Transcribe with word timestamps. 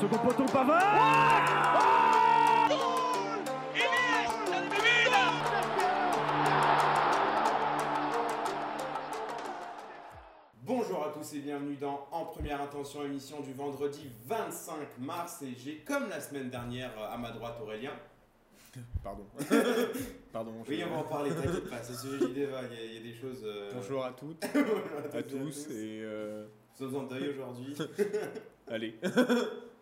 Second 0.00 0.18
poteau 0.18 0.44
Pavard 0.52 1.96
Bonjour 10.62 11.04
à 11.04 11.10
tous 11.12 11.34
et 11.34 11.40
bienvenue 11.40 11.76
dans 11.76 12.08
En 12.10 12.24
Première 12.24 12.60
Intention, 12.60 13.04
émission 13.04 13.40
du 13.40 13.52
vendredi 13.52 14.10
25 14.26 14.98
mars. 14.98 15.42
Et 15.42 15.54
j'ai, 15.56 15.78
comme 15.78 16.08
la 16.08 16.20
semaine 16.20 16.50
dernière, 16.50 16.90
euh, 16.98 17.12
à 17.14 17.16
ma 17.16 17.30
droite 17.30 17.56
Aurélien. 17.62 17.92
Pardon. 19.04 19.24
Pardon. 20.32 20.52
Oui, 20.68 20.78
je- 20.80 20.84
on 20.84 20.90
va 20.90 20.96
en 20.98 21.02
parler, 21.04 21.30
t'inquiète 21.30 21.70
pas, 21.70 21.82
c'est 21.82 21.94
ce 21.94 22.08
sujet 22.18 22.32
débat, 22.32 22.62
il 22.70 22.76
y, 22.76 22.80
a- 22.80 22.84
il 22.84 22.94
y 22.94 22.98
a 22.98 23.12
des 23.12 23.14
choses. 23.18 23.42
euh, 23.44 23.70
Bonjour 23.74 24.04
à 24.04 24.12
toutes, 24.12 24.42
bonjour 24.54 25.14
à 25.14 25.22
tous 25.22 25.66
et 25.70 26.00
euh, 26.02 26.46
Nous 26.80 26.86
sommes 26.90 26.96
en 26.96 27.02
deuil 27.04 27.28
aujourd'hui. 27.30 27.76
allez. 28.68 28.94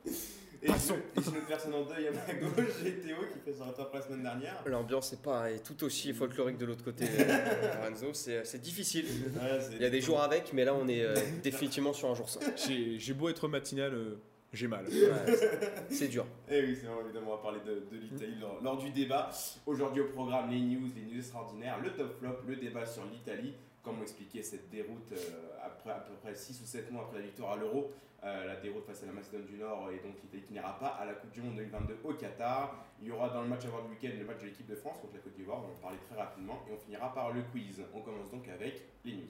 Et 0.07 0.67
Passons. 0.67 0.97
je- 1.17 1.21
et 1.31 1.43
personne 1.47 1.75
en 1.75 1.83
deuil 1.85 2.09
à 2.09 2.11
ma 2.13 2.35
gauche, 2.35 2.73
j'ai 2.83 2.95
Théo 2.99 3.17
qui 3.33 3.39
fait 3.45 3.53
son 3.53 3.65
retour 3.65 3.91
la 3.93 4.01
semaine 4.01 4.23
dernière. 4.23 4.63
L'ambiance 4.67 5.13
est 5.13 5.21
pas 5.23 5.51
est 5.51 5.59
tout 5.63 5.85
aussi 5.85 6.13
folklorique 6.15 6.57
de 6.57 6.65
l'autre 6.65 6.83
côté, 6.85 7.05
euh, 7.07 7.85
Renzo. 7.87 8.15
C'est 8.15 8.45
c'est 8.47 8.61
difficile. 8.63 9.05
Ouais, 9.37 9.61
c'est- 9.61 9.75
Il 9.77 9.83
y 9.83 9.85
a 9.85 9.91
des 9.91 10.01
jours 10.01 10.23
avec, 10.23 10.53
mais 10.55 10.65
là 10.65 10.75
on 10.75 10.89
est 10.89 11.03
euh, 11.03 11.15
définitivement 11.43 11.93
sur 11.93 12.09
un 12.11 12.15
jour 12.15 12.29
sans. 12.31 12.41
J'ai 12.67 12.99
j'ai 12.99 13.13
beau 13.13 13.29
être 13.29 13.47
matinal, 13.47 13.93
euh, 13.93 14.17
j'ai 14.55 14.67
mal. 14.67 14.87
Ouais, 14.87 15.37
c'est- 15.37 15.61
c'est 15.91 16.09
dur. 16.09 16.25
Eh 16.51 16.63
oui, 16.63 16.79
c'est 16.81 16.87
vrai, 16.87 16.97
évidemment, 17.05 17.33
on 17.33 17.37
va 17.37 17.43
parler 17.43 17.61
de, 17.67 17.85
de 17.95 18.01
l'Italie 18.01 18.37
lors, 18.41 18.63
lors 18.63 18.79
du 18.79 18.89
débat. 18.91 19.29
Aujourd'hui 19.67 20.01
au 20.01 20.07
programme, 20.09 20.51
les 20.51 20.61
news, 20.61 20.89
les 20.97 21.03
news 21.03 21.19
extraordinaires, 21.19 21.79
le 21.83 21.91
top 21.93 22.19
flop, 22.19 22.39
le 22.49 22.57
débat 22.57 22.87
sur 22.87 23.03
l'Italie. 23.05 23.53
Comment 23.83 24.01
expliquer 24.01 24.43
cette 24.43 24.71
déroute 24.71 25.13
euh, 25.13 25.17
après 25.63 25.91
à 25.91 25.97
peu 26.09 26.15
près 26.23 26.35
6 26.35 26.59
ou 26.63 26.65
7 26.67 26.91
mois 26.91 27.03
après 27.03 27.19
la 27.19 27.27
victoire 27.27 27.53
à 27.53 27.57
l'Euro? 27.57 27.93
Euh, 28.25 28.47
La 28.47 28.57
déroute 28.57 28.87
face 28.87 29.03
à 29.03 29.07
la 29.07 29.13
Macédoine 29.13 29.45
du 29.45 29.59
Nord 29.59 29.91
et 29.91 29.99
donc 29.99 30.15
l'Italie 30.23 30.43
qui 30.43 30.55
n'ira 30.55 30.79
pas 30.79 30.97
à 30.99 31.05
la 31.05 31.13
Coupe 31.13 31.31
du 31.31 31.43
Monde 31.43 31.57
2022 31.57 31.99
au 32.05 32.15
Qatar. 32.15 32.75
Il 33.03 33.09
y 33.09 33.11
aura 33.11 33.29
dans 33.29 33.43
le 33.43 33.49
match 33.49 33.67
avant 33.67 33.83
le 33.83 33.91
week-end 33.91 34.17
le 34.19 34.25
match 34.25 34.41
de 34.41 34.47
l'équipe 34.47 34.67
de 34.67 34.75
France 34.77 34.97
contre 34.99 35.15
la 35.15 35.21
Côte 35.21 35.35
d'Ivoire, 35.35 35.59
on 35.59 35.63
va 35.63 35.69
en 35.69 35.83
parler 35.83 35.99
très 36.09 36.17
rapidement. 36.17 36.65
Et 36.69 36.73
on 36.73 36.79
finira 36.79 37.13
par 37.13 37.33
le 37.33 37.43
quiz. 37.43 37.83
On 37.93 38.01
commence 38.01 38.31
donc 38.31 38.49
avec 38.49 38.83
les 39.05 39.17
news. 39.17 39.29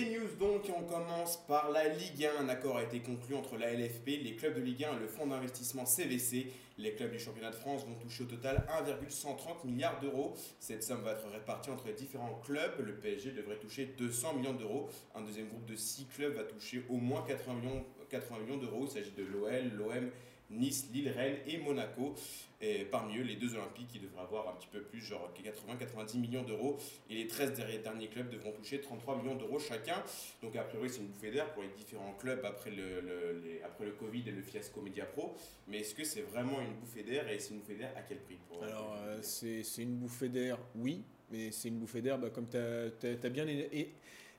Les 0.00 0.10
news 0.10 0.26
donc, 0.40 0.62
on 0.76 0.82
commence 0.82 1.36
par 1.46 1.70
la 1.70 1.86
Ligue 1.86 2.26
1. 2.26 2.42
Un 2.42 2.48
accord 2.48 2.78
a 2.78 2.82
été 2.82 2.98
conclu 2.98 3.36
entre 3.36 3.56
la 3.56 3.72
LFP, 3.72 4.06
les 4.24 4.34
clubs 4.34 4.52
de 4.52 4.60
Ligue 4.60 4.82
1 4.82 4.96
et 4.96 4.98
le 4.98 5.06
fonds 5.06 5.28
d'investissement 5.28 5.86
CVC. 5.86 6.50
Les 6.78 6.94
clubs 6.94 7.12
du 7.12 7.20
championnat 7.20 7.52
de 7.52 7.54
France 7.54 7.86
vont 7.86 7.94
toucher 7.94 8.24
au 8.24 8.26
total 8.26 8.66
1,130 8.68 9.64
milliards 9.64 10.00
d'euros. 10.00 10.34
Cette 10.58 10.82
somme 10.82 11.02
va 11.02 11.12
être 11.12 11.28
répartie 11.28 11.70
entre 11.70 11.86
les 11.86 11.92
différents 11.92 12.40
clubs. 12.44 12.84
Le 12.84 12.96
PSG 12.96 13.30
devrait 13.30 13.58
toucher 13.58 13.94
200 13.96 14.34
millions 14.34 14.54
d'euros. 14.54 14.88
Un 15.14 15.20
deuxième 15.20 15.46
groupe 15.46 15.66
de 15.66 15.76
6 15.76 16.06
clubs 16.06 16.34
va 16.34 16.42
toucher 16.42 16.84
au 16.88 16.96
moins 16.96 17.22
80 17.28 17.54
millions, 17.54 17.84
80 18.10 18.38
millions 18.40 18.56
d'euros. 18.58 18.86
Il 18.86 18.90
s'agit 18.90 19.12
de 19.12 19.22
l'OL, 19.22 19.70
l'OM, 19.78 20.10
Nice, 20.50 20.88
Lille, 20.92 21.08
Rennes 21.10 21.38
et 21.46 21.58
Monaco. 21.58 22.14
Et 22.60 22.84
parmi 22.86 23.18
eux, 23.18 23.22
les 23.22 23.36
deux 23.36 23.54
Olympiques 23.56 23.88
qui 23.88 23.98
devraient 23.98 24.22
avoir 24.22 24.48
un 24.48 24.52
petit 24.56 24.68
peu 24.68 24.80
plus, 24.80 25.00
genre 25.00 25.30
80-90 25.34 26.18
millions 26.18 26.42
d'euros. 26.44 26.78
Et 27.10 27.14
les 27.14 27.26
13 27.26 27.52
derniers- 27.82 28.08
clubs 28.08 28.30
devront 28.30 28.52
toucher 28.52 28.80
33 28.80 29.18
millions 29.18 29.34
d'euros 29.34 29.58
chacun. 29.58 30.02
Donc 30.42 30.56
a 30.56 30.62
priori 30.62 30.88
c'est 30.88 31.00
une 31.00 31.08
bouffée 31.08 31.30
d'air 31.30 31.52
pour 31.52 31.62
les 31.62 31.68
différents 31.70 32.14
clubs 32.14 32.42
après 32.44 32.70
le, 32.70 33.00
le- 33.00 33.40
les- 33.44 33.62
après 33.62 33.84
le 33.84 33.92
Covid 33.92 34.22
et 34.28 34.30
le 34.32 34.40
fiasco 34.42 34.80
Media 34.80 35.04
Pro. 35.04 35.34
Mais 35.68 35.80
est-ce 35.80 35.94
que 35.94 36.04
c'est 36.04 36.22
vraiment 36.22 36.60
une 36.60 36.74
bouffée 36.74 37.02
d'air 37.02 37.28
et 37.28 37.38
c'est 37.38 37.52
une 37.52 37.60
bouffée 37.60 37.74
d'air 37.76 37.92
à 37.96 38.02
quel 38.02 38.18
prix 38.18 38.38
pour- 38.48 38.62
Alors, 38.64 38.96
euh, 38.98 39.18
c'est 39.22 39.62
une 39.82 39.96
bouffée 39.96 40.28
d'air, 40.30 40.58
oui, 40.76 41.02
mais 41.30 41.50
c'est 41.50 41.68
une 41.68 41.78
bouffée 41.80 42.00
d'air, 42.00 42.18
bah, 42.18 42.30
comme 42.30 42.48
tu 42.48 42.56
as, 42.56 43.30
bien. 43.30 43.46
é- 43.46 43.92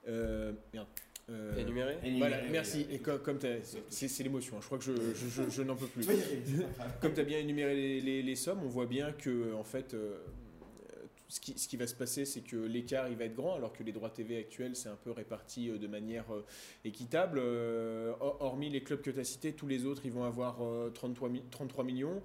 euh, 0.07 0.53
merde. 0.73 0.87
Euh, 1.31 1.57
Énuméré 1.57 1.97
Voilà, 2.19 2.37
merci. 2.51 2.85
Et 2.91 2.99
co- 2.99 3.17
comme 3.17 3.39
t'as- 3.39 3.57
c'est 3.89 4.23
l'émotion, 4.23 4.57
hein. 4.57 4.59
je 4.61 4.65
crois 4.67 4.77
que 4.77 4.83
je, 4.83 4.91
je- 4.93 5.43
je- 5.43 5.49
je 5.49 5.61
n'en 5.63 5.75
peux 5.75 5.87
plus. 5.87 6.05
Comme 7.01 7.13
tu 7.13 7.19
as 7.19 7.23
bien 7.23 7.39
énuméré 7.39 7.75
les, 7.75 8.01
les- 8.01 8.21
les 8.21 8.35
sommes, 8.35 8.59
on 8.63 8.67
voit 8.67 8.85
bien 8.85 9.11
que 9.11 9.51
en 9.55 9.63
fait, 9.63 9.95
euh, 9.95 10.17
ce, 11.27 11.39
qui, 11.39 11.57
ce 11.57 11.67
qui 11.67 11.77
va 11.77 11.87
se 11.87 11.95
passer, 11.95 12.25
c'est 12.25 12.41
que 12.41 12.55
l'écart 12.57 13.09
il 13.09 13.15
va 13.17 13.25
être 13.25 13.33
grand, 13.33 13.55
alors 13.55 13.73
que 13.73 13.81
les 13.81 13.91
droits 13.91 14.11
TV 14.11 14.37
actuels, 14.37 14.75
c'est 14.75 14.89
un 14.89 14.97
peu 15.03 15.09
réparti 15.09 15.71
euh, 15.71 15.79
de 15.79 15.87
manière 15.87 16.31
euh, 16.31 16.45
équitable. 16.83 17.39
Euh, 17.41 18.13
hor- 18.19 18.37
hormis 18.41 18.69
les 18.69 18.83
clubs 18.83 19.01
que 19.01 19.09
tu 19.09 19.19
as 19.19 19.23
cités, 19.23 19.53
tous 19.53 19.65
les 19.67 19.85
autres, 19.87 20.03
ils 20.05 20.11
vont 20.11 20.25
avoir 20.25 20.63
euh, 20.63 20.91
33, 20.93 21.29
mi- 21.29 21.43
33 21.49 21.83
millions. 21.83 22.21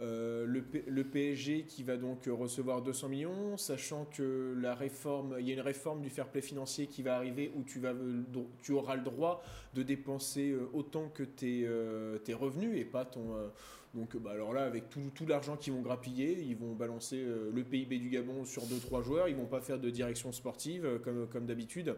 Euh, 0.00 0.44
le, 0.46 1.04
PSG 1.04 1.64
qui 1.64 1.84
va 1.84 1.96
donc 1.96 2.26
recevoir 2.26 2.82
200 2.82 3.08
millions, 3.08 3.56
sachant 3.56 4.06
que 4.06 4.54
la 4.60 4.74
réforme, 4.74 5.36
il 5.38 5.46
y 5.46 5.50
a 5.50 5.54
une 5.54 5.60
réforme 5.60 6.00
du 6.02 6.10
fair 6.10 6.28
play 6.28 6.40
financier 6.40 6.88
qui 6.88 7.02
va 7.02 7.16
arriver 7.16 7.52
où 7.54 7.62
tu, 7.62 7.80
euh, 7.84 8.22
auras 8.70 8.96
le 8.96 9.02
droit 9.02 9.42
de 9.74 9.82
dépenser 9.82 10.50
euh, 10.50 10.68
autant 10.72 11.08
que 11.08 11.22
tes, 11.22 11.64
euh, 11.66 12.18
revenus 12.32 12.76
et 12.76 12.84
pas 12.84 13.04
ton, 13.04 13.36
euh, 13.36 13.48
donc 13.94 14.16
bah, 14.16 14.32
alors 14.32 14.52
là, 14.52 14.64
avec 14.64 14.90
tout, 14.90 15.26
l'argent 15.26 15.56
qu'ils 15.56 15.72
vont 15.72 15.80
grappiller, 15.80 16.40
ils 16.40 16.56
vont 16.56 16.72
balancer 16.72 17.18
euh, 17.18 17.50
le 17.54 17.62
PIB 17.62 17.98
du 17.98 18.08
Gabon 18.10 18.44
sur 18.44 18.62
2-3 18.62 19.04
joueurs, 19.04 19.28
ils 19.28 19.36
vont 19.36 19.46
pas 19.46 19.60
faire 19.60 19.78
de 19.78 19.88
direction 19.88 20.32
sportive 20.32 20.84
euh, 20.84 20.98
comme, 20.98 21.28
comme 21.28 21.46
d'habitude. 21.46 21.94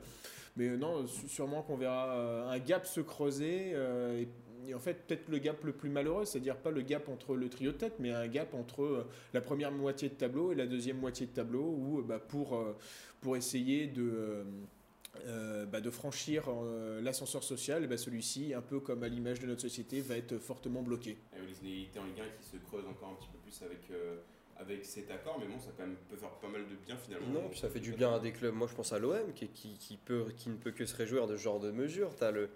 Mais 0.57 0.69
euh, 0.69 0.77
non, 0.77 1.07
sûrement 1.07 1.63
qu'on 1.63 1.77
verra 1.77 2.11
euh, 2.11 2.51
un 2.51 2.59
gap 2.59 2.87
se 2.87 3.01
creuser. 3.01 3.73
euh, 3.75 4.21
et, 4.21 4.29
et 4.69 4.75
en 4.75 4.79
fait, 4.81 5.07
peut-être 5.07 5.29
le 5.29 5.39
gap 5.39 5.63
le 5.65 5.73
plus 5.73 5.91
malheureux, 5.91 6.25
c'est-à-dire 6.25 6.57
pas 6.57 6.71
le 6.71 6.83
gap 6.83 7.09
entre 7.09 7.35
le 7.37 7.49
trio 7.49 7.73
de 7.73 7.77
tête, 7.77 7.95
mais 7.99 8.11
un 8.11 8.27
gap 8.29 8.55
entre 8.55 8.83
euh, 8.83 9.07
la 9.35 9.41
première 9.41 9.73
moitié 9.73 10.09
de 10.09 10.15
tableau 10.15 10.53
et 10.53 10.55
la 10.55 10.67
deuxième 10.67 10.99
moitié 10.99 11.27
de 11.27 11.33
tableau, 11.33 11.63
où 11.63 12.01
euh, 12.01 12.03
bah, 12.03 12.19
pour, 12.19 12.57
euh, 12.57 12.77
pour 13.21 13.37
essayer 13.37 13.87
de... 13.87 14.03
euh, 14.03 14.45
euh, 15.27 15.65
bah, 15.65 15.81
de 15.81 15.89
franchir 15.89 16.45
euh, 16.49 17.01
l'ascenseur 17.01 17.43
social, 17.43 17.87
bah, 17.87 17.97
celui-ci, 17.97 18.53
un 18.53 18.61
peu 18.61 18.81
comme 18.81 19.03
à 19.03 19.09
l'image 19.09 19.41
de 19.41 19.47
notre 19.47 19.63
société, 19.63 20.03
va 20.03 20.17
être 20.19 20.37
fortement 20.37 20.83
bloqué. 20.83 21.17
Et 21.35 21.41
les 21.47 21.59
inégalités 21.61 21.99
en 21.99 22.05
Ligue 22.05 22.21
1 22.21 22.25
qui 22.39 22.47
se 22.51 22.57
creusent 22.59 22.87
encore 22.87 23.11
un 23.11 23.15
petit 23.15 23.31
peu 23.33 23.39
plus 23.39 23.63
avec, 23.63 23.91
euh, 23.93 24.17
avec 24.59 24.85
cet 24.85 25.11
accord, 25.11 25.39
mais 25.41 25.47
bon, 25.47 25.59
ça 25.59 25.71
quand 25.75 25.87
même 25.87 25.97
peut 26.11 26.17
faire 26.19 26.33
pas 26.33 26.49
mal 26.49 26.63
de 26.69 26.75
bien 26.85 26.99
finalement. 26.99 27.29
Non, 27.33 27.49
puis 27.49 27.59
ça 27.59 27.71
fait 27.71 27.81
du 27.81 27.93
bien 27.93 28.13
à 28.13 28.19
des 28.19 28.33
clubs. 28.33 28.55
Moi, 28.55 28.67
je 28.71 28.75
pense 28.75 28.93
à 28.93 28.99
l'OM 28.99 29.33
qui, 29.35 29.49
qui, 29.49 29.79
qui 29.79 29.97
peut, 29.97 30.27
qui 30.37 30.51
ne 30.51 30.57
peut 30.57 30.71
que 30.73 30.85
se 30.85 30.95
réjouir 30.95 31.27
de 31.27 31.37
ce 31.39 31.43
genre 31.43 31.61
de 31.61 31.71
mesures. 31.71 32.15
Tu 32.15 32.23
as 32.25 32.31
le, 32.31 32.51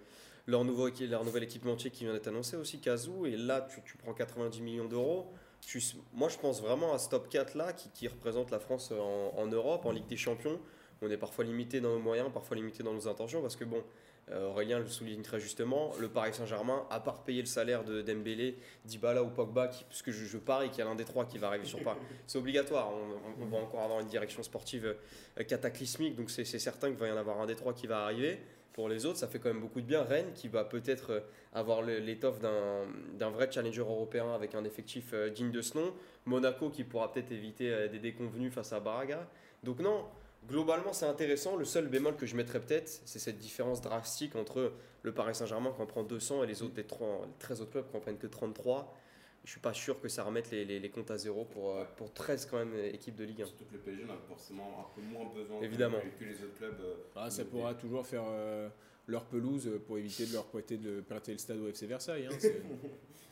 leur, 0.47 0.63
nouveau, 0.65 0.89
leur 1.09 1.23
nouvel 1.23 1.43
équipementier 1.43 1.91
qui 1.91 2.03
vient 2.03 2.13
d'être 2.13 2.27
annoncé 2.27 2.57
aussi, 2.57 2.79
Kazoo, 2.79 3.25
et 3.25 3.35
là, 3.37 3.67
tu, 3.73 3.81
tu 3.83 3.97
prends 3.97 4.13
90 4.13 4.61
millions 4.61 4.85
d'euros. 4.87 5.31
Tu- 5.61 5.81
Moi, 6.13 6.29
je 6.29 6.37
pense 6.37 6.61
vraiment 6.61 6.93
à 6.93 6.97
ce 6.99 7.09
top 7.09 7.29
4 7.29 7.55
là 7.55 7.73
qui, 7.73 7.89
qui 7.89 8.07
représente 8.07 8.49
la 8.51 8.59
France 8.59 8.91
en, 8.91 9.33
en 9.37 9.45
Europe, 9.47 9.85
en 9.85 9.91
Ligue 9.91 10.07
des 10.07 10.17
Champions. 10.17 10.59
On 11.03 11.09
est 11.09 11.17
parfois 11.17 11.43
limité 11.43 11.81
dans 11.81 11.89
nos 11.89 11.99
moyens, 11.99 12.29
parfois 12.31 12.55
limité 12.57 12.83
dans 12.83 12.93
nos 12.93 13.07
intentions, 13.07 13.41
parce 13.41 13.55
que 13.55 13.63
bon, 13.65 13.83
euh, 14.29 14.49
Aurélien 14.49 14.77
le 14.79 14.87
souligne 14.87 15.23
très 15.23 15.39
justement, 15.39 15.93
le 15.99 16.07
Paris 16.09 16.31
Saint-Germain, 16.33 16.85
à 16.91 16.99
part 16.99 17.23
payer 17.23 17.41
le 17.41 17.47
salaire 17.47 17.83
de 17.83 18.01
Dembélé, 18.03 18.57
Dybala 18.85 19.23
ou 19.23 19.29
Pogba, 19.29 19.67
qui, 19.67 19.83
puisque 19.85 20.11
je, 20.11 20.25
je 20.25 20.37
parie 20.37 20.69
qu'il 20.69 20.77
y 20.79 20.81
a 20.81 20.85
l'un 20.85 20.93
des 20.95 21.05
trois 21.05 21.25
qui 21.25 21.39
va 21.39 21.47
arriver 21.47 21.65
sur 21.65 21.81
Paris, 21.83 21.99
c'est 22.27 22.37
obligatoire. 22.37 22.91
On, 22.91 23.41
on- 23.41 23.43
on 23.43 23.47
va 23.47 23.57
encore 23.57 23.81
avoir 23.81 23.99
une 23.99 24.07
direction 24.07 24.43
sportive 24.43 24.95
euh, 25.39 25.43
cataclysmique, 25.43 26.15
donc 26.15 26.29
c'est 26.29 26.45
c'est 26.45 26.59
certain 26.59 26.89
qu'il 26.89 26.97
va 26.97 27.07
y 27.07 27.11
en 27.11 27.17
avoir 27.17 27.39
un 27.41 27.47
des 27.47 27.55
trois 27.55 27.73
qui 27.73 27.87
va 27.87 28.03
arriver. 28.03 28.39
Pour 28.73 28.87
les 28.87 29.05
autres, 29.05 29.17
ça 29.17 29.27
fait 29.27 29.39
quand 29.39 29.49
même 29.49 29.59
beaucoup 29.59 29.81
de 29.81 29.85
bien. 29.85 30.03
Rennes 30.03 30.31
qui 30.33 30.47
va 30.47 30.63
peut-être 30.63 31.11
euh, 31.11 31.19
avoir 31.53 31.81
l'étoffe 31.81 32.39
d'un 32.39 33.29
vrai 33.29 33.51
challenger 33.51 33.81
européen 33.81 34.33
avec 34.33 34.55
un 34.55 34.63
effectif 34.63 35.11
euh, 35.13 35.29
digne 35.29 35.51
de 35.51 35.61
ce 35.61 35.77
nom. 35.77 35.93
Monaco 36.25 36.69
qui 36.69 36.83
pourra 36.83 37.11
peut-être 37.11 37.31
éviter 37.31 37.71
euh, 37.71 37.87
des 37.89 37.99
déconvenus 37.99 38.53
face 38.53 38.71
à 38.71 38.79
Baraga. 38.79 39.27
Donc 39.63 39.79
non, 39.79 40.05
globalement 40.47 40.93
c'est 40.93 41.05
intéressant. 41.05 41.57
Le 41.57 41.65
seul 41.65 41.87
bémol 41.87 42.15
que 42.15 42.25
je 42.25 42.35
mettrais 42.35 42.61
peut-être, 42.61 42.87
c'est 43.05 43.19
cette 43.19 43.39
différence 43.39 43.81
drastique 43.81 44.35
entre 44.37 44.71
le 45.03 45.13
Paris 45.13 45.35
Saint-Germain 45.35 45.73
qui 45.75 45.81
en 45.81 45.85
prend 45.85 46.03
200 46.03 46.43
et 46.43 46.47
les 46.47 46.63
autres 46.63 46.75
des 46.75 46.85
30 46.85 47.25
les 47.25 47.33
13 47.39 47.61
autres 47.61 47.71
clubs 47.71 47.89
qui 47.89 47.97
en 47.97 47.99
prennent 47.99 48.17
que 48.17 48.27
33. 48.27 48.95
Je 49.43 49.49
suis 49.51 49.59
pas 49.59 49.73
sûr 49.73 49.99
que 49.99 50.07
ça 50.07 50.23
remette 50.23 50.51
les, 50.51 50.65
les- 50.65 50.79
les 50.79 50.89
comptes 50.89 51.09
à 51.09 51.17
zéro 51.17 51.45
pour, 51.45 51.75
euh, 51.75 51.83
pour 51.97 52.13
13 52.13 52.45
quand 52.49 52.57
même 52.59 52.73
équipes 52.93 53.15
de 53.15 53.23
Ligue 53.23 53.41
1. 53.41 53.45
Surtout 53.45 53.65
que 53.65 53.73
le 53.73 53.79
PSG 53.79 54.03
en 54.07 54.13
a 54.13 54.17
forcément 54.27 54.87
un 54.87 54.95
peu 54.95 55.01
moins 55.01 55.25
besoin 55.33 55.59
que- 55.59 55.65
Évidemment. 55.65 55.97
Que, 56.19 56.25
les 56.25 56.35
autres 56.35 56.57
clubs. 56.57 56.79
euh, 56.79 56.93
Ah, 57.15 57.29
ça 57.31 57.43
pourra 57.45 57.73
toujours 57.73 58.05
faire 58.05 58.23
euh, 58.29 58.69
leur 59.07 59.25
pelouse 59.25 59.67
pour 59.87 59.97
éviter 59.97 60.27
de 60.27 60.33
leur 60.33 60.45
prêter, 60.45 60.77
de 60.77 61.01
prêter 61.01 61.31
le 61.31 61.37
stade 61.39 61.57
au 61.57 61.67
FC 61.67 61.87
Versailles. 61.87 62.27
hein. 62.31 62.35
C'est 62.39 62.61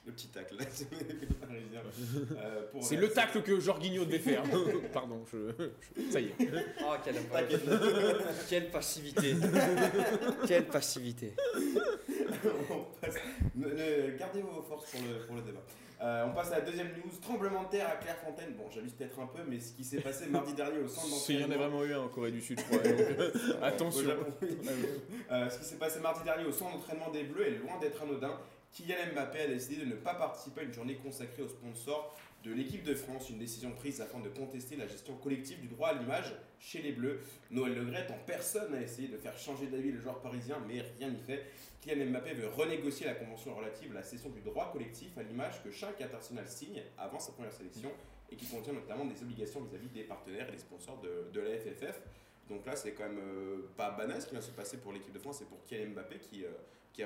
Le 0.05 0.13
petit 0.13 0.29
tacle. 0.29 0.55
Euh, 2.37 2.65
c'est 2.81 2.95
le 2.95 3.09
tacle 3.09 3.41
que 3.43 3.59
Jorginho 3.59 4.05
devait 4.05 4.17
faire. 4.19 4.43
Pardon, 4.93 5.23
je, 5.31 5.51
je- 5.59 6.11
ça 6.11 6.19
y 6.21 6.27
est. 6.27 6.35
Oh, 6.83 6.93
quelle, 8.49 8.69
passivité 8.71 9.35
Quelle 10.47 10.65
passivité 10.67 11.33
on 12.71 12.85
passe- 13.01 13.15
ne- 13.55 13.67
ne- 13.67 14.17
Gardez 14.17 14.41
vos 14.41 14.61
forces 14.61 14.89
pour 14.91 15.01
le, 15.01 15.25
pour 15.27 15.35
le 15.35 15.41
débat. 15.41 15.61
Euh, 16.01 16.25
on 16.27 16.33
passe 16.33 16.51
à 16.51 16.59
la 16.59 16.61
deuxième 16.61 16.87
news. 16.89 17.11
Tremblement 17.21 17.63
de 17.63 17.69
terre 17.69 17.89
à 17.89 17.95
Clairefontaine. 17.97 18.53
Bon, 18.53 18.65
j'abuse 18.73 18.93
peut-être 18.93 19.19
un 19.19 19.27
peu, 19.27 19.39
mais 19.47 19.59
ce 19.59 19.73
qui 19.73 19.83
s'est 19.83 19.99
passé 19.99 20.27
mardi 20.27 20.53
dernier 20.53 20.79
au 20.79 20.87
centre 20.87 21.07
Il 21.29 21.35
y 21.35 21.43
en 21.43 21.45
a 21.45 21.47
d'entraînement. 21.49 21.69
vraiment 21.77 21.83
eu 21.85 21.93
un 21.93 22.01
en 22.01 22.07
Corée 22.07 22.31
du 22.31 22.41
Sud, 22.41 22.59
je 22.59 22.65
crois. 22.65 22.77
donc, 22.77 22.99
euh, 22.99 23.31
attention. 23.61 23.99
Au 24.01 24.05
Japon, 24.05 24.33
oui. 24.41 24.57
Euh, 25.31 25.49
ce 25.49 25.59
qui 25.59 25.65
s'est 25.65 25.75
passé 25.75 25.99
mardi 25.99 26.23
dernier 26.23 26.45
au 26.45 26.51
centre 26.53 26.73
d'entraînement 26.77 27.09
des 27.09 27.23
Bleus 27.23 27.47
est 27.47 27.57
loin 27.57 27.77
d'être 27.79 28.01
anodin. 28.01 28.39
Kylian 28.71 28.95
Mbappé 29.13 29.39
a 29.41 29.47
décidé 29.47 29.83
de 29.83 29.85
ne 29.89 29.95
pas 29.95 30.13
participer 30.13 30.61
à 30.61 30.63
une 30.63 30.73
journée 30.73 30.95
consacrée 30.95 31.41
aux 31.41 31.47
sponsors 31.49 32.15
de 32.43 32.53
l'équipe 32.53 32.83
de 32.83 32.95
France, 32.95 33.29
une 33.29 33.37
décision 33.37 33.71
prise 33.71 33.99
afin 33.99 34.19
de 34.19 34.29
contester 34.29 34.77
la 34.77 34.87
gestion 34.87 35.15
collective 35.17 35.59
du 35.59 35.67
droit 35.67 35.89
à 35.89 35.93
l'image 35.93 36.33
chez 36.59 36.81
les 36.81 36.93
Bleus. 36.93 37.19
Noël 37.51 37.75
Legrette 37.75 38.11
en 38.11 38.17
personne 38.25 38.73
a 38.73 38.81
essayé 38.81 39.09
de 39.09 39.17
faire 39.17 39.37
changer 39.37 39.67
d'avis 39.67 39.91
le 39.91 39.99
joueur 39.99 40.21
parisien, 40.21 40.57
mais 40.67 40.81
rien 40.97 41.09
n'y 41.09 41.19
fait. 41.19 41.45
Kylian 41.81 42.11
Mbappé 42.11 42.33
veut 42.33 42.47
renégocier 42.47 43.05
la 43.05 43.15
convention 43.15 43.55
relative 43.55 43.91
à 43.91 43.95
la 43.95 44.03
cession 44.03 44.29
du 44.29 44.41
droit 44.41 44.71
collectif 44.71 45.17
à 45.17 45.23
l'image 45.23 45.61
que 45.63 45.71
chaque 45.71 45.99
international 46.01 46.47
signe 46.47 46.81
avant 46.97 47.19
sa 47.19 47.33
première 47.33 47.53
sélection 47.53 47.91
et 48.31 48.35
qui 48.35 48.45
contient 48.45 48.73
notamment 48.73 49.05
des 49.05 49.21
obligations 49.21 49.61
vis-à-dire 49.61 49.89
des 49.93 50.03
partenaires 50.03 50.47
et 50.49 50.51
des 50.53 50.59
sponsors 50.59 51.01
de, 51.01 51.39
la 51.39 51.57
FFF. 51.57 52.01
Donc 52.49 52.65
là, 52.65 52.75
c'est 52.75 52.93
quand 52.93 53.03
même 53.03 53.19
euh, 53.19 53.69
pas 53.77 53.91
banal 53.91 54.21
ce 54.21 54.27
qui 54.27 54.31
vient 54.31 54.41
se 54.41 54.51
passer 54.51 54.77
pour 54.77 54.91
l'équipe 54.93 55.13
de 55.13 55.19
France 55.19 55.41
et 55.41 55.45
pour 55.45 55.63
Kylian 55.65 55.91
Mbappé 55.91 56.19
qui, 56.19 56.45
euh, 56.45 56.49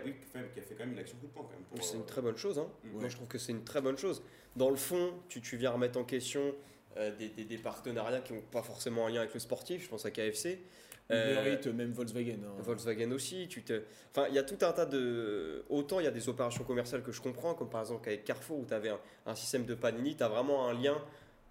qui, 0.02 0.38
a, 0.38 0.42
qui, 0.42 0.60
a, 0.60 0.64
fait 0.64 0.76
quand 0.76 0.86
même 0.86 0.94
une 0.94 1.00
action 1.00 1.18
coup 1.18 1.28
de 1.28 1.32
poing. 1.32 1.50
C'est 1.82 1.96
une 1.96 2.02
euh, 2.02 2.06
très 2.06 2.22
bonne 2.22 2.38
chose. 2.38 2.60
Hein. 2.60 2.68
Mm. 2.84 3.00
Moi, 3.00 3.10
je 3.10 3.16
trouve 3.16 3.28
que 3.28 3.38
c'est 3.38 3.52
une 3.52 3.64
très 3.64 3.82
bonne 3.82 3.98
chose. 3.98 4.22
Dans 4.56 4.70
le 4.70 4.76
fond, 4.76 5.14
tu, 5.30 5.42
tu 5.42 5.58
viens 5.58 5.72
remettre 5.72 6.00
en 6.00 6.04
question 6.04 6.54
des, 7.18 7.30
des, 7.30 7.58
partenariats 7.58 8.22
qui 8.22 8.34
n'ont 8.34 8.42
pas 8.42 8.62
forcément 8.62 9.08
un 9.08 9.10
lien 9.10 9.22
avec 9.22 9.34
le 9.34 9.40
sportif. 9.40 9.84
Je 9.84 9.90
pense 9.90 10.06
à 10.06 10.12
KFC. 10.12 10.60
Euh, 11.12 11.74
même 11.74 11.92
Volkswagen. 11.92 12.40
Hein. 12.44 12.62
Volkswagen 12.62 13.12
aussi. 13.12 13.48
Tu 13.48 13.64
te... 13.64 13.82
Enfin, 14.12 14.28
il 14.30 14.36
y 14.36 14.40
a 14.40 14.44
tout 14.44 14.64
un 14.66 14.72
tas 14.72 14.86
de. 14.86 15.66
Autant 15.70 16.00
il 16.00 16.06
y 16.06 16.08
a 16.08 16.12
des 16.12 16.30
opérations 16.30 16.64
commerciales 16.64 17.04
que 17.04 17.12
je 17.12 17.22
comprends, 17.22 17.54
comme 17.54 17.70
par 17.70 17.82
exemple 17.82 18.08
avec 18.08 18.24
Carrefour 18.24 18.60
où 18.60 18.66
tu 18.66 18.74
avais 18.74 18.92
un, 19.26 19.36
système 19.36 19.66
de 19.66 19.76
Panini, 19.76 20.16
tu 20.16 20.24
as 20.24 20.30
vraiment 20.30 20.68
un 20.68 20.74
lien. 20.74 20.98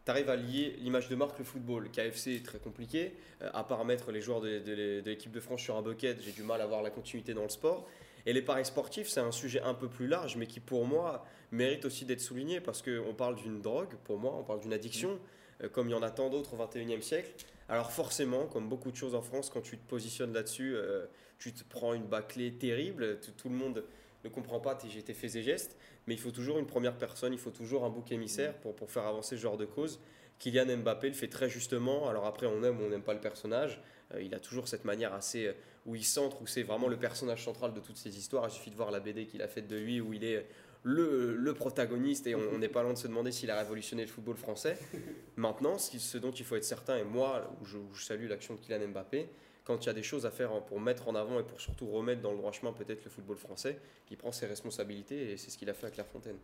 Tu 0.04 0.10
arrives 0.10 0.30
à 0.30 0.36
lier 0.36 0.76
l'image 0.80 1.08
de 1.08 1.14
marque, 1.14 1.38
le 1.38 1.44
football. 1.44 1.88
KFC 1.90 2.36
est 2.36 2.44
très 2.44 2.58
compliqué. 2.58 3.14
Euh, 3.42 3.50
à 3.52 3.62
part 3.62 3.84
mettre 3.84 4.10
les 4.10 4.20
joueurs 4.20 4.40
de, 4.40 4.58
de 4.58 5.02
l'équipe 5.04 5.30
de 5.30 5.40
France 5.40 5.60
sur 5.60 5.76
un 5.76 5.82
bucket, 5.82 6.20
j'ai 6.20 6.32
du 6.32 6.42
mal 6.42 6.60
à 6.60 6.66
voir 6.66 6.82
la 6.82 6.90
continuité 6.90 7.34
dans 7.34 7.44
le 7.44 7.50
sport. 7.50 7.86
Et 8.26 8.32
les 8.32 8.42
paris 8.42 8.64
sportifs, 8.64 9.08
c'est 9.08 9.20
un 9.20 9.32
sujet 9.32 9.60
un 9.62 9.74
peu 9.74 9.88
plus 9.88 10.06
large, 10.06 10.36
mais 10.36 10.46
qui 10.46 10.60
pour 10.60 10.86
moi 10.86 11.24
mérite 11.50 11.84
aussi 11.84 12.04
d'être 12.04 12.20
souligné 12.20 12.60
parce 12.60 12.82
qu'on 12.82 13.14
parle 13.14 13.36
d'une 13.36 13.60
drogue, 13.60 13.94
pour 14.04 14.18
moi, 14.18 14.34
on 14.38 14.44
parle 14.44 14.60
d'une 14.60 14.72
addiction, 14.72 15.18
euh, 15.62 15.68
comme 15.68 15.88
il 15.88 15.92
y 15.92 15.94
en 15.94 16.02
a 16.02 16.10
tant 16.10 16.30
d'autres 16.30 16.54
au 16.54 16.56
21e 16.56 17.02
siècle. 17.02 17.32
Alors 17.68 17.90
forcément, 17.90 18.46
comme 18.46 18.68
beaucoup 18.68 18.90
de 18.90 18.96
choses 18.96 19.14
en 19.14 19.22
France, 19.22 19.50
quand 19.50 19.60
tu 19.60 19.78
te 19.78 19.88
positionnes 19.88 20.32
là-dessus, 20.32 20.74
euh, 20.74 21.06
tu 21.38 21.52
te 21.52 21.64
prends 21.68 21.94
une 21.94 22.04
bâclée 22.04 22.52
terrible. 22.52 23.18
Tout, 23.20 23.48
le 23.48 23.54
monde 23.54 23.84
ne 24.24 24.28
comprend 24.28 24.60
pas 24.60 24.74
tes, 24.74 24.88
tes 25.02 25.14
faits 25.14 25.36
et 25.36 25.42
gestes. 25.42 25.76
Mais 26.06 26.14
il 26.14 26.20
faut 26.20 26.30
toujours 26.30 26.58
une 26.58 26.66
première 26.66 26.96
personne, 26.96 27.32
il 27.32 27.38
faut 27.38 27.50
toujours 27.50 27.84
un 27.84 27.90
bouc 27.90 28.12
émissaire 28.12 28.54
pour, 28.54 28.74
pour 28.74 28.90
faire 28.90 29.06
avancer 29.06 29.36
ce 29.36 29.40
genre 29.40 29.56
de 29.56 29.64
cause. 29.64 30.00
Kylian 30.38 30.78
Mbappé 30.78 31.08
le 31.08 31.14
fait 31.14 31.28
très 31.28 31.48
justement. 31.48 32.08
Alors 32.08 32.26
après, 32.26 32.46
on 32.46 32.62
aime 32.64 32.80
ou 32.80 32.84
on 32.84 32.88
n'aime 32.88 33.02
pas 33.02 33.14
le 33.14 33.20
personnage. 33.20 33.80
Euh, 34.14 34.22
il 34.22 34.34
a 34.34 34.40
toujours 34.40 34.68
cette 34.68 34.84
manière 34.84 35.12
assez 35.12 35.46
euh, 35.46 35.52
où 35.86 35.94
il 35.94 36.04
centre, 36.04 36.40
où 36.42 36.46
c'est 36.46 36.62
vraiment 36.62 36.88
le 36.88 36.96
personnage 36.96 37.44
central 37.44 37.74
de 37.74 37.80
toutes 37.80 37.96
ces 37.96 38.16
histoires. 38.16 38.46
Il 38.48 38.52
suffit 38.52 38.70
de 38.70 38.76
voir 38.76 38.90
la 38.90 39.00
BD 39.00 39.26
qu'il 39.26 39.42
a 39.42 39.48
faite 39.48 39.68
de 39.68 39.76
lui, 39.76 40.00
où 40.00 40.12
il 40.12 40.24
est 40.24 40.46
le, 40.84 41.52
protagoniste 41.52 42.26
et 42.26 42.34
on 42.34 42.58
n'est 42.58 42.68
pas 42.68 42.82
loin 42.82 42.92
de 42.92 42.98
se 42.98 43.06
demander 43.06 43.30
s'il 43.30 43.50
a 43.50 43.58
révolutionné 43.58 44.02
le 44.02 44.08
football 44.08 44.36
français. 44.36 44.78
Maintenant, 45.36 45.78
ce 45.78 46.18
dont 46.18 46.32
il 46.32 46.44
faut 46.44 46.56
être 46.56 46.64
certain, 46.64 46.96
et 46.96 47.04
moi, 47.04 47.56
je, 47.64 47.78
je 47.92 48.04
salue 48.04 48.28
l'action 48.28 48.54
de 48.54 48.60
Kylian 48.60 48.88
Mbappé, 48.88 49.28
quand 49.64 49.84
il 49.84 49.86
y 49.86 49.90
a 49.90 49.92
des 49.92 50.02
choses 50.02 50.26
à 50.26 50.30
faire 50.30 50.60
pour 50.64 50.80
mettre 50.80 51.08
en 51.08 51.14
avant 51.14 51.38
et 51.38 51.44
pour 51.44 51.60
surtout 51.60 51.86
remettre 51.86 52.20
dans 52.20 52.32
le 52.32 52.38
droit 52.38 52.52
chemin 52.52 52.72
peut-être 52.72 53.04
le 53.04 53.10
football 53.10 53.36
français, 53.36 53.78
il 54.10 54.16
prend 54.16 54.32
ses 54.32 54.46
responsabilités 54.46 55.32
et 55.32 55.36
c'est 55.36 55.50
ce 55.50 55.58
qu'il 55.58 55.70
a 55.70 55.74
fait 55.74 55.86
à 55.86 55.90
Clairefontaine. 55.90 56.38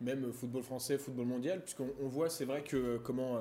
Même 0.00 0.32
football 0.32 0.62
français, 0.62 0.96
football 0.96 1.26
mondial, 1.26 1.60
puisqu'on 1.62 2.08
voit, 2.08 2.30
c'est 2.30 2.46
vrai 2.46 2.62
que 2.62 2.76
euh, 2.76 2.98
comment 3.02 3.36
euh, 3.36 3.40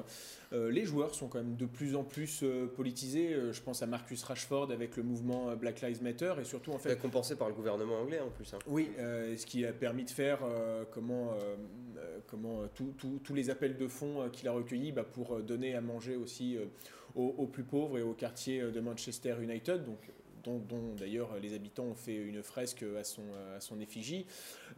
euh, 0.51 0.71
les 0.71 0.83
joueurs 0.83 1.15
sont 1.15 1.27
quand 1.27 1.37
même 1.37 1.55
de 1.55 1.65
plus 1.65 1.95
en 1.95 2.03
plus 2.03 2.43
politisés. 2.75 3.35
je 3.51 3.61
pense 3.61 3.81
à 3.81 3.87
Marcus 3.87 4.23
Rashford 4.23 4.71
avec 4.71 4.97
le 4.97 5.03
mouvement 5.03 5.55
Black 5.55 5.81
Lives 5.81 6.03
Matter 6.03 6.33
et 6.41 6.43
surtout 6.43 6.71
en 6.71 6.77
fait 6.77 6.99
compensé 6.99 7.35
par 7.35 7.47
le 7.47 7.53
gouvernement 7.53 7.99
anglais 7.99 8.19
en 8.19 8.29
plus. 8.29 8.53
Hein. 8.53 8.59
Oui, 8.67 8.89
ce 8.97 9.45
qui 9.45 9.65
a 9.65 9.71
permis 9.71 10.03
de 10.03 10.09
faire 10.09 10.39
comment 10.91 11.33
comment 12.27 12.63
tous 12.75 13.33
les 13.33 13.49
appels 13.49 13.77
de 13.77 13.87
fonds 13.87 14.29
qu'il 14.31 14.47
a 14.47 14.51
recueillis 14.51 14.91
bah, 14.91 15.03
pour 15.03 15.39
donner 15.41 15.75
à 15.75 15.81
manger 15.81 16.15
aussi 16.15 16.57
aux, 17.15 17.35
aux, 17.37 17.47
plus 17.47 17.63
pauvres 17.63 17.97
et 17.97 18.01
aux 18.01 18.13
quartiers 18.13 18.61
de 18.61 18.79
Manchester 18.79 19.35
United. 19.41 19.85
Donc 19.85 19.99
dont, 20.43 20.61
d'ailleurs 20.97 21.37
les 21.41 21.53
habitants 21.53 21.85
ont 21.85 21.95
fait 21.95 22.15
une 22.15 22.43
fresque 22.43 22.83
à 22.97 23.03
son, 23.03 23.23
à 23.55 23.59
son 23.59 23.79
effigie. 23.79 24.25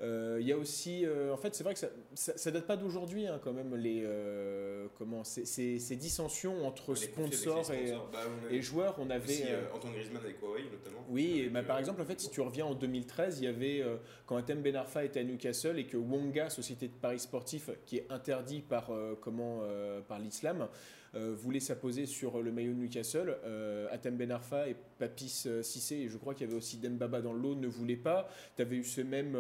Euh, 0.02 0.38
il 0.40 0.48
y 0.48 0.52
a 0.52 0.58
aussi, 0.58 1.06
euh, 1.06 1.34
en 1.34 1.38
fait, 1.38 1.54
c'est 1.56 1.64
vrai 1.64 1.74
que 1.74 1.80
ça, 1.80 1.88
ça, 2.14 2.52
date 2.52 2.66
pas 2.66 2.78
d'aujourd'hui 2.78 3.28
hein, 3.28 3.40
quand 3.44 3.54
même 3.54 3.76
les 3.76 4.02
euh, 4.04 4.88
comment 4.98 5.24
ces, 5.24 5.46
ces, 5.46 5.96
dissensions 5.96 6.66
entre 6.66 6.96
sponsors, 6.96 7.72
et, 7.72 7.92
bah, 8.12 8.20
et, 8.50 8.62
joueurs. 8.62 8.96
On 9.00 9.10
avait 9.10 9.26
aussi, 9.26 9.44
Antoine 9.74 9.94
Griezmann 9.94 10.24
avec 10.24 10.42
Huawei 10.42 10.64
notamment. 10.72 11.06
Oui, 11.10 11.50
bah, 11.52 11.64
par 11.64 11.78
exemple, 11.78 12.02
en 12.02 12.06
fait, 12.06 12.20
si 12.20 12.30
tu 12.30 12.42
reviens 12.42 12.66
en 12.66 12.74
2013, 12.74 13.40
il 13.40 13.46
y 13.46 13.48
avait 13.48 13.84
quand 14.26 14.38
Atem 14.38 14.62
Ben 14.62 14.76
Arfa 14.76 15.04
était 15.04 15.20
à 15.20 15.24
Newcastle 15.24 15.78
et 15.78 15.86
que 15.86 15.98
Wonga, 15.98 16.50
société 16.50 16.88
de 16.88 16.94
paris 16.94 17.20
sportif, 17.20 17.70
qui 17.86 17.98
est 17.98 18.08
interdit 18.10 18.62
par 18.62 18.92
comment 19.22 19.62
par 20.08 20.20
l'islam. 20.20 20.68
Euh, 21.14 21.36
voulait 21.36 21.60
s'apposer 21.60 22.06
sur 22.06 22.42
le 22.42 22.54
maillot 22.54 22.72
de 22.72 22.78
Newcastle. 22.78 23.36
Euh, 23.44 23.86
Atem 23.92 24.16
Ben 24.16 24.32
Arfa 24.32 24.70
et 24.70 24.78
Papis 24.98 25.44
euh, 25.46 25.62
Cissé, 25.62 25.96
et 25.96 26.08
je 26.08 26.16
crois 26.16 26.34
qu'il 26.34 26.48
y 26.48 26.50
avait 26.50 26.58
aussi 26.58 26.78
Dembaba 26.78 27.20
dans 27.20 27.34
l'eau, 27.34 27.54
ne 27.54 27.68
voulaient 27.68 27.98
pas. 27.98 28.30
Tu 28.56 28.62
avais 28.62 28.78
eu 28.78 28.86
ce 28.86 29.02
même, 29.02 29.38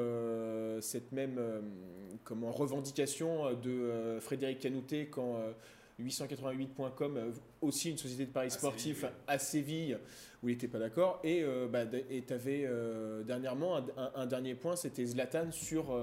cette 0.82 1.14
même 1.14 1.40
comment, 2.26 2.52
revendication 2.52 3.54
de 3.54 4.18
Frédéric 4.20 4.60
Canouté 4.60 5.08
quand 5.08 5.40
888.com, 6.02 7.32
aussi 7.62 7.92
une 7.92 7.98
société 7.98 8.26
de 8.26 8.32
paris 8.32 8.52
sportifs 8.52 9.06
à 9.28 9.40
Séville, 9.40 9.98
où 10.44 10.50
il 10.50 10.54
n'était 10.54 10.68
pas 10.68 10.80
d'accord. 10.80 11.22
Et 11.24 11.46
bah, 11.72 11.86
tu 11.86 12.34
avais 12.34 12.68
dernièrement 13.26 13.82
un, 14.16 14.26
dernier 14.26 14.56
point, 14.56 14.76
c'était 14.76 15.06
Zlatan 15.06 15.52
sur, 15.52 15.98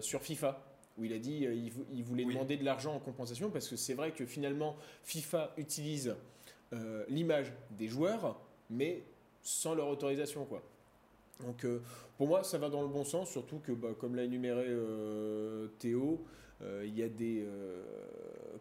sur 0.00 0.22
FIFA 0.22 0.73
où 0.98 1.04
il 1.04 1.12
a 1.12 1.18
dit 1.18 1.46
euh, 1.46 1.54
il, 1.92 2.04
voulait 2.04 2.24
demander 2.24 2.56
de 2.56 2.64
l'argent 2.64 2.94
en 2.94 2.98
compensation 2.98 3.50
parce 3.50 3.68
que 3.68 3.76
c'est 3.76 3.94
vrai 3.94 4.12
que 4.12 4.26
finalement 4.26 4.76
FIFA 5.02 5.52
utilise 5.56 6.14
euh, 6.72 7.04
l'image 7.08 7.52
des 7.70 7.88
joueurs 7.88 8.40
mais 8.70 9.02
sans 9.42 9.74
leur 9.74 9.88
autorisation 9.88 10.44
quoi. 10.44 10.62
Donc 11.40 11.64
euh, 11.64 11.82
pour 12.16 12.28
moi 12.28 12.44
ça 12.44 12.58
va 12.58 12.68
dans 12.68 12.82
le 12.82 12.88
bon 12.88 13.04
sens 13.04 13.30
surtout 13.30 13.58
que 13.58 13.72
bah, 13.72 13.90
comme 13.98 14.14
l'a 14.14 14.24
énuméré 14.24 14.68
Théo 15.78 16.24
il 16.84 16.98
y 16.98 17.02
a 17.02 17.08
des 17.08 17.46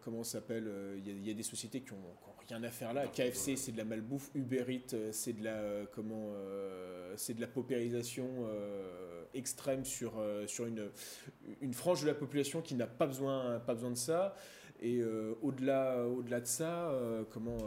comment 0.01 0.23
s'appelle 0.23 0.69
il, 0.97 1.25
y 1.25 1.31
a 1.31 1.33
des 1.33 1.43
sociétés 1.43 1.81
qui 1.81 1.93
ont, 1.93 2.15
rien 2.47 2.61
à 2.63 2.69
faire 2.69 2.93
là. 2.93 3.07
KFC 3.07 3.55
c'est 3.55 3.71
de 3.71 3.77
la 3.77 3.85
malbouffe, 3.85 4.29
Uber 4.35 4.65
Eats 4.67 5.11
c'est 5.11 5.33
de 5.33 5.43
la 5.43 5.85
comment 5.93 6.33
c'est 7.15 7.33
de 7.33 7.41
la 7.41 7.47
paupérisation 7.47 8.47
extrême 9.33 9.85
sur, 9.85 10.17
euh, 10.17 10.47
sur 10.47 10.65
une, 10.65 10.89
une 11.61 11.73
frange 11.73 12.01
de 12.01 12.07
la 12.07 12.13
population 12.13 12.61
qui 12.61 12.75
n'a 12.75 12.87
pas 12.87 13.07
besoin, 13.07 13.59
pas 13.59 13.73
besoin 13.73 13.91
de 13.91 13.97
ça. 13.97 14.35
Et 14.79 14.99
euh, 14.99 15.33
au-delà, 15.41 16.05
au-delà 16.07 16.41
de 16.41 16.47
ça, 16.47 16.89
euh, 16.89 17.23
comment 17.29 17.57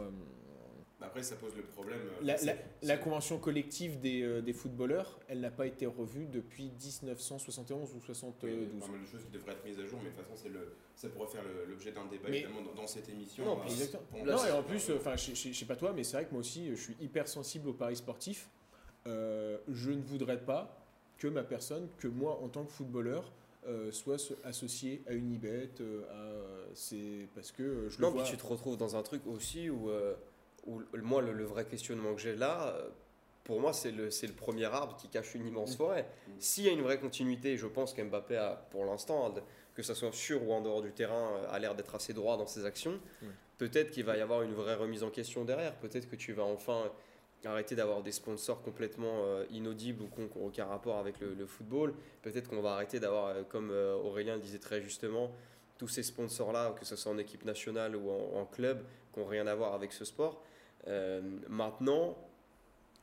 après, 1.01 1.21
ça 1.21 1.35
pose 1.35 1.55
le 1.55 1.63
problème. 1.63 1.99
La, 2.21 2.35
la, 2.81 2.97
convention 2.97 3.37
collective 3.37 3.99
des, 3.99 4.41
des 4.41 4.53
footballeurs, 4.53 5.19
elle 5.27 5.41
n'a 5.41 5.51
pas 5.51 5.67
été 5.67 5.85
revue 5.85 6.25
depuis 6.25 6.71
1971 6.83 7.93
ou 7.93 8.01
72. 8.01 8.49
il 8.49 8.61
y 8.61 8.77
a 8.77 8.85
pas 8.85 8.91
mal 8.91 9.01
de 9.01 9.05
choses 9.05 9.23
qui 9.23 9.31
devraient 9.31 9.51
être 9.51 9.65
mises 9.65 9.79
à 9.79 9.85
jour, 9.85 9.99
mais 10.03 10.09
de 10.09 10.15
toute 10.15 10.25
façon, 10.25 10.49
le, 10.49 10.73
ça 10.95 11.09
pourrait 11.09 11.27
faire 11.27 11.43
l'objet 11.69 11.91
d'un 11.91 12.05
débat 12.05 12.29
évidemment 12.29 12.61
dans, 12.75 12.87
cette 12.87 13.09
émission. 13.09 13.45
Non, 13.45 13.57
non 14.25 14.45
et 14.45 14.51
en 14.51 14.63
plus, 14.63 14.91
enfin, 14.95 15.15
je, 15.15 15.49
ne 15.49 15.53
sais 15.53 15.65
pas 15.65 15.75
toi, 15.75 15.93
mais 15.95 16.03
c'est 16.03 16.17
vrai 16.17 16.25
que 16.25 16.31
moi 16.31 16.39
aussi, 16.39 16.69
je 16.69 16.81
suis 16.81 16.95
hyper 16.99 17.27
sensible 17.27 17.69
aux 17.69 17.73
paris 17.73 17.97
sportifs. 17.97 18.49
je 19.05 19.91
ne 19.91 20.01
voudrais 20.01 20.39
pas 20.39 20.83
que 21.17 21.27
ma 21.27 21.43
personne, 21.43 21.87
que 21.97 22.07
moi 22.07 22.39
en 22.43 22.49
tant 22.49 22.63
que 22.63 22.71
footballeur, 22.71 23.31
euh, 23.67 23.91
soit 23.91 24.17
associé 24.45 25.03
à 25.07 25.13
une 25.13 25.31
ibet. 25.31 25.69
Euh, 25.81 26.67
c'est 26.73 27.27
parce 27.35 27.51
que 27.51 27.63
euh, 27.63 27.89
je 27.89 28.01
non, 28.01 28.07
le 28.07 28.13
vois. 28.13 28.23
puis 28.23 28.31
tu 28.31 28.37
te 28.37 28.45
retrouves 28.45 28.77
dans 28.77 28.95
un 28.95 29.03
truc 29.03 29.21
aussi 29.27 29.69
où, 29.69 29.89
où 30.67 30.81
moi 30.93 31.21
le, 31.21 31.43
vrai 31.43 31.65
questionnement 31.65 32.13
que 32.13 32.21
j'ai 32.21 32.35
là, 32.35 32.77
pour 33.43 33.59
moi 33.59 33.73
c'est 33.73 33.91
le, 33.91 34.05
le 34.05 34.33
premier 34.33 34.65
arbre 34.65 34.95
qui 34.95 35.07
cache 35.07 35.33
une 35.33 35.47
immense 35.47 35.73
mm. 35.73 35.77
forêt. 35.77 36.03
Mm. 36.03 36.31
S'il 36.39 36.63
y 36.65 36.69
a 36.69 36.71
une 36.71 36.81
vraie 36.81 36.99
continuité, 36.99 37.57
je 37.57 37.67
pense 37.67 37.93
qu'Mbappé 37.93 38.35
a 38.35 38.67
pour 38.71 38.85
l'instant, 38.85 39.33
que 39.73 39.83
ce 39.83 39.93
soit 39.93 40.13
sur 40.13 40.47
ou 40.47 40.53
en 40.53 40.61
dehors 40.61 40.81
du 40.81 40.91
terrain, 40.91 41.41
a 41.49 41.57
l'air 41.59 41.73
d'être 41.75 41.95
assez 41.95 42.13
droit 42.13 42.37
dans 42.37 42.47
ses 42.47 42.65
actions. 42.65 42.99
Peut-être 43.57 43.89
qu'il 43.89 44.03
va 44.03 44.17
y 44.17 44.21
avoir 44.21 44.43
une 44.43 44.53
vraie 44.53 44.75
remise 44.75 45.03
en 45.03 45.09
question 45.09 45.43
derrière. 45.43 45.73
Peut-être 45.75 46.07
que 46.09 46.15
tu 46.15 46.33
vas 46.33 46.43
enfin 46.43 46.91
arrêter 47.45 47.75
d'avoir 47.75 48.01
des 48.03 48.11
sponsors 48.11 48.61
complètement 48.61 49.23
euh, 49.25 49.45
inaudibles 49.51 50.03
ou 50.03 50.07
qui 50.07 50.21
n'ont 50.21 50.45
aucun 50.45 50.65
rapport 50.65 50.97
avec 50.97 51.19
le, 51.19 51.45
football. 51.45 51.93
Peut-être 52.21 52.49
qu'on 52.49 52.61
va 52.61 52.73
arrêter 52.73 52.99
d'avoir, 52.99 53.27
euh, 53.27 53.43
comme 53.43 53.71
euh, 53.71 53.95
Aurélien 53.95 54.35
le 54.35 54.41
disait 54.41 54.59
très 54.59 54.81
justement, 54.81 55.31
tous 55.77 55.87
ces 55.87 56.03
sponsors-là, 56.03 56.75
que 56.79 56.85
ce 56.85 56.95
soit 56.95 57.11
en 57.11 57.17
équipe 57.17 57.45
nationale 57.45 57.95
ou 57.95 58.09
en, 58.09 58.45
club, 58.45 58.83
qui 59.13 59.19
n'ont 59.19 59.27
rien 59.27 59.45
à 59.45 59.53
voir 59.53 59.73
avec 59.75 59.93
ce 59.93 60.05
sport. 60.05 60.41
Maintenant, 61.49 62.17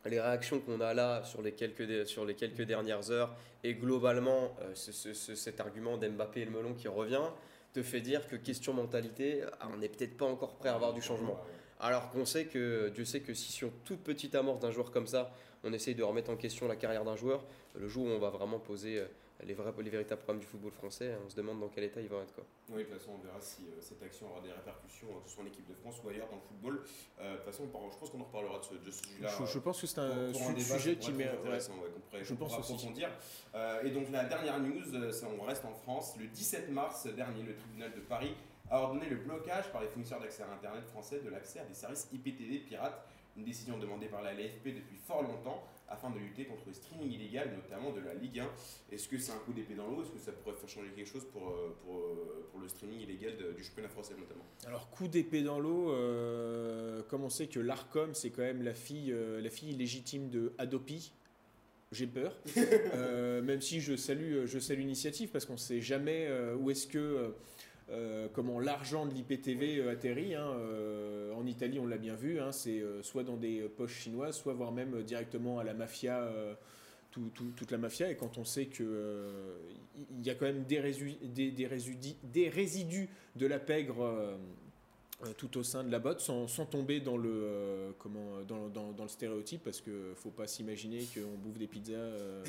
les 0.06 0.20
réactions 0.20 0.60
qu'on 0.60 0.80
a 0.80 0.94
là 0.94 1.22
sur 1.24 1.42
les 1.42 1.52
quelques, 1.52 2.06
sur 2.06 2.24
les 2.24 2.34
quelques 2.34 2.62
dernières 2.62 3.10
heures 3.10 3.34
et 3.62 3.74
globalement 3.74 4.56
cet 4.74 5.60
argument 5.60 5.96
d'Mbappé 5.96 6.40
et 6.40 6.44
le 6.44 6.50
melon 6.50 6.74
qui 6.74 6.88
revient 6.88 7.28
te 7.74 7.82
fait 7.82 8.00
dire 8.00 8.26
que 8.28 8.36
question 8.36 8.72
mentalité, 8.72 9.42
ah, 9.60 9.68
on 9.72 9.78
n'est 9.78 9.88
peut-être 9.88 10.16
pas 10.16 10.26
encore 10.26 10.54
prêt 10.54 10.68
à 10.68 10.74
avoir 10.74 10.94
du 10.94 11.02
changement. 11.02 11.38
Alors 11.80 12.08
qu'on 12.10 12.24
sait 12.24 12.46
que, 12.46 12.88
Dieu 12.90 13.04
sait 13.04 13.20
que 13.20 13.34
si 13.34 13.50
sur 13.50 13.70
toute 13.84 14.00
petite 14.00 14.34
amorce 14.36 14.60
d'un 14.60 14.70
joueur 14.70 14.92
comme 14.92 15.08
ça, 15.08 15.34
on 15.64 15.72
essaye 15.72 15.94
de 15.94 16.04
remettre 16.04 16.30
en 16.30 16.36
question 16.36 16.68
la 16.68 16.76
carrière 16.76 17.04
d'un 17.04 17.16
joueur, 17.16 17.44
le 17.74 17.88
jour 17.88 18.06
où 18.06 18.08
on 18.08 18.18
va 18.18 18.30
vraiment 18.30 18.60
poser 18.60 19.00
euh, 19.00 19.06
les, 19.44 19.54
vrais, 19.54 19.72
les 19.82 19.90
véritables 19.90 20.20
problèmes 20.22 20.40
du 20.40 20.46
football 20.46 20.72
français, 20.72 21.14
on 21.24 21.28
se 21.28 21.36
demande 21.36 21.60
dans 21.60 21.68
quel 21.68 21.84
état 21.84 22.00
ils 22.00 22.08
vont 22.08 22.22
être. 22.22 22.34
Quoi. 22.34 22.44
Oui, 22.70 22.78
de 22.78 22.82
toute 22.88 22.98
façon, 22.98 23.12
on 23.18 23.24
verra 23.24 23.40
si 23.40 23.62
euh, 23.68 23.80
cette 23.80 24.02
action 24.02 24.30
aura 24.30 24.40
des 24.40 24.50
répercussions, 24.52 25.08
euh, 25.10 25.20
que 25.22 25.28
ce 25.28 25.34
soit 25.34 25.44
en 25.44 25.46
équipe 25.46 25.66
de 25.68 25.74
France 25.74 26.00
ou 26.04 26.08
ailleurs 26.08 26.28
dans 26.28 26.36
le 26.36 26.42
football. 26.42 26.82
Euh, 27.20 27.32
de 27.32 27.36
toute 27.36 27.44
façon, 27.46 27.68
on 27.72 27.90
je 27.90 27.98
pense 27.98 28.10
qu'on 28.10 28.20
en 28.20 28.24
reparlera 28.24 28.58
de 28.58 28.64
ce, 28.64 28.74
de 28.74 28.90
ce 28.90 29.04
sujet-là. 29.04 29.28
Je, 29.40 29.44
je 29.46 29.58
pense 29.58 29.80
que 29.80 29.86
c'est 29.86 29.98
un 30.00 30.32
pour 30.32 30.40
su- 30.40 30.54
débat, 30.54 30.78
sujet 30.78 30.96
qui 30.96 31.12
ouais. 31.12 31.28
intéressant, 31.28 31.74
ouais, 31.74 31.90
qu'on 31.92 32.00
pourrait- 32.00 32.24
Je 32.24 32.34
pense 32.34 32.48
pourra 32.48 32.60
approfondir. 32.60 33.10
Euh, 33.54 33.82
et 33.84 33.90
donc 33.90 34.10
la 34.10 34.24
dernière 34.24 34.58
news, 34.60 34.82
on 35.38 35.42
reste 35.44 35.64
en 35.64 35.74
France. 35.74 36.16
Le 36.18 36.26
17 36.26 36.70
mars 36.70 37.06
dernier, 37.06 37.42
le 37.42 37.54
tribunal 37.54 37.92
de 37.94 38.00
Paris 38.00 38.34
a 38.70 38.80
ordonné 38.80 39.06
le 39.08 39.16
blocage 39.16 39.70
par 39.72 39.82
les 39.82 39.88
fournisseurs 39.88 40.20
d'accès 40.20 40.42
à 40.42 40.50
Internet 40.52 40.84
français 40.86 41.20
de 41.20 41.28
l'accès 41.28 41.60
à 41.60 41.64
des 41.64 41.74
services 41.74 42.08
IPTV 42.12 42.58
pirates, 42.60 43.06
une 43.36 43.44
décision 43.44 43.76
demandée 43.78 44.06
par 44.06 44.22
la 44.22 44.32
LFP 44.32 44.68
depuis 44.74 44.96
fort 44.96 45.22
longtemps 45.22 45.62
afin 45.88 46.10
de 46.10 46.18
lutter 46.18 46.44
contre 46.46 46.62
le 46.66 46.72
streaming 46.72 47.10
illégal, 47.12 47.50
notamment 47.54 47.92
de 47.92 48.00
la 48.00 48.14
Ligue 48.14 48.40
1. 48.40 48.48
Est-ce 48.92 49.08
que 49.08 49.18
c'est 49.18 49.32
un 49.32 49.38
coup 49.38 49.52
d'épée 49.52 49.74
dans 49.74 49.86
l'eau? 49.88 50.02
Est-ce 50.02 50.10
que 50.10 50.18
ça 50.18 50.32
pourrait 50.32 50.56
faire 50.56 50.68
changer 50.68 50.90
quelque 50.96 51.08
chose 51.08 51.26
pour, 51.32 51.48
euh, 51.50 51.76
pour, 51.84 51.98
euh, 51.98 52.48
pour 52.50 52.60
le 52.60 52.68
streaming 52.68 53.00
illégal 53.00 53.36
de- 53.36 53.52
du 53.52 53.62
championnat 53.62 53.88
français 53.90 54.14
notamment? 54.18 54.44
Alors, 54.66 54.88
coup 54.90 55.08
d'épée 55.08 55.42
dans 55.42 55.60
l'eau, 55.60 55.90
euh, 55.92 57.02
comme 57.08 57.22
on 57.24 57.28
sait 57.30 57.46
que 57.46 57.60
l'ARCOM, 57.60 58.14
c'est 58.14 58.30
quand 58.30 58.42
même 58.42 58.62
la 58.62 58.74
fille, 58.74 59.12
euh, 59.12 59.40
la 59.40 59.50
fille 59.50 59.72
légitime 59.74 60.30
de 60.30 60.52
Adopi, 60.58 61.12
j'ai 61.92 62.06
peur. 62.06 62.36
Euh, 62.94 63.42
même 63.42 63.60
si 63.60 63.80
je 63.80 63.94
salue, 63.96 64.46
je 64.46 64.58
salue 64.58 64.80
l'initiative, 64.80 65.30
parce 65.30 65.44
qu'on 65.44 65.54
ne 65.54 65.58
sait 65.58 65.80
jamais 65.80 66.28
où 66.58 66.70
est-ce 66.70 66.86
que. 66.86 67.34
Euh, 67.90 68.28
comment 68.32 68.60
l'argent 68.60 69.06
de 69.06 69.12
l'IPTV 69.14 69.78
euh, 69.78 69.90
atterrit. 69.92 70.34
hein. 70.34 70.46
Euh, 70.58 71.32
en 71.34 71.46
Italie, 71.46 71.78
on 71.78 71.86
l'a 71.86 71.98
bien 71.98 72.14
vu, 72.14 72.40
hein, 72.40 72.52
c'est 72.52 72.80
euh, 72.80 73.02
soit 73.02 73.24
dans 73.24 73.36
des 73.36 73.60
poches 73.62 73.94
chinoises, 74.00 74.36
soit 74.36 74.54
voire 74.54 74.72
même 74.72 75.02
directement 75.02 75.58
à 75.58 75.64
la 75.64 75.74
mafia, 75.74 76.30
tout- 77.10 77.30
tout- 77.34 77.52
toute 77.56 77.70
la 77.70 77.78
mafia. 77.78 78.10
Et 78.10 78.16
quand 78.16 78.38
on 78.38 78.44
sait 78.44 78.66
qu'il 78.66 78.86
y 80.22 80.30
a 80.30 80.34
quand 80.34 80.46
même 80.46 80.64
des, 80.64 80.80
résu- 80.80 81.18
des, 81.22 81.50
des 81.50 81.66
résidus, 81.66 82.14
des 82.22 82.48
résidus 82.48 83.08
de 83.36 83.46
la 83.46 83.58
pègre 83.58 84.02
euh, 84.02 84.36
tout 85.36 85.56
au 85.58 85.62
sein 85.62 85.82
de 85.84 85.90
la 85.90 85.98
botte, 85.98 86.20
sans, 86.20 86.46
sans 86.48 86.66
tomber 86.66 87.00
dans 87.00 87.16
le, 87.16 87.30
euh, 87.32 87.90
comment, 87.98 88.42
dans, 88.46 88.68
dans- 88.68 88.92
dans 88.92 89.02
le 89.04 89.08
stéréotype, 89.08 89.62
parce 89.64 89.80
qu'il 89.80 89.92
ne 89.92 90.14
faut 90.14 90.30
pas 90.30 90.46
s'imaginer 90.46 91.04
qu'on 91.14 91.36
bouffe 91.38 91.58
des 91.58 91.66
pizzas, 91.66 91.92
euh, 91.94 92.42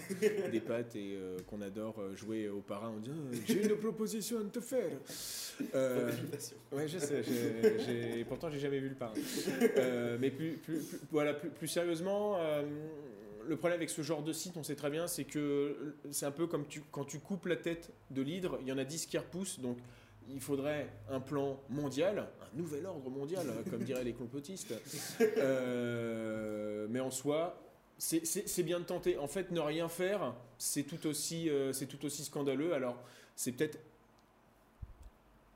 des 0.51 0.59
pâtes 0.59 0.95
et 0.95 1.15
euh, 1.15 1.37
qu'on 1.47 1.61
adore 1.61 1.99
euh, 1.99 2.15
jouer 2.15 2.49
au 2.49 2.61
parrain 2.61 2.89
en 2.89 2.97
disant 2.97 3.15
J'ai 3.47 3.65
une 3.65 3.75
proposition 3.77 4.39
à 4.39 4.43
te 4.43 4.59
faire. 4.59 4.91
Euh. 5.73 6.11
Ouais, 6.71 6.87
je 6.87 6.97
sais. 6.99 7.23
j'ai- 7.23 8.25
pourtant, 8.25 8.49
j'ai 8.49 8.59
jamais 8.59 8.79
vu 8.79 8.89
le 8.89 8.95
parrain. 8.95 9.13
Euh, 9.77 10.17
mais 10.19 10.31
plus, 10.31 10.53
plus, 10.53 10.79
plus- 10.79 10.99
voilà, 11.11 11.33
plus, 11.33 11.49
plus 11.49 11.67
sérieusement, 11.67 12.37
euh, 12.39 12.63
le 13.47 13.55
problème 13.57 13.77
avec 13.77 13.89
ce 13.89 14.01
genre 14.01 14.23
de 14.23 14.33
site, 14.33 14.57
on 14.57 14.63
sait 14.63 14.75
très 14.75 14.89
bien, 14.89 15.07
c'est 15.07 15.23
que 15.23 15.95
c'est 16.11 16.25
un 16.25 16.31
peu 16.31 16.47
comme 16.47 16.65
tu, 16.67 16.81
quand 16.91 17.05
tu 17.05 17.19
coupes 17.19 17.45
la 17.45 17.55
tête 17.55 17.91
de 18.11 18.21
l'hydre, 18.21 18.57
il 18.61 18.67
y 18.67 18.71
en 18.71 18.77
a 18.77 18.83
10 18.83 19.05
qui 19.05 19.17
repoussent. 19.17 19.59
Donc, 19.59 19.77
il 20.29 20.41
faudrait 20.41 20.89
un 21.09 21.19
plan 21.19 21.59
mondial, 21.69 22.27
un 22.41 22.57
nouvel 22.57 22.85
ordre 22.85 23.09
mondial, 23.09 23.45
comme 23.69 23.83
diraient 23.83 24.03
les 24.03 24.13
complotistes. 24.13 24.73
Euh, 25.21 26.87
mais 26.89 26.99
en 26.99 27.11
soi, 27.11 27.61
c'est- 27.97 28.63
bien 28.63 28.79
de 28.79 28.85
tenter. 28.85 29.17
En 29.17 29.27
fait, 29.27 29.51
ne 29.51 29.59
rien 29.59 29.87
faire, 29.87 30.33
c'est 30.57 30.83
tout 30.83 31.05
aussi, 31.07 31.49
euh, 31.49 31.71
c'est 31.73 31.85
tout 31.85 32.03
aussi 32.05 32.23
scandaleux. 32.23 32.73
Alors, 32.73 33.01
c'est 33.35 33.51
peut-être 33.51 33.77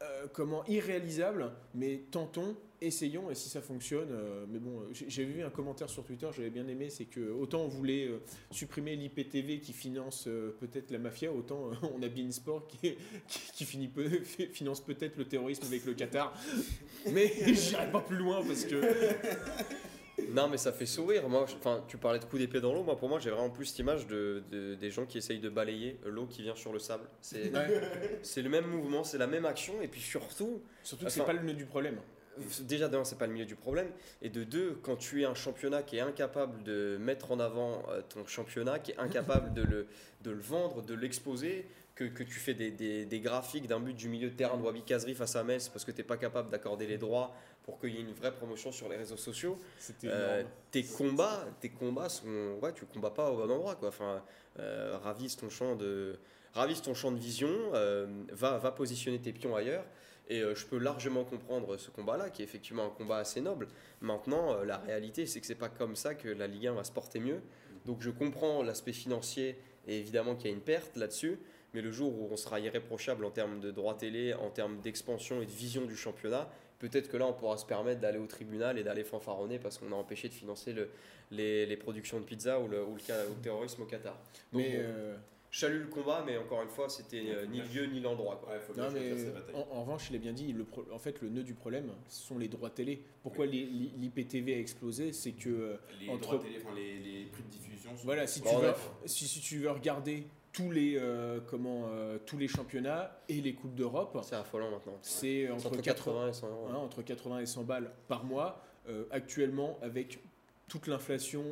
euh, 0.02 0.28
comment 0.32 0.66
irréalisable, 0.66 1.52
mais 1.74 2.04
tentons, 2.10 2.56
essayons, 2.82 3.30
et 3.30 3.36
si 3.36 3.50
ça 3.50 3.62
fonctionne. 3.62 4.10
euh, 4.12 4.46
mais 4.48 4.60
bon, 4.60 4.84
j'ai 4.94 5.10
j'ai 5.10 5.26
vu 5.26 5.44
un 5.44 5.50
commentaire 5.50 5.90
sur 5.90 6.06
Twitter, 6.06 6.28
j'avais 6.34 6.50
bien 6.50 6.68
aimé, 6.68 6.90
c'est 6.90 7.06
que 7.06 7.32
autant 7.32 7.64
on 7.64 7.68
voulait 7.68 8.08
euh, 8.08 8.20
supprimer 8.52 8.96
l'IPTV 8.96 9.60
qui 9.60 9.74
finance 9.74 10.26
euh, 10.28 10.56
peut-être 10.60 10.92
la 10.92 11.00
mafia, 11.00 11.32
autant 11.32 11.70
euh, 11.70 11.88
on 11.96 12.02
a 12.02 12.08
Beansport 12.08 12.68
qui, 12.68 12.96
qui, 13.28 13.66
finance 14.54 14.82
peut-être 14.82 15.18
le 15.18 15.26
terrorisme 15.26 15.66
avec 15.66 15.86
le 15.86 15.94
Qatar. 15.94 16.34
Mais 17.12 17.34
j'irai 17.54 17.92
pas 17.92 18.02
plus 18.02 18.18
loin 18.18 18.42
parce 18.46 18.64
que 18.64 18.82
Non, 20.30 20.48
mais 20.48 20.58
ça 20.58 20.72
fait 20.72 20.86
sourire. 20.86 21.28
Moi, 21.30 21.44
enfin, 21.44 21.84
tu 21.88 21.98
parlais 21.98 22.20
de 22.20 22.26
coup 22.26 22.38
d'épée 22.38 22.62
dans 22.62 22.74
l'eau. 22.74 22.84
Moi, 22.84 22.98
pour 22.98 23.10
moi, 23.10 23.20
j'ai 23.20 23.30
vraiment 23.30 23.50
plus 23.50 23.66
cette 23.66 23.80
image 23.80 24.08
de, 24.08 24.44
de- 24.52 24.76
des 24.76 24.92
gens 24.92 25.06
qui 25.06 25.18
essayent 25.18 25.40
de 25.40 25.50
balayer 25.50 26.00
l'eau 26.06 26.26
qui 26.26 26.42
vient 26.42 26.56
sur 26.56 26.72
le 26.74 26.80
sable. 26.80 27.04
C'est 27.22 27.52
le 28.42 28.50
même 28.50 28.66
mouvement, 28.68 29.04
c'est 29.04 29.18
la 29.18 29.28
même 29.28 29.46
action. 29.46 29.82
Et 29.82 29.88
puis 29.88 30.02
surtout, 30.02 30.62
surtout 30.84 31.06
que 31.06 31.12
c'est 31.12 31.24
pas 31.26 31.34
le 31.34 31.42
nœud 31.42 31.54
du 31.54 31.66
problème. 31.66 31.98
déjà 32.62 32.88
d'un, 32.88 33.04
c'est 33.04 33.18
pas 33.18 33.28
le 33.28 33.34
milieu 33.34 33.46
du 33.46 33.56
problème. 33.56 33.90
Et 34.22 34.30
de 34.30 34.44
deux, 34.44 34.78
quand 34.84 34.96
tu 34.96 35.22
es 35.22 35.26
un 35.26 35.36
championnat 35.36 35.84
qui 35.84 35.98
est 35.98 36.02
incapable 36.02 36.64
de 36.64 36.98
mettre 37.00 37.32
en 37.32 37.40
avant 37.40 37.84
euh, 37.90 38.02
ton 38.08 38.26
championnat, 38.28 38.80
qui 38.80 38.92
est 38.92 38.98
incapable 39.00 39.54
de 39.54 39.64
le, 39.64 39.88
de 40.24 40.32
le 40.32 40.40
vendre, 40.42 40.82
de 40.82 40.94
l'exposer, 40.94 41.66
que, 41.96 42.06
que 42.06 42.24
tu 42.24 42.40
fais 42.40 42.54
des, 42.54 42.72
des- 42.72 43.06
des 43.06 43.20
graphiques 43.20 43.68
d'un 43.68 43.82
but 43.82 43.94
du 43.94 44.08
milieu 44.08 44.30
de 44.30 44.34
terrain 44.36 44.56
de 44.58 44.62
Wabi 44.64 44.84
Kazri 44.84 45.16
face 45.16 45.36
à 45.36 45.44
Metz 45.44 45.68
parce 45.68 45.84
que 45.84 45.92
tu 45.92 45.98
n'es 45.98 46.04
pas 46.06 46.16
capable 46.16 46.50
d'accorder 46.50 46.88
les 46.88 46.98
droits 46.98 47.36
pour 47.70 47.80
qu'il 47.80 47.94
y 47.94 47.98
ait 47.98 48.02
une 48.02 48.14
vraie 48.14 48.34
promotion 48.34 48.72
sur 48.72 48.90
les 48.90 48.98
réseaux 48.98 49.18
sociaux. 49.18 49.60
Euh, 50.06 50.44
tes 50.72 50.84
combats, 50.84 51.46
tes 51.62 51.70
combats 51.70 52.10
sont, 52.10 52.58
ouais, 52.64 52.74
tu 52.74 52.86
combats 52.86 53.12
pas 53.12 53.30
au 53.30 53.38
bon 53.38 53.52
endroit, 53.52 53.76
quoi. 53.76 53.90
Enfin, 53.90 54.24
euh, 54.58 54.98
ravise 55.04 55.36
ton 55.36 55.50
champ 55.50 55.76
de, 55.76 56.18
ravise 56.54 56.82
ton 56.82 56.96
champ 56.96 57.12
de 57.12 57.20
vision, 57.20 57.52
euh, 57.76 58.08
va, 58.32 58.58
va 58.58 58.72
positionner 58.72 59.20
tes 59.20 59.34
pions 59.34 59.56
ailleurs. 59.56 59.86
Et 60.32 60.42
je 60.42 60.66
peux 60.68 60.78
largement 60.78 61.24
comprendre 61.24 61.78
ce 61.78 61.90
combat-là, 61.90 62.30
qui 62.30 62.44
est 62.44 62.46
effectivement 62.46 62.86
un 62.86 62.90
combat 62.92 63.18
assez 63.18 63.42
noble. 63.42 63.68
Maintenant, 64.00 64.62
la 64.64 64.78
réalité, 64.78 65.26
c'est 65.26 65.42
que 65.42 65.48
c'est 65.48 65.56
pas 65.56 65.70
comme 65.70 65.96
ça 65.96 66.14
que 66.14 66.30
la 66.30 66.46
Ligue 66.46 66.68
1 66.68 66.74
va 66.74 66.84
se 66.84 66.92
porter 66.92 67.20
mieux. 67.20 67.42
Donc, 67.86 68.02
je 68.02 68.12
comprends 68.12 68.62
l'aspect 68.62 68.94
financier 68.94 69.58
et 69.88 69.98
évidemment 69.98 70.36
qu'il 70.36 70.52
y 70.52 70.54
a 70.54 70.56
une 70.56 70.62
perte 70.62 70.98
là-dessus. 70.98 71.40
Mais 71.74 71.82
le 71.82 71.92
jour 71.92 72.14
où 72.16 72.30
on 72.32 72.38
sera 72.38 72.60
irréprochable 72.60 73.26
en 73.26 73.32
termes 73.32 73.60
de 73.60 73.72
droits 73.72 73.96
télé, 73.96 74.36
en 74.36 74.52
termes 74.52 74.80
d'expansion 74.82 75.42
et 75.42 75.48
de 75.48 75.52
vision 75.52 75.86
du 75.86 75.96
championnat, 75.96 76.48
peut-être 76.80 77.10
que 77.10 77.18
là, 77.18 77.28
on 77.28 77.34
pourra 77.34 77.58
se 77.58 77.66
permettre 77.66 78.00
d'aller 78.02 78.18
au 78.20 78.26
tribunal 78.26 78.80
et 78.80 78.84
d'aller 78.84 79.04
fanfaronner 79.04 79.60
parce 79.60 79.78
qu'on 79.78 79.92
a 79.92 79.96
empêché 79.96 80.30
de 80.30 80.34
financer 80.34 80.74
le, 80.74 80.90
les, 81.32 81.66
les 81.66 81.78
productions 81.78 82.20
de 82.20 82.26
pizza 82.26 82.60
ou 82.60 82.68
le, 82.68 82.82
ou 82.84 82.96
le 82.96 83.02
ou 83.30 83.36
le 83.36 83.42
terrorisme 83.44 83.82
au 83.84 83.86
Qatar. 83.86 84.14
Donc, 84.52 84.62
Mais 84.64 84.70
bon, 84.72 84.78
euh, 84.80 85.16
je 85.52 85.60
salue 85.62 85.82
le 85.82 85.88
combat, 85.88 86.24
mais 86.26 86.38
encore 86.38 86.62
une 86.62 86.70
fois, 86.70 86.90
c'était 86.90 87.24
euh, 87.28 87.46
ni 87.48 87.58
le 87.60 87.66
lieu 87.66 87.86
ni 87.88 88.00
l'endroit. 88.00 88.40
Ouais, 88.48 88.60
en, 89.56 89.78
en 89.78 89.82
revanche, 89.82 90.08
il 90.12 90.16
a 90.16 90.20
bien 90.20 90.32
dit, 90.34 90.54
le 90.54 90.64
pro- 90.64 90.86
en 90.92 91.00
fait, 91.00 91.22
le 91.22 91.30
nœud 91.30 91.44
du 91.44 91.54
problème, 91.56 91.92
ce 92.08 92.22
sont 92.28 92.38
les 92.38 92.48
droits 92.48 92.70
télé. 92.70 93.02
Pourquoi 93.24 93.46
l'IPTV 93.46 94.54
a 94.54 94.60
explosé 94.60 95.12
C'est 95.12 95.32
que, 95.32 95.50
euh, 95.50 95.76
Les 96.00 96.10
entre- 96.10 96.22
droits 96.22 96.40
télé, 96.40 96.60
enfin, 96.64 96.76
les, 96.76 97.00
les 97.00 97.26
prix 97.26 97.44
de 97.44 97.50
diffusion 97.50 97.98
sont 97.98 98.06
voilà, 98.06 98.28
si 98.28 98.42
tu, 98.42 98.48
Bon, 98.48 98.60
veux, 98.60 98.74
si, 99.06 99.28
si 99.28 99.40
tu 99.42 99.58
veux 99.58 99.72
regarder 99.72 100.24
tous 100.60 100.72
les, 100.72 100.98
euh, 100.98 101.40
comment, 101.48 101.86
euh, 101.92 102.18
tous 102.26 102.38
les 102.38 102.48
championnats 102.50 103.18
et 103.30 103.40
les 103.40 103.54
Coupes 103.54 103.76
d'Europe, 103.76 104.18
C'est 104.24 104.36
affolant 104.36 104.70
maintenant. 104.70 104.98
c'est 105.02 105.50
entre, 105.50 105.68
entre 105.68 105.82
80, 105.82 106.14
80 106.14 106.28
et 106.30 106.34
100 106.34 106.48
euros. 106.50 106.68
hein, 106.70 106.76
entre 106.76 107.02
80 107.02 107.40
et 107.40 107.46
100 107.46 107.64
balles 107.64 107.92
par 108.08 108.26
mois. 108.26 108.62
Euh, 108.90 109.06
actuellement, 109.12 109.78
avec 109.82 110.20
toute 110.68 110.88
l'inflation, 110.88 111.44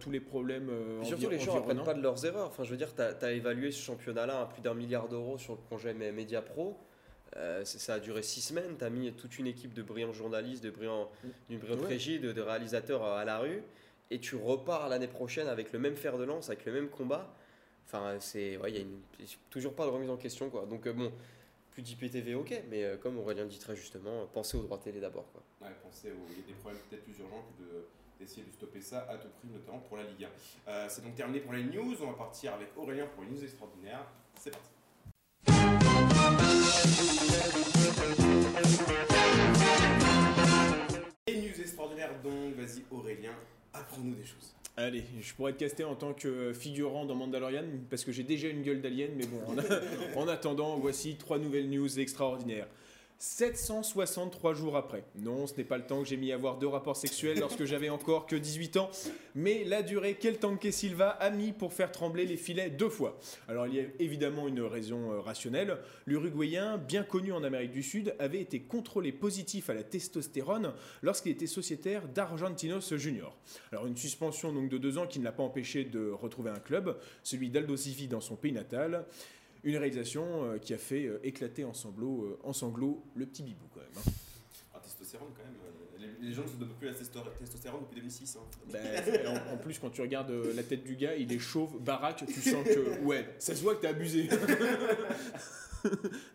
tous 0.00 0.10
les 0.10 0.20
problèmes 0.20 0.70
surtout, 1.02 1.30
les 1.30 1.38
gens 1.38 1.52
apprennent 1.56 1.78
environnants. 1.78 1.84
pas 1.84 1.94
de 1.94 2.02
leurs 2.02 2.26
erreurs. 2.26 2.48
Enfin, 2.48 2.64
je 2.64 2.70
veux 2.70 2.76
dire, 2.76 2.94
tu 2.94 3.00
as, 3.00 3.32
évalué 3.32 3.70
ce 3.70 3.80
championnat-là 3.80 4.42
à 4.42 4.46
plus 4.46 4.60
d'un 4.60 4.74
milliard 4.74 5.08
d'euros 5.08 5.38
sur 5.38 5.54
le 5.54 5.60
projet 5.60 5.94
Media 5.94 6.42
Pro. 6.42 6.76
Euh, 7.36 7.64
ça 7.64 7.94
a 7.94 8.00
duré 8.00 8.22
six 8.22 8.40
semaines. 8.42 8.76
Tu 8.78 8.84
as 8.84 8.90
mis 8.90 9.12
toute 9.12 9.38
une 9.38 9.46
équipe 9.46 9.72
de 9.72 9.82
brillants 9.82 10.12
journalistes, 10.12 10.62
de 10.62 10.70
brillants, 10.70 11.10
d'une 11.48 11.58
brillante 11.58 11.80
Ouais. 11.82 11.88
régie, 11.88 12.18
de, 12.18 12.32
de 12.32 12.40
réalisateurs 12.42 13.02
à 13.04 13.24
la 13.24 13.38
rue. 13.38 13.62
Et 14.10 14.20
tu 14.20 14.36
repars 14.36 14.88
l'année 14.88 15.08
prochaine 15.08 15.48
avec 15.48 15.72
le 15.72 15.78
même 15.78 15.96
fer 15.96 16.18
de 16.18 16.24
lance, 16.24 16.48
avec 16.48 16.66
le 16.66 16.72
même 16.72 16.88
combat. 16.88 17.34
Enfin, 17.86 18.16
c'est. 18.20 18.56
ouais, 18.58 18.70
Il 18.70 18.74
y 18.74 18.78
a 18.78 18.82
une- 18.82 19.00
toujours 19.50 19.74
pas 19.74 19.84
de 19.86 19.90
remise 19.90 20.10
en 20.10 20.16
question. 20.16 20.50
Quoi. 20.50 20.66
Donc, 20.66 20.86
euh, 20.86 20.92
bon, 20.92 21.12
plus 21.70 21.82
d'IPTV, 21.82 22.34
ok. 22.34 22.62
Mais 22.70 22.84
euh, 22.84 22.96
comme 22.96 23.18
Aurélien 23.18 23.44
dit 23.46 23.58
très 23.58 23.76
justement, 23.76 24.26
pensez 24.32 24.56
aux 24.56 24.62
droits 24.62 24.78
télé 24.78 25.00
d'abord. 25.00 25.26
Quoi. 25.32 25.42
Ouais, 25.68 25.74
pensez 25.82 26.10
au- 26.10 26.26
il 26.32 26.40
y 26.40 26.42
a 26.44 26.46
des 26.46 26.52
problèmes 26.54 26.80
peut-être 26.90 27.04
plus 27.04 27.18
urgents 27.20 27.44
que 27.56 27.62
de- 27.62 27.86
d'essayer 28.18 28.42
de 28.44 28.50
stopper 28.50 28.80
ça 28.80 29.06
à 29.08 29.16
tout 29.18 29.28
prix, 29.38 29.48
notamment 29.52 29.78
pour 29.80 29.98
la 29.98 30.04
Ligue 30.04 30.24
1. 30.24 30.70
Euh, 30.70 30.86
c'est 30.88 31.02
donc 31.04 31.14
terminé 31.14 31.40
pour 31.40 31.52
les 31.52 31.64
news. 31.64 31.94
On 32.02 32.06
va 32.06 32.14
partir 32.14 32.54
avec 32.54 32.68
Aurélien 32.76 33.06
pour 33.06 33.22
les 33.24 33.30
news 33.30 33.42
extraordinaires. 33.44 34.06
C'est 34.40 34.50
parti. 34.50 35.76
Les 41.28 41.36
news 41.40 41.60
extraordinaires 41.60 42.12
donc, 42.22 42.54
vas-y 42.54 42.84
Aurélien, 42.90 43.32
apprends-nous 43.72 44.14
des 44.14 44.24
choses. 44.24 44.54
Allez, 44.78 45.04
je 45.22 45.32
pourrais 45.32 45.52
être 45.52 45.56
casté 45.56 45.84
en 45.84 45.94
tant 45.94 46.12
que 46.12 46.52
figurant 46.52 47.06
dans 47.06 47.14
Mandalorian 47.14 47.64
parce 47.88 48.04
que 48.04 48.12
j'ai 48.12 48.24
déjà 48.24 48.48
une 48.48 48.62
gueule 48.62 48.82
d'alien, 48.82 49.08
mais 49.16 49.24
bon, 49.26 49.40
en, 49.46 49.56
en 50.20 50.28
attendant, 50.28 50.76
voici 50.76 51.16
trois 51.16 51.38
nouvelles 51.38 51.70
news 51.70 51.98
extraordinaires. 51.98 52.66
763 53.18 54.52
jours 54.52 54.76
après. 54.76 55.02
Non, 55.16 55.46
ce 55.46 55.54
n'est 55.56 55.64
pas 55.64 55.78
le 55.78 55.86
temps 55.86 56.02
que 56.02 56.08
j'ai 56.08 56.18
mis 56.18 56.32
à 56.32 56.34
avoir 56.34 56.58
deux 56.58 56.66
rapports 56.66 56.96
sexuels 56.96 57.38
lorsque 57.40 57.64
j'avais 57.64 57.88
encore 57.88 58.26
que 58.26 58.36
18 58.36 58.76
ans, 58.76 58.90
mais 59.34 59.64
la 59.64 59.82
durée 59.82 60.14
qu'Eltanque 60.14 60.68
Silva 60.70 61.08
a 61.08 61.30
mis 61.30 61.52
pour 61.52 61.72
faire 61.72 61.90
trembler 61.90 62.26
les 62.26 62.36
filets 62.36 62.68
deux 62.68 62.90
fois. 62.90 63.18
Alors 63.48 63.66
il 63.66 63.74
y 63.74 63.80
a 63.80 63.84
évidemment 64.00 64.48
une 64.48 64.60
raison 64.60 65.12
euh, 65.12 65.20
rationnelle. 65.20 65.78
L'Uruguayen, 66.06 66.76
bien 66.76 67.02
connu 67.02 67.32
en 67.32 67.42
Amérique 67.42 67.72
du 67.72 67.82
Sud, 67.82 68.14
avait 68.18 68.40
été 68.40 68.60
contrôlé 68.60 69.12
positif 69.12 69.70
à 69.70 69.74
la 69.74 69.82
testostérone 69.82 70.74
lorsqu'il 71.02 71.32
était 71.32 71.46
sociétaire 71.46 72.08
d'Argentinos 72.08 72.94
Junior. 72.96 73.34
Alors 73.72 73.86
une 73.86 73.96
suspension 73.96 74.52
donc 74.52 74.68
de 74.68 74.76
deux 74.76 74.98
ans 74.98 75.06
qui 75.06 75.20
ne 75.20 75.24
l'a 75.24 75.32
pas 75.32 75.42
empêché 75.42 75.84
de 75.84 76.10
retrouver 76.10 76.50
un 76.50 76.58
club, 76.58 76.96
celui 77.22 77.48
d'Aldo 77.48 77.76
Civi 77.76 78.08
dans 78.08 78.20
son 78.20 78.36
pays 78.36 78.52
natal. 78.52 79.06
Une 79.66 79.76
réalisation 79.78 80.44
euh, 80.44 80.58
qui 80.58 80.72
a 80.74 80.78
fait 80.78 81.06
euh, 81.06 81.18
éclater 81.24 81.64
en 81.64 81.74
sanglots, 81.74 82.22
euh, 82.24 82.38
en 82.44 82.52
sanglots 82.52 83.02
le 83.16 83.26
petit 83.26 83.42
bibou 83.42 83.66
quand 83.74 83.80
même. 83.80 83.88
hein. 83.98 84.10
Ah, 84.72 84.78
testostérone 84.80 85.30
quand 85.36 85.42
même. 85.42 85.54
Les, 86.22 86.32
gens 86.32 86.42
ne 86.42 86.48
se 86.48 86.54
donnent 86.54 86.68
plus 86.78 86.86
la 86.86 86.94
testo- 86.94 87.36
testostérone 87.38 87.80
depuis 87.82 87.96
2006. 87.96 88.36
hein. 88.36 88.44
Bah, 88.72 88.78
en, 89.50 89.54
en 89.54 89.56
plus, 89.56 89.78
quand 89.80 89.90
tu 89.90 90.02
regardes 90.02 90.30
la 90.30 90.62
tête 90.62 90.84
du 90.84 90.94
gars, 90.94 91.16
il 91.16 91.32
est 91.32 91.38
chauve, 91.40 91.80
baraque, 91.82 92.24
tu 92.26 92.40
sens 92.40 92.64
que, 92.64 93.00
ouais, 93.04 93.26
ça 93.40 93.56
se 93.56 93.62
voit 93.62 93.74
que 93.74 93.82
t'as 93.82 93.88
abusé. 93.90 94.28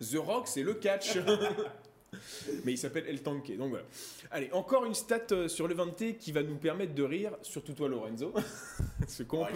The 0.02 0.16
Rock, 0.18 0.48
c'est 0.50 0.64
le 0.64 0.74
catch. 0.74 1.18
Mais 2.66 2.74
il 2.74 2.78
s'appelle 2.78 3.06
El 3.08 3.22
Tanque, 3.22 3.56
donc 3.58 3.70
voilà. 3.70 3.86
Allez, 4.32 4.50
encore 4.52 4.86
une 4.86 4.94
stat 4.94 5.22
euh, 5.32 5.48
sur 5.48 5.68
le 5.68 5.76
20 5.76 6.18
qui 6.20 6.32
va 6.32 6.44
nous 6.44 6.58
permettre 6.58 6.94
de 6.94 7.04
rire, 7.04 7.32
surtout 7.42 7.74
toi 7.74 7.88
Lorenzo. 7.88 8.34
Peut- 9.54 9.56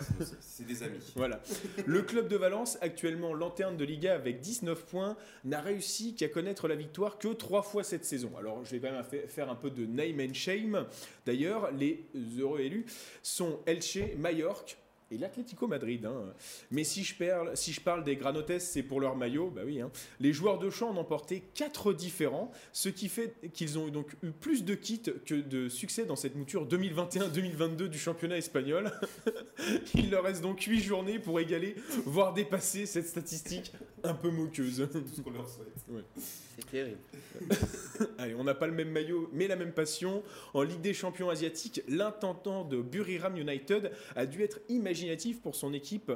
c'est- 0.00 0.24
c'est- 0.24 0.36
c'est 0.40 0.66
des 0.66 0.82
amis. 0.82 0.98
Voilà. 1.16 1.40
Le 1.86 2.02
club 2.02 2.28
de 2.28 2.36
Valence, 2.36 2.78
actuellement 2.82 3.34
lanterne 3.34 3.76
de 3.76 3.84
Liga 3.84 4.14
avec 4.14 4.40
19 4.40 4.84
points, 4.84 5.16
n'a 5.44 5.60
réussi 5.60 6.14
qu'à 6.14 6.28
connaître 6.28 6.68
la 6.68 6.76
victoire 6.76 7.18
que 7.18 7.28
trois 7.28 7.62
fois 7.62 7.82
cette 7.82 8.04
saison. 8.04 8.30
Alors, 8.38 8.64
je 8.64 8.70
vais 8.70 8.78
quand 8.80 8.92
même 8.92 9.02
fa- 9.04 9.26
faire 9.28 9.50
un 9.50 9.56
peu 9.56 9.70
de 9.70 9.84
name 9.86 10.20
and 10.20 10.34
shame. 10.34 10.86
D'ailleurs, 11.26 11.70
les 11.72 12.04
heureux 12.38 12.60
élus 12.60 12.86
sont 13.22 13.58
Elche, 13.66 13.98
Mallorca 14.18 14.74
et 15.10 15.18
l'Atlético 15.18 15.66
Madrid. 15.68 16.04
hein. 16.04 16.32
Mais 16.70 16.84
si 16.84 17.04
je, 17.04 17.14
parle, 17.14 17.56
si 17.56 17.72
je 17.72 17.80
parle 17.80 18.02
des 18.04 18.16
Granotes, 18.16 18.58
c'est 18.58 18.82
pour 18.82 19.00
leur 19.00 19.16
maillot. 19.16 19.50
Bah 19.50 19.62
oui. 19.64 19.80
hein. 19.80 19.90
Les 20.20 20.32
joueurs 20.32 20.58
de 20.58 20.68
champ 20.70 20.90
en 20.90 20.96
ont 20.96 21.04
porté 21.04 21.42
4 21.54 21.92
différents, 21.92 22.50
ce 22.72 22.88
qui 22.88 23.08
fait 23.08 23.34
qu'ils 23.52 23.78
ont 23.78 23.88
donc 23.88 24.14
eu 24.22 24.30
plus 24.32 24.64
de 24.64 24.74
kits 24.74 25.02
que 25.24 25.34
de 25.34 25.68
succès 25.68 26.04
dans 26.04 26.16
cette 26.16 26.34
mouture 26.34 26.66
2021-2022 26.66 27.86
du 27.88 27.98
championnat 27.98 28.38
espagnol. 28.38 28.90
Il 29.94 30.10
leur 30.10 30.24
reste 30.24 30.42
donc 30.42 30.60
8 30.62 30.80
journées 30.80 31.18
pour 31.18 31.38
égaler, 31.40 31.76
voire 32.04 32.34
dépasser 32.34 32.86
cette 32.86 33.06
statistique 33.06 33.72
un 34.02 34.14
peu 34.14 34.30
moqueuse. 34.30 34.88
Tout 34.92 35.02
ce 35.14 35.20
qu'on 35.20 35.30
leur 35.30 35.48
souhaite. 35.48 36.55
C'est 36.56 36.70
terrible. 36.70 36.98
Allez, 38.18 38.34
on 38.34 38.44
n'a 38.44 38.54
pas 38.54 38.66
le 38.66 38.72
même 38.72 38.90
maillot, 38.90 39.28
mais 39.32 39.46
la 39.46 39.56
même 39.56 39.72
passion. 39.72 40.22
En 40.54 40.62
Ligue 40.62 40.80
des 40.80 40.94
champions 40.94 41.28
asiatiques, 41.28 41.82
l'intendant 41.88 42.64
de 42.64 42.80
Buriram 42.80 43.36
United 43.36 43.90
a 44.14 44.26
dû 44.26 44.42
être 44.42 44.60
imaginatif 44.68 45.42
pour 45.42 45.54
son 45.54 45.74
équipe 45.74 46.10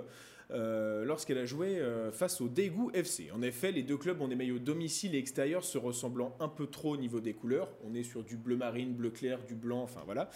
euh, 0.52 1.04
lorsqu'elle 1.04 1.38
a 1.38 1.44
joué 1.44 1.78
euh, 1.78 2.10
face 2.10 2.40
au 2.40 2.48
Daegu 2.48 2.90
FC. 2.92 3.30
En 3.32 3.42
effet, 3.42 3.70
les 3.70 3.82
deux 3.82 3.96
clubs 3.96 4.20
ont 4.20 4.28
des 4.28 4.34
maillots 4.34 4.58
domicile 4.58 5.14
et 5.14 5.18
extérieur 5.18 5.62
se 5.62 5.78
ressemblant 5.78 6.34
un 6.40 6.48
peu 6.48 6.66
trop 6.66 6.94
au 6.94 6.96
niveau 6.96 7.20
des 7.20 7.34
couleurs. 7.34 7.68
On 7.88 7.94
est 7.94 8.02
sur 8.02 8.24
du 8.24 8.36
bleu 8.36 8.56
marine, 8.56 8.94
bleu 8.94 9.10
clair, 9.10 9.38
du 9.46 9.54
blanc, 9.54 9.82
enfin 9.82 10.00
voilà. 10.06 10.30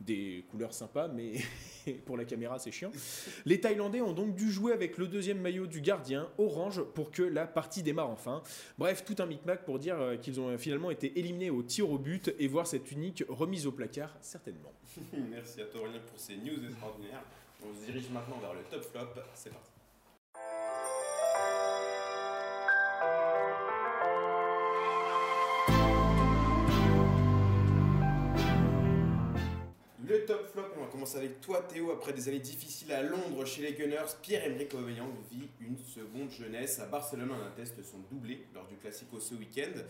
Des 0.00 0.44
couleurs 0.50 0.74
sympas, 0.74 1.08
mais 1.08 1.32
pour 2.04 2.16
la 2.16 2.24
caméra, 2.24 2.58
c'est 2.58 2.70
chiant. 2.70 2.90
Les 3.46 3.60
Thaïlandais 3.60 4.02
ont 4.02 4.12
donc 4.12 4.34
dû 4.34 4.50
jouer 4.52 4.72
avec 4.72 4.98
le 4.98 5.08
deuxième 5.08 5.40
maillot 5.40 5.66
du 5.66 5.80
gardien, 5.80 6.28
orange, 6.36 6.82
pour 6.82 7.10
que 7.10 7.22
la 7.22 7.46
partie 7.46 7.82
démarre 7.82 8.10
enfin. 8.10 8.42
Bref, 8.76 9.04
tout 9.04 9.16
un 9.18 9.26
micmac 9.26 9.64
pour 9.64 9.78
dire 9.78 9.98
euh, 9.98 10.16
qu'ils 10.16 10.38
ont 10.38 10.56
finalement 10.58 10.90
été 10.90 11.18
éliminés 11.18 11.50
au 11.50 11.62
tir 11.62 11.90
au 11.90 11.98
but 11.98 12.34
et 12.38 12.46
voir 12.46 12.66
cette 12.66 12.92
unique 12.92 13.24
remise 13.28 13.66
au 13.66 13.72
placard, 13.72 14.14
certainement. 14.20 14.72
Merci 15.30 15.62
à 15.62 15.66
toi 15.66 15.80
pour 16.06 16.18
ces 16.18 16.36
news 16.36 16.64
extraordinaires. 16.68 17.22
On 17.64 17.74
se 17.74 17.86
dirige 17.86 18.10
maintenant 18.10 18.38
vers 18.40 18.52
le 18.52 18.60
top 18.70 18.82
flop. 18.82 19.22
C'est 19.34 19.50
parti. 19.50 19.75
Top 30.26 30.50
flop, 30.52 30.64
on 30.76 30.80
va 30.80 30.86
commencer 30.88 31.18
avec 31.18 31.40
toi 31.40 31.64
Théo. 31.72 31.92
Après 31.92 32.12
des 32.12 32.28
années 32.28 32.40
difficiles 32.40 32.92
à 32.92 33.02
Londres 33.02 33.44
chez 33.44 33.62
les 33.62 33.72
Gunners, 33.74 34.16
Pierre-Emerick 34.20 34.74
Aubameyang 34.74 35.12
vit 35.30 35.48
une 35.60 35.78
seconde 35.78 36.30
jeunesse. 36.30 36.80
À 36.80 36.86
Barcelone, 36.86 37.30
on 37.30 37.46
atteste 37.46 37.76
son 37.84 37.98
doublé 38.10 38.44
lors 38.52 38.66
du 38.66 38.74
Classico 38.76 39.20
ce 39.20 39.34
week-end. 39.34 39.80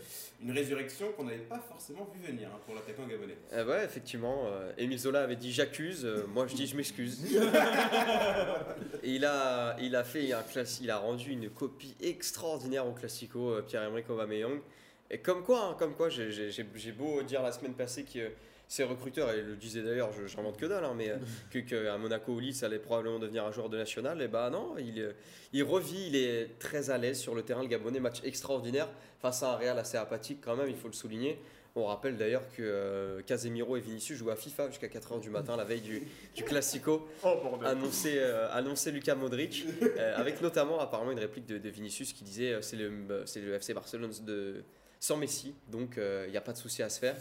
Une 0.43 0.51
résurrection 0.51 1.11
qu'on 1.13 1.23
n'avait 1.23 1.39
pas 1.39 1.59
forcément 1.59 2.07
vu 2.13 2.19
venir 2.25 2.49
hein, 2.53 2.59
pour 2.65 2.75
l'attaquant 2.75 3.07
gabonais. 3.07 3.37
Eh 3.51 3.63
ouais, 3.63 3.83
effectivement, 3.83 4.43
euh, 4.45 4.71
Émile 4.77 4.99
Zola 4.99 5.23
avait 5.23 5.35
dit 5.35 5.51
j'accuse, 5.51 6.05
euh, 6.05 6.27
moi 6.27 6.45
je 6.45 6.55
dis 6.55 6.67
je 6.67 6.77
m'excuse. 6.77 7.19
Et 9.03 9.15
il 9.15 9.25
a, 9.25 9.75
il 9.79 9.95
a 9.95 10.03
fait 10.03 10.31
un 10.33 10.43
il 10.81 10.91
a 10.91 10.97
rendu 10.97 11.31
une 11.31 11.49
copie 11.49 11.95
extraordinaire 11.99 12.85
au 12.85 12.91
Classico, 12.91 13.53
euh, 13.53 13.61
Pierre-Emerick 13.63 14.09
Aubameyang. 14.09 14.61
Et 15.09 15.19
comme 15.19 15.43
quoi, 15.43 15.63
hein, 15.69 15.75
comme 15.79 15.93
quoi, 15.95 16.09
j'ai- 16.09 16.91
beau 16.91 17.21
dire 17.23 17.41
la 17.41 17.51
semaine 17.51 17.73
passée 17.73 18.03
que 18.03 18.31
ces 18.67 18.83
recruteurs, 18.83 19.31
et 19.31 19.41
le 19.41 19.55
disait 19.55 19.81
d'ailleurs, 19.81 20.11
je 20.11 20.27
j'invente 20.27 20.57
que 20.57 20.65
dalle, 20.65 20.83
hein, 20.83 20.93
mais 20.95 21.09
euh, 21.09 21.15
que 21.51 21.59
qu'à 21.59 21.97
Monaco 21.97 22.33
ou 22.33 22.39
Lille, 22.39 22.53
ça 22.53 22.65
allait 22.65 22.79
probablement 22.79 23.17
devenir 23.19 23.45
un 23.45 23.51
joueur 23.51 23.69
de 23.69 23.77
national, 23.77 24.21
et 24.21 24.27
bah 24.27 24.49
non, 24.49 24.75
il, 24.77 24.99
euh, 24.99 25.13
il 25.53 25.63
revit, 25.63 26.07
il 26.07 26.15
est 26.17 26.59
très 26.59 26.89
à 26.89 26.97
l'aise 26.97 27.17
sur 27.17 27.33
le 27.33 27.43
terrain, 27.43 27.61
le 27.61 27.69
Gabonais, 27.69 28.01
match 28.01 28.21
extraordinaire 28.25 28.89
face 29.21 29.41
à 29.43 29.53
un 29.53 29.55
Real 29.55 29.79
assez 29.79 29.95
apathique 29.97 30.39
quand 30.43 30.57
même, 30.57 30.67
il 30.69 30.75
faut 30.75 30.87
le 30.89 30.93
souligner. 30.93 31.39
On 31.79 31.85
rappelle 31.85 32.17
d'ailleurs 32.17 32.41
que 32.57 32.63
euh, 32.63 33.21
Casemiro 33.21 33.77
et 33.77 33.79
Vinicius 33.79 34.17
jouaient 34.17 34.33
à 34.33 34.35
FIFA 34.35 34.69
jusqu'à 34.71 34.87
4h 34.87 35.19
du 35.21 35.29
matin 35.29 35.55
la 35.55 35.63
veille 35.63 35.79
du, 35.81 36.01
du 36.35 36.43
Classico, 36.43 37.07
annoncé, 37.67 38.15
euh, 38.17 38.49
annoncé 38.51 38.91
Lucas 38.91 39.13
Modric, 39.15 39.63
euh, 39.83 40.17
avec 40.17 40.41
notamment 40.41 40.79
apparemment 40.79 41.11
une 41.11 41.19
réplique 41.19 41.45
de, 41.45 41.59
de 41.59 41.69
Vinicius 41.69 42.13
qui 42.13 42.23
disait 42.23 42.53
euh, 42.53 42.61
c'est 42.63 42.77
le, 42.77 42.91
euh, 43.11 43.25
c'est 43.27 43.41
le 43.41 43.53
FC 43.53 43.75
Barcelone 43.75 44.11
de, 44.25 44.63
sans 44.99 45.17
Messi, 45.17 45.53
donc 45.67 45.97
euh, 45.97 46.23
il 46.27 46.31
n'y 46.31 46.37
a 46.37 46.41
pas 46.41 46.53
de 46.53 46.57
souci 46.57 46.81
à 46.81 46.89
se 46.89 46.99
faire. 46.99 47.15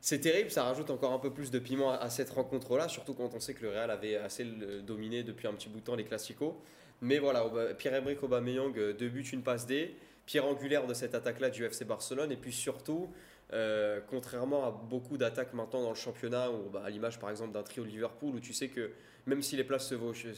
C'est 0.00 0.20
terrible, 0.20 0.50
ça 0.50 0.64
rajoute 0.64 0.90
encore 0.90 1.12
un 1.12 1.18
peu 1.18 1.32
plus 1.32 1.50
de 1.50 1.58
piment 1.58 1.90
à, 1.92 2.10
cette 2.10 2.30
rencontre-là, 2.30 2.88
surtout 2.88 3.14
quand 3.14 3.34
on 3.34 3.40
sait 3.40 3.54
que 3.54 3.62
le 3.62 3.70
Real 3.70 3.90
avait 3.90 4.16
assez 4.16 4.44
dominé 4.86 5.22
depuis 5.22 5.46
un 5.46 5.52
petit 5.52 5.68
bout 5.68 5.80
de 5.80 5.84
temps 5.84 5.94
les 5.94 6.04
Classicos. 6.04 6.54
Mais 7.00 7.18
voilà, 7.18 7.44
Pierre-Emerick 7.76 8.22
Aubameyang, 8.22 8.78
euh, 8.78 8.92
deux 8.92 9.08
buts, 9.08 9.28
une 9.32 9.42
passe 9.42 9.66
D, 9.66 9.96
pierre 10.24 10.46
angulaire 10.46 10.86
de 10.86 10.94
cette 10.94 11.14
attaque-là 11.14 11.50
du 11.50 11.64
FC 11.64 11.84
Barcelone, 11.84 12.30
et 12.30 12.36
puis 12.36 12.52
surtout, 12.52 13.10
euh, 13.52 14.00
contrairement 14.08 14.64
à 14.64 14.70
beaucoup 14.70 15.18
d'attaques 15.18 15.52
maintenant 15.52 15.82
dans 15.82 15.90
le 15.90 15.96
championnat, 15.96 16.50
où, 16.50 16.70
bah, 16.70 16.82
à 16.84 16.90
l'image 16.90 17.18
par 17.18 17.30
exemple 17.30 17.52
d'un 17.52 17.62
trio 17.62 17.84
Liverpool, 17.84 18.36
où 18.36 18.40
tu 18.40 18.52
sais 18.52 18.68
que 18.68 18.92
même 19.26 19.42
si 19.42 19.56
les 19.56 19.64
places 19.64 19.88
se, 19.88 19.94
vaut- 19.94 20.14
se- 20.14 20.36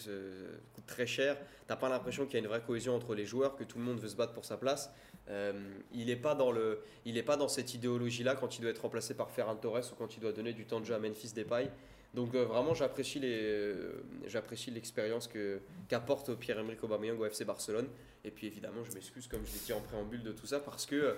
coûtent 0.74 0.86
très 0.86 1.06
cher, 1.06 1.36
t'as 1.66 1.76
pas 1.76 1.88
l'impression 1.88 2.24
qu'il 2.26 2.34
y 2.34 2.36
a 2.36 2.40
une 2.40 2.48
vraie 2.48 2.60
cohésion 2.62 2.94
entre 2.94 3.14
les 3.14 3.24
joueurs, 3.24 3.56
que 3.56 3.64
tout 3.64 3.78
le 3.78 3.84
monde 3.84 3.98
veut 3.98 4.08
se 4.08 4.16
battre 4.16 4.32
pour 4.32 4.44
sa 4.44 4.56
place. 4.56 4.90
Euh, 5.30 5.52
il 5.92 6.06
n'est 6.06 6.16
pas 6.16 6.34
dans 6.34 6.52
le, 6.52 6.80
il 7.06 7.16
est 7.16 7.22
pas 7.22 7.36
dans 7.36 7.48
cette 7.48 7.72
idéologie-là 7.72 8.34
quand 8.36 8.58
il 8.58 8.60
doit 8.60 8.70
être 8.70 8.82
remplacé 8.82 9.14
par 9.14 9.30
Ferran 9.30 9.56
Torres 9.56 9.90
ou 9.92 9.94
quand 9.96 10.16
il 10.16 10.20
doit 10.20 10.32
donner 10.32 10.52
du 10.52 10.66
temps 10.66 10.80
de 10.80 10.84
jeu 10.84 10.94
à 10.94 10.98
Memphis 10.98 11.32
Depay. 11.34 11.70
Donc 12.14 12.34
euh, 12.34 12.44
vraiment, 12.44 12.74
j'apprécie 12.74 13.18
les, 13.18 13.40
euh, 13.42 14.04
j'apprécie 14.26 14.70
l'expérience 14.70 15.26
que 15.26 15.60
qu'apporte 15.88 16.34
Pierre-Emerick 16.34 16.82
Aubameyang 16.84 17.18
au 17.18 17.26
FC 17.26 17.44
Barcelone. 17.44 17.88
Et 18.26 18.30
puis 18.30 18.46
évidemment, 18.46 18.82
je 18.84 18.92
m'excuse 18.92 19.26
comme 19.26 19.44
je 19.44 19.52
l'ai 19.52 19.58
dit 19.66 19.72
en 19.74 19.80
préambule 19.80 20.22
de 20.22 20.32
tout 20.32 20.46
ça 20.46 20.58
parce 20.60 20.86
que 20.86 20.94
euh, 20.94 21.14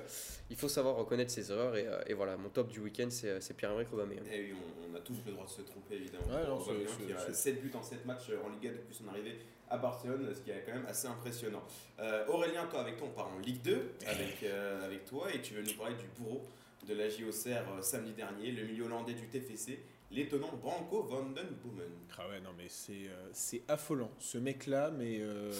il 0.51 0.57
faut 0.57 0.69
savoir 0.69 0.97
reconnaître 0.97 1.31
ses 1.31 1.53
erreurs. 1.53 1.77
Et, 1.77 1.87
euh, 1.87 2.01
et 2.07 2.15
voilà, 2.15 2.37
mon 2.37 2.49
top 2.49 2.69
du 2.69 2.81
week-end, 2.81 3.07
c'est, 3.11 3.41
c'est 3.41 3.55
Pierre-Emerick 3.55 3.93
Aubameyang. 3.93 4.25
Et 4.33 4.41
oui, 4.53 4.55
on, 4.55 4.93
on 4.93 4.97
a 4.97 5.01
tous 5.01 5.15
le 5.27 5.33
droit 5.33 5.45
de 5.45 5.51
se 5.51 5.63
tromper 5.63 5.97
évidemment. 5.97 6.27
Ouais, 6.29 6.47
non, 6.47 6.59
c'est- 6.59 6.73
c'est- 7.05 7.11
y 7.11 7.13
a 7.13 7.19
c'est- 7.19 7.35
7 7.35 7.63
buts 7.63 7.71
en 7.75 7.83
7 7.83 8.05
matchs 8.07 8.31
en 8.45 8.49
Liga 8.49 8.71
depuis 8.73 8.95
son 8.95 9.07
arrivée 9.09 9.37
à 9.69 9.77
Barcelone, 9.79 10.33
ce 10.35 10.41
qui 10.41 10.51
est 10.51 10.63
quand 10.67 10.73
même 10.73 10.87
assez 10.87 11.07
impressionnant. 11.09 11.63
Euh, 12.01 12.27
Aurélien, 12.29 12.67
toi 12.67 12.81
avec 12.81 12.97
toi, 12.97 13.07
on 13.11 13.15
part 13.15 13.29
en 13.29 13.39
Ligue 13.39 13.61
2 13.63 13.91
avec, 14.07 14.43
euh, 14.45 14.85
avec 14.85 15.05
toi 15.05 15.33
et 15.33 15.41
tu 15.43 15.55
veux 15.55 15.63
nous 15.63 15.75
parler 15.75 15.95
du 15.97 16.07
bourreau 16.19 16.43
de 16.89 16.95
la 16.95 17.09
JOCR 17.09 17.69
euh, 17.79 17.83
samedi 17.83 18.13
dernier, 18.13 18.51
le 18.53 18.65
milieu 18.65 18.85
hollandais 18.85 19.15
du 19.15 19.27
TFC, 19.29 19.79
l'étonnant 20.11 20.53
Branco 20.61 21.03
van 21.03 21.25
den 21.31 21.47
Boomen. 21.63 21.89
Ah 22.19 22.29
ouais, 22.29 22.41
non, 22.41 22.51
mais 22.57 22.67
c'est 22.69 22.93
euh, 23.09 23.29
c'est 23.33 23.63
affolant. 23.69 24.11
Ce 24.19 24.39
mec-là, 24.39 24.91
mais 24.91 25.19
euh, 25.21 25.51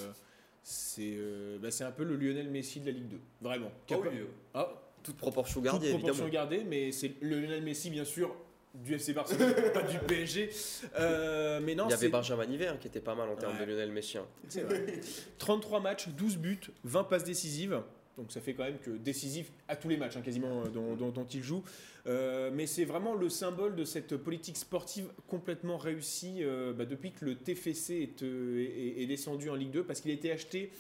c'est 0.63 1.15
euh, 1.17 1.59
bah, 1.61 1.71
c'est 1.71 1.85
un 1.85 1.91
peu 1.93 2.05
le 2.05 2.17
Lionel 2.17 2.49
Messi 2.51 2.81
de 2.81 2.87
la 2.87 2.93
Ligue 2.93 3.09
2. 3.09 3.21
Vraiment. 3.43 3.71
Capa- 3.87 4.09
Ah, 4.55 4.69
Toute 5.03 5.17
proportion 5.17 5.61
toute 5.61 5.65
gardée, 5.65 5.91
proportion 5.91 6.25
évidemment. 6.27 6.33
gardée, 6.51 6.65
mais 6.65 6.93
c'est 6.93 7.13
le 7.21 7.41
Lionel 7.41 7.63
Messi, 7.63 7.91
bien 7.91 8.05
sûr, 8.05 8.35
du 8.75 8.95
FC 8.95 9.13
Barcelone, 9.13 9.55
pas 9.75 9.83
du 9.83 9.99
PSG. 10.01 10.51
Euh, 10.99 11.61
mais 11.63 11.75
non, 11.75 11.87
Il 11.89 11.91
y 11.91 11.95
avait 11.95 12.09
Benjamin 12.09 12.45
Hiver 12.45 12.79
qui 12.79 12.89
était 12.89 13.01
pas 13.01 13.15
mal 13.15 13.29
en 13.29 13.37
termes 13.37 13.55
Ouais. 13.55 13.67
de 13.67 13.71
Lionel 13.71 13.93
Messi. 13.93 14.19
hein. 14.19 14.27
C'est 14.49 14.63
vrai. 14.63 15.01
33 15.39 15.81
matchs, 15.81 16.09
12 16.09 16.37
buts, 16.39 16.61
20 16.85 17.05
passes 17.05 17.25
décisives. 17.25 17.81
Donc 18.17 18.33
ça 18.33 18.41
fait 18.41 18.55
quand 18.55 18.65
même 18.65 18.79
que 18.79 18.91
décisif 18.91 19.53
à 19.69 19.77
tous 19.77 19.89
les 19.89 19.99
matchs, 19.99 20.17
hein, 20.17 20.23
quasiment, 20.23 20.63
euh, 20.63 20.95
dont, 20.97 21.27
il 21.33 21.43
joue. 21.43 21.63
Euh, 22.07 22.51
mais 22.53 22.67
c'est 22.67 22.85
vraiment 22.85 23.15
le 23.15 23.29
symbole 23.29 23.77
de 23.77 23.85
cette 23.85 24.17
politique 24.17 24.57
sportive 24.57 25.09
complètement 25.27 25.77
réussie 25.77 26.39
euh, 26.41 26.73
bah, 26.73 26.87
depuis 26.87 27.13
que 27.13 27.25
le 27.25 27.35
TFC 27.35 28.15
est, 28.23 29.07
descendu 29.07 29.51
en 29.51 29.55
Ligue 29.55 29.73
2, 29.73 29.85
parce 29.85 30.01
qu'il 30.01 30.11
a 30.13 30.15
été 30.15 30.33
acheté 30.33 30.71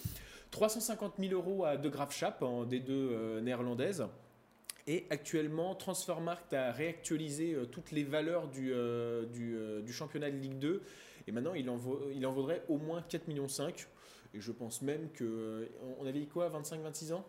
350 0.50 1.14
000 1.18 1.34
euros 1.34 1.64
à 1.64 1.76
De 1.76 1.88
Graafschap 1.90 2.42
en 2.42 2.64
D2 2.64 2.84
euh, 2.88 3.40
néerlandaise. 3.42 4.06
Et 4.86 5.04
actuellement, 5.10 5.74
Transfermarkt 5.74 6.54
a 6.54 6.70
réactualisé 6.70 7.56
toutes 7.72 7.90
les 7.90 8.04
valeurs 8.04 8.46
du, 8.46 8.72
championnat 9.92 10.30
de 10.30 10.36
Ligue 10.36 10.60
2. 10.60 10.80
Et 11.26 11.32
maintenant, 11.32 11.54
il 11.54 11.68
en, 11.68 11.80
il 12.14 12.24
en 12.24 12.32
vaudrait 12.32 12.62
au 12.68 12.78
moins 12.78 13.00
4,5 13.00 13.28
millions. 13.28 13.48
Et 14.36 14.40
je 14.40 14.52
pense 14.52 14.82
même 14.82 15.08
que. 15.12 15.68
On 15.98 16.06
avait 16.06 16.20
dit 16.20 16.26
quoi 16.26 16.50
25-26 16.50 17.14
ans? 17.14 17.24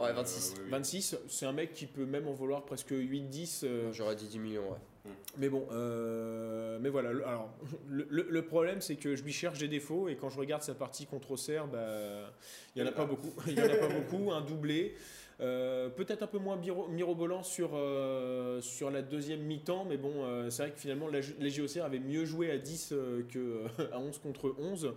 Ouais, 0.00 0.12
26. 0.12 0.50
Euh, 0.50 0.54
oui, 0.56 0.62
oui. 0.64 0.70
26, 0.70 1.16
c'est 1.28 1.46
un 1.46 1.52
mec 1.52 1.72
qui 1.72 1.86
peut 1.86 2.04
même 2.04 2.26
en 2.28 2.32
vouloir 2.32 2.64
presque 2.64 2.90
8-10. 2.90 3.60
euh, 3.64 3.92
J'aurais 3.92 4.16
dit 4.16 4.26
10 4.26 4.38
millions, 4.38 4.70
ouais. 4.70 4.78
Mm. 5.04 5.08
Mais 5.38 5.48
bon, 5.48 5.66
euh, 5.72 6.78
mais 6.80 6.88
voilà. 6.90 7.12
le- 7.12 7.26
Alors, 7.26 7.50
le, 7.88 8.42
problème, 8.42 8.80
c'est 8.80 8.96
que 8.96 9.16
je 9.16 9.22
lui 9.22 9.32
cherche 9.32 9.58
des 9.58 9.68
défauts 9.68 10.08
et 10.08 10.16
quand 10.16 10.28
je 10.28 10.38
regarde 10.38 10.62
sa 10.62 10.74
partie 10.74 11.06
contre 11.06 11.30
Auxerre, 11.30 11.66
bah, 11.68 12.32
il 12.74 12.82
n'y 12.82 12.88
en 12.88 12.90
a 12.90 12.94
pas 12.94 13.06
beaucoup. 13.06 13.32
Il 13.46 13.54
y 13.54 13.60
en 13.60 13.64
a 13.64 13.76
pas 13.76 13.88
beaucoup. 13.88 14.30
Un 14.32 14.40
doublé. 14.42 14.94
Euh, 15.40 15.88
Peut-être 15.88 16.22
un 16.22 16.26
peu 16.26 16.38
moins 16.38 16.56
mirobolant 16.56 17.42
sur, 17.42 17.70
euh, 17.74 18.60
sur 18.60 18.90
la 18.90 19.02
deuxième 19.02 19.40
mi-temps, 19.40 19.84
mais 19.84 19.96
bon, 19.96 20.24
euh, 20.24 20.50
c'est 20.50 20.62
vrai 20.62 20.72
que 20.72 20.78
finalement, 20.78 21.08
la, 21.08 21.20
les 21.38 21.60
Auxerre 21.60 21.84
avait 21.84 21.98
mieux 21.98 22.24
joué 22.24 22.50
à 22.50 22.58
10 22.58 22.90
euh, 22.92 23.22
que 23.32 23.64
à 23.92 23.98
11 23.98 24.18
contre 24.18 24.54
11. 24.58 24.92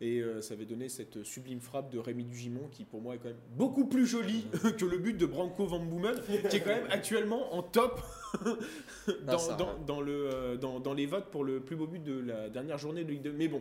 Et 0.00 0.20
euh, 0.20 0.40
ça 0.40 0.54
avait 0.54 0.64
donné 0.64 0.88
cette 0.88 1.24
sublime 1.24 1.60
frappe 1.60 1.90
de 1.90 1.98
Rémi 1.98 2.24
Dugimon 2.24 2.68
qui, 2.70 2.84
pour 2.84 3.00
moi, 3.00 3.16
est 3.16 3.18
quand 3.18 3.28
même 3.28 3.40
beaucoup 3.56 3.86
plus 3.86 4.06
jolie 4.06 4.44
que 4.78 4.84
le 4.84 4.98
but 4.98 5.16
de 5.16 5.26
Branco 5.26 5.66
Van 5.66 5.80
Boomen, 5.80 6.14
qui 6.48 6.56
est 6.56 6.60
quand 6.60 6.70
même 6.70 6.86
actuellement 6.90 7.52
en 7.54 7.62
top 7.64 8.00
dans, 9.26 9.38
ça, 9.38 9.54
dans- 9.56 9.66
ouais. 9.66 9.72
dans 9.86 10.00
le, 10.00 10.56
dans, 10.60 10.78
dans 10.80 10.94
les 10.94 11.06
votes 11.06 11.26
pour 11.30 11.42
le 11.44 11.60
plus 11.60 11.74
beau 11.76 11.86
but 11.86 12.02
de 12.02 12.20
la 12.20 12.48
dernière 12.48 12.78
journée 12.78 13.02
de 13.02 13.10
Ligue 13.10 13.22
2. 13.22 13.32
Mais 13.32 13.48
bon, 13.48 13.60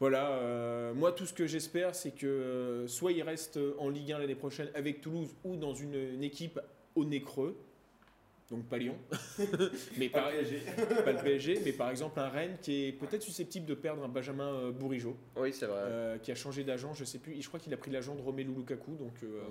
voilà, 0.00 0.30
euh, 0.38 0.94
moi 0.94 1.12
tout 1.12 1.26
ce 1.26 1.34
que 1.34 1.46
j'espère, 1.46 1.94
c'est 1.94 2.12
que 2.12 2.26
euh, 2.26 2.88
soit 2.88 3.12
il 3.12 3.22
reste 3.22 3.58
en 3.78 3.90
Ligue 3.90 4.12
1 4.12 4.18
l'année 4.20 4.34
prochaine 4.34 4.68
avec 4.74 5.00
Toulouse 5.02 5.34
ou 5.44 5.56
dans 5.56 5.74
une, 5.74 5.94
une 5.94 6.24
équipe 6.24 6.58
au 6.94 7.04
nez 7.04 7.20
creux. 7.20 7.54
Donc 8.50 8.64
pas 8.68 8.78
Lyon, 8.78 8.94
mais 9.98 10.08
Pas 10.08 10.20
par, 10.20 10.30
le 10.30 10.36
PSG. 10.38 10.62
pas 11.04 11.12
le 11.12 11.18
PSG, 11.18 11.60
mais 11.64 11.72
par 11.72 11.90
exemple 11.90 12.20
un 12.20 12.28
Rennes 12.28 12.56
qui 12.62 12.86
est 12.86 12.92
peut-être 12.92 13.22
susceptible 13.22 13.66
de 13.66 13.74
perdre 13.74 14.04
un 14.04 14.08
Benjamin 14.08 14.54
euh, 14.54 14.70
Bourigeaud, 14.70 15.16
Oui, 15.36 15.52
c'est 15.52 15.66
vrai. 15.66 15.80
euh, 15.82 16.18
qui 16.18 16.30
a 16.30 16.36
changé 16.36 16.62
d'agent, 16.62 16.94
je 16.94 17.04
sais 17.04 17.18
plus, 17.18 17.42
je 17.42 17.48
crois 17.48 17.58
qu'il 17.58 17.74
a 17.74 17.76
pris 17.76 17.90
l'agent 17.90 18.14
de 18.14 18.20
Romelu 18.22 18.54
Lukaku, 18.54 18.92
donc, 18.94 19.14
euh, 19.24 19.42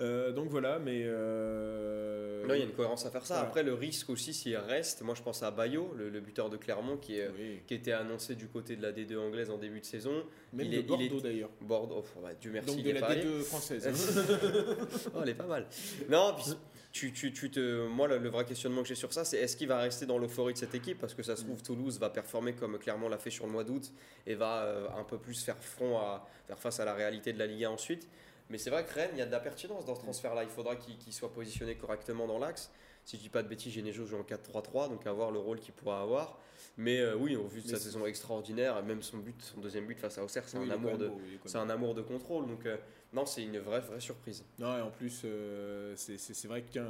euh, 0.00 0.32
donc 0.32 0.48
voilà, 0.48 0.78
mais... 0.78 1.04
Non, 1.04 2.54
il 2.54 2.60
y 2.60 2.62
a 2.62 2.64
une 2.64 2.72
cohérence 2.72 3.04
à 3.04 3.10
faire 3.10 3.26
ça. 3.26 3.34
Voilà. 3.34 3.48
Après, 3.48 3.62
le 3.62 3.74
risque 3.74 4.08
aussi, 4.10 4.32
s'il 4.32 4.56
reste, 4.56 5.02
moi 5.02 5.14
je 5.14 5.22
pense 5.22 5.42
à 5.42 5.50
Bayo, 5.50 5.92
le, 5.96 6.08
le 6.08 6.20
buteur 6.20 6.48
de 6.48 6.56
Clermont, 6.56 6.96
qui, 6.96 7.18
est, 7.18 7.28
oui. 7.28 7.60
qui 7.66 7.74
était 7.74 7.92
annoncé 7.92 8.34
du 8.34 8.46
côté 8.46 8.76
de 8.76 8.82
la 8.82 8.92
D2 8.92 9.16
anglaise 9.18 9.50
en 9.50 9.58
début 9.58 9.80
de 9.80 9.84
saison. 9.84 10.24
Même 10.54 10.66
il 10.66 10.70
de 10.72 10.78
est- 10.78 10.82
Bordeaux 10.82 11.20
d'ailleurs. 11.20 11.50
Bordeaux, 11.60 12.02
oh, 12.16 12.20
bah, 12.22 12.30
Dieu 12.40 12.50
merci, 12.52 12.74
Donc 12.76 12.82
de 12.84 12.90
la 12.92 13.00
pas 13.00 13.08
allé. 13.08 13.24
D2 13.24 13.42
française. 13.42 13.86
hein. 13.88 13.92
Oh, 15.14 15.18
elle 15.22 15.28
est 15.30 15.34
pas 15.34 15.46
mal. 15.46 15.66
Non, 16.08 16.32
puis 16.36 16.54
tu, 16.98 17.12
tu, 17.12 17.32
tu 17.32 17.48
te, 17.48 17.86
moi, 17.86 18.08
le, 18.08 18.18
le 18.18 18.28
vrai 18.28 18.44
questionnement 18.44 18.82
que 18.82 18.88
j'ai 18.88 18.96
sur 18.96 19.12
ça, 19.12 19.24
c'est 19.24 19.38
est-ce 19.38 19.56
qu'il 19.56 19.68
va 19.68 19.78
rester 19.78 20.04
dans 20.04 20.18
l'euphorie 20.18 20.52
de 20.52 20.58
cette 20.58 20.74
équipe? 20.74 20.98
Parce 20.98 21.14
que 21.14 21.22
ça 21.22 21.36
se 21.36 21.44
trouve, 21.44 21.62
Toulouse 21.62 22.00
va 22.00 22.10
performer 22.10 22.54
comme 22.54 22.76
Clermont 22.76 23.08
l'a 23.08 23.18
fait 23.18 23.30
sur 23.30 23.46
le 23.46 23.52
mois 23.52 23.62
d'août 23.62 23.92
et 24.26 24.34
va 24.34 24.64
euh, 24.64 24.88
un 24.98 25.04
peu 25.04 25.16
plus 25.16 25.44
faire 25.44 25.62
front 25.62 25.96
à 25.98 26.26
faire 26.48 26.58
face 26.58 26.80
à 26.80 26.84
la 26.84 26.94
réalité 26.94 27.32
de 27.32 27.38
la 27.38 27.46
Ligue 27.46 27.64
1 27.64 27.70
ensuite. 27.70 28.08
Mais 28.50 28.58
c'est 28.58 28.70
vrai 28.70 28.84
que 28.84 28.92
Rennes, 28.92 29.10
il 29.12 29.18
y 29.18 29.22
a 29.22 29.26
de 29.26 29.30
la 29.30 29.38
pertinence 29.38 29.84
dans 29.84 29.94
ce 29.94 30.00
transfert-là. 30.00 30.42
Il 30.42 30.48
faudra 30.48 30.74
qu'il 30.74 30.98
qu'il 30.98 31.12
soit 31.12 31.32
positionné 31.32 31.76
correctement 31.76 32.26
dans 32.26 32.40
l'axe. 32.40 32.72
Si 33.08 33.16
je 33.16 33.22
dis 33.22 33.30
pas 33.30 33.42
de 33.42 33.48
bêtises, 33.48 33.72
Genesio 33.72 34.04
joue 34.04 34.18
en 34.18 34.22
4-3-3, 34.22 34.90
donc 34.90 35.06
à 35.06 35.12
voir 35.14 35.30
le 35.30 35.38
rôle 35.38 35.58
qu'il 35.60 35.72
pourra 35.72 36.02
avoir. 36.02 36.38
Mais 36.76 37.00
euh, 37.00 37.16
oui, 37.16 37.36
au 37.36 37.46
vu 37.46 37.62
de 37.62 37.66
Mais 37.66 37.72
sa 37.72 37.78
saison 37.80 38.04
extraordinaire, 38.04 38.82
même 38.84 39.00
son 39.00 39.16
but, 39.16 39.40
son 39.40 39.60
deuxième 39.62 39.86
but 39.86 39.98
face 39.98 40.18
à 40.18 40.24
Auxerre, 40.24 40.46
c'est 40.46 40.58
Oui, 40.58 40.68
un 40.68 40.74
amour 40.74 40.98
de, 40.98 41.08
beau, 41.08 41.18
c'est 41.46 41.56
un 41.56 41.70
amour 41.70 41.94
de 41.94 42.02
contrôle. 42.02 42.46
Donc 42.46 42.66
euh, 42.66 42.76
non, 43.14 43.24
c'est 43.24 43.42
une 43.44 43.58
vraie 43.60 43.80
vraie 43.80 44.00
surprise. 44.00 44.44
Non, 44.58 44.76
et 44.76 44.82
en 44.82 44.90
plus, 44.90 45.22
euh, 45.24 45.94
c'est- 45.96 46.18
c'est 46.18 46.34
c'est 46.34 46.48
vrai 46.48 46.60
que 46.60 46.80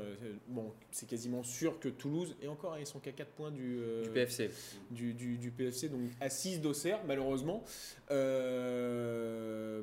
bon, 0.48 0.72
c'est 0.90 1.08
quasiment 1.08 1.44
sûr 1.44 1.78
que 1.78 1.88
Toulouse, 1.88 2.34
et 2.42 2.48
encore, 2.48 2.76
ils 2.80 2.84
sont 2.86 2.98
qu'à 2.98 3.12
4 3.12 3.30
points 3.30 3.52
du, 3.52 3.78
Du 4.02 4.10
PFC. 4.10 4.50
du, 4.90 5.14
du- 5.14 5.38
du 5.38 5.52
PFC, 5.52 5.88
donc 5.88 6.00
à 6.20 6.30
6 6.30 6.60
d'Auxerre, 6.60 6.98
malheureusement. 7.06 7.62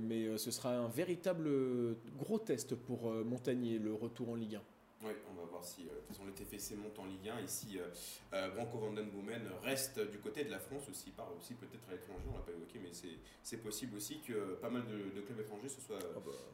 Mais 0.02 0.38
ce 0.38 0.52
sera 0.52 0.76
un 0.76 0.90
véritable 0.90 1.50
gros 2.20 2.40
test 2.40 2.76
pour 2.76 3.10
Montagnier, 3.24 3.80
le 3.80 3.94
retour 3.94 4.30
en 4.32 4.36
Ligue 4.36 4.56
1. 4.56 4.62
Oui, 5.06 5.12
on 5.30 5.40
va 5.40 5.46
voir 5.48 5.64
si 5.64 5.84
euh, 5.84 5.94
de 5.94 6.00
toute 6.00 6.08
façon 6.08 6.26
le 6.26 6.32
TFC 6.32 6.76
monte 6.76 6.98
en 6.98 7.06
Ligue 7.06 7.30
1 7.30 7.38
et 7.44 7.48
si 7.48 7.78
euh, 7.78 7.84
euh, 8.34 8.50
Branco 8.56 8.80
van 8.80 8.92
den 8.92 9.08
Boomen 9.12 9.44
reste 9.64 10.00
du 10.10 10.18
côté 10.18 10.44
de 10.44 10.50
la 10.50 10.58
France 10.58 10.90
aussi, 10.90 11.12
part 11.12 11.30
aussi 11.38 11.54
peut-être 11.54 11.88
à 11.90 11.92
l'étranger, 11.92 12.24
on 12.32 12.34
l'a 12.34 12.40
pas 12.44 12.52
évoqué, 12.52 12.80
mais 12.82 12.90
c'est- 12.92 13.20
c'est 13.44 13.58
possible 13.58 13.98
aussi 13.98 14.22
que 14.22 14.56
pas 14.56 14.70
mal 14.72 14.84
de, 14.88 15.16
de 15.16 15.22
clubs 15.22 15.40
étrangers 15.40 15.70
se 15.70 15.80
soient 15.82 16.00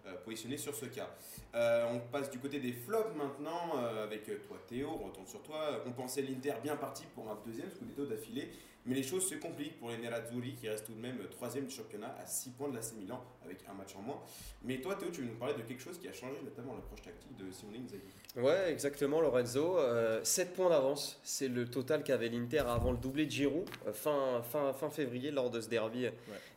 euh, 0.06 0.16
positionnés 0.26 0.58
sur 0.58 0.76
ce 0.76 0.86
cas. 0.86 1.10
On 1.54 2.00
passe 2.12 2.30
du 2.30 2.40
côté 2.40 2.60
des 2.60 2.74
flops 2.74 3.16
maintenant 3.16 3.78
avec 4.04 4.26
toi 4.48 4.58
Théo, 4.68 4.90
on 5.02 5.06
retourne 5.08 5.28
sur 5.28 5.42
toi. 5.44 5.82
On 5.86 5.92
pensait 5.94 6.22
l'Inter 6.22 6.56
bien 6.62 6.76
parti 6.76 7.06
pour 7.16 7.30
un 7.32 7.40
deuxième 7.46 7.70
scudetto 7.72 8.06
d'affilée, 8.06 8.50
mais 8.86 8.96
les 8.96 9.04
choses 9.04 9.28
se 9.28 9.36
compliquent 9.36 9.78
pour 9.80 9.90
les 9.90 9.98
Nerazzurri 9.98 10.56
qui 10.56 10.68
restent 10.68 10.86
tout 10.88 10.94
de 10.94 11.00
même 11.00 11.20
euh, 11.22 11.28
troisième 11.28 11.66
du 11.66 11.76
championnat 11.76 12.16
à 12.22 12.26
6 12.26 12.50
points 12.52 12.70
de 12.70 12.76
l'AC 12.76 12.94
Milan 12.98 13.24
avec 13.46 13.60
un 13.70 13.74
match 13.74 13.96
en 13.96 14.02
moins. 14.02 14.20
Mais 14.64 14.80
toi 14.82 14.96
Théo, 14.96 15.10
tu 15.12 15.22
veux 15.22 15.28
nous 15.28 15.36
parler 15.38 15.54
de 15.54 15.62
quelque 15.62 15.82
chose 15.82 16.00
qui 16.00 16.08
a 16.08 16.14
changé, 16.14 16.36
notamment 16.44 16.74
l'approche 16.76 17.02
tactique 17.02 17.36
de 17.38 17.52
Simone 17.52 17.76
Inzaghi. 17.84 18.02
Ouais, 18.38 18.72
exactement, 18.72 19.20
Lorenzo. 19.22 19.78
7 20.24 20.54
points 20.54 20.70
d'avance, 20.70 21.20
c'est 21.24 21.48
le 21.48 21.66
total 21.68 22.04
qu'avait 22.04 22.30
l'Inter 22.30 22.60
avant 22.68 22.92
le 22.92 22.98
doublé 22.98 23.26
de 23.26 23.32
Giroud, 23.32 23.70
euh, 23.88 23.94
fin, 23.94 24.42
fin, 24.44 24.72
fin 24.74 24.90
février, 24.90 25.32
lors 25.32 25.50
de 25.50 25.60
ce 25.62 25.68
derby 25.70 26.06
euh, 26.06 26.12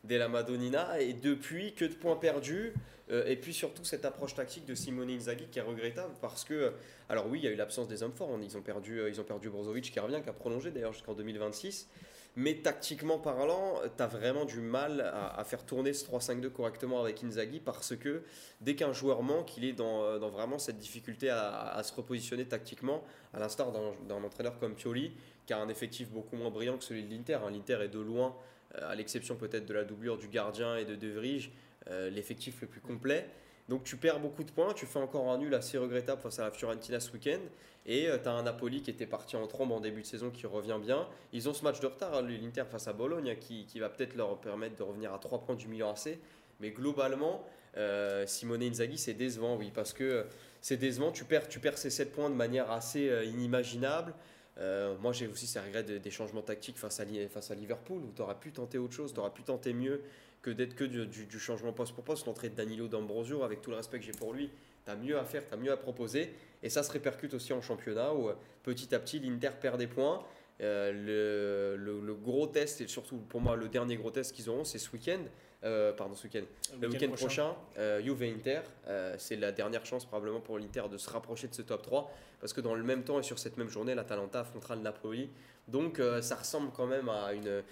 della 0.04 0.28
Madonnina. 0.28 1.00
Et 1.00 1.12
depuis, 1.14 1.74
que 1.74 1.84
de 1.84 1.94
points 1.94 2.16
perdus. 2.16 2.72
euh, 3.10 3.26
et 3.26 3.36
puis 3.36 3.52
surtout, 3.52 3.84
cette 3.84 4.04
approche 4.04 4.34
tactique 4.34 4.64
de 4.66 4.74
Simone 4.74 5.10
Inzaghi 5.10 5.46
qui 5.50 5.58
est 5.58 5.62
regrettable 5.62 6.14
parce 6.20 6.44
que, 6.44 6.54
euh, 6.54 6.70
alors 7.08 7.26
oui, 7.28 7.40
il 7.40 7.44
y 7.44 7.48
a 7.48 7.50
eu 7.50 7.56
l'absence 7.56 7.88
des 7.88 8.02
hommes 8.02 8.12
forts. 8.14 8.30
Ils 8.42 8.56
ont 8.56 8.62
perdu, 8.62 9.00
euh, 9.00 9.08
ils 9.10 9.20
ont 9.20 9.24
perdu 9.24 9.50
Brozovic 9.50 9.90
qui 9.92 10.00
revient, 10.00 10.20
qui 10.22 10.28
a 10.28 10.32
prolongé 10.32 10.70
d'ailleurs 10.70 10.92
jusqu'en 10.92 11.14
2026. 11.14 11.88
Mais 12.36 12.54
tactiquement 12.54 13.18
parlant, 13.18 13.80
tu 13.96 14.02
as 14.02 14.08
vraiment 14.08 14.44
du 14.44 14.60
mal 14.60 15.00
à, 15.00 15.44
faire 15.44 15.64
tourner 15.64 15.92
ce 15.92 16.04
3-5-2 16.04 16.50
correctement 16.50 17.00
avec 17.00 17.22
Inzaghi 17.22 17.60
parce 17.60 17.94
que 17.94 18.24
dès 18.60 18.74
qu'un 18.74 18.92
joueur 18.92 19.22
manque, 19.22 19.56
il 19.56 19.64
est 19.64 19.72
dans, 19.72 20.02
euh, 20.02 20.18
vraiment 20.18 20.58
cette 20.58 20.78
difficulté 20.78 21.30
à, 21.30 21.80
se 21.84 21.92
repositionner 21.94 22.44
tactiquement, 22.44 23.04
à 23.34 23.38
l'instar 23.38 23.70
d'un 23.70 24.24
entraîneur 24.24 24.58
comme 24.58 24.74
Pioli, 24.74 25.12
qui 25.46 25.52
a 25.52 25.58
un 25.58 25.68
effectif 25.68 26.10
beaucoup 26.10 26.34
moins 26.34 26.50
brillant 26.50 26.76
que 26.76 26.84
celui 26.84 27.04
de 27.04 27.14
l'Inter. 27.14 27.34
hein. 27.34 27.50
L'Inter 27.52 27.78
est 27.82 27.88
de 27.88 28.00
loin, 28.00 28.34
euh, 28.76 28.90
à 28.90 28.96
l'exception 28.96 29.36
peut-être 29.36 29.66
de 29.66 29.74
la 29.74 29.84
doublure 29.84 30.18
du 30.18 30.26
gardien 30.26 30.76
et 30.76 30.84
de 30.84 30.96
De 30.96 31.20
euh, 31.90 32.10
l'effectif 32.10 32.60
le 32.62 32.66
plus 32.66 32.80
complet. 32.80 33.28
Donc 33.68 33.84
tu 33.84 33.96
perds 33.96 34.20
beaucoup 34.20 34.44
de 34.44 34.50
points, 34.50 34.74
tu 34.74 34.84
fais 34.86 34.98
encore 34.98 35.30
un 35.30 35.38
nul 35.38 35.54
assez 35.54 35.78
regrettable 35.78 36.20
face 36.20 36.38
à 36.38 36.42
la 36.44 36.50
Fiorentina 36.50 37.00
ce 37.00 37.10
week-end. 37.12 37.40
Et 37.86 38.08
tu 38.22 38.28
as 38.28 38.32
un 38.32 38.42
Napoli 38.44 38.80
qui 38.82 38.90
était 38.90 39.06
parti 39.06 39.36
en 39.36 39.46
trombe 39.46 39.72
en 39.72 39.80
début 39.80 40.00
de 40.02 40.06
saison 40.06 40.30
qui 40.30 40.46
revient 40.46 40.78
bien. 40.80 41.06
Ils 41.32 41.48
ont 41.48 41.54
ce 41.54 41.62
match 41.64 41.80
de 41.80 41.86
retard, 41.86 42.14
hein, 42.14 42.22
l'Inter 42.22 42.64
face 42.70 42.88
à 42.88 42.92
Bologne, 42.94 43.30
hein, 43.30 43.36
qui, 43.38 43.66
qui 43.66 43.78
va 43.78 43.88
peut-être 43.90 44.14
leur 44.16 44.38
permettre 44.38 44.76
de 44.76 44.82
revenir 44.82 45.12
à 45.12 45.18
3 45.18 45.40
points 45.40 45.54
du 45.54 45.68
Milan 45.68 45.90
AC. 45.92 46.18
Mais 46.60 46.70
globalement, 46.70 47.44
euh, 47.76 48.26
Simone 48.26 48.62
Inzaghi, 48.62 48.96
c'est 48.96 49.12
décevant, 49.14 49.56
oui, 49.56 49.70
parce 49.74 49.92
que 49.92 50.24
c'est 50.62 50.78
décevant. 50.78 51.12
Tu 51.12 51.24
perds, 51.24 51.46
tu 51.48 51.58
perds 51.58 51.76
ces 51.76 51.90
7 51.90 52.12
points 52.12 52.30
de 52.30 52.34
manière 52.34 52.70
assez 52.70 53.10
euh, 53.10 53.24
inimaginable. 53.24 54.14
Euh, 54.56 54.96
moi, 55.00 55.12
j'ai 55.12 55.26
aussi 55.26 55.46
ces 55.46 55.60
regrets 55.60 55.82
de- 55.82 55.98
des 55.98 56.10
changements 56.10 56.40
tactiques 56.42 56.78
face 56.78 57.00
à, 57.00 57.04
face 57.28 57.50
à 57.50 57.54
Liverpool, 57.54 57.98
où 58.02 58.12
tu 58.16 58.22
aurais 58.22 58.36
pu 58.38 58.50
tenter 58.52 58.78
autre 58.78 58.94
chose, 58.94 59.12
tu 59.12 59.20
aurais 59.20 59.32
pu 59.32 59.42
tenter 59.42 59.72
mieux 59.74 60.00
que 60.44 60.50
d'être 60.50 60.74
que 60.76 60.84
du, 60.84 61.38
changement 61.40 61.72
poste 61.72 61.94
pour 61.94 62.04
poste. 62.04 62.26
L'entrée 62.26 62.50
de 62.50 62.54
Danilo 62.54 62.86
D'Ambrosio, 62.86 63.42
avec 63.42 63.62
tout 63.62 63.70
le 63.70 63.76
respect 63.76 63.98
que 63.98 64.04
j'ai 64.04 64.12
pour 64.12 64.34
lui, 64.34 64.50
tu 64.84 64.90
as 64.90 64.94
mieux 64.96 65.18
à 65.18 65.24
faire, 65.24 65.42
tu 65.48 65.54
as 65.54 65.56
mieux 65.56 65.72
à 65.72 65.76
proposer. 65.78 66.34
Et 66.62 66.68
ça 66.68 66.82
se 66.82 66.92
répercute 66.92 67.32
aussi 67.32 67.54
en 67.54 67.62
championnat, 67.62 68.12
où 68.12 68.28
euh, 68.28 68.34
petit 68.62 68.94
à 68.94 68.98
petit, 68.98 69.18
l'Inter 69.18 69.50
perd 69.60 69.78
des 69.78 69.86
points. 69.86 70.22
Euh, 70.60 71.76
le- 71.76 72.00
le 72.00 72.14
gros 72.14 72.46
test, 72.46 72.80
et 72.82 72.86
surtout 72.86 73.16
pour 73.16 73.40
moi 73.40 73.56
le 73.56 73.68
dernier 73.68 73.96
gros 73.96 74.10
test 74.10 74.32
qu'ils 74.34 74.48
auront, 74.50 74.64
c'est 74.64 74.78
ce 74.78 74.90
week-end. 74.92 75.22
Euh, 75.64 75.92
pardon, 75.92 76.14
ce 76.14 76.24
week-end. 76.24 76.44
Le 76.80 76.88
week-end 76.88 77.10
prochain, 77.12 77.54
euh, 77.78 78.02
Juve 78.02 78.22
Inter, 78.22 78.60
euh, 78.86 79.14
c'est 79.18 79.36
la 79.36 79.50
dernière 79.50 79.86
chance 79.86 80.04
probablement 80.04 80.40
pour 80.40 80.58
l'Inter 80.58 80.82
de 80.90 80.98
se 80.98 81.08
rapprocher 81.08 81.48
de 81.48 81.54
ce 81.54 81.62
top 81.62 81.82
3 81.82 82.10
parce 82.40 82.52
que 82.52 82.60
dans 82.60 82.74
le 82.74 82.82
même 82.82 83.02
temps 83.02 83.18
et 83.18 83.22
sur 83.22 83.38
cette 83.38 83.56
même 83.56 83.70
journée, 83.70 83.94
l'Atalanta 83.94 84.40
affrontera 84.40 84.76
le 84.76 84.82
Napoli. 84.82 85.30
Donc 85.66 85.98
ça 86.20 86.36
ressemble 86.36 86.70
quand 86.76 86.86
même 86.86 87.08
à, 87.08 87.32
une, 87.32 87.62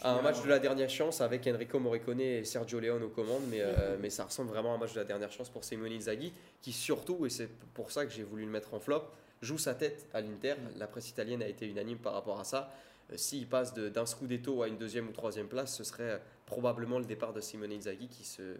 à 0.00 0.14
un 0.14 0.22
match 0.22 0.42
de 0.42 0.48
la 0.48 0.58
dernière 0.58 0.88
chance 0.88 1.20
avec 1.20 1.46
Enrico 1.46 1.78
Morricone 1.78 2.20
et 2.20 2.44
Sergio 2.44 2.80
Leone 2.80 3.02
aux 3.02 3.10
commandes, 3.10 3.42
mais, 3.50 3.62
mais 4.00 4.08
ça 4.08 4.24
ressemble 4.24 4.48
vraiment 4.48 4.72
à 4.72 4.76
un 4.76 4.78
match 4.78 4.94
de 4.94 5.00
la 5.00 5.04
dernière 5.04 5.30
chance 5.30 5.50
pour 5.50 5.62
Simone 5.64 5.92
Inzaghi 5.92 6.32
qui 6.62 6.72
surtout, 6.72 7.26
et 7.26 7.28
c'est 7.30 7.50
pour 7.74 7.92
ça 7.92 8.06
que 8.06 8.12
j'ai 8.12 8.22
voulu 8.22 8.46
le 8.46 8.50
mettre 8.50 8.72
en 8.72 8.80
flop, 8.80 9.02
joue 9.42 9.58
sa 9.58 9.74
tête 9.74 10.06
à 10.14 10.22
l'Inter. 10.22 10.54
La 10.78 10.86
presse 10.86 11.10
italienne 11.10 11.42
a 11.42 11.48
été 11.48 11.66
unanime 11.66 11.98
par 11.98 12.14
rapport 12.14 12.40
à 12.40 12.44
ça. 12.44 12.72
Euh, 13.12 13.16
S'il 13.16 13.46
passe 13.46 13.74
d'un 13.74 14.06
scudetto 14.06 14.62
à 14.62 14.68
une 14.68 14.78
deuxième 14.78 15.08
ou 15.08 15.12
troisième 15.12 15.48
place, 15.48 15.76
ce 15.76 15.84
serait 15.84 16.22
probablement 16.46 16.98
le 16.98 17.04
départ 17.04 17.32
de 17.32 17.40
Simone 17.40 17.72
Inzaghi 17.72 18.08
qui 18.08 18.24
se 18.24 18.56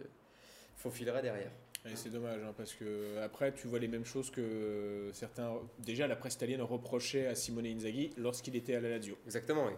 faufilerait 0.77 1.21
derrière. 1.21 1.51
Et 1.85 1.97
c'est 1.97 2.09
dommage, 2.09 2.39
hein, 2.41 2.53
parce 2.55 2.73
que 2.73 3.17
après, 3.21 3.53
tu 3.53 3.67
vois 3.67 3.77
les 3.79 3.89
mêmes 3.89 4.05
choses 4.05 4.31
que 4.31 5.09
certains. 5.13 5.59
Déjà, 5.79 6.07
la 6.07 6.15
presse 6.15 6.35
italienne 6.35 6.61
reprochait 6.61 7.27
à 7.27 7.35
Simone 7.35 7.65
Inzaghi 7.65 8.11
lorsqu'il 8.17 8.55
était 8.55 8.75
à 8.75 8.79
la 8.79 8.87
Lazio. 8.89 9.17
Exactement, 9.25 9.65
oui. 9.67 9.73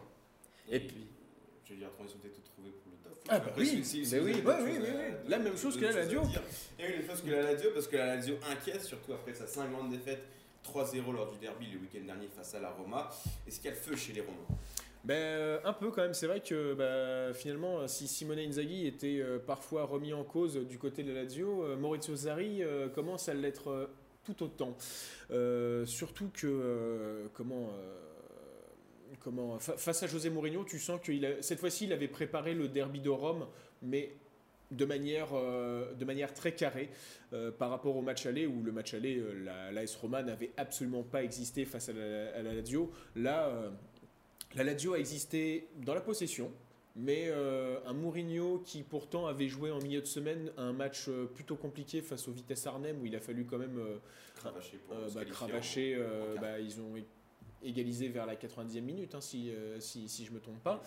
Et, 0.69 0.75
Et 0.75 0.79
puis, 0.81 1.07
je 1.65 1.73
veux 1.73 1.79
dire, 1.79 1.91
transition 1.91 2.19
peut-être 2.19 2.43
trouver 2.43 2.69
pour 2.69 2.91
le 2.91 2.97
top. 3.09 3.19
Ah 3.27 3.39
bah 3.39 3.45
Après, 3.47 3.61
oui, 3.61 3.67
si- 3.67 3.83
si- 3.85 4.05
si 4.05 4.13
mais 4.13 4.19
vous 4.19 4.25
oui, 4.27 4.33
oui, 4.35 4.41
choses 4.75 4.83
oui. 4.83 5.29
La 5.29 5.39
même 5.39 5.57
chose 5.57 5.77
que 5.79 5.85
la 5.85 5.91
Lazio. 5.93 6.21
Et 6.21 6.25
oui, 6.25 6.35
la 6.77 6.87
même 6.99 7.07
chose 7.09 7.21
que 7.23 7.29
la 7.31 7.41
Lazio, 7.41 7.71
parce 7.73 7.87
que 7.87 7.97
la 7.97 8.05
Lazio 8.15 8.35
inquiète, 8.51 8.83
surtout 8.83 9.13
après 9.13 9.33
sa 9.33 9.47
cinglante 9.47 9.89
défaite 9.89 10.21
3-0 10.63 11.11
lors 11.11 11.31
du 11.31 11.39
derby 11.39 11.65
le 11.73 11.79
week-end 11.79 12.05
dernier 12.05 12.27
face 12.27 12.53
à 12.53 12.59
la 12.59 12.69
Roma. 12.69 13.09
Est-ce 13.47 13.55
qu'il 13.57 13.65
y 13.65 13.73
a 13.73 13.75
le 13.75 13.81
feu 13.81 13.95
chez 13.95 14.13
les 14.13 14.21
Romains? 14.21 14.37
Ben, 15.05 15.13
euh, 15.13 15.59
un 15.63 15.73
peu 15.73 15.91
quand 15.91 16.01
même. 16.01 16.15
C'est 16.15 16.25
vrai 16.25 16.41
que 16.41 16.73
bah, 16.73 17.33
finalement, 17.33 17.87
si 17.87 18.07
Simone 18.07 18.39
Inzaghi 18.39 18.87
était 18.87 19.19
euh, 19.19 19.37
parfois 19.37 19.85
remis 19.85 20.13
en 20.13 20.23
cause 20.23 20.55
du 20.67 20.79
côté 20.79 21.03
de 21.03 21.13
la 21.13 21.21
Lazio, 21.21 21.63
euh, 21.63 21.77
Maurizio 21.77 22.15
Sarri 22.15 22.63
commence 22.95 23.29
à 23.29 23.35
l'être 23.35 23.89
tout 24.23 24.43
autant. 24.43 24.75
Surtout 25.85 26.31
que, 26.33 27.29
comment, 27.33 27.69
comment, 29.19 29.59
face 29.59 30.01
à 30.01 30.07
José 30.07 30.31
Mourinho, 30.31 30.63
tu 30.63 30.79
sens 30.79 30.99
que 30.99 31.11
cette 31.41 31.59
fois-ci, 31.59 31.85
il 31.85 31.93
avait 31.93 32.07
préparé 32.07 32.55
le 32.55 32.67
derby 32.67 32.99
de 32.99 33.11
Rome, 33.11 33.45
mais 33.83 34.15
de 34.71 34.85
manière, 34.85 35.27
de 35.33 36.05
manière 36.05 36.33
très 36.33 36.53
carrée 36.53 36.89
par 37.59 37.69
rapport 37.69 37.95
au 37.95 38.01
match 38.01 38.25
aller 38.25 38.47
où 38.47 38.63
le 38.63 38.71
match 38.71 38.93
aller, 38.93 39.17
euh, 39.17 39.43
la, 39.43 39.71
l'AS 39.71 39.95
Roma 39.95 40.23
n'avait 40.23 40.51
absolument 40.57 41.03
pas 41.03 41.23
existé 41.23 41.65
face 41.65 41.89
à 41.89 41.93
la, 41.93 42.41
Lazio. 42.41 42.91
Là, 43.15 43.71
la 44.55 44.63
Lazio 44.63 44.93
a 44.93 44.99
existé 44.99 45.67
dans 45.77 45.93
la 45.93 46.01
possession, 46.01 46.51
mais 46.95 47.29
un 47.85 47.93
Mourinho 47.93 48.59
qui 48.65 48.83
pourtant 48.83 49.27
avait 49.27 49.49
joué 49.49 49.69
en 49.69 49.79
milieu 49.79 49.99
de 49.99 50.05
semaine 50.05 50.51
un 50.57 50.71
match 50.71 51.09
plutôt 51.33 51.55
compliqué 51.55 52.01
face 52.01 52.27
au 52.29 52.31
Vitesse 52.31 52.65
Arnhem 52.65 53.01
où 53.01 53.05
il 53.05 53.15
a 53.15 53.19
fallu 53.19 53.45
quand 53.45 53.57
même 53.57 53.79
cravacher. 54.35 54.79
Bah, 55.97 56.05
bah, 56.39 56.59
ils 56.59 56.79
ont 56.79 56.93
égalisé 57.63 58.07
vers 58.07 58.25
la 58.25 58.35
90e 58.35 58.79
minute, 58.79 59.13
hein, 59.13 59.21
si, 59.21 59.51
si, 59.79 60.07
si, 60.07 60.23
je 60.23 60.29
ne 60.29 60.35
me 60.35 60.39
trompe 60.39 60.63
pas. 60.63 60.81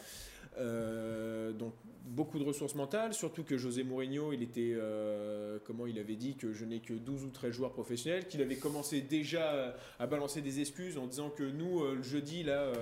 Euh, 0.58 1.52
donc 1.52 1.72
beaucoup 2.04 2.38
de 2.38 2.44
ressources 2.44 2.74
mentales, 2.74 3.12
surtout 3.12 3.44
que 3.44 3.58
José 3.58 3.84
Mourinho, 3.84 4.32
il 4.32 4.42
était, 4.42 4.72
euh, 4.74 5.58
comment 5.64 5.86
il 5.86 5.98
avait 5.98 6.16
dit 6.16 6.36
que 6.36 6.52
je 6.52 6.64
n'ai 6.64 6.80
que 6.80 6.94
12 6.94 7.24
ou 7.24 7.30
13 7.30 7.52
joueurs 7.52 7.72
professionnels, 7.72 8.26
qu'il 8.26 8.40
avait 8.40 8.56
commencé 8.56 9.02
déjà 9.02 9.76
à 9.98 10.06
balancer 10.06 10.40
des 10.40 10.60
excuses 10.60 10.96
en 10.96 11.06
disant 11.06 11.28
que 11.30 11.42
nous, 11.42 11.84
euh, 11.84 11.96
le 11.96 12.02
jeudi, 12.02 12.42
là... 12.42 12.72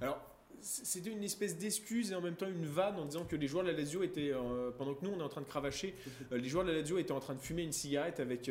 alors, 0.00 0.20
c'était 0.60 1.10
une 1.10 1.22
espèce 1.22 1.56
d'excuse 1.56 2.12
et 2.12 2.14
en 2.14 2.20
même 2.20 2.36
temps 2.36 2.48
une 2.48 2.66
vanne 2.66 2.96
en 2.96 3.04
disant 3.04 3.24
que 3.24 3.36
les 3.36 3.46
joueurs 3.46 3.64
de 3.64 3.70
la 3.70 3.76
Lazio 3.76 4.02
étaient, 4.02 4.32
pendant 4.78 4.94
que 4.94 5.04
nous 5.04 5.12
on 5.12 5.20
est 5.20 5.22
en 5.22 5.28
train 5.28 5.40
de 5.40 5.46
cravacher, 5.46 5.94
les 6.30 6.48
joueurs 6.48 6.64
de 6.64 6.70
la 6.70 6.78
Lazio 6.78 6.98
étaient 6.98 7.12
en 7.12 7.20
train 7.20 7.34
de 7.34 7.40
fumer 7.40 7.62
une 7.62 7.72
cigarette 7.72 8.20
avec 8.20 8.50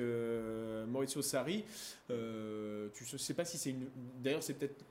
Maurizio 0.88 1.22
Sarri. 1.22 1.66
tu 2.08 3.18
sais 3.18 3.34
pas 3.34 3.46
si 3.46 3.58
c'est 3.58 3.72
une. 3.72 3.88
D'ailleurs, 4.22 4.44
c'est 4.44 4.54
peut-être 4.54 4.84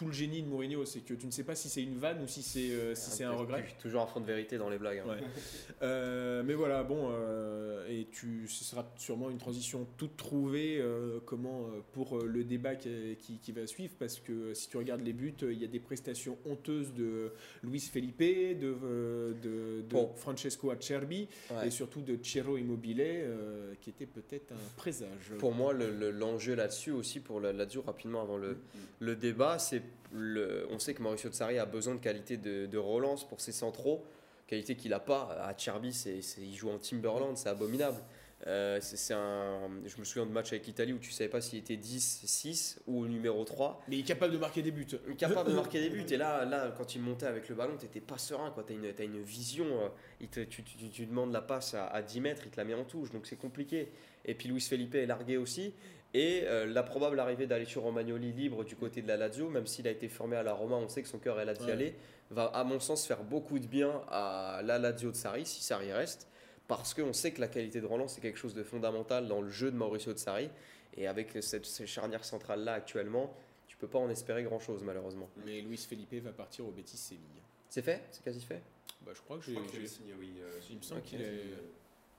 tout 0.00 0.06
le 0.06 0.12
génie 0.12 0.40
de 0.40 0.48
Mourinho, 0.48 0.86
c'est 0.86 1.00
que 1.00 1.12
tu 1.12 1.26
ne 1.26 1.30
sais 1.30 1.44
pas 1.44 1.54
si 1.54 1.68
c'est 1.68 1.82
une 1.82 1.98
vanne 1.98 2.22
ou 2.22 2.26
si 2.26 2.42
c'est 2.42 2.70
euh, 2.70 2.94
si 2.94 3.10
c'est 3.10 3.24
un 3.24 3.32
regret. 3.32 3.66
Toujours 3.78 4.00
un 4.00 4.06
fond 4.06 4.20
de 4.20 4.24
vérité 4.24 4.56
dans 4.56 4.70
les 4.70 4.78
blagues. 4.78 5.02
Hein. 5.06 5.16
Euh, 5.82 6.42
mais 6.44 6.52
voilà, 6.52 6.82
bon, 6.82 7.08
euh, 7.10 7.86
et 7.88 8.06
tu, 8.12 8.46
ce 8.48 8.64
sera 8.64 8.92
sûrement 8.98 9.30
une 9.30 9.38
transition 9.38 9.86
toute 9.96 10.16
trouvée 10.16 10.82
comment 11.24 11.68
pour 11.92 12.18
le 12.18 12.44
débat 12.44 12.74
qui, 12.74 13.38
qui, 13.42 13.52
va 13.52 13.66
suivre, 13.66 13.94
parce 13.98 14.20
que 14.20 14.52
si 14.52 14.68
tu 14.68 14.76
regardes 14.76 15.00
les 15.00 15.14
buts, 15.14 15.34
il 15.42 15.58
y 15.58 15.64
a 15.64 15.68
des 15.68 15.80
prestations 15.80 16.36
honteuses 16.44 16.92
de 16.92 17.32
Luis 17.62 17.80
Felipe, 17.80 18.18
de, 18.18 19.34
de, 19.42 19.84
Francesco 20.16 20.70
Acerbi 20.70 21.28
et 21.64 21.70
surtout 21.70 22.02
de 22.02 22.18
Ciro 22.22 22.58
Immobile, 22.58 23.24
qui 23.80 23.88
était 23.88 24.06
peut-être 24.06 24.52
un 24.52 24.76
présage. 24.76 25.32
Pour 25.38 25.54
moi, 25.54 25.72
l'enjeu 25.72 26.54
là-dessus 26.54 26.90
aussi 26.90 27.20
pour 27.20 27.40
la 27.40 27.54
Lazio 27.54 27.80
rapidement 27.80 28.20
avant 28.20 28.36
le, 28.36 28.50
mm, 28.50 28.52
mm. 28.52 28.86
le 29.00 29.16
débat, 29.16 29.58
c'est 29.58 29.82
on 30.14 30.78
sait 30.78 30.94
que 30.94 31.02
Mauricio 31.02 31.30
Tsari 31.30 31.58
a 31.58 31.66
besoin 31.66 31.94
de 31.94 32.00
qualité 32.00 32.36
de, 32.36 32.78
relance 32.78 33.26
pour 33.26 33.40
ses 33.40 33.52
centraux, 33.52 34.04
qualité 34.46 34.76
qu'il 34.76 34.90
n'a 34.90 35.00
pas. 35.00 35.36
À 35.42 35.56
Cherby, 35.56 35.90
il 36.38 36.54
joue 36.54 36.70
en 36.70 36.78
Timberland, 36.78 37.36
c'est 37.36 37.48
abominable. 37.48 38.00
Euh, 38.46 38.78
c'est 38.80 39.12
un, 39.12 39.68
je 39.84 39.98
me 39.98 40.04
souviens 40.04 40.24
de 40.24 40.32
match 40.32 40.50
avec 40.52 40.66
l'Italie 40.66 40.94
où 40.94 40.98
tu 40.98 41.10
savais 41.10 41.28
pas 41.28 41.42
s'il 41.42 41.58
était 41.58 41.76
10, 41.76 42.22
6 42.24 42.80
ou 42.86 43.06
numéro 43.06 43.44
3. 43.44 43.82
Mais 43.88 43.96
il 43.96 44.00
est 44.00 44.04
capable 44.04 44.32
de 44.32 44.38
marquer 44.38 44.62
des 44.62 44.70
buts. 44.70 44.86
Il 45.06 45.12
est 45.12 45.16
capable 45.16 45.50
de 45.50 45.54
marquer 45.54 45.80
des 45.80 45.90
buts. 45.90 46.06
Et 46.10 46.16
là, 46.16 46.46
là 46.46 46.72
quand 46.76 46.94
il 46.94 47.02
montait 47.02 47.26
avec 47.26 47.50
le 47.50 47.54
ballon, 47.54 47.76
tu 47.78 47.84
n'étais 47.84 48.00
pas 48.00 48.16
serein. 48.16 48.52
Tu 48.66 48.72
as 48.72 49.04
une, 49.04 49.14
une 49.14 49.22
vision. 49.22 49.66
Euh, 49.66 49.88
il 50.20 50.28
tu, 50.28 50.46
tu, 50.46 50.62
tu, 50.62 51.06
demandes 51.06 51.32
la 51.32 51.42
passe 51.42 51.74
à, 51.74 51.86
à, 51.88 52.00
10 52.00 52.20
mètres, 52.22 52.42
il 52.46 52.50
te 52.50 52.56
la 52.56 52.64
met 52.64 52.74
en 52.74 52.84
touche. 52.84 53.10
Donc 53.10 53.26
c'est 53.26 53.36
compliqué. 53.36 53.90
Et 54.24 54.34
puis 54.34 54.48
Luis 54.48 54.62
Felipe 54.62 54.94
est 54.94 55.06
largué 55.06 55.36
aussi. 55.36 55.74
Et 56.12 56.42
euh, 56.44 56.66
la 56.66 56.82
probable 56.82 57.20
arrivée 57.20 57.46
d'Alessio 57.46 57.80
Romagnoli 57.80 58.32
libre 58.32 58.64
du 58.64 58.74
côté 58.74 59.00
de 59.00 59.08
la 59.08 59.16
Lazio, 59.16 59.48
même 59.48 59.66
s'il 59.66 59.86
a 59.86 59.90
été 59.90 60.08
formé 60.08 60.36
à 60.36 60.42
la 60.42 60.52
Roma, 60.52 60.76
on 60.76 60.88
sait 60.88 61.02
que 61.02 61.08
son 61.08 61.18
cœur 61.18 61.38
est 61.38 61.44
là 61.44 61.54
d'y 61.54 61.70
aller, 61.70 61.94
va 62.30 62.46
à 62.46 62.64
mon 62.64 62.80
sens 62.80 63.06
faire 63.06 63.22
beaucoup 63.22 63.58
de 63.58 63.66
bien 63.66 64.02
à 64.08 64.60
la 64.64 64.78
Lazio 64.78 65.12
de 65.12 65.16
Sarri, 65.16 65.46
si 65.46 65.62
Sarri 65.62 65.92
reste, 65.92 66.26
parce 66.66 66.94
qu'on 66.94 67.12
sait 67.12 67.32
que 67.32 67.40
la 67.40 67.48
qualité 67.48 67.80
de 67.80 67.86
relance 67.86 68.14
c'est 68.14 68.20
quelque 68.20 68.38
chose 68.38 68.54
de 68.54 68.64
fondamental 68.64 69.28
dans 69.28 69.40
le 69.40 69.50
jeu 69.50 69.70
de 69.70 69.76
Mauricio 69.76 70.12
de 70.12 70.18
Sarri, 70.18 70.50
et 70.96 71.06
avec 71.06 71.38
cette, 71.42 71.86
charnière 71.86 72.24
centrale 72.24 72.64
là 72.64 72.72
actuellement, 72.72 73.32
tu 73.68 73.76
peux 73.76 73.86
pas 73.86 74.00
en 74.00 74.10
espérer 74.10 74.42
grand 74.42 74.58
chose 74.58 74.82
malheureusement. 74.82 75.30
Mais 75.46 75.60
Luis 75.60 75.76
Felipe 75.76 76.14
va 76.14 76.32
partir 76.32 76.66
au 76.66 76.72
Betis 76.72 76.96
Séville. 76.96 77.22
C'est 77.68 77.82
fait? 77.82 78.02
C'est 78.10 78.24
quasi 78.24 78.40
fait? 78.40 78.60
Bah, 79.06 79.12
Je 79.14 79.20
crois 79.22 79.38
que 79.38 79.44
j'ai 79.44 79.86
signé, 79.86 80.12
oui. 80.18 80.32
Euh, 80.40 80.58
il 80.70 80.76
me 80.76 80.82
semble 80.82 81.02
qu'il 81.02 81.20
est. 81.20 81.54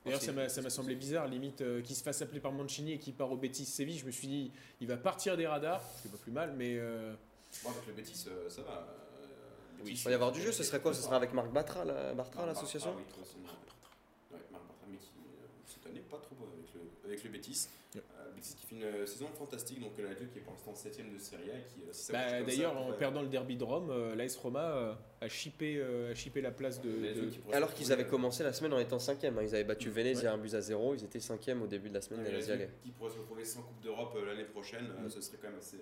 D'ailleurs, 0.04 0.20
ça 0.20 0.62
m'a 0.62 0.70
semblé 0.70 0.94
bizarre, 0.96 1.28
limite, 1.28 1.60
euh, 1.60 1.80
qu'il 1.80 1.94
se 1.94 2.02
fasse 2.02 2.22
appeler 2.22 2.40
par 2.40 2.52
Mancini 2.52 2.92
et 2.92 2.98
qu'il 2.98 3.14
part 3.14 3.30
au 3.30 3.36
Betis 3.36 3.64
Séville. 3.64 3.98
Je 3.98 4.06
me 4.06 4.10
suis 4.10 4.26
dit, 4.26 4.52
il 4.80 4.88
va 4.88 4.96
partir 4.96 5.36
des 5.36 5.46
radars, 5.46 5.82
c'est 6.02 6.10
pas 6.10 6.18
plus 6.18 6.32
mal, 6.32 6.54
mais. 6.56 6.76
Euh... 6.76 7.14
Bon, 7.62 7.70
avec 7.70 7.86
le 7.86 7.92
Betis, 7.92 8.24
euh, 8.26 8.48
ça 8.48 8.62
va. 8.62 8.70
Euh, 8.70 9.84
il 9.86 9.96
va 9.96 10.10
y 10.10 10.14
avoir 10.14 10.32
du 10.32 10.40
jeu, 10.40 10.50
ce 10.50 10.64
serait 10.64 10.80
quoi? 10.80 10.92
Ce 10.92 11.02
serait 11.02 11.16
avec 11.16 11.32
Marc 11.32 11.52
Bartra, 11.52 11.84
l'association? 11.84 12.94
oui, 12.96 13.04
Marc 13.42 13.56
Bartra, 14.40 14.86
mais 14.90 14.96
qui, 14.96 15.10
cette 15.66 15.86
année, 15.86 16.00
pas 16.00 16.18
trop 16.18 16.36
avec 16.52 16.74
le, 16.74 16.80
avec 17.08 17.22
le 17.22 17.30
Betis 17.30 17.68
qui 18.50 18.66
fait 18.66 18.74
une 18.74 18.84
euh, 18.84 19.06
saison 19.06 19.28
fantastique, 19.28 19.80
donc 19.80 19.92
la 19.98 20.14
qui 20.14 20.24
est 20.24 20.42
pour 20.42 20.52
l'instant 20.52 20.74
7 20.74 21.12
de 21.12 21.18
Serie 21.18 21.50
A. 21.50 21.58
Qui, 21.60 21.82
euh, 21.82 22.12
bah, 22.12 22.42
D'ailleurs, 22.42 22.76
en 22.76 22.92
perdant 22.92 23.22
le 23.22 23.28
derby 23.28 23.56
de 23.56 23.64
Rome, 23.64 23.90
euh, 23.90 24.14
l'AS 24.14 24.36
Roma 24.36 24.98
a 25.20 25.28
chippé, 25.28 25.80
a 25.80 26.40
la 26.40 26.50
place 26.50 26.80
de. 26.80 26.90
Alors 27.52 27.72
qu'ils 27.74 27.92
avaient 27.92 28.06
commencé 28.06 28.42
la 28.42 28.52
semaine 28.52 28.72
en 28.72 28.78
étant 28.78 28.98
5 28.98 29.24
hein. 29.24 29.34
Ils 29.40 29.54
avaient 29.54 29.64
battu 29.64 29.90
Venezia 29.90 30.32
un 30.32 30.38
but 30.38 30.54
à 30.54 30.60
0, 30.60 30.94
ils 30.94 31.04
étaient 31.04 31.20
5 31.20 31.40
au 31.62 31.66
début 31.66 31.88
de 31.88 31.94
la 31.94 32.00
semaine. 32.00 32.24
Qui 32.82 32.90
pourrait 32.90 33.10
se 33.10 33.18
retrouver 33.18 33.44
sans 33.44 33.62
Coupe 33.62 33.80
d'Europe 33.80 34.16
l'année 34.26 34.44
prochaine, 34.44 34.86
mm. 35.04 35.08
ce 35.08 35.20
serait 35.20 35.38
quand 35.40 35.48
même 35.48 35.58
assez. 35.58 35.78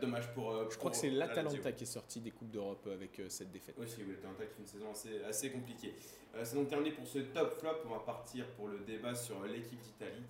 dommage 0.00 0.32
pour. 0.34 0.70
je 0.70 0.76
crois 0.76 0.90
que 0.90 0.96
c'est 0.96 1.10
l'Atalanta 1.10 1.72
qui 1.72 1.84
est 1.84 1.86
sorti 1.86 2.20
des 2.20 2.30
Coupes 2.30 2.50
d'Europe 2.50 2.88
avec 2.92 3.20
cette 3.28 3.50
défaite. 3.50 3.74
Oui, 3.78 3.86
oui, 3.98 4.04
l'Atalanta 4.10 4.44
qui 4.44 4.54
fait 4.54 4.60
une 4.60 4.66
saison 4.66 4.90
assez, 4.92 5.24
assez 5.24 5.50
compliquée. 5.50 5.94
c'est 6.42 6.54
donc 6.54 6.68
terminé 6.68 6.92
pour 6.92 7.06
ce 7.06 7.20
top 7.20 7.58
flop. 7.58 7.76
On 7.86 7.90
va 7.90 8.00
partir 8.00 8.46
pour 8.56 8.68
le 8.68 8.80
débat 8.80 9.14
sur 9.14 9.42
l'équipe 9.44 9.80
d'Italie. 9.80 10.24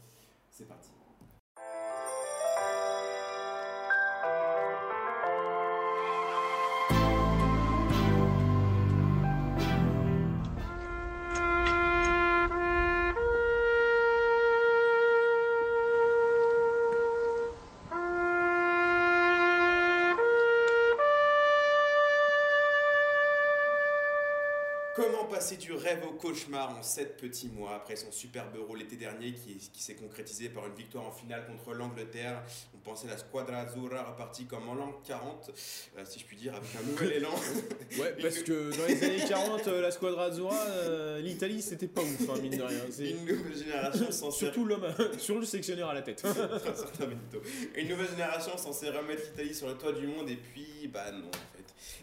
C'est 0.51 0.69
parti. 0.69 0.91
C'est 25.45 25.57
du 25.57 25.73
rêve 25.73 26.05
au 26.07 26.13
cauchemar 26.13 26.79
en 26.79 26.83
7 26.83 27.17
petits 27.17 27.49
mois 27.49 27.75
après 27.75 27.97
son 27.97 28.13
superbe 28.13 28.57
euro 28.57 28.77
l'été 28.77 28.95
dernier 28.95 29.35
qui, 29.35 29.83
s'est 29.83 29.97
concrétisé 29.97 30.49
par 30.49 30.69
une 30.69 30.75
victoire 30.75 31.05
en 31.05 31.11
finale 31.11 31.45
contre 31.47 31.75
l'Angleterre? 31.75 32.43
Pensait 32.83 33.07
la 33.07 33.17
Squadra 33.17 33.59
Azzurra 33.59 34.03
repartie 34.03 34.47
comme 34.47 34.69
en 34.69 34.75
l'an 34.75 34.93
40, 35.07 35.51
euh, 35.97 36.05
si 36.05 36.19
je 36.21 36.25
puis 36.25 36.37
dire, 36.37 36.55
avec 36.55 36.69
un 36.77 36.87
nouvel 36.91 37.13
élan. 37.13 37.35
ouais, 37.99 38.15
parce 38.21 38.39
que 38.41 38.77
dans 38.77 38.87
les 38.87 39.05
années 39.05 39.29
40, 39.29 39.69
euh, 39.69 39.81
la 39.81 39.91
Squadra 39.91 40.25
Azzurra, 40.25 40.57
euh, 40.57 41.21
l'Italie, 41.21 41.63
c'était 41.63 41.89
pas 41.89 42.03
ouf, 42.03 42.29
hein, 42.29 42.41
mine 42.43 42.57
de 42.57 42.63
rien. 42.63 42.85
Une 42.99 43.25
nouvelle 43.25 43.57
génération 43.57 44.11
censée... 44.11 44.47
Surtout 44.47 44.65
l'homme, 44.65 44.87
sur 45.19 45.39
le 45.39 45.45
sectionnaire 45.45 45.89
à 45.89 45.95
la 45.95 46.03
tête. 46.03 46.25
une 47.77 47.89
nouvelle 47.89 48.11
génération 48.11 48.57
censée 48.57 48.91
remettre 48.91 49.23
l'Italie 49.31 49.55
sur 49.55 49.69
le 49.69 49.75
toit 49.75 49.93
du 49.93 50.07
monde 50.07 50.29
et 50.29 50.37
puis, 50.37 50.89
bah 50.93 51.11
non, 51.13 51.31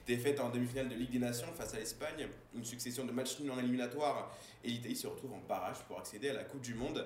Défaite 0.07 0.39
en 0.39 0.49
demi-finale 0.49 0.89
de 0.89 0.95
Ligue 0.95 1.11
des 1.11 1.19
Nations 1.19 1.47
face 1.55 1.73
à 1.73 1.77
l'Espagne, 1.77 2.27
une 2.55 2.65
succession 2.65 3.05
de 3.05 3.11
matchs 3.11 3.39
nuls 3.39 3.51
en 3.51 3.59
éliminatoire 3.59 4.35
et 4.63 4.69
l'Italie 4.69 4.95
se 4.95 5.07
retrouve 5.07 5.33
en 5.33 5.41
barrage 5.47 5.77
pour 5.87 5.99
accéder 5.99 6.29
à 6.29 6.33
la 6.33 6.43
Coupe 6.43 6.61
du 6.61 6.73
Monde. 6.73 7.05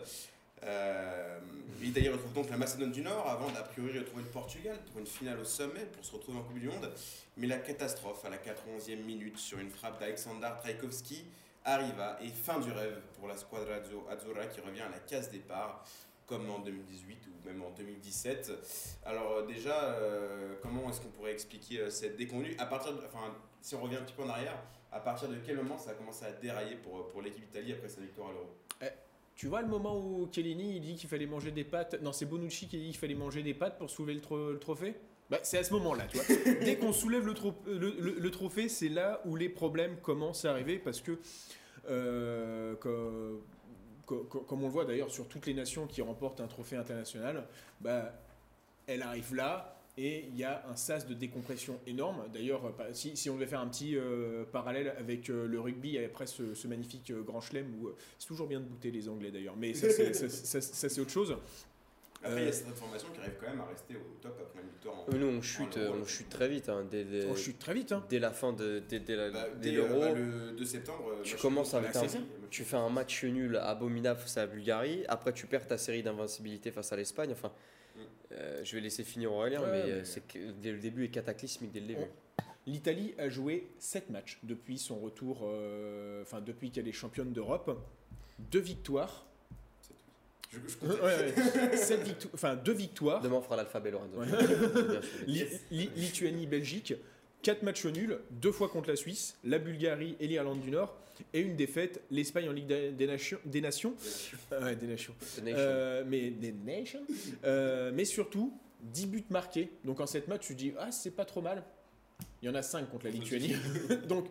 Euh, 0.64 1.40
L'Italie 1.84 2.08
retrouve 2.08 2.32
donc 2.32 2.50
la 2.50 2.56
Macédoine 2.56 2.94
du 2.94 3.02
Nord 3.02 3.30
avant 3.30 3.52
d'a 3.52 3.62
priori 3.62 4.00
retrouver 4.00 4.24
le 4.24 4.30
Portugal 4.30 4.78
pour 4.90 5.02
une 5.02 5.06
finale 5.06 5.38
au 5.38 5.44
sommet 5.44 5.86
pour 5.92 6.06
se 6.06 6.14
retrouver 6.14 6.38
en 6.38 6.44
Coupe 6.44 6.60
du 6.60 6.70
Monde. 6.70 6.90
Mais 7.36 7.46
la 7.46 7.58
catastrophe 7.58 8.24
à 8.24 8.30
la 8.30 8.38
91e 8.38 9.04
minute 9.04 9.38
sur 9.38 9.60
une 9.60 9.70
frappe 9.70 10.00
d'Alexander 10.00 10.50
Trajkovski 10.62 11.26
arriva 11.66 12.18
et 12.22 12.30
fin 12.30 12.62
du 12.62 12.72
rêve 12.72 13.02
pour 13.20 13.28
la 13.28 13.36
Squadra 13.36 13.76
Azzurra 13.76 14.46
qui 14.46 14.62
revient 14.62 14.84
à 14.84 14.90
la 14.90 15.00
case 15.00 15.30
départ 15.30 15.84
comme 16.26 16.50
en 16.50 16.60
2018 16.60 17.28
ou 17.28 17.48
même 17.48 17.62
en 17.62 17.72
2017. 17.72 18.52
Alors 19.06 19.32
euh, 19.34 19.46
déjà, 19.46 19.84
euh, 19.84 20.56
comment 20.62 20.90
est-ce 20.90 21.02
qu'on 21.02 21.10
pourrait 21.10 21.34
expliquer 21.34 21.80
euh, 21.80 21.90
cette 21.90 22.16
déconvenue 22.16 22.56
À 22.60 22.66
partir 22.66 22.94
enfin, 23.06 23.36
si 23.62 23.76
on 23.76 23.82
revient 23.82 23.98
un 23.98 24.04
petit 24.04 24.14
peu 24.14 24.24
en 24.24 24.30
arrière, 24.30 24.58
à 24.90 25.02
partir 25.02 25.28
de 25.28 25.36
quel 25.46 25.58
moment 25.58 25.78
ça 25.78 25.92
a 25.92 25.94
commencé 25.96 26.24
à 26.26 26.32
dérailler 26.32 26.76
pour, 26.76 27.10
pour 27.10 27.22
l'équipe 27.22 27.44
Italie 27.44 27.74
après 27.74 27.90
sa 27.90 28.00
victoire 28.00 28.30
à 28.30 28.32
l'Euro? 28.32 28.56
Eh, 28.82 28.86
Tu 29.36 29.48
vois 29.48 29.62
le 29.62 29.68
moment 29.68 29.98
où 29.98 30.30
Chiellini 30.32 30.78
il 30.78 30.82
dit 30.82 30.96
qu'il 30.96 31.10
fallait 31.10 31.26
manger 31.26 31.52
des 31.52 31.64
pâtes 31.64 32.02
Non, 32.02 32.12
c'est 32.12 32.26
Bonucci 32.26 32.68
qui 32.68 32.78
dit 32.78 32.90
qu'il 32.90 32.98
fallait 32.98 33.16
manger 33.16 33.42
des 33.42 33.54
pâtes 33.54 33.78
pour 33.78 33.90
soulever 33.90 34.14
le, 34.14 34.60
trophée? 34.60 34.96
Bah, 35.30 35.40
c'est 35.42 35.58
à 35.58 35.64
ce 35.64 35.74
moment-là, 35.74 36.06
tu 36.08 36.18
vois. 36.18 36.54
Dès 36.64 36.78
qu'on 36.78 36.94
soulève 36.94 37.26
le, 37.26 38.20
le, 38.20 38.32
trophée, 38.32 38.70
c'est 38.70 38.90
là 38.90 39.22
où 39.26 39.36
les 39.36 39.50
problèmes 39.50 39.98
commencent 39.98 40.46
à 40.46 40.52
arriver 40.52 40.78
parce 40.78 41.02
que 41.02 41.18
euh, 41.90 42.76
comme 44.06 44.64
on 44.64 44.68
le 44.68 44.72
voit 44.72 44.86
d'ailleurs 44.86 45.12
sur 45.12 45.28
toutes 45.28 45.46
les 45.46 45.54
nations 45.54 45.88
qui 45.88 46.02
remportent 46.02 46.42
un 46.42 46.48
trophée 46.48 46.76
international, 46.76 47.48
bah, 47.82 48.14
elle 48.88 49.02
arrive 49.02 49.34
là, 49.34 49.76
et 49.98 50.26
il 50.30 50.38
y 50.38 50.44
a 50.44 50.66
un 50.70 50.76
sas 50.76 51.06
de 51.08 51.14
décompression 51.14 51.80
énorme. 51.86 52.24
D'ailleurs, 52.34 52.66
euh, 52.66 52.90
si, 52.94 53.16
si 53.16 53.30
on 53.30 53.36
devait 53.36 53.46
faire 53.48 53.60
un 53.60 53.68
petit 53.68 53.96
euh, 53.96 54.44
parallèle 54.52 54.94
avec 54.98 55.30
euh, 55.30 55.46
le 55.48 55.60
rugby 55.60 55.98
et 55.98 56.06
après 56.06 56.26
ce, 56.28 56.56
ce 56.56 56.68
magnifique 56.68 57.12
euh, 57.12 57.22
grand 57.22 57.42
chelem, 57.42 57.68
où 57.80 57.88
euh, 57.88 57.96
c'est 58.18 58.28
toujours 58.28 58.48
bien 58.48 58.60
de 58.60 58.66
bouter 58.66 58.90
les 58.92 59.08
Anglais 59.08 59.30
d'ailleurs, 59.32 59.56
mais 59.56 59.74
ça 59.74 59.90
c'est 59.90 60.14
ça- 60.14 60.30
ça- 60.30 60.62
ça, 60.62 60.90
c'est 60.90 61.02
autre 61.02 61.12
chose. 61.12 61.36
Après, 62.26 62.42
il 62.42 62.46
y 62.46 62.48
a 62.48 62.52
cette 62.54 62.70
formation 62.70 63.10
qui 63.14 63.20
arrive 63.20 63.34
quand 63.38 63.50
même 63.50 63.60
à 63.60 63.66
rester 63.66 63.96
au 63.98 64.16
top 64.22 64.40
après 64.42 64.62
une 64.64 64.70
victoire 64.70 64.96
en. 64.98 65.12
Nous, 65.14 65.28
on 65.28 65.42
chute, 65.42 65.76
euh, 65.76 65.92
on 66.02 66.06
chute 66.06 66.30
très 66.30 66.48
vite. 66.48 66.70
hein, 66.70 66.88
dès, 66.90 67.04
dès- 67.04 67.26
On 67.26 67.36
chute 67.36 67.60
très 67.60 67.74
vite. 67.74 67.92
Hein. 67.92 68.02
dès 68.10 68.20
la 68.20 68.32
fin 68.32 68.54
de 68.54 68.82
dès, 68.88 69.02
dès 69.02 69.18
la- 69.18 69.30
Bah, 69.30 69.48
dès 69.62 69.72
dès, 69.72 69.78
euh, 69.78 69.88
l'Euro. 69.90 70.00
bah, 70.00 70.12
le 70.14 70.52
2 70.54 70.64
septembre. 70.66 71.04
Tu 71.24 71.34
match 71.34 71.42
commences 71.42 71.74
avec 71.74 71.94
un-. 71.98 72.02
Tu 72.50 72.64
fais 72.64 72.78
un 72.78 72.90
match 72.90 73.26
nul 73.26 73.58
abominable 73.58 74.22
face 74.22 74.38
à 74.38 74.42
la 74.42 74.48
Bulgarie. 74.48 75.04
Après, 75.10 75.34
tu 75.34 75.48
perds 75.48 75.68
ta 75.68 75.78
série 75.78 76.02
d'invincibilité 76.02 76.72
face 76.72 76.94
à 76.94 76.96
l'Espagne. 76.96 77.32
Enfin. 77.34 77.52
Euh, 78.34 78.62
je 78.64 78.76
vais 78.76 78.82
laisser 78.82 79.04
finir 79.04 79.32
Aurélien, 79.32 79.62
Ouais, 79.62 79.68
mais, 79.72 79.84
mais- 79.84 79.92
euh, 79.92 80.04
c'est 80.04 80.24
dès 80.62 80.72
le 80.72 80.80
début 80.80 81.06
est 81.06 81.10
cataclysmique 81.10 81.72
dès 81.72 81.80
le 81.82 81.88
début. 81.88 82.06
L'Italie 82.66 83.14
a 83.18 83.28
joué 83.30 83.68
7 83.80 84.10
matchs 84.10 84.40
depuis 84.44 84.78
son 84.78 84.98
retour, 85.00 85.42
euh, 85.44 86.22
enfin 86.22 86.40
depuis 86.42 86.72
qu'elle 86.72 86.88
est 86.88 86.92
championne 86.94 87.34
d'Europe. 87.34 87.78
Deux 88.40 88.60
victoires. 88.62 89.26
Je, 90.50 90.58
je 90.68 90.86
Ouais, 90.88 90.96
comptais. 91.34 91.60
ouais. 91.72 91.78
Sept 91.78 92.04
victo- 92.04 92.30
enfin, 92.34 92.56
deux 92.56 92.74
victoires. 92.74 93.22
Demain, 93.22 93.36
on 93.38 93.42
fera 93.42 93.56
l'alphabet, 93.58 93.92
Lorenzo. 93.92 94.18
Ouais. 94.18 94.28
Bien 94.28 94.40
sûr. 94.48 94.60
Li- 95.28 95.48
Li- 95.72 95.90
Lituanie, 95.96 96.46
Belgique, 96.48 96.94
4 97.42 97.64
matchs 97.64 97.86
nuls, 97.86 98.20
deux 98.32 98.52
fois 98.52 98.70
contre 98.70 98.90
la 98.90 98.96
Suisse, 98.96 99.36
la 99.44 99.60
Bulgarie 99.60 100.16
et 100.20 100.28
l'Irlande 100.28 100.62
du 100.62 100.72
Nord, 100.72 100.96
et 101.34 101.42
une 101.42 101.56
défaite, 101.56 102.02
l'Espagne 102.12 102.50
en 102.50 102.52
Ligue 102.52 102.68
des 102.68 102.92
des 102.92 103.08
Nations. 103.08 103.40
Des 103.46 103.62
nations 103.62 103.96
Euh, 104.52 104.76
des 104.76 104.88
Nations. 104.88 105.14
The 105.38 105.44
Nation. 105.44 105.58
Euh, 105.60 106.04
mais 106.08 106.30
des 106.32 106.52
Nations. 106.52 107.02
Euh, 107.44 107.92
mais 107.94 108.06
surtout, 108.06 108.54
10 108.82 109.08
buts 109.08 109.26
marqués. 109.30 109.72
Donc 109.84 110.00
en 110.00 110.06
7 110.08 110.28
matchs, 110.28 110.48
tu 110.48 110.56
dis, 110.56 110.74
ah, 110.78 110.92
c'est 110.92 111.12
pas 111.12 111.26
trop 111.26 111.42
mal. 111.42 111.64
Il 112.42 112.48
y 112.48 112.50
en 112.50 112.56
a 112.56 112.62
5 112.62 112.90
contre 112.90 113.06
la 113.06 113.12
Lituanie. 113.12 113.56
donc, 114.08 114.28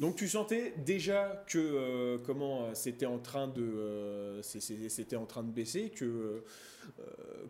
donc 0.00 0.16
tu 0.16 0.28
sentais 0.28 0.74
déjà 0.84 1.44
que 1.48 1.58
euh, 1.58 2.18
comment 2.24 2.64
euh, 2.64 2.70
c'était 2.74 3.06
en 3.06 3.18
train 3.18 3.48
de 3.48 3.62
euh, 3.62 4.42
c'était 4.42 5.16
en 5.16 5.26
train 5.26 5.42
de 5.42 5.50
baisser 5.50 5.90
que 5.90 6.04
euh, 6.04 6.40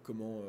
comment 0.03 0.43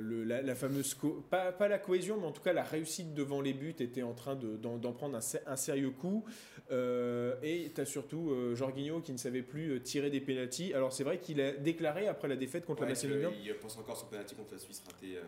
le, 0.00 0.22
la, 0.24 0.42
la 0.42 0.54
fameuse 0.54 0.94
co- 0.94 1.24
pas, 1.30 1.50
pas 1.52 1.66
la 1.68 1.78
cohésion 1.78 2.18
mais 2.20 2.26
en 2.26 2.32
tout 2.32 2.42
cas 2.42 2.52
la 2.52 2.62
réussite 2.62 3.14
devant 3.14 3.40
les 3.40 3.52
buts 3.54 3.74
était 3.80 4.02
en 4.02 4.12
train 4.14 4.36
de- 4.36 4.56
d'en 4.56 4.92
prendre 4.92 5.16
un, 5.16 5.20
sé- 5.20 5.40
un 5.46 5.56
sérieux 5.56 5.90
coup 5.90 6.24
et 6.70 7.72
tu 7.74 7.80
as 7.80 7.84
surtout 7.86 8.32
Jorginho 8.54 9.00
qui 9.00 9.12
ne 9.12 9.18
savait 9.18 9.42
plus 9.42 9.80
tirer 9.82 10.10
des 10.10 10.20
pénalties 10.20 10.74
alors 10.74 10.92
c'est 10.92 11.04
vrai 11.04 11.18
qu'il 11.20 11.40
a 11.40 11.52
déclaré 11.52 12.06
après 12.08 12.28
la 12.28 12.36
défaite 12.36 12.66
contre 12.66 12.82
Ouais, 12.82 12.88
la 12.88 12.92
Macédoine 12.94 13.32
que 13.32 13.36
il 13.44 13.54
pense 13.54 13.78
encore 13.78 13.96
son 13.96 14.06
penalty 14.06 14.34
contre 14.34 14.52
la 14.52 14.58
Suisse 14.58 14.82
raté. 14.86 15.18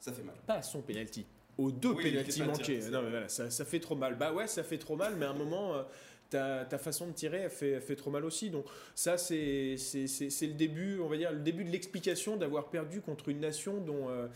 Ça 0.00 0.12
fait 0.12 0.22
mal. 0.22 0.34
pas 0.46 0.60
son 0.62 0.82
penalty, 0.82 1.24
aux 1.58 1.70
deux 1.70 1.90
Oui, 1.92 2.10
de 2.12 2.44
manqués. 2.44 2.78
Non, 2.78 2.92
ça. 2.92 3.02
mais 3.02 3.10
voilà, 3.10 3.28
ça, 3.28 3.50
ça 3.50 3.64
fait 3.64 3.80
trop 3.80 3.94
mal. 3.96 4.16
Bah 4.16 4.32
ouais, 4.32 4.46
ça 4.46 4.62
fait 4.64 4.78
trop 4.78 4.96
mal, 4.96 5.14
mais 5.16 5.26
à 5.26 5.30
un 5.30 5.34
moment, 5.34 5.74
euh, 5.74 5.82
ta, 6.30 6.64
ta 6.64 6.78
façon 6.78 7.06
de 7.06 7.12
tirer, 7.12 7.38
elle 7.38 7.50
fait, 7.50 7.70
elle 7.72 7.80
fait 7.82 7.96
trop 7.96 8.10
mal 8.10 8.24
aussi. 8.24 8.50
Donc 8.50 8.64
ça, 8.94 9.16
c'est 9.18 9.76
le 9.76 10.52
début, 10.54 10.98
on 11.00 11.08
va 11.08 11.16
dire, 11.16 11.32
le 11.32 11.40
début 11.40 11.64
de 11.64 11.70
l'explication 11.70 12.36
d'avoir 12.36 12.70
perdu 12.70 13.00
contre 13.00 13.28
une 13.28 13.40
nation 13.40 13.80
dont 13.80 14.08
euh, 14.08 14.26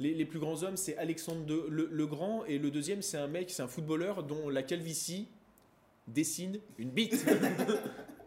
les, 0.00 0.14
les 0.14 0.24
plus 0.24 0.38
grands 0.38 0.62
hommes, 0.62 0.76
c'est 0.76 0.96
Alexandre 0.98 1.44
de- 1.44 1.66
le, 1.68 1.88
le 1.90 2.06
Grand, 2.06 2.44
et 2.44 2.58
le 2.58 2.70
deuxième, 2.70 3.02
c'est 3.02 3.16
un 3.18 3.26
mec, 3.26 3.50
c'est 3.50 3.62
un 3.62 3.68
footballeur 3.68 4.22
dont 4.22 4.48
la 4.48 4.62
calvitie 4.62 5.26
dessine 6.06 6.60
une 6.78 6.90
bite. 6.90 7.26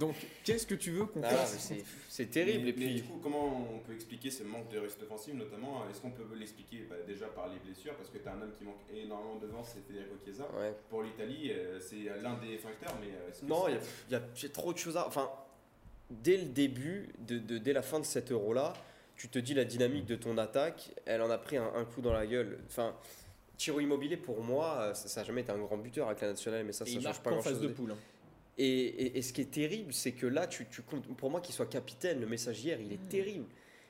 Donc, 0.00 0.16
qu'est-ce 0.44 0.66
que 0.66 0.74
tu 0.74 0.90
veux 0.90 1.04
qu'on 1.04 1.22
Ah, 1.22 1.28
fasse 1.28 1.58
c'est- 1.58 1.84
c'est 2.08 2.26
terrible. 2.26 2.64
Mais- 2.64 2.70
et 2.70 2.72
mais 2.72 2.72
puis, 2.72 2.94
du 2.96 3.02
coup, 3.04 3.20
comment 3.22 3.68
on 3.74 3.78
peut 3.80 3.92
expliquer 3.94 4.30
ce 4.30 4.42
manque 4.42 4.68
de 4.70 4.78
réussite 4.78 5.02
offensive, 5.02 5.34
notamment 5.36 5.88
Est-ce 5.90 6.00
qu'on 6.00 6.10
peut 6.10 6.24
l'expliquer 6.36 6.86
bah, 6.88 6.96
déjà 7.06 7.26
par 7.26 7.48
les 7.48 7.58
blessures 7.58 7.94
Parce 7.96 8.08
que 8.10 8.18
tu 8.18 8.26
as 8.26 8.32
un 8.32 8.40
homme 8.42 8.52
qui 8.58 8.64
manque 8.64 8.80
énormément 8.92 9.36
devant, 9.36 9.62
c'est 9.62 9.80
Federico 9.86 10.16
Chiesa. 10.24 10.48
ouais. 10.58 10.74
Pour 10.88 11.02
l'Italie, 11.02 11.52
euh, 11.52 11.78
c'est 11.78 12.04
l'un 12.22 12.34
des 12.38 12.56
facteurs, 12.58 12.96
mais 13.00 13.08
euh, 13.08 13.28
est-ce 13.30 13.42
que 13.42 13.46
Non, 13.46 13.68
il 13.68 13.74
y 13.74 13.76
a, 13.76 13.80
il 14.08 14.12
y 14.12 14.16
a- 14.16 14.22
j'ai 14.34 14.48
trop 14.48 14.72
de 14.72 14.78
choses 14.78 14.96
à. 14.96 15.06
Enfin, 15.06 15.30
dès 16.10 16.38
le 16.38 16.46
début, 16.46 17.10
de, 17.18 17.38
de- 17.38 17.58
dès 17.58 17.72
la 17.74 17.82
fin 17.82 18.00
de 18.00 18.04
cet 18.06 18.32
euro-là, 18.32 18.72
tu 19.16 19.28
te 19.28 19.38
dis 19.38 19.52
la 19.52 19.64
dynamique 19.66 20.06
de 20.06 20.16
ton 20.16 20.38
attaque, 20.38 20.92
elle 21.04 21.20
en 21.20 21.28
a 21.30 21.36
pris 21.36 21.58
un, 21.58 21.70
un 21.74 21.84
coup 21.84 22.00
dans 22.00 22.14
la 22.14 22.26
gueule. 22.26 22.58
Enfin, 22.68 22.96
Tiro 23.58 23.80
Immobilier, 23.80 24.16
pour 24.16 24.42
moi, 24.42 24.78
euh, 24.80 24.94
ça 24.94 25.20
n'a 25.20 25.26
jamais 25.26 25.42
été 25.42 25.52
un 25.52 25.58
grand 25.58 25.76
buteur 25.76 26.06
avec 26.06 26.22
la 26.22 26.28
nationale, 26.28 26.64
mais 26.64 26.72
ça, 26.72 26.84
Et 26.84 26.88
ça 26.88 26.92
il 26.92 26.94
change 26.96 27.04
marque 27.04 27.22
pas 27.22 27.30
en 27.30 27.34
grand-chose. 27.34 27.52
phase 27.52 27.60
de 27.60 27.68
poule. 27.68 27.90
hein. 27.92 27.96
Et, 28.62 28.66
et- 29.06 29.18
et 29.18 29.22
ce 29.22 29.32
qui 29.32 29.40
est 29.40 29.50
terrible, 29.50 29.92
c'est 29.92 30.12
que 30.12 30.26
là, 30.26 30.46
tu, 30.46 30.66
tu 30.70 30.82
comptes- 30.82 31.06
pour 31.16 31.30
moi, 31.30 31.40
qu'il 31.40 31.54
soit 31.54 31.66
capitaine, 31.66 32.20
le 32.20 32.26
message 32.26 32.62
hier, 32.62 32.78
il 32.80 32.92
est 32.92 33.08
terrible. 33.08 33.46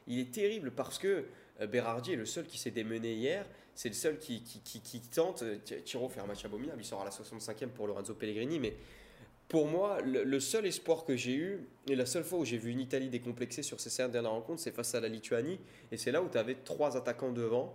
Il 0.07 0.19
est 0.19 0.31
terrible 0.33 0.71
parce 0.71 0.99
que 0.99 1.25
euh, 1.61 1.67
Berardi 1.67 2.13
est 2.13 2.17
le 2.17 2.25
seul 2.27 2.47
qui 2.47 2.57
s'est 2.59 2.71
démené 2.71 3.15
hier. 3.15 3.47
C'est 3.75 3.89
le 3.89 3.95
seul 3.95 4.19
qui, 4.19 4.43
qui, 4.43 4.61
qui- 4.61 4.81
qui 4.81 5.01
tente. 5.01 5.43
euh, 5.43 5.57
Thiro 5.85 6.09
fait 6.09 6.21
un 6.21 6.27
match 6.27 6.45
abominable. 6.45 6.81
Il 6.81 6.85
sort 6.85 7.03
à 7.03 7.05
la 7.05 7.11
65e 7.11 7.69
pour 7.71 7.87
Lorenzo 7.89 8.15
Pellegrini. 8.15 8.59
Mais 8.61 8.75
pour 9.49 9.67
moi, 9.67 10.01
le, 10.03 10.23
le 10.23 10.41
seul 10.41 10.65
espoir 10.67 11.05
que 11.05 11.17
j'ai 11.17 11.35
eu, 11.35 11.61
et 11.89 11.97
la 11.97 12.07
seule 12.07 12.23
fois 12.25 12.39
où 12.39 12.45
j'ai 12.45 12.59
vu 12.59 12.71
une 12.71 12.81
Italie 12.81 13.09
décomplexée 13.09 13.63
sur 13.65 13.81
ces 13.81 13.91
cinq 13.91 14.11
dernières 14.11 14.31
rencontres, 14.33 14.61
c'est 14.63 14.71
face 14.75 14.95
à 14.95 15.01
la 15.01 15.09
Lituanie. 15.09 15.59
Et 15.91 15.97
c'est 15.97 16.13
là 16.13 16.23
où 16.23 16.29
tu 16.29 16.39
avais 16.39 16.55
trois 16.55 16.97
attaquants 16.97 17.33
devant 17.33 17.75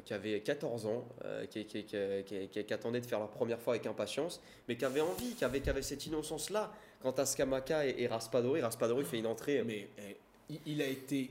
qui 0.00 0.14
avaient 0.14 0.40
14 0.40 0.86
ans, 0.86 1.04
euh, 1.24 1.44
qui, 1.46 1.64
qui- 1.66 1.84
qui- 1.84 1.96
qui- 2.24 2.48
qui- 2.48 2.64
qui 2.64 2.74
attendaient 2.74 3.00
de 3.00 3.06
faire 3.06 3.18
leur 3.18 3.30
première 3.30 3.60
fois 3.60 3.74
avec 3.74 3.86
impatience, 3.86 4.40
mais 4.68 4.76
qui 4.76 4.84
avaient 4.84 5.00
envie, 5.00 5.34
qui 5.34 5.44
avaient, 5.44 5.68
avaient 5.68 5.82
cette 5.82 6.06
innocence-là. 6.06 6.72
Quant 7.02 7.10
à 7.12 7.26
Skamaka 7.26 7.86
et, 7.86 7.96
et 7.98 8.06
Raspadori, 8.06 8.62
Raspadori 8.62 9.04
fait 9.04 9.18
une 9.18 9.26
entrée. 9.26 9.62
Mais 9.64 9.88
eh, 9.98 10.58
il 10.66 10.80
a 10.80 10.86
été 10.86 11.30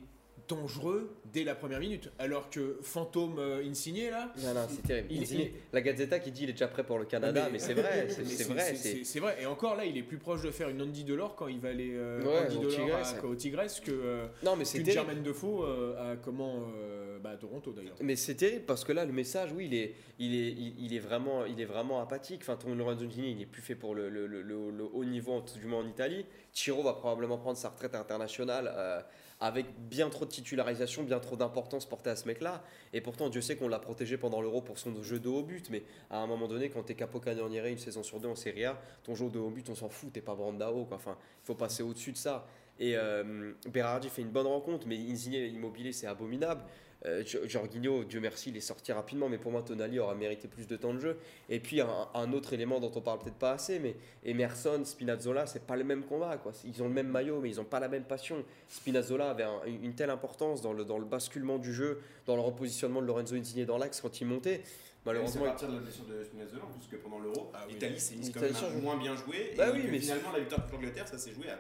dangereux 0.56 1.16
dès 1.34 1.44
la 1.44 1.56
première 1.56 1.80
minute. 1.80 2.12
Alors 2.20 2.50
que 2.50 2.78
Fantôme 2.82 3.40
euh, 3.40 3.64
Insigné, 3.66 4.10
là. 4.10 4.34
Non, 4.44 4.54
non, 4.54 4.68
c'est 4.70 4.84
terrible. 4.84 5.08
Il- 5.12 5.22
Il 5.40 5.52
La 5.72 5.82
Gazzetta 5.82 6.20
qui 6.20 6.32
dit 6.32 6.44
il 6.44 6.50
est 6.50 6.54
déjà 6.54 6.68
prêt 6.68 6.84
pour 6.84 7.00
le 7.00 7.06
Canada, 7.06 7.48
mais, 7.52 7.58
c'est 7.60 7.74
vrai, 7.74 8.08
c'est 8.10 8.22
mais 8.24 8.26
c'est 8.30 8.44
vrai. 8.46 8.62
c'est- 8.76 8.76
C'est 8.76 9.04
c'est 9.06 9.20
vrai. 9.20 9.38
Et 9.42 9.46
encore 9.46 9.76
là, 9.76 9.86
il 9.86 9.98
est 9.98 10.04
plus 10.04 10.18
proche 10.18 10.42
de 10.42 10.52
faire 10.52 10.70
une 10.70 10.82
Andy 10.82 11.04
Delors 11.04 11.36
quand 11.36 11.48
il 11.48 11.60
va 11.60 11.70
aller 11.70 11.92
euh, 11.94 12.22
Ouais, 12.22 12.46
Andy 12.48 12.58
au 12.58 12.60
Delors 12.70 12.76
Tigres, 12.76 13.20
à- 13.24 13.26
au 13.26 13.36
Tigres 13.36 13.62
que 13.84 13.92
euh, 13.92 14.26
Non, 14.44 14.56
mais 14.56 14.66
qu'une. 14.66 14.86
Germaine 14.86 15.24
Defoe 15.24 15.64
euh, 15.64 16.14
à 16.14 16.16
comment 16.18 16.66
euh, 16.76 17.18
bah, 17.20 17.32
à 17.32 17.38
Toronto 17.38 17.72
d'ailleurs. 17.72 17.96
Mais 18.02 18.16
c'est 18.18 18.36
terrible 18.36 18.66
parce 18.66 18.84
que 18.84 18.92
là, 18.92 19.06
le 19.06 19.14
message, 19.14 19.52
oui, 19.56 19.68
il 19.68 19.74
est, 19.74 19.94
il 20.20 20.36
est, 20.36 20.50
il, 20.52 20.86
il 20.86 20.94
est, 20.94 21.00
vraiment, 21.00 21.46
il 21.46 21.60
est 21.62 21.66
vraiment 21.66 22.02
apathique. 22.02 22.42
Enfin, 22.42 22.58
ton 22.58 22.76
Lorenzo 22.76 23.06
Insigne, 23.06 23.26
il 23.26 23.38
n'est 23.38 23.46
plus 23.46 23.62
fait 23.62 23.76
pour 23.76 23.96
le, 23.96 24.10
le- 24.10 24.28
le- 24.28 24.42
le- 24.42 24.84
haut 24.94 25.06
niveau, 25.06 25.42
du 25.60 25.66
moins 25.68 25.80
en 25.80 25.88
Italie. 25.88 26.26
Chiro 26.54 26.84
va 26.84 26.94
probablement 26.94 27.38
prendre 27.38 27.58
sa 27.58 27.70
retraite 27.70 27.96
internationale 27.96 28.70
euh, 28.76 29.02
avec 29.42 29.66
bien 29.90 30.10
trop 30.10 30.26
de 30.26 30.30
titularisation, 30.30 31.04
bien 31.04 31.20
trop 31.20 31.36
d'importance 31.36 31.88
portée 31.88 32.12
à 32.12 32.16
ce 32.16 32.28
mec-là. 32.28 32.64
Et 32.94 33.02
pourtant, 33.02 33.28
Dieu 33.28 33.42
sait 33.42 33.58
qu'on 33.58 33.68
l'a 33.68 33.80
protégé 33.80 34.18
pendant 34.18 34.40
l'Euro 34.40 34.62
pour 34.62 34.78
son 34.78 35.02
jeu 35.02 35.20
de 35.20 35.28
haut 35.28 35.42
but. 35.42 35.70
Mais 35.72 35.84
à 36.12 36.20
un 36.20 36.28
moment 36.28 36.48
donné, 36.48 36.70
quand 36.70 36.84
tu 36.84 36.92
es 36.92 36.96
capocannoniere 36.96 37.66
une 37.66 37.80
saison 37.80 38.04
sur 38.04 38.20
deux 38.20 38.30
en 38.30 38.36
Serie 38.36 38.66
A, 38.66 38.80
ton 39.04 39.16
jeu 39.16 39.30
de 39.30 39.40
haut 39.40 39.50
but, 39.50 39.68
on 39.70 39.76
s'en 39.76 39.90
fout. 39.90 40.14
T'es 40.14 40.22
pas 40.22 40.36
Brandao. 40.36 40.86
Quoi. 40.86 40.98
Enfin, 40.98 41.18
il 41.44 41.46
faut 41.48 41.56
passer 41.56 41.82
au-dessus 41.82 42.12
de 42.12 42.18
ça. 42.18 42.48
Et 42.80 42.96
euh, 42.96 43.54
Berardi 43.68 44.10
fait 44.10 44.22
une 44.22 44.30
bonne 44.30 44.48
rencontre, 44.48 44.88
mais 44.88 44.98
Insigne 44.98 45.34
Immobilier, 45.34 45.92
c'est 45.92 46.08
abominable. 46.08 46.62
Euh, 47.06 47.24
Jorginho, 47.26 48.04
Dieu 48.04 48.20
merci, 48.20 48.50
il 48.52 48.58
est 48.58 48.62
sorti 48.62 48.92
rapidement, 48.92 49.28
mais 49.28 49.40
pour 49.40 49.52
moi, 49.52 49.64
Tonali 49.64 49.98
aura 50.00 50.14
mérité 50.14 50.48
plus 50.48 50.68
de 50.68 50.76
temps 50.76 50.94
de 50.94 51.00
jeu. 51.00 51.18
Et 51.50 51.60
puis, 51.60 51.82
un, 51.82 52.08
un 52.14 52.32
autre 52.34 52.54
élément 52.54 52.80
dont 52.80 52.92
on 52.96 53.02
parle 53.02 53.20
peut-être 53.20 53.36
pas 53.40 53.54
assez, 53.54 53.80
mais 53.80 53.96
Emerson, 54.24 54.82
Spinazzola, 54.86 55.48
c'est 55.48 55.66
pas 55.66 55.76
le 55.76 55.84
même 55.84 56.04
combat. 56.04 56.38
Quoi. 56.38 56.52
Ils 56.64 56.82
ont 56.84 56.88
le 56.88 56.94
même 56.94 57.08
maillot, 57.08 57.40
mais 57.42 57.50
ils 57.50 57.60
ont 57.60 57.66
pas 57.66 57.80
la 57.80 57.88
même 57.88 58.04
passion. 58.04 58.46
Spinazzola 58.68 59.32
avait 59.32 59.44
un- 59.44 59.62
une 59.66 59.96
telle 59.96 60.12
importance 60.12 60.62
dans 60.62 60.74
le, 60.74 60.86
dans 60.86 61.00
le 61.00 61.06
basculement 61.06 61.58
du 61.58 61.74
jeu, 61.74 62.00
dans 62.28 62.36
le 62.36 62.42
repositionnement 62.42 63.02
de 63.02 63.08
Lorenzo 63.08 63.36
Insigne 63.36 63.66
dans 63.66 63.78
l'axe 63.80 64.00
quand 64.02 64.22
il 64.22 64.28
montait. 64.28 64.62
Malheureusement, 65.04 65.46
à 65.46 65.48
partir 65.48 65.70
de 65.70 65.74
la 65.78 65.80
blessure 65.82 66.06
de 66.06 66.24
Spinazzola, 66.24 66.64
en 66.64 66.68
plus 66.78 66.88
que 66.88 67.02
pendant 67.02 67.18
l'Euro, 67.18 67.50
Ah 67.56 67.64
oui. 67.66 67.74
l'Italie 67.74 68.00
s'est 68.00 68.16
mise 68.18 68.32
quand 68.32 68.42
même 68.42 68.82
moins 68.84 68.98
bien 68.98 69.16
joué. 69.16 69.54
Bah 69.58 69.70
et 69.70 69.72
oui, 69.72 69.88
mais 69.90 69.98
finalement, 69.98 70.32
la 70.32 70.40
victoire 70.42 70.62
contre 70.62 70.76
l'Angleterre, 70.76 71.08
ça 71.08 71.18
s'est 71.18 71.32
joué 71.32 71.50
à 71.50 71.58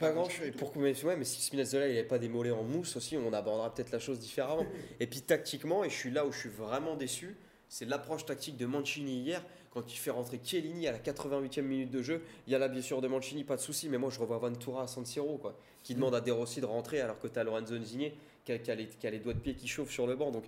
Pas 0.00 0.12
grand 0.12 0.28
chose. 0.28 0.50
Pour 0.56 0.76
mais, 0.76 1.04
ouais, 1.04 1.16
mais 1.16 1.24
si 1.24 1.42
Spinazzola 1.42 1.86
il 1.86 1.94
n'avait 1.94 2.06
pas 2.06 2.18
des 2.18 2.28
mollets 2.28 2.50
en 2.50 2.62
mousse 2.62 2.96
aussi, 2.96 3.16
on 3.16 3.32
abordera 3.32 3.72
peut-être 3.72 3.92
la 3.92 3.98
chose 3.98 4.18
différemment. 4.18 4.66
et 4.98 5.06
puis 5.06 5.20
tactiquement, 5.20 5.84
et 5.84 5.90
je 5.90 5.94
suis 5.94 6.10
là 6.10 6.26
où 6.26 6.32
je 6.32 6.38
suis 6.38 6.48
vraiment 6.48 6.96
déçu, 6.96 7.36
c'est 7.68 7.84
l'approche 7.84 8.24
tactique 8.24 8.56
de 8.56 8.66
Mancini 8.66 9.20
hier. 9.20 9.44
Quand 9.72 9.92
il 9.92 9.96
fait 9.96 10.10
rentrer 10.10 10.40
Chiellini 10.42 10.88
à 10.88 10.92
la 10.92 10.98
88e 10.98 11.62
minute 11.62 11.90
de 11.90 12.02
jeu, 12.02 12.22
il 12.48 12.52
y 12.52 12.56
a 12.56 12.58
la 12.58 12.66
blessure 12.66 13.00
de 13.00 13.06
Mancini, 13.06 13.44
pas 13.44 13.54
de 13.54 13.60
souci, 13.60 13.88
mais 13.88 13.98
moi 13.98 14.10
je 14.10 14.18
revois 14.18 14.38
Ventura 14.38 14.82
à 14.82 14.86
San 14.88 15.06
Siro, 15.06 15.38
quoi, 15.38 15.56
qui 15.84 15.94
demande 15.94 16.14
à 16.14 16.20
De 16.20 16.32
Rossi 16.32 16.60
de 16.60 16.66
rentrer 16.66 17.00
alors 17.00 17.20
que 17.20 17.28
tu 17.28 17.38
as 17.38 17.44
Lorenzo 17.44 17.74
Insigne 17.74 18.10
qui 18.44 18.52
a, 18.52 18.58
qui 18.58 18.70
a 18.70 18.74
les, 18.74 18.86
qui 18.86 19.06
a 19.06 19.10
les 19.10 19.20
doigts 19.20 19.34
de 19.34 19.38
pied 19.38 19.54
qui 19.54 19.68
chauffent 19.68 19.92
sur 19.92 20.08
le 20.08 20.16
banc. 20.16 20.32
Donc 20.32 20.44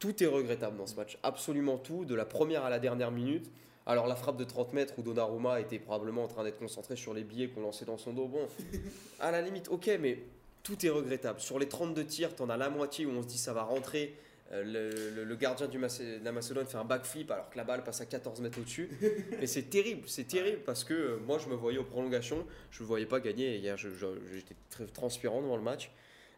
tout 0.00 0.20
est 0.22 0.26
regrettable 0.26 0.76
dans 0.76 0.86
ce 0.86 0.96
match, 0.96 1.18
absolument 1.22 1.78
tout, 1.78 2.04
de 2.04 2.14
la 2.14 2.24
première 2.24 2.64
à 2.64 2.70
la 2.70 2.80
dernière 2.80 3.12
minute. 3.12 3.48
Alors 3.90 4.06
la 4.06 4.14
frappe 4.14 4.36
de 4.36 4.44
30 4.44 4.72
mètres 4.72 4.94
où 4.98 5.02
Donnarumma 5.02 5.60
était 5.60 5.80
probablement 5.80 6.22
en 6.22 6.28
train 6.28 6.44
d'être 6.44 6.60
concentré 6.60 6.94
sur 6.94 7.12
les 7.12 7.24
billets 7.24 7.48
qu'on 7.48 7.60
lançait 7.62 7.84
dans 7.84 7.98
son 7.98 8.12
dos, 8.12 8.28
bon, 8.28 8.46
à 9.20 9.32
la 9.32 9.42
limite, 9.42 9.68
ok, 9.68 9.90
mais 10.00 10.18
tout 10.62 10.86
est 10.86 10.90
regrettable. 10.90 11.40
Sur 11.40 11.58
les 11.58 11.66
32 11.68 12.04
tirs, 12.04 12.36
tu 12.36 12.42
en 12.42 12.50
as 12.50 12.56
la 12.56 12.70
moitié 12.70 13.04
où 13.04 13.10
on 13.10 13.22
se 13.22 13.26
dit 13.26 13.38
ça 13.38 13.52
va 13.52 13.64
rentrer. 13.64 14.14
Euh, 14.52 14.62
le, 14.64 15.10
le- 15.16 15.24
le 15.24 15.36
gardien 15.36 15.66
du 15.66 15.78
de 15.78 16.24
la 16.24 16.30
Macédoine 16.32 16.66
fait 16.66 16.76
un 16.76 16.84
backflip 16.84 17.30
alors 17.32 17.50
que 17.50 17.56
la 17.56 17.64
balle 17.64 17.82
passe 17.82 18.00
à 18.00 18.06
14 18.06 18.40
mètres 18.40 18.58
au-dessus. 18.60 18.88
Mais 19.40 19.46
c'est 19.48 19.64
terrible, 19.70 20.02
c'est 20.06 20.26
terrible 20.28 20.62
parce 20.64 20.84
que 20.84 20.94
euh, 20.94 21.16
moi 21.26 21.38
je 21.38 21.48
me 21.48 21.54
voyais 21.56 21.78
aux 21.78 21.84
prolongations, 21.84 22.46
je 22.70 22.82
ne 22.84 22.86
voyais 22.88 23.06
pas 23.06 23.18
gagner. 23.18 23.56
Hier, 23.56 23.76
j'étais 23.76 24.54
très 24.68 24.86
transpirant 24.86 25.42
devant 25.42 25.56
le 25.56 25.62
match. 25.62 25.90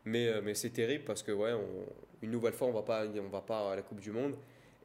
Mais, 0.06 0.26
euh, 0.28 0.40
mais 0.42 0.54
c'est 0.54 0.70
terrible 0.70 1.04
parce 1.04 1.22
que 1.22 1.32
ouais, 1.32 1.52
on- 1.52 1.86
une 2.22 2.30
nouvelle 2.30 2.52
fois, 2.54 2.68
on 2.68 2.72
va 2.72 2.82
pas, 2.82 3.04
on 3.06 3.28
va 3.28 3.40
pas 3.42 3.72
à 3.72 3.76
la 3.76 3.82
Coupe 3.82 4.00
du 4.00 4.10
Monde. 4.10 4.36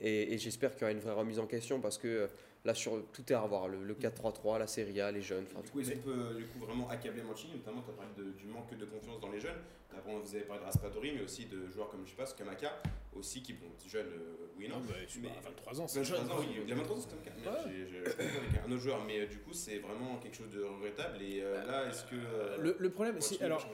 Et, 0.01 0.33
et 0.33 0.37
j'espère 0.37 0.71
qu'il 0.73 0.81
y 0.81 0.83
aura 0.85 0.91
une 0.91 0.99
vraie 0.99 1.13
remise 1.13 1.39
en 1.39 1.47
question 1.47 1.79
parce 1.81 1.97
que 1.97 2.27
là, 2.67 2.75
sur, 2.75 3.01
tout 3.13 3.23
est 3.31 3.35
à 3.35 3.39
revoir. 3.41 3.67
Le, 3.67 3.83
le 3.83 3.93
4-3-3, 3.95 4.59
la 4.59 4.67
Serie 4.67 5.01
A, 5.01 5.11
les 5.11 5.21
jeunes. 5.21 5.45
enfin, 5.49 5.61
Du 5.63 5.69
coup, 5.71 5.79
est-ce 5.79 5.91
qu'on 5.93 5.99
peut 6.01 6.35
du 6.37 6.45
coup, 6.45 6.59
vraiment 6.59 6.87
accabler 6.89 7.23
Mancini 7.23 7.53
Notamment, 7.53 7.81
tu 7.81 7.89
as 7.89 7.93
parlé 7.93 8.11
de- 8.17 8.37
du 8.37 8.45
manque 8.45 8.77
de 8.77 8.85
confiance 8.85 9.19
dans 9.19 9.31
les 9.31 9.39
jeunes. 9.39 9.57
Après, 9.97 10.11
vous 10.13 10.35
avez 10.35 10.43
parlé 10.43 10.59
de 10.61 10.65
Raspadori, 10.65 11.13
mais 11.15 11.21
aussi 11.23 11.45
de 11.45 11.67
joueurs 11.69 11.89
comme, 11.89 12.05
je 12.05 12.11
sais 12.11 12.15
pas, 12.17 12.25
Skamaka, 12.27 12.79
aussi 13.15 13.41
qui, 13.41 13.53
bon, 13.53 13.65
jeune, 13.87 14.05
euh, 14.05 14.47
oui, 14.57 14.67
non. 14.69 14.75
Non, 14.79 14.85
bah, 14.87 14.93
Mais- 15.21 15.27
pas, 15.29 15.35
23 15.49 15.81
ans, 15.81 15.87
c'est 15.87 16.01
23 16.01 16.17
jeune. 16.19 16.31
ans, 16.31 16.35
oui, 16.39 16.61
il 16.67 16.71
a 16.71 16.75
23 16.75 16.97
ans, 16.97 17.01
Skamaka. 17.01 17.65
Ouais. 17.65 17.71
j'ai- 17.89 17.99
avec 18.05 18.65
un 18.67 18.71
autre 18.71 18.81
joueur, 18.81 19.03
mais 19.07 19.21
euh, 19.21 19.25
du 19.25 19.37
coup, 19.39 19.53
c'est 19.53 19.79
vraiment 19.79 20.17
quelque 20.17 20.35
chose 20.37 20.51
de 20.51 20.61
regrettable. 20.61 21.19
Et 21.23 21.41
euh, 21.41 21.65
là, 21.65 21.87
est-ce 21.89 22.03
que. 22.03 22.15
euh, 22.15 22.57
Le, 22.59 22.75
le 22.77 22.89
problème, 22.91 23.15
c'est. 23.21 23.41
Alors, 23.41 23.65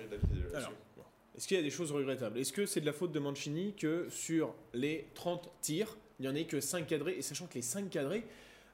est-ce 1.35 1.47
qu'il 1.47 1.57
y 1.57 1.59
a 1.59 1.63
des 1.63 1.71
choses 1.71 1.91
regrettables? 1.91 2.37
Est-ce 2.39 2.53
que 2.53 2.65
c'est 2.65 2.79
de 2.79 2.85
la 2.85 2.93
faute 2.93 3.11
de 3.11 3.19
Mancini 3.19 3.73
que 3.75 4.07
sur 4.09 4.53
les 4.73 5.07
30 5.15 5.49
tirs, 5.61 5.97
il 6.19 6.23
n'y 6.23 6.27
en 6.31 6.35
ait 6.35 6.45
que 6.45 6.61
5 6.61 6.85
cadrés? 6.87 7.15
Et 7.17 7.21
sachant 7.23 7.47
que 7.47 7.55
les 7.55 7.61
5 7.63 7.89
cadrés, 7.89 8.23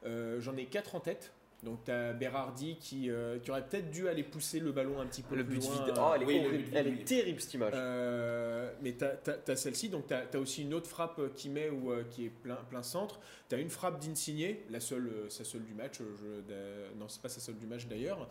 j'en 0.03 0.55
ai 0.57 0.65
4 0.65 0.95
en 0.95 0.99
tête. 0.99 1.31
Donc 1.63 1.83
tu 1.83 1.91
as 1.91 2.13
Berardi 2.13 2.77
qui, 2.79 3.09
euh, 3.09 3.37
qui 3.39 3.51
aurait 3.51 3.65
peut-être 3.65 3.91
dû 3.91 4.07
aller 4.07 4.23
pousser 4.23 4.59
le 4.61 4.71
ballon 4.71 5.01
un 5.01 5.05
petit 5.05 5.23
peu 5.23 5.35
Le 5.35 5.43
plus 5.45 5.57
but 5.59 5.65
loin. 5.65 5.85
vide. 5.85 5.93
Oh, 5.97 6.11
elle 6.15 6.21
est, 6.21 6.25
Oui, 6.25 6.41
horrible. 6.45 6.63
Elle 6.73 6.87
est 6.87 7.03
terrible 7.05 7.41
cette 7.41 7.53
image. 7.53 7.73
Euh, 7.75 8.71
mais 8.81 8.95
tu 8.95 9.03
as, 9.51 9.55
celle-ci, 9.57 9.89
donc 9.89 10.07
tu 10.07 10.13
as, 10.13 10.39
aussi 10.39 10.61
une 10.61 10.73
autre 10.73 10.87
frappe 10.87 11.19
qui 11.35 11.49
met 11.49 11.69
ou 11.69 11.91
euh, 11.91 12.03
qui 12.09 12.27
est 12.27 12.29
plein, 12.29 12.55
plein 12.69 12.81
centre. 12.81 13.19
Tu 13.49 13.55
as 13.55 13.57
une 13.57 13.69
frappe 13.69 13.99
d'Insigné, 13.99 14.63
la 14.69 14.79
seule, 14.79 15.07
euh, 15.07 15.29
sa 15.29 15.43
seule 15.43 15.63
du 15.63 15.73
match. 15.73 15.97
Je, 15.99 16.97
non, 16.97 17.07
c'est 17.09 17.21
pas 17.21 17.27
sa 17.29 17.41
seule 17.41 17.57
du 17.57 17.65
match 17.65 17.87
d'ailleurs. 17.87 18.29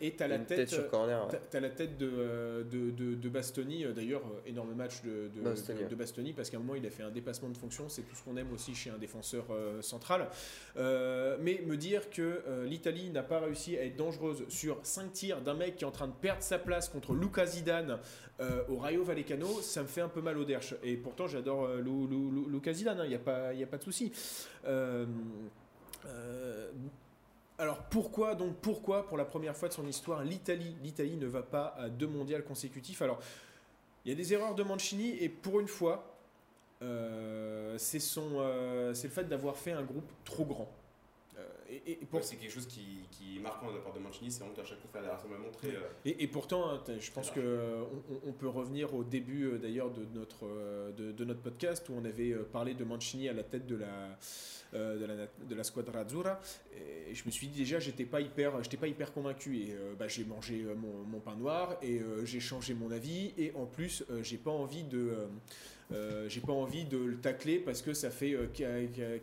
Et 0.00 0.16
tu 0.16 0.22
as 0.24 0.26
la 0.28 0.38
tête. 0.40 0.88
corner. 0.90 1.28
ouais. 1.28 1.40
T'as 1.50 1.60
la 1.60 1.70
tête 1.70 1.96
de, 1.96 2.64
de, 2.68 2.90
de, 2.90 3.14
de 3.14 3.28
Bastoni, 3.28 3.84
d'ailleurs, 3.94 4.22
énorme 4.46 4.74
match 4.74 5.02
de, 5.04 5.28
de, 5.32 5.40
Bastoni, 5.40 5.84
de- 5.88 5.94
Bastoni, 5.94 6.32
parce 6.32 6.50
qu'à 6.50 6.56
un 6.56 6.60
moment 6.60 6.74
il 6.74 6.84
a 6.84 6.90
fait 6.90 7.04
un 7.04 7.10
dépassement 7.10 7.48
de 7.50 7.56
fonction, 7.56 7.88
c'est 7.88 8.02
tout 8.02 8.16
ce 8.16 8.24
qu'on 8.24 8.36
aime 8.36 8.52
aussi 8.52 8.74
chez 8.74 8.90
un 8.90 8.98
défenseur 8.98 9.44
central. 9.80 10.28
Mais 10.76 11.62
me 11.64 11.76
dire 11.76 12.10
que 12.10 12.15
euh, 12.22 12.66
l'Italie 12.66 13.10
n'a 13.10 13.22
pas 13.22 13.40
réussi 13.40 13.76
à 13.76 13.84
être 13.84 13.96
dangereuse 13.96 14.44
sur 14.48 14.78
5 14.82 15.12
tirs 15.12 15.40
d'un 15.40 15.54
mec 15.54 15.76
qui 15.76 15.84
est 15.84 15.86
en 15.86 15.90
train 15.92 16.08
de 16.08 16.12
perdre 16.12 16.42
sa 16.42 16.58
place 16.58 16.88
contre 16.88 17.14
Luca 17.14 17.46
Zidane 17.46 17.98
euh, 18.40 18.62
au 18.68 18.76
Rayo 18.76 19.02
Vallecano, 19.04 19.60
ça 19.62 19.82
me 19.82 19.86
fait 19.86 20.00
un 20.02 20.08
peu 20.08 20.20
mal 20.20 20.36
au 20.38 20.44
derche. 20.44 20.74
Et 20.82 20.96
pourtant 20.96 21.26
j'adore 21.26 21.64
euh, 21.64 21.80
Lu- 21.80 22.48
Zidane, 22.74 23.00
il 23.04 23.08
n'y 23.08 23.14
a, 23.14 23.18
pas- 23.18 23.52
de 23.78 23.82
souci. 23.82 24.12
Euh, 24.66 25.06
alors 27.58 27.78
pourquoi 27.84 28.34
donc 28.34 28.56
pourquoi 28.56 29.06
pour 29.06 29.16
la 29.16 29.24
première 29.24 29.56
fois 29.56 29.68
de 29.68 29.72
son 29.74 29.86
histoire 29.86 30.22
l'Italie 30.22 30.76
l'Italie 30.82 31.16
ne 31.16 31.26
va 31.26 31.42
pas 31.42 31.74
à 31.78 31.88
deux 31.88 32.06
mondiales 32.06 32.44
consécutifs 32.44 33.00
Alors 33.02 33.18
il 34.04 34.10
y 34.10 34.12
a 34.12 34.14
des 34.14 34.32
erreurs 34.32 34.54
de 34.54 34.62
Mancini 34.62 35.16
et 35.22 35.28
pour 35.28 35.58
une 35.60 35.66
fois 35.68 36.12
c'est 36.80 37.98
le 37.98 38.94
fait 39.10 39.24
d'avoir 39.24 39.56
fait 39.56 39.72
un 39.72 39.82
groupe 39.82 40.10
trop 40.24 40.44
grand. 40.44 40.70
Euh, 41.38 41.42
et, 41.68 41.92
et 41.92 41.96
pour- 41.96 42.20
Ouais, 42.20 42.24
c'est 42.24 42.36
quelque 42.36 42.52
chose 42.52 42.66
qui, 42.66 43.00
qui 43.10 43.36
est 43.36 43.40
marquant 43.40 43.70
de 43.70 43.76
la 43.76 43.82
part 43.82 43.92
de 43.92 43.98
Mancini, 43.98 44.30
c'est 44.30 44.40
vraiment 44.40 44.54
qu'à 44.54 44.64
chaque 44.64 44.78
fois 44.80 44.88
faire 44.90 45.02
des 45.02 45.08
rassemblements 45.08 45.50
très. 45.52 45.68
euh, 45.68 45.80
Et, 46.06 46.22
et 46.22 46.26
pourtant, 46.28 46.70
hein, 46.70 46.80
je 46.98 47.10
pense 47.10 47.30
que 47.30 47.40
euh, 47.40 47.84
on, 48.26 48.32
peut 48.32 48.48
revenir 48.48 48.94
au 48.94 49.04
début 49.04 49.58
d'ailleurs 49.58 49.90
de 49.90 50.04
notre 50.14 50.46
de, 50.96 51.12
de 51.12 51.24
notre 51.24 51.40
podcast 51.40 51.88
où 51.88 51.94
on 51.94 52.04
avait 52.04 52.32
parlé 52.52 52.74
de 52.74 52.84
Mancini 52.84 53.28
à 53.28 53.32
la 53.34 53.42
tête 53.42 53.66
de 53.66 53.76
la 53.76 54.18
de 54.72 55.04
la 55.06 55.14
de 55.48 55.54
la 55.54 55.64
squadra 55.64 56.00
azzurra 56.00 56.40
et 57.08 57.14
je 57.14 57.24
me 57.24 57.30
suis 57.30 57.46
dit 57.48 57.58
déjà 57.60 57.78
j'étais 57.78 58.04
pas 58.04 58.20
hyper 58.20 58.62
j'étais 58.62 58.76
pas 58.76 58.88
hyper 58.88 59.12
convaincu 59.12 59.58
et 59.58 59.76
bah, 59.98 60.08
j'ai 60.08 60.24
mangé 60.24 60.64
mon, 60.76 61.04
mon 61.04 61.20
pain 61.20 61.36
noir 61.36 61.76
et 61.82 62.00
j'ai 62.24 62.40
changé 62.40 62.74
mon 62.74 62.90
avis 62.90 63.32
et 63.38 63.52
en 63.54 63.64
plus 63.66 64.04
j'ai 64.22 64.36
pas 64.38 64.50
envie 64.50 64.82
de 64.84 65.14
euh, 65.92 65.94
euh, 66.24 66.28
j'ai 66.28 66.40
pas 66.40 66.52
envie 66.52 66.84
de 66.84 66.98
le 66.98 67.16
tacler 67.20 67.58
parce 67.58 67.82
que 67.82 67.94
ça 67.94 68.10
fait 68.10 68.36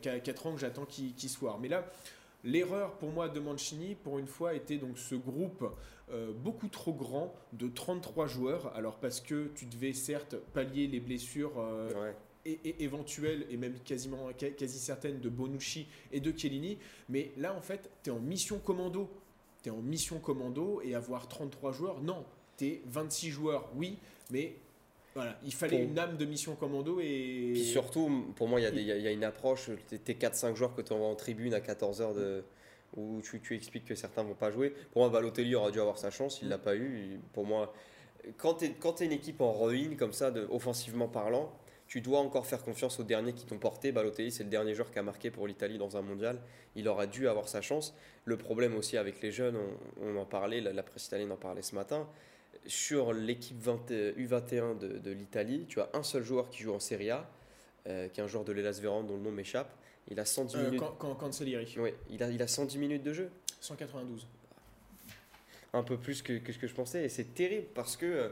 4 0.02 0.48
ans 0.48 0.54
que 0.54 0.60
j'attends 0.60 0.86
qu'il 0.86 1.30
soit. 1.30 1.58
Mais 1.62 1.68
là, 1.68 1.86
l'erreur 2.44 2.94
pour 2.98 3.10
moi 3.12 3.30
de 3.30 3.40
Mancini, 3.40 3.96
pour 3.96 4.20
une 4.20 4.28
fois, 4.28 4.54
était 4.54 4.78
donc 4.78 4.98
ce 4.98 5.16
groupe 5.16 5.66
euh, 6.12 6.32
beaucoup 6.34 6.68
trop 6.68 6.94
grand 6.94 7.34
de 7.54 7.68
33 7.68 8.28
joueurs. 8.28 8.76
Alors 8.76 8.98
parce 9.00 9.20
que 9.22 9.50
tu 9.56 9.66
devais 9.66 9.94
certes 9.94 10.36
pallier 10.54 10.88
les 10.88 11.00
blessures 11.00 11.54
euh, 11.58 11.90
Ouais. 11.94 12.16
et, 12.46 12.60
et 12.70 12.84
éventuelles 12.84 13.46
et 13.50 13.58
même 13.58 13.76
quasiment 13.86 14.30
qua- 14.38 14.52
quasi 14.52 14.80
certaines 14.80 15.20
de 15.20 15.30
Bonucci 15.30 15.88
et 16.12 16.20
de 16.20 16.38
Chiellini. 16.38 16.78
Mais 17.10 17.32
là, 17.38 17.54
en 17.56 17.62
fait, 17.62 17.90
tu 18.04 18.10
es 18.10 18.14
en 18.14 18.20
mission 18.20 18.60
commando. 18.60 19.10
Tu 19.64 19.70
es 19.70 19.72
en 19.72 19.82
mission 19.82 20.20
commando 20.20 20.82
et 20.84 20.94
avoir 20.96 21.28
33 21.30 21.72
joueurs, 21.72 22.02
non. 22.02 22.26
Tu 22.58 22.66
es 22.68 22.82
26 22.86 23.32
joueurs, 23.32 23.70
oui, 23.76 23.98
mais 24.30 24.56
voilà, 25.16 25.38
il 25.44 25.54
fallait 25.54 25.78
Pour- 25.80 25.88
une 25.92 26.00
âme 26.00 26.18
de 26.18 26.26
mission 26.26 26.56
commando 26.56 27.00
et. 27.00 27.52
Puis 27.54 27.64
surtout, 27.64 28.34
pour 28.36 28.48
moi, 28.48 28.60
il 28.60 28.64
y, 28.64 28.66
a 28.66 28.72
des- 28.72 28.82
il 28.82 28.88
y 28.88 28.92
a- 28.92 28.98
il 28.98 29.04
y 29.04 29.08
a 29.08 29.12
une 29.12 29.24
approche. 29.24 29.70
t'es- 29.88 29.98
T'es 30.00 30.16
4-5 30.16 30.56
joueurs 30.56 30.76
que 30.76 30.82
tu 30.82 30.94
envoies 30.94 31.08
en 31.08 31.16
tribune 31.16 31.54
à 31.54 31.60
14h 31.62 32.14
de, 32.14 32.44
où 32.96 33.22
tu, 33.22 33.40
tu 33.42 33.56
expliques 33.56 33.86
que 33.86 33.96
certains 33.96 34.24
vont 34.24 34.36
pas 34.36 34.52
jouer. 34.52 34.74
Pour 34.92 35.02
moi, 35.02 35.10
Balotelli 35.10 35.56
aurait 35.56 35.72
dû 35.72 35.80
avoir 35.80 35.98
sa 35.98 36.12
chance, 36.12 36.40
il 36.42 36.50
l'a 36.50 36.58
pas 36.58 36.76
eu. 36.76 37.20
Pour 37.34 37.46
moi, 37.46 37.74
quand 38.38 38.56
tu 38.56 38.66
es, 38.66 39.06
une 39.06 39.12
équipe 39.12 39.42
en 39.42 39.52
ruine 39.54 39.96
comme 39.98 40.14
ça, 40.14 40.32
de, 40.32 40.48
offensivement 40.50 41.08
parlant, 41.08 41.52
tu 41.88 42.02
dois 42.02 42.20
encore 42.20 42.46
faire 42.48 42.64
confiance 42.64 43.00
aux 43.00 43.04
derniers 43.04 43.34
qui 43.34 43.46
t'ont 43.46 43.58
porté. 43.60 43.92
Balotelli, 43.92 44.32
c'est 44.32 44.44
le 44.44 44.50
dernier 44.50 44.74
joueur 44.74 44.90
qui 44.90 44.98
a 44.98 45.04
marqué 45.04 45.30
pour 45.30 45.48
l'Italie 45.48 45.78
dans 45.78 45.96
un 45.98 46.02
mondial. 46.02 46.40
Il 46.76 46.88
aurait 46.88 47.08
dû 47.08 47.28
avoir 47.28 47.48
sa 47.50 47.62
chance. 47.62 47.94
Le 48.26 48.38
problème 48.38 48.76
aussi 48.76 48.98
avec 48.98 49.22
les 49.22 49.32
jeunes, 49.32 49.58
on, 50.02 50.08
on 50.08 50.18
en 50.18 50.26
parlait, 50.26 50.62
la, 50.62 50.72
la 50.74 50.82
presse 50.82 51.06
italienne 51.08 51.32
en 51.32 51.36
parlait 51.38 51.62
ce 51.62 51.76
matin. 51.76 52.08
Sur 52.66 53.12
l'équipe 53.14 53.60
20 53.62 53.92
U21 54.18 54.78
de, 54.78 54.98
de 55.00 55.12
l'Italie, 55.12 55.66
tu 55.68 55.82
as 55.82 55.90
un 55.94 56.04
seul 56.04 56.24
joueur 56.24 56.50
qui 56.50 56.64
joue 56.64 56.74
en 56.74 56.80
Serie 56.80 57.10
A, 57.10 57.30
euh, 57.88 58.08
qui 58.08 58.22
est 58.22 58.24
un 58.24 58.28
joueur 58.28 58.46
de 58.46 58.54
l'Elas 58.54 58.80
Vérone 58.82 59.06
dont 59.06 59.18
le 59.18 59.22
nom 59.22 59.32
m'échappe. 59.32 59.70
Il 60.10 60.20
a 60.20 60.26
110 60.26 60.56
Euh, 60.56 60.66
minutes. 60.66 60.80
quand, 60.80 60.96
quand, 60.98 61.16
Cancellieri, 61.16 61.76
Oui, 61.78 61.94
il 62.10 62.24
a, 62.24 62.30
il 62.30 62.42
a 62.42 62.48
110 62.48 62.78
minutes 62.78 63.04
de 63.04 63.14
jeu. 63.14 63.30
192. 63.60 64.26
un 65.76 65.84
peu 65.84 65.98
plus 65.98 66.22
que, 66.22 66.38
que 66.38 66.54
ce 66.54 66.60
que 66.60 66.68
je 66.68 66.74
pensais. 66.76 67.04
Et 67.04 67.10
c'est 67.10 67.34
terrible 67.34 67.66
parce 67.74 67.98
que 67.98 68.06
euh, 68.06 68.30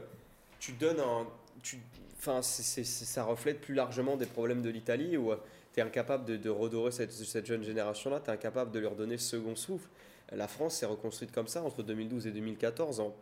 tu 0.60 0.72
donnes 0.72 1.00
un. 1.00 1.26
Tu, 1.62 1.78
enfin, 2.16 2.40
c'est- 2.40 2.84
ça 2.84 3.24
reflète 3.24 3.60
plus 3.60 3.74
largement 3.74 4.16
des 4.16 4.26
problèmes 4.26 4.62
de 4.62 4.70
l'Italie 4.70 5.16
où 5.16 5.32
tu 5.74 5.80
es 5.80 5.82
incapable 5.82 6.24
de, 6.24 6.36
de 6.36 6.48
redorer 6.50 6.92
cette, 6.92 7.10
cette 7.12 7.46
jeune 7.46 7.64
génération-là, 7.64 8.20
tu 8.20 8.30
es 8.30 8.32
incapable 8.32 8.70
de 8.70 8.78
leur 8.78 8.94
donner 8.94 9.18
ce 9.18 9.36
second 9.38 9.56
souffle. 9.56 9.88
La 10.30 10.46
France 10.48 10.76
s'est 10.76 10.86
reconstruite 10.86 11.32
comme 11.32 11.48
ça 11.48 11.62
entre 11.64 11.82
2012 11.82 12.26
et 12.28 12.30
2014 12.30 13.00
en 13.00 13.14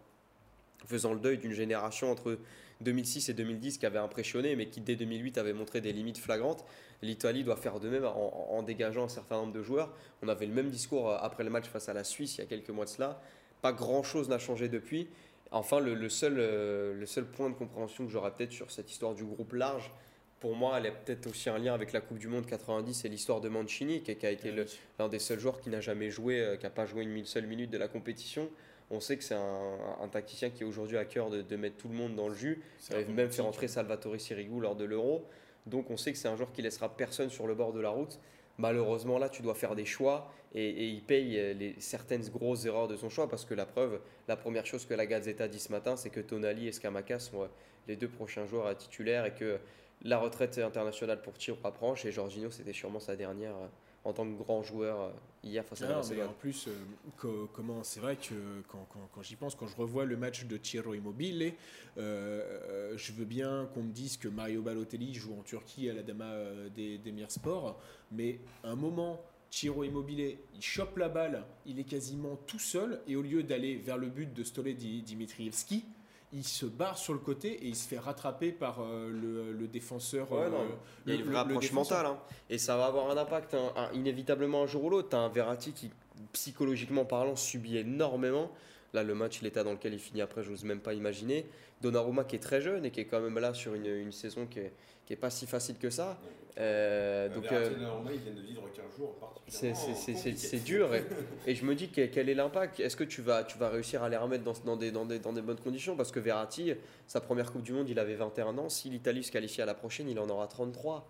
faisant 0.87 1.13
le 1.15 1.21
deuil 1.21 1.39
d'une 1.39 1.53
génération 1.53 2.11
entre 2.11 2.39
2006 2.81 3.29
et 3.29 3.35
2010 3.35 3.79
qui 3.79 3.87
avait 3.87 3.99
impressionné 3.99 4.57
mais 4.57 4.67
qui 4.69 4.81
dès 4.81 4.97
2008 4.97 5.39
avait 5.39 5.53
montré 5.53 5.81
des 5.81 5.93
limites 5.93 6.19
flagrantes. 6.19 6.65
L'Italie 7.03 7.45
doit 7.45 7.57
faire 7.57 7.81
de 7.81 7.89
même 7.89 8.05
en, 8.05 8.51
en 8.51 8.63
dégageant 8.63 9.05
un 9.05 9.09
certain 9.09 9.37
nombre 9.37 9.53
de 9.53 9.63
joueurs. 9.63 9.95
On 10.23 10.29
avait 10.29 10.47
le 10.47 10.53
même 10.55 10.71
discours 10.71 11.11
euh, 11.11 11.17
après 11.21 11.45
le 11.45 11.51
match 11.51 11.67
face 11.67 11.89
à 11.89 11.93
la 11.93 12.05
Suisse 12.05 12.37
il 12.37 12.41
y 12.41 12.45
a 12.45 12.47
quelques 12.47 12.71
mois 12.71 12.85
de 12.85 12.91
cela. 12.91 13.21
Pas 13.63 13.73
grand-chose 13.73 14.29
n'a 14.29 14.39
changé 14.39 14.69
depuis. 14.69 15.09
Enfin, 15.53 15.81
le, 15.81 15.95
le 15.95 16.09
seul, 16.09 16.37
euh, 16.39 16.95
le 16.95 17.07
seul 17.07 17.25
point 17.27 17.51
de 17.51 17.55
compréhension 17.55 18.07
que 18.07 18.13
j'aurais 18.13 18.31
peut-être 18.33 18.53
sur 18.53 18.71
cette 18.71 18.91
histoire 18.91 19.15
du 19.15 19.25
groupe 19.25 19.53
large, 19.53 19.91
pour 20.39 20.55
moi, 20.57 20.79
elle 20.79 20.87
est 20.87 20.93
peut-être 20.93 21.27
aussi 21.27 21.51
un 21.51 21.59
lien 21.59 21.75
avec 21.75 21.93
la 21.93 22.01
Coupe 22.01 22.19
du 22.19 22.29
Monde 22.29 22.47
90 22.47 23.05
et 23.05 23.09
l'histoire 23.09 23.41
de 23.43 23.49
Mancini, 23.51 24.03
qui, 24.03 24.13
a 24.25 24.31
été 24.31 24.53
le- 24.53 24.65
l'un 24.99 25.09
des 25.09 25.19
seuls 25.19 25.41
joueurs 25.41 25.61
qui 25.61 25.69
n'a 25.69 25.81
jamais 25.83 26.09
joué, 26.09 26.41
euh, 26.41 26.57
qui 26.57 26.63
n'a 26.65 26.71
pas 26.71 26.87
joué 26.87 27.03
une 27.03 27.25
seule 27.27 27.47
minute 27.47 27.69
de 27.71 27.77
la 27.77 27.89
compétition. 27.89 28.49
On 28.91 29.01
sait 29.01 29.17
que 29.17 29.25
c'est 29.25 29.35
un, 29.35 29.79
un 30.03 30.09
tacticien 30.09 30.51
qui 30.51 30.65
a 30.65 30.67
aujourd'hui 30.67 30.97
à 30.97 31.05
cœur 31.05 31.31
de, 31.31 31.43
de 31.43 31.57
mettre 31.57 31.77
tout 31.77 31.89
le 31.89 31.95
monde 31.95 32.15
dans 32.17 32.29
le 32.29 32.35
jus. 32.35 32.61
Il 32.91 32.97
avait 32.97 33.05
même 33.05 33.31
fait 33.31 33.43
rentrer 33.43 33.69
Salvatore 33.69 34.19
Sirigu 34.19 34.61
lors 34.61 34.75
de 34.77 34.85
l'Euro. 34.85 35.25
Donc 35.67 35.91
on 35.91 35.97
sait 35.97 36.13
que 36.13 36.19
c'est 36.19 36.29
un 36.29 36.37
joueur 36.37 36.53
qui 36.53 36.63
laissera 36.63 36.89
personne 36.89 37.31
sur 37.31 37.47
le 37.47 37.55
bord 37.55 37.73
de 37.73 37.81
la 37.81 37.91
route. 37.91 38.19
Malheureusement, 38.59 39.19
là, 39.19 39.29
tu 39.29 39.43
dois 39.43 39.55
faire 39.55 39.75
des 39.75 39.87
choix 39.87 40.31
et, 40.55 40.69
et 40.69 40.89
il 40.89 41.03
paye 41.03 41.39
euh, 41.39 41.55
les, 41.55 41.75
certaines 41.81 42.29
grosses 42.29 42.67
erreurs 42.67 42.89
de 42.89 42.97
son 42.97 43.09
choix 43.09 43.29
parce 43.29 43.45
que 43.45 43.55
la 43.55 43.65
preuve, 43.65 44.01
la 44.29 44.37
première 44.37 44.67
chose 44.67 44.85
que 44.85 44.93
la 44.93 45.07
Gazzetta 45.07 45.49
dit 45.49 45.61
ce 45.61 45.73
matin, 45.73 45.97
c'est 45.97 46.11
que 46.11 46.21
Tonali 46.21 46.69
et 46.69 46.73
Scamacca 46.73 47.19
sont 47.19 47.43
euh, 47.43 47.47
les 47.89 47.97
deux 47.97 48.09
prochains 48.09 48.47
joueurs 48.47 48.67
à 48.67 48.75
titulaire 48.75 49.25
et 49.25 49.35
que 49.35 49.59
la 50.03 50.19
retraite 50.19 50.59
internationale 50.59 51.23
pour 51.23 51.35
Tiro 51.35 51.57
approche 51.65 52.05
et 52.05 52.13
Jorginho, 52.13 52.51
c'était 52.51 52.73
sûrement 52.73 53.01
sa 53.01 53.17
dernière 53.17 53.55
euh, 53.55 53.67
en 54.05 54.13
tant 54.13 54.27
que 54.27 54.37
grand 54.37 54.63
joueur 54.63 55.13
hier 55.43 55.65
face 55.65 55.81
à 55.83 55.89
la 55.89 56.03
en 56.29 56.33
plus, 56.33 56.69
euh, 56.69 56.73
co- 57.17 57.49
comment 57.53 57.83
c'est 57.83 58.01
vrai 58.01 58.17
que 58.17 58.35
quand, 58.69 58.87
quand- 58.93 59.09
quand 59.13 59.23
j'y 59.23 59.37
pense, 59.37 59.55
quand 59.55 59.67
je 59.67 59.77
revois 59.77 60.05
le 60.05 60.17
match 60.17 60.45
de 60.47 60.59
Ciro 60.63 60.95
Immobile, 60.95 61.55
euh, 61.99 62.95
je 62.97 63.13
veux 63.13 63.25
bien 63.25 63.69
qu'on 63.75 63.83
me 63.83 63.93
dise 63.93 64.17
que 64.17 64.29
Mario 64.29 64.63
Balotelli 64.63 65.15
joue 65.15 65.35
en 65.39 65.43
Turquie 65.43 65.89
à 65.91 65.95
la 65.95 66.03
Dama 66.03 66.27
euh, 66.27 66.69
des, 66.71 66.99
des 66.99 67.13
Mirsport, 67.13 67.81
mais 68.13 68.39
à 68.65 68.71
un 68.71 68.77
moment, 68.77 69.21
Ciro 69.51 69.83
Immobile, 69.85 70.37
il 70.55 70.63
chope 70.63 70.97
la 70.99 71.09
balle, 71.09 71.45
il 71.67 71.79
est 71.81 71.85
quasiment 71.85 72.37
tout 72.47 72.59
seul, 72.61 73.01
et 73.09 73.17
au 73.17 73.23
lieu 73.23 73.43
d'aller 73.43 73.77
vers 73.77 73.99
le 73.99 74.09
but 74.09 74.33
de 74.33 74.45
Stole 74.45 74.75
Di- 74.75 75.03
Dimitrievski, 75.03 75.85
il 76.33 76.45
se 76.45 76.67
barre 76.67 76.97
sur 76.97 77.13
le 77.13 77.19
côté 77.19 77.49
et 77.53 77.67
il 77.67 77.75
se 77.77 77.89
fait 77.89 77.99
rattraper 77.99 78.53
par 78.53 78.81
euh, 78.83 79.09
le, 79.11 79.53
le 79.53 79.67
défenseur. 79.67 80.31
Ouais, 80.31 80.47
euh, 80.47 80.67
Il 81.07 81.13
y 81.13 81.17
a 81.17 81.19
une 81.21 81.27
vraie 81.27 81.41
approche 81.41 81.73
mentale. 81.73 82.07
hein. 82.07 82.19
Et 82.49 82.59
ça 82.59 82.77
va 82.77 82.87
avoir 82.87 83.11
un 83.11 83.17
impact 83.17 83.55
hein, 83.55 83.73
un- 83.77 83.93
inévitablement 83.93 84.63
un 84.63 84.67
jour 84.67 84.85
ou 84.85 84.91
l'autre. 84.91 85.09
Tu 85.11 85.17
as 85.17 85.21
un 85.21 85.29
Verratti 85.29 85.73
qui, 85.73 85.91
psychologiquement 86.33 87.05
parlant, 87.05 87.37
subit 87.37 87.79
énormément. 87.79 88.51
Là, 88.93 89.03
le 89.03 89.15
match, 89.15 89.41
l'état 89.43 89.63
dans 89.65 89.73
lequel 89.73 89.93
il 89.95 89.99
finit 90.01 90.21
après, 90.21 90.43
j'ose 90.43 90.65
même 90.65 90.81
pas 90.81 90.95
imaginer. 90.95 91.47
Donnarumma 91.81 92.25
qui 92.25 92.37
est 92.37 92.41
très 92.41 92.61
jeune 92.61 92.85
et 92.85 92.91
qui 92.91 93.01
est 93.01 93.05
quand 93.07 93.21
même 93.21 93.39
là 93.39 93.55
sur 93.55 93.75
une, 93.75 93.87
une 93.87 94.13
saison 94.13 94.47
qui 94.47 94.59
est, 94.61 94.73
qui 95.07 95.13
est 95.13 95.17
pas 95.17 95.31
si 95.31 95.47
facile 95.47 95.79
que 95.79 95.91
ça. 95.91 96.19
Euh, 96.61 97.29
donc, 97.29 97.45
donc, 97.45 97.53
euh, 97.53 97.71
ils 98.13 98.19
viennent 98.21 98.35
de 98.35 98.43
vivre 98.43 98.63
15 98.75 98.85
jours 98.97 99.17
c'est 99.47 100.63
dur 100.65 100.95
et, 100.95 101.05
et 101.47 101.55
je 101.55 101.65
me 101.65 101.75
dis 101.75 101.89
que- 101.89 102.05
quel 102.07 102.29
est 102.29 102.35
l'impact? 102.35 102.81
Est-ce 102.81 102.97
que 102.97 103.05
tu 103.05 103.23
vas, 103.23 103.45
tu 103.45 103.57
vas 103.57 103.71
réussir 103.71 104.03
à 104.03 104.09
les 104.11 104.17
remettre 104.19 104.45
dans, 104.45 104.53
dans 104.65 104.77
des, 104.77 104.91
dans, 104.93 105.07
des, 105.07 105.19
dans 105.19 105.33
des 105.33 105.41
bonnes 105.41 105.59
conditions? 105.61 105.97
Parce 105.97 106.13
que 106.13 106.21
Verratti, 106.21 106.75
sa 107.07 107.21
première 107.21 107.51
Coupe 107.51 107.63
du 107.63 107.73
Monde, 107.73 107.89
il 107.89 107.99
avait 107.99 108.15
21 108.15 108.59
ans. 108.59 108.69
Si 108.69 108.91
l'Italie 108.91 109.25
se 109.25 109.33
qualifie 109.33 109.63
à 109.63 109.67
la 109.67 109.75
prochaine, 109.75 110.09
il 110.09 110.19
en 110.19 110.29
aura 110.29 110.47
33. 110.47 111.09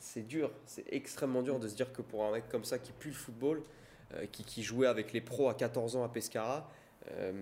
C'est 0.00 0.26
dur, 0.26 0.50
c'est 0.66 0.84
extrêmement 0.92 1.42
dur 1.42 1.58
de 1.60 1.68
se 1.68 1.74
dire 1.74 1.92
que 1.92 2.02
pour 2.02 2.24
un 2.24 2.32
mec 2.32 2.48
comme 2.48 2.64
ça 2.64 2.78
qui 2.78 2.92
pue 2.92 3.08
le 3.08 3.14
football, 3.14 3.62
euh, 4.14 4.26
qui, 4.30 4.42
qui 4.44 4.62
jouait 4.62 4.86
avec 4.86 5.12
les 5.12 5.20
pros 5.20 5.48
à 5.48 5.54
14 5.54 5.96
ans 5.96 6.04
à 6.04 6.08
Pescara, 6.08 6.68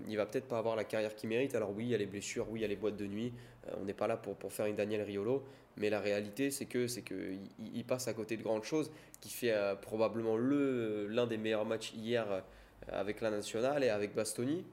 il 0.07 0.17
va 0.17 0.27
peut-être 0.27 0.47
pas 0.47 0.59
avoir 0.59 0.77
la 0.77 0.85
carrière 0.85 1.17
qu'il 1.17 1.29
mérite. 1.29 1.57
Alors 1.57 1.71
oui, 1.75 1.87
il 1.87 1.89
y 1.89 1.95
a 1.95 1.99
les 1.99 2.07
blessures, 2.07 2.47
oui, 2.51 2.61
il 2.61 2.63
y 2.63 2.65
a 2.65 2.69
les 2.69 2.77
boîtes 2.77 2.97
de 2.97 3.07
nuit. 3.07 3.33
Euh, 3.69 3.77
on 3.81 3.85
n'est 3.85 3.95
pas 3.95 4.07
là 4.07 4.17
pour, 4.17 4.37
pour 4.37 4.53
faire 4.53 4.67
une 4.67 4.77
Daniel 4.77 5.03
Riolo, 5.03 5.45
mais 5.77 5.91
la 5.91 6.01
réalité, 6.01 6.51
c'est 6.51 6.67
que 6.67 6.87
c'est 6.87 7.03
que 7.03 7.33
il, 7.33 7.77
il 7.77 7.85
passe 7.85 8.09
à 8.09 8.15
côté 8.15 8.37
de 8.37 8.43
grandes 8.43 8.65
choses, 8.65 8.91
qui 9.21 9.31
fait 9.31 9.53
euh, 9.53 9.75
probablement 9.75 10.37
le 10.37 11.07
l'un 11.09 11.27
des 11.27 11.39
meilleurs 11.39 11.65
matchs 11.65 11.93
hier 11.95 12.31
euh, 12.31 12.41
avec 12.89 13.21
la 13.21 13.31
nationale 13.31 13.85
et 13.85 13.91
avec 13.91 14.15
Bastoni, 14.15 14.65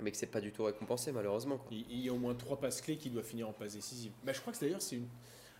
mais 0.00 0.10
que 0.10 0.16
c'est 0.16 0.26
pas 0.26 0.40
du 0.40 0.52
tout 0.52 0.64
récompensé 0.64 1.12
malheureusement. 1.12 1.58
quoi. 1.58 1.68
Il, 1.70 1.86
il 1.90 2.00
y 2.00 2.08
a 2.08 2.12
au 2.12 2.18
moins 2.18 2.34
trois 2.34 2.58
passes 2.58 2.80
clés 2.80 2.96
qui 2.96 3.10
doivent 3.10 3.24
finir 3.24 3.48
en 3.48 3.52
passe 3.52 3.74
décisive. 3.74 4.12
Bah, 4.24 4.32
je 4.32 4.40
crois 4.40 4.52
que 4.52 4.60
d'ailleurs 4.60 4.82
c'est 4.82 4.96
une. 4.96 5.08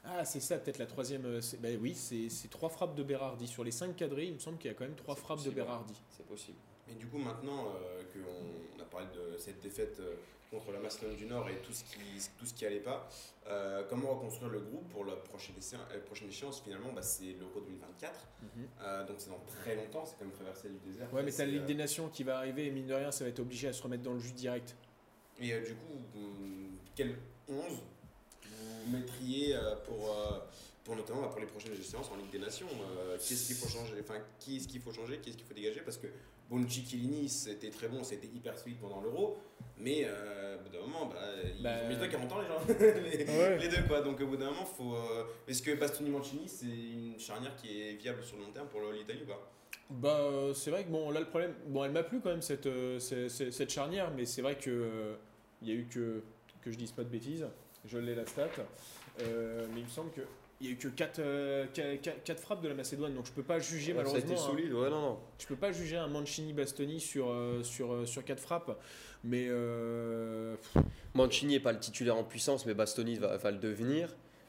Ah, 0.09 0.25
c'est 0.25 0.39
ça, 0.39 0.59
peut-être 0.59 0.79
la 0.79 0.87
troisième. 0.87 1.23
Bah, 1.23 1.69
oui, 1.81 1.95
c'est 1.95 2.49
trois 2.49 2.69
frappes 2.69 2.95
de 2.95 3.03
Berardi. 3.03 3.49
Sur 3.49 3.65
les 3.65 3.73
cinq 3.73 3.97
cadrés, 3.97 4.27
il 4.27 4.35
me 4.35 4.39
semble 4.39 4.57
qu'il 4.57 4.71
y 4.71 4.75
a 4.75 4.77
quand 4.77 4.85
même 4.85 4.95
trois 4.95 5.17
frappes 5.17 5.43
de 5.43 5.51
Berardi. 5.51 6.01
C'est 6.11 6.25
possible. 6.27 6.59
Et 6.91 6.95
du 6.95 7.07
coup, 7.07 7.19
maintenant 7.19 7.67
euh, 7.69 8.03
qu'on 8.13 8.81
a 8.83 8.85
parlé 8.85 9.07
de 9.15 9.37
cette 9.39 9.61
défaite 9.61 9.99
euh, 10.01 10.15
contre 10.51 10.71
la 10.73 10.79
Macédoine 10.79 11.17
du 11.17 11.27
Nord 11.27 11.49
et 11.49 11.57
tout 11.57 11.73
ce 11.73 11.83
qui, 11.83 11.99
tout 12.39 12.47
ce 12.47 12.55
qui 12.55 12.65
allait 12.65 12.79
pas, 12.81 13.09
euh, 13.49 13.83
comment 13.91 14.15
reconstruire 14.15 14.51
le 14.51 14.61
groupe 14.61 14.89
pour 14.91 15.05
la 15.05 15.17
prochaine, 15.17 15.57
essai- 15.59 15.77
euh, 15.93 16.01
prochaine 16.05 16.29
échéance 16.29 16.61
Finalement, 16.63 16.93
bah, 16.93 17.03
c'est 17.03 17.33
l'Euro 17.39 17.61
2024. 17.61 18.13
Mhm. 18.43 18.49
Euh, 18.83 19.07
donc 19.07 19.17
c'est 19.19 19.31
dans 19.31 19.43
très 19.47 19.75
longtemps, 19.75 20.07
c'est 20.07 20.19
comme 20.19 20.31
traverser 20.31 20.69
le 20.69 20.79
désert. 20.89 21.13
Ouais, 21.13 21.23
mais 21.25 21.33
t'as 21.33 21.45
la 21.45 21.51
Ligue 21.53 21.63
euh, 21.63 21.67
des 21.67 21.75
Nations 21.75 22.09
qui 22.09 22.23
va 22.23 22.39
arriver 22.39 22.67
et 22.67 22.71
mine 22.71 22.87
de 22.87 22.95
rien, 22.95 23.11
ça 23.11 23.25
va 23.25 23.31
être 23.31 23.41
obligé 23.41 23.67
à 23.69 23.73
se 23.73 23.83
remettre 23.83 24.05
dans 24.05 24.13
le 24.15 24.21
jus 24.21 24.33
direct. 24.33 24.77
Et 25.41 25.49
du 25.61 25.75
coup, 25.75 26.01
hum, 26.15 26.79
quel 26.95 27.17
11 27.49 27.59
vous 28.45 28.93
mettriez 28.93 29.57
pour, 29.85 30.17
pour 30.85 30.97
notamment 30.97 31.23
bah, 31.23 31.29
pour 31.29 31.41
les 31.41 31.47
prochaines 31.47 31.75
séances 31.83 32.09
en 32.11 32.17
Ligue 32.17 32.31
des 32.31 32.39
Nations? 32.39 32.69
Euh, 32.99 33.17
Qu'est-ce 33.19 33.49
qu'il 33.49 33.57
faut 33.57 33.69
changer? 33.69 33.95
Enfin, 34.01 34.21
qui 34.39 34.57
est-ce 34.59 34.69
qu'il 34.69 34.81
faut 34.81 34.93
changer? 34.93 35.19
Qu'est-ce 35.19 35.37
qu'il 35.37 35.47
faut 35.47 35.53
dégager? 35.55 35.81
Parce 35.81 35.97
que 35.99 36.07
Bonucci, 36.49 36.85
Chiellini, 36.87 37.29
c'était 37.29 37.71
très 37.71 37.89
bon, 37.89 38.05
c'était 38.05 38.29
hyper 38.29 38.57
solide 38.59 38.79
pendant 38.81 39.01
l'Euro, 39.01 39.37
mais 39.79 40.03
euh, 40.05 40.57
au 40.57 40.63
bout 40.63 40.69
d'un 40.69 40.81
moment, 40.81 41.07
bah, 41.07 41.17
ils 41.57 41.63
Bah, 41.63 41.71
ont 41.85 41.89
mis 41.89 41.97
pas 41.97 42.09
40 42.09 42.33
ans 42.33 42.41
les 42.41 42.47
gens, 42.47 42.61
les, 42.69 43.25
Ouais. 43.25 43.59
les 43.59 43.69
deux 43.69 43.83
quoi. 43.89 44.01
Donc 44.01 44.21
au 44.21 44.27
bout 44.27 44.37
d'un 44.37 44.47
moment, 44.51 44.65
faut. 44.65 44.95
euh, 44.95 45.25
Est-ce 45.49 45.63
que 45.63 45.75
Bastoni 45.75 46.11
Mancini, 46.11 46.49
c'est 46.49 46.67
une 46.67 47.19
charnière 47.19 47.57
qui 47.57 47.81
est 47.83 47.95
viable 47.95 48.23
sur 48.23 48.37
le 48.37 48.45
long 48.45 48.51
terme 48.53 48.69
pour 48.69 48.81
l'Italie 48.93 49.23
ou 49.25 49.27
pas? 49.27 49.51
Bah, 49.91 50.19
euh, 50.21 50.55
c'est 50.55 50.71
vrai 50.71 50.85
que 50.85 50.89
bon, 50.91 51.11
là 51.11 51.21
le 51.21 51.27
problème, 51.27 51.55
bon, 51.67 51.85
elle 51.85 51.93
m'a 51.93 52.03
plu 52.05 52.21
quand 52.21 52.31
même 52.31 52.43
cette, 52.43 52.67
euh, 52.67 52.99
cette, 53.01 53.71
charnière, 53.71 54.11
mais 54.17 54.25
c'est 54.25 54.43
vrai 54.43 54.57
que 54.57 54.71
euh, 54.71 55.15
il 55.63 55.69
y 55.69 55.73
a 55.73 55.75
eu 55.75 55.87
que 55.87 56.23
que 56.63 56.71
je 56.73 56.77
dise 56.77 56.91
pas 56.93 57.05
de 57.05 57.09
bêtises, 57.09 57.47
je 57.85 57.99
l'ai 57.99 58.15
la 58.17 58.27
stat, 58.27 58.49
euh, 59.21 59.67
mais 59.73 59.81
il 59.81 59.85
me 59.85 59.89
semble 59.89 60.11
que 60.11 60.23
il 60.61 60.67
y 60.67 60.71
a 60.71 60.73
eu 60.73 60.77
que 60.77 60.89
4, 60.89 62.41
frappes 62.41 62.63
de 62.63 62.69
la 62.69 62.75
Macédoine, 62.75 63.15
donc 63.15 63.27
je 63.27 63.33
peux 63.33 63.43
pas 63.43 63.59
juger 63.59 63.93
Ouais, 63.93 64.05
ça 64.05 64.11
a 64.11 64.13
malheureusement. 64.15 64.35
été 64.35 64.43
solide, 64.43 64.73
ouais, 64.73 64.91
non, 64.91 65.01
non. 65.01 65.19
je 65.39 65.47
peux 65.47 65.57
pas 65.57 65.73
juger 65.73 65.97
un 65.97 66.09
Mancini 66.09 66.53
Bastoni 66.53 67.01
sur 67.01 67.31
euh, 67.31 67.63
sur 67.63 67.93
euh, 67.93 68.07
sur 68.07 68.25
4 68.25 68.41
frappes, 68.41 68.79
mais 69.25 69.47
euh, 69.49 70.57
Mancini 71.15 71.55
n'est 71.55 71.61
pas 71.61 71.73
le 71.73 71.79
titulaire 71.81 72.17
en 72.17 72.25
puissance, 72.25 72.65
mais 72.67 72.75
Bastoni 72.75 73.17
va, 73.17 73.37
va 73.37 73.51
le 73.51 73.59
devenir. 73.59 74.09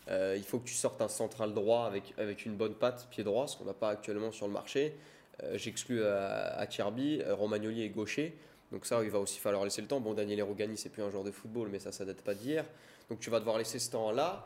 Euh, 0.10 0.36
il 0.38 0.44
faut 0.44 0.60
que 0.60 0.68
tu 0.68 0.74
sortes 0.74 1.02
un 1.02 1.08
central 1.08 1.54
droit 1.54 1.86
avec, 1.86 2.14
avec 2.18 2.46
une 2.46 2.56
bonne 2.56 2.76
patte, 2.76 3.08
pied 3.10 3.24
droit, 3.24 3.48
ce 3.48 3.58
qu'on 3.58 3.66
n'a 3.66 3.74
pas 3.74 3.90
actuellement 3.90 4.32
sur 4.32 4.48
le 4.48 4.54
marché. 4.54 4.96
Euh, 5.44 5.58
J'exclus 5.58 6.04
à, 6.04 6.62
euh, 6.62 7.36
Romagnoli 7.36 7.84
est 7.84 7.90
gaucher. 7.90 8.38
Donc 8.72 8.86
ça, 8.86 9.04
il 9.04 9.10
va 9.10 9.20
aussi 9.20 9.40
falloir 9.40 9.64
laisser 9.64 9.82
le 9.82 9.88
temps. 9.88 10.00
Bon, 10.00 10.14
Daniel 10.14 10.40
Erogani, 10.40 10.78
c'est 10.78 10.90
plus 10.90 11.04
un 11.04 11.10
joueur 11.10 11.24
de 11.24 11.32
football, 11.32 11.70
mais 11.72 11.80
ça, 11.80 11.92
ça 11.92 12.06
date 12.06 12.22
pas 12.22 12.34
d'hier. 12.34 12.66
Donc 13.10 13.20
tu 13.20 13.30
vas 13.30 13.40
devoir 13.40 13.58
laisser 13.58 13.80
ce 13.80 13.92
temps-là. 13.92 14.46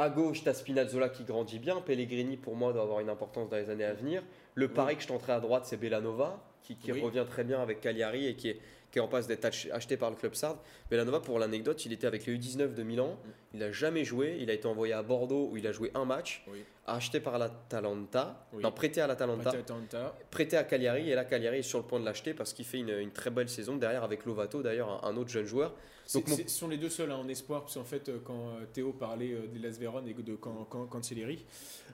À 0.00 0.08
gauche, 0.08 0.42
tu 0.42 0.48
as 0.48 0.54
Spinazzola 0.54 1.10
qui 1.10 1.24
grandit 1.24 1.58
bien. 1.58 1.80
Pellegrini, 1.82 2.38
pour 2.38 2.56
moi, 2.56 2.72
doit 2.72 2.82
avoir 2.82 3.00
une 3.00 3.10
importance 3.10 3.50
dans 3.50 3.56
les 3.56 3.68
années 3.68 3.84
à 3.84 3.92
venir. 3.92 4.22
Le 4.54 4.68
pari 4.68 4.96
que 4.96 5.02
je 5.02 5.08
tenterai 5.08 5.32
à 5.34 5.40
droite, 5.40 5.64
c'est 5.66 5.76
Bellanova, 5.76 6.42
qui, 6.62 6.74
qui 6.76 6.90
Oui. 6.92 7.02
revient 7.02 7.24
très 7.28 7.44
bien 7.44 7.60
avec 7.60 7.80
Cagliari 7.82 8.26
et 8.26 8.34
qui 8.34 8.48
est, 8.48 8.58
qui 8.90 8.98
est 8.98 9.02
en 9.02 9.08
passe 9.08 9.26
d'être 9.26 9.44
ach- 9.44 9.68
acheté 9.72 9.98
par 9.98 10.08
le 10.08 10.16
club 10.16 10.34
Sardes. 10.34 10.56
Bellanova, 10.90 11.20
pour 11.20 11.38
l'anecdote, 11.38 11.84
il 11.84 11.92
était 11.92 12.06
avec 12.06 12.24
les 12.24 12.34
U19 12.38 12.72
de 12.74 12.82
Milan. 12.82 13.18
Il 13.52 13.60
n'a 13.60 13.72
jamais 13.72 14.04
joué. 14.06 14.38
Il 14.40 14.48
a 14.48 14.54
été 14.54 14.66
envoyé 14.66 14.94
à 14.94 15.02
Bordeaux 15.02 15.50
où 15.52 15.58
il 15.58 15.66
a 15.66 15.72
joué 15.72 15.90
un 15.94 16.06
match. 16.06 16.44
Oui. 16.50 16.64
Acheté 16.86 17.20
par 17.20 17.38
l'Atalanta. 17.38 18.46
Oui. 18.54 18.62
Non, 18.62 18.72
prêté 18.72 19.02
à 19.02 19.06
l'Atalanta. 19.06 19.50
Atalanta, 19.50 20.16
Prêté 20.30 20.56
à 20.56 20.64
Cagliari. 20.64 21.10
Et 21.10 21.14
là, 21.14 21.24
Cagliari 21.26 21.58
est 21.58 21.62
sur 21.62 21.78
le 21.78 21.84
point 21.84 22.00
de 22.00 22.06
l'acheter 22.06 22.32
parce 22.32 22.52
qu'il 22.54 22.64
fait 22.64 22.78
une, 22.78 22.88
une 22.88 23.12
très 23.12 23.30
belle 23.30 23.48
saison. 23.50 23.76
Derrière, 23.76 24.02
avec 24.02 24.24
Lovato, 24.24 24.62
d'ailleurs, 24.62 25.04
un, 25.04 25.10
un 25.10 25.16
autre 25.18 25.30
jeune 25.30 25.44
joueur. 25.44 25.74
Donc, 26.14 26.28
mon- 26.28 26.36
Ce 26.36 26.48
sont 26.48 26.68
les 26.68 26.76
deux 26.78 26.88
seuls 26.88 27.10
hein, 27.10 27.16
en 27.16 27.28
espoir, 27.28 27.62
parce 27.62 27.74
qu'en 27.74 27.84
fait, 27.84 28.08
euh, 28.08 28.18
quand 28.24 28.48
euh, 28.48 28.64
Théo 28.72 28.92
parlait 28.92 29.32
euh, 29.32 29.46
de 29.46 29.62
Las 29.62 29.78
Véron 29.78 30.04
et 30.06 30.14
de 30.14 30.34
Can- 30.34 30.66
Can- 30.68 30.86
Cancelleri, 30.86 31.44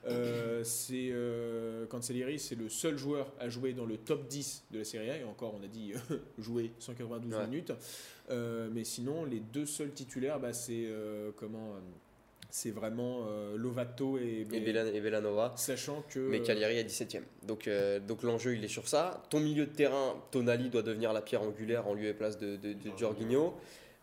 euh, 0.07 0.63
c'est 0.63 1.09
euh, 1.11 1.85
Cancelleri, 1.87 2.39
c'est 2.39 2.55
le 2.55 2.69
seul 2.69 2.97
joueur 2.97 3.31
à 3.39 3.49
jouer 3.49 3.73
dans 3.73 3.85
le 3.85 3.97
top 3.97 4.27
10 4.27 4.63
de 4.71 4.79
la 4.79 4.83
Serie 4.85 5.09
A, 5.09 5.17
et 5.17 5.23
encore, 5.23 5.55
on 5.59 5.63
a 5.63 5.67
dit 5.67 5.93
jouer 6.37 6.71
192 6.79 7.33
Ouais. 7.37 7.47
minutes. 7.47 7.71
Euh, 8.29 8.69
mais 8.71 8.83
sinon, 8.83 9.25
les 9.25 9.39
deux 9.39 9.65
seuls 9.65 9.91
titulaires, 9.91 10.39
bah, 10.39 10.53
c'est 10.53 10.85
comment 11.35 11.75
C'est 12.49 12.71
vraiment 12.71 13.25
euh, 13.27 13.55
Lovato 13.57 14.17
et, 14.17 14.47
Et, 14.51 14.59
Bellan- 14.61 14.87
et 14.93 15.01
Bellanova. 15.01 15.53
Sachant 15.57 16.03
que. 16.09 16.19
Mais 16.19 16.41
Cagliari 16.41 16.77
est 16.77 16.83
17ème. 16.89 17.23
Donc, 17.43 17.67
euh, 17.67 17.99
donc 17.99 18.23
l'enjeu, 18.23 18.55
il 18.55 18.63
est 18.63 18.69
sur 18.69 18.87
ça. 18.87 19.21
Ton 19.29 19.39
milieu 19.41 19.65
de 19.65 19.71
terrain, 19.73 20.15
Tonali 20.31 20.69
doit 20.69 20.81
devenir 20.81 21.13
la 21.13 21.21
pierre 21.21 21.43
angulaire 21.43 21.87
en 21.87 21.93
lieu 21.93 22.07
et 22.07 22.13
place 22.13 22.37
de, 22.37 22.55
de, 22.55 22.73
de 22.73 22.97
Jorginho. 22.97 23.53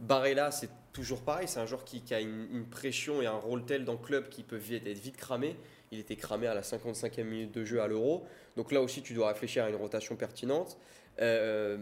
Barella, 0.05 0.51
c'est 0.51 0.69
toujours 0.93 1.23
pareil. 1.23 1.49
C'est 1.49 1.61
un 1.61 1.67
joueur 1.67 1.85
qui, 1.85 2.03
a 2.13 2.21
une, 2.21 2.67
pression 2.71 3.23
et 3.23 3.27
un 3.27 3.37
rôle 3.37 3.65
tel 3.65 3.85
dans 3.85 3.93
le 3.93 3.99
club 3.99 4.29
qui 4.29 4.43
peut 4.43 4.57
vite, 4.57 4.87
être 4.87 4.99
vite 4.99 5.17
cramé. 5.17 5.57
Il 5.93 5.99
était 5.99 6.17
cramé 6.17 6.47
à 6.47 6.55
la 6.55 6.61
55e 6.61 7.25
minute 7.25 7.53
de 7.53 7.65
jeu 7.65 7.81
à 7.81 7.87
l'Euro. 7.87 8.25
Donc 8.57 8.71
là 8.71 8.83
aussi, 8.83 9.03
tu 9.03 9.15
dois 9.15 9.29
réfléchir 9.29 9.65
à 9.65 9.71
une 9.71 9.77
rotation 9.77 10.17
pertinente. 10.17 10.77
Euh, 11.21 11.77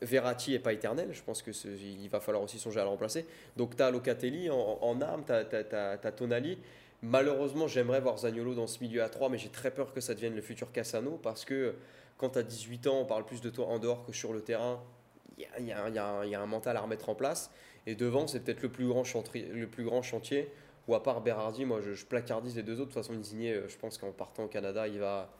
Verratti 0.00 0.52
n'est 0.52 0.60
pas 0.60 0.72
éternel. 0.72 1.08
Je 1.12 1.22
pense 1.22 1.42
qu'il 1.42 2.08
va 2.08 2.20
falloir 2.20 2.42
aussi 2.42 2.58
songer 2.58 2.80
à 2.80 2.84
le 2.84 2.88
remplacer. 2.88 3.26
Donc 3.56 3.76
tu 3.76 3.82
as 3.82 3.90
Locatelli 3.90 4.48
en, 4.48 4.78
en 4.80 5.00
arme, 5.00 5.24
tu 5.26 5.32
as, 5.32 6.12
Tonali. 6.12 6.58
Malheureusement, 7.02 7.66
j'aimerais 7.66 8.00
voir 8.00 8.18
Zagnolo 8.18 8.54
dans 8.54 8.68
ce 8.68 8.80
milieu 8.80 9.02
à 9.02 9.08
3, 9.08 9.28
mais 9.28 9.38
j'ai 9.38 9.48
très 9.48 9.72
peur 9.72 9.92
que 9.92 10.00
ça 10.00 10.14
devienne 10.14 10.36
le 10.36 10.40
futur 10.40 10.70
Cassano 10.70 11.18
parce 11.22 11.44
que 11.44 11.74
quand 12.16 12.30
tu 12.30 12.38
as 12.38 12.44
18 12.44 12.86
ans, 12.86 13.00
on 13.00 13.04
parle 13.04 13.26
plus 13.26 13.40
de 13.40 13.50
toi 13.50 13.66
en 13.66 13.80
dehors 13.80 14.06
que 14.06 14.12
sur 14.12 14.32
le 14.32 14.40
terrain. 14.40 14.80
Il 15.58 15.66
y 15.66 15.72
a, 15.72 16.40
un- 16.40 16.46
mental 16.46 16.76
à 16.76 16.80
remettre 16.80 17.08
en 17.08 17.14
place. 17.14 17.50
Et 17.86 17.94
devant, 17.94 18.26
c'est 18.26 18.40
peut-être 18.40 18.62
le, 18.62 18.68
plus 18.68 18.86
grand 18.86 19.04
chantier- 19.04 19.46
le 19.48 19.66
plus 19.66 19.84
grand 19.84 20.02
chantier. 20.02 20.50
Ou 20.88 20.94
à 20.94 21.02
part 21.02 21.20
Berardi, 21.20 21.64
moi 21.64 21.80
je, 21.80 22.04
placardise 22.04 22.56
les 22.56 22.62
deux 22.62 22.80
autres. 22.80 22.90
De 22.90 22.94
toute 22.94 23.02
façon, 23.02 23.14
Insigne, 23.18 23.48
euh, 23.48 23.68
je 23.68 23.76
pense 23.76 23.98
qu'en 23.98 24.10
partant 24.12 24.44
au 24.44 24.48
Canada, 24.48 24.88
il 24.88 24.98
va 24.98 25.32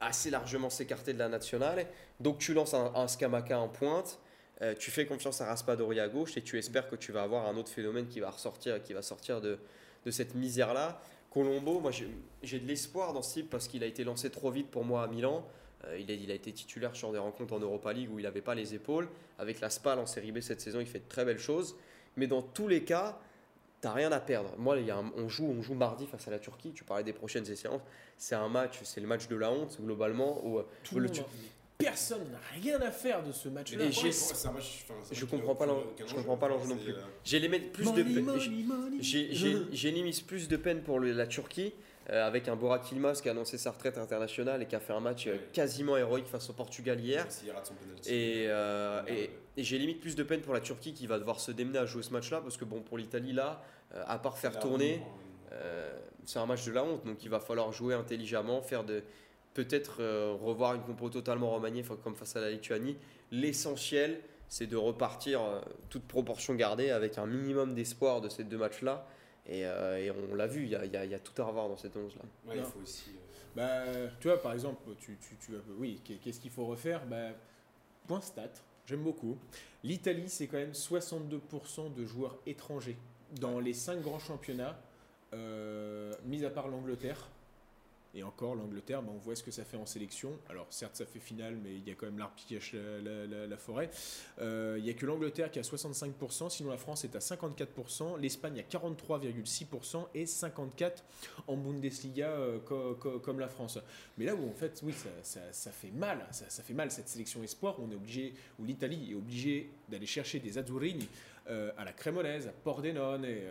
assez 0.00 0.30
largement 0.30 0.70
s'écarter 0.70 1.12
de 1.12 1.18
la 1.18 1.28
nationale. 1.28 1.86
Donc 2.20 2.38
tu 2.38 2.54
lances 2.54 2.74
un, 2.74 2.92
un 2.94 3.08
Scamaca 3.08 3.58
en 3.58 3.68
pointe. 3.68 4.18
euh, 4.62 4.74
tu 4.78 4.90
fais 4.90 5.06
confiance 5.06 5.40
à 5.40 5.46
Raspadori 5.46 6.00
à 6.00 6.08
gauche 6.08 6.36
et 6.36 6.42
tu 6.42 6.58
espères 6.58 6.88
que 6.88 6.96
tu 6.96 7.12
vas 7.12 7.22
avoir 7.22 7.46
un 7.46 7.56
autre 7.56 7.70
phénomène 7.70 8.06
qui 8.06 8.20
va 8.20 8.30
ressortir, 8.30 8.82
qui 8.82 8.92
va 8.92 9.02
sortir 9.02 9.40
de, 9.40 9.58
de 10.04 10.10
cette 10.10 10.34
misère-là. 10.34 11.00
Colombo, 11.30 11.80
moi 11.80 11.90
j'ai 11.90 12.58
de 12.60 12.66
l'espoir 12.66 13.12
dans 13.12 13.22
ce 13.22 13.34
type 13.34 13.50
parce 13.50 13.68
qu'il 13.68 13.82
a 13.82 13.86
été 13.86 14.04
lancé 14.04 14.30
trop 14.30 14.50
vite 14.50 14.70
pour 14.70 14.84
moi 14.84 15.02
à 15.02 15.06
Milan. 15.08 15.44
Euh, 15.88 15.98
il, 15.98 16.10
a, 16.10 16.14
il 16.14 16.30
a 16.30 16.34
été 16.34 16.52
titulaire 16.52 16.94
sur 16.96 17.12
des 17.12 17.18
rencontres 17.18 17.54
en 17.54 17.58
Europa 17.60 17.92
League 17.92 18.08
où 18.12 18.18
il 18.18 18.22
n'avait 18.24 18.40
pas 18.40 18.54
les 18.54 18.74
épaules. 18.74 19.08
Avec 19.38 19.60
la 19.60 19.70
SPAL 19.70 19.98
en 19.98 20.06
Série 20.06 20.32
B 20.32 20.40
cette 20.40 20.60
saison, 20.60 20.80
il 20.80 20.86
fait 20.86 21.00
de 21.00 21.08
très 21.08 21.24
belles 21.24 21.38
choses. 21.38 21.76
Mais 22.16 22.26
dans 22.26 22.42
tous 22.42 22.66
les 22.68 22.82
cas, 22.84 23.18
t'as 23.80 23.92
rien 23.92 24.10
à 24.12 24.20
perdre. 24.20 24.50
Moi, 24.58 24.78
il 24.78 24.86
y 24.86 24.90
a 24.90 24.96
un- 24.96 25.12
on, 25.16 25.28
joue, 25.28 25.46
on 25.46 25.62
joue 25.62 25.74
mardi 25.74 26.06
face 26.06 26.26
à 26.26 26.30
la 26.30 26.38
Turquie. 26.38 26.72
Tu 26.72 26.82
parlais 26.84 27.04
des 27.04 27.12
prochaines 27.12 27.44
séances. 27.44 27.82
C'est 28.16 28.34
un 28.34 28.48
match, 28.48 28.80
c'est 28.84 29.00
le 29.00 29.06
match 29.06 29.28
de 29.28 29.36
la 29.36 29.50
honte 29.52 29.78
globalement. 29.80 30.44
Où, 30.46 30.60
tout 30.82 30.94
le 30.96 31.02
le 31.02 31.06
monde 31.08 31.14
tu- 31.16 31.20
en- 31.22 31.26
Personne 31.78 32.30
n'a 32.32 32.40
rien 32.62 32.80
à 32.80 32.90
faire 32.90 33.22
de 33.22 33.32
ce 33.32 33.50
match-là. 33.50 33.84
Et 33.84 33.88
Ouais, 33.88 33.92
enfin, 33.92 34.54
je 35.12 35.24
comprends 35.26 35.54
pas 35.54 35.66
je 35.66 36.04
enjeu. 36.04 36.14
comprends 36.16 36.36
pas 36.38 36.48
l'enjeu 36.48 36.68
non 36.70 36.76
plus. 36.78 36.92
euh, 36.92 37.00
J'ai 37.22 37.38
plus 37.70 37.84
Money, 37.84 38.02
de 38.02 38.08
j'ai- 39.72 39.90
limite 39.90 40.26
plus 40.26 40.48
de 40.48 40.56
peine 40.56 40.80
pour 40.80 40.98
le- 41.00 41.12
la 41.12 41.26
Turquie 41.26 41.74
euh, 42.10 42.24
avec 42.24 42.46
un 42.46 42.54
Borak 42.54 42.92
Yilmaz 42.92 43.20
qui 43.20 43.28
a 43.28 43.32
annoncé 43.32 43.58
sa 43.58 43.72
retraite 43.72 43.98
internationale 43.98 44.62
et 44.62 44.66
qui 44.66 44.76
a 44.76 44.80
fait 44.80 44.92
un 44.92 45.00
match 45.00 45.26
euh, 45.26 45.38
quasiment 45.52 45.96
héroïque 45.96 46.28
face 46.28 46.48
au 46.48 46.52
Portugal 46.52 47.00
hier. 47.00 47.26
Et, 48.06 48.44
euh, 48.46 49.02
et, 49.08 49.30
et 49.56 49.64
j'ai 49.64 49.76
limite 49.76 50.00
plus 50.00 50.14
de 50.14 50.22
peine 50.22 50.40
pour 50.40 50.54
la 50.54 50.60
Turquie 50.60 50.94
qui 50.94 51.08
va 51.08 51.18
devoir 51.18 51.40
se 51.40 51.50
démener 51.50 51.78
à 51.78 51.86
jouer 51.86 52.04
ce 52.04 52.12
match-là 52.12 52.40
parce 52.42 52.56
que 52.56 52.64
bon 52.64 52.80
pour 52.80 52.96
l'Italie 52.96 53.32
là, 53.32 53.60
à 54.06 54.18
part 54.20 54.38
faire 54.38 54.56
tourner, 54.58 55.02
euh, 55.50 55.98
c'est 56.24 56.38
un 56.38 56.46
match 56.46 56.64
de 56.64 56.72
la 56.72 56.84
honte 56.84 57.04
donc 57.04 57.24
il 57.24 57.30
va 57.30 57.40
falloir 57.40 57.72
jouer 57.72 57.94
intelligemment, 57.94 58.62
faire 58.62 58.84
de 58.84 59.02
peut-être 59.54 60.04
revoir 60.34 60.74
une 60.74 60.82
compo 60.82 61.08
totalement 61.08 61.50
remaniée 61.50 61.82
comme 62.04 62.14
face 62.14 62.36
à 62.36 62.40
la 62.40 62.50
Lituanie. 62.50 62.96
L'essentiel, 63.32 64.20
c'est 64.48 64.66
de 64.66 64.76
repartir, 64.76 65.40
toute 65.88 66.04
proportion 66.04 66.54
gardée, 66.54 66.90
avec 66.90 67.18
un 67.18 67.26
minimum 67.26 67.74
d'espoir 67.74 68.20
de 68.20 68.28
ces 68.28 68.44
deux 68.44 68.58
matchs-là. 68.58 69.08
Et, 69.48 69.64
euh, 69.64 69.98
et 69.98 70.10
on 70.10 70.34
l'a 70.34 70.46
vu, 70.46 70.64
il 70.64 70.70
y 70.70 70.74
a, 70.74 70.84
il 70.84 70.92
y 70.92 70.96
a- 70.96 71.04
il 71.04 71.10
y 71.10 71.14
a 71.14 71.18
tout 71.20 71.40
à 71.40 71.44
revoir 71.44 71.68
dans 71.68 71.76
cette 71.76 71.96
11-là. 71.96 72.22
Ouais, 72.48 72.56
il 72.56 72.62
Non. 72.62 72.66
faut 72.68 72.80
aussi. 72.80 73.10
euh, 73.10 73.20
Bah, 73.54 74.10
tu 74.20 74.28
vois, 74.28 74.42
par 74.42 74.52
exemple, 74.52 74.82
tu, 74.98 75.16
tu, 75.18 75.36
tu- 75.36 75.52
oui, 75.78 76.00
qu'est- 76.04 76.16
qu'est-ce 76.16 76.40
qu'il 76.40 76.50
faut 76.50 76.66
refaire? 76.66 77.06
Bah, 77.06 77.28
Point 78.06 78.20
stat, 78.20 78.50
j'aime 78.86 79.02
beaucoup. 79.02 79.36
L'Italie, 79.82 80.28
c'est 80.28 80.46
quand 80.46 80.58
même 80.58 80.74
62% 80.74 81.88
de 81.90 82.04
joueurs 82.04 82.38
étrangers 82.46 82.96
dans 83.40 83.58
les 83.60 83.72
5 83.72 84.00
grands 84.00 84.18
championnats, 84.20 84.78
euh, 85.34 86.12
mis 86.24 86.44
à 86.44 86.50
part 86.50 86.68
l'Angleterre. 86.68 87.28
Et 88.18 88.22
encore, 88.22 88.54
l'Angleterre, 88.54 89.02
bah, 89.02 89.12
on 89.14 89.18
voit 89.18 89.36
ce 89.36 89.42
que 89.42 89.50
ça 89.50 89.62
fait 89.62 89.76
en 89.76 89.84
sélection. 89.84 90.32
Alors, 90.48 90.66
certes, 90.70 90.96
ça 90.96 91.04
fait 91.04 91.18
finale, 91.20 91.58
mais 91.62 91.74
il 91.74 91.86
y 91.86 91.90
a 91.90 91.94
quand 91.94 92.06
même 92.06 92.18
l'arbre 92.18 92.34
qui 92.34 92.54
cache 92.54 92.74
la, 92.74 93.56
forêt. 93.58 93.90
Euh, 94.40 94.76
il 94.78 94.84
n'y 94.84 94.90
a 94.90 94.94
que 94.94 95.04
l'Angleterre 95.04 95.50
qui 95.50 95.58
a 95.58 95.62
65%, 95.62 96.48
sinon 96.48 96.70
la 96.70 96.78
France 96.78 97.04
est 97.04 97.14
à 97.14 97.18
54%, 97.18 98.18
l'Espagne 98.18 98.58
à 98.58 98.62
43,6% 98.62 100.06
et 100.14 100.24
54% 100.24 100.92
en 101.46 101.56
Bundesliga 101.58 102.28
euh, 102.28 102.58
co- 102.60 102.94
co- 102.94 103.18
comme 103.18 103.38
la 103.38 103.48
France. 103.48 103.78
Mais 104.16 104.24
là 104.24 104.34
où 104.34 104.48
en 104.48 104.52
fait, 104.54 104.80
oui, 104.82 104.94
ça, 105.22 105.70
fait 105.70 105.90
mal, 105.90 106.26
ça, 106.30 106.48
ça 106.48 106.62
fait 106.62 106.72
mal 106.74 106.90
cette 106.90 107.08
sélection 107.10 107.42
espoir. 107.42 107.78
où 107.78 107.84
On 107.86 107.90
est 107.90 107.96
obligé, 107.96 108.32
où 108.58 108.64
l'Italie 108.64 109.12
est 109.12 109.14
obligée 109.14 109.68
d'aller 109.90 110.06
chercher 110.06 110.40
des 110.40 110.56
Azzurini 110.56 111.06
euh, 111.50 111.70
à 111.76 111.84
la 111.84 111.92
Crémonaise, 111.92 112.46
à 112.48 112.52
Pordenone 112.52 113.26
et 113.26 113.42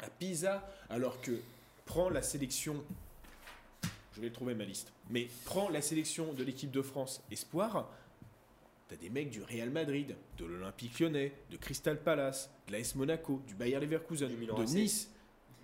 à 0.00 0.10
Pisa, 0.10 0.68
alors 0.90 1.20
que 1.20 1.38
prend 1.84 2.10
la 2.10 2.20
sélection. 2.22 2.82
Je 4.16 4.22
vais 4.22 4.30
trouver 4.30 4.54
ma 4.54 4.64
liste. 4.64 4.92
Mais 5.10 5.28
prends 5.44 5.68
la 5.68 5.82
sélection 5.82 6.32
de 6.32 6.42
l'équipe 6.42 6.70
de 6.70 6.80
France 6.80 7.22
espoir. 7.30 7.90
T'as 8.88 8.96
des 8.96 9.10
mecs 9.10 9.28
du 9.30 9.42
Real 9.42 9.68
Madrid, 9.70 10.16
de 10.38 10.44
l'Olympique 10.46 10.98
Lyonnais, 11.00 11.32
de 11.50 11.56
Crystal 11.58 12.00
Palace, 12.00 12.50
de 12.66 12.72
l'AS 12.72 12.94
Monaco, 12.94 13.42
du 13.46 13.54
Bayer 13.54 13.78
Leverkusen, 13.78 14.28
Du 14.28 14.36
Milan 14.36 14.56
de 14.56 14.62
AC. 14.62 14.68
Nice, 14.70 15.10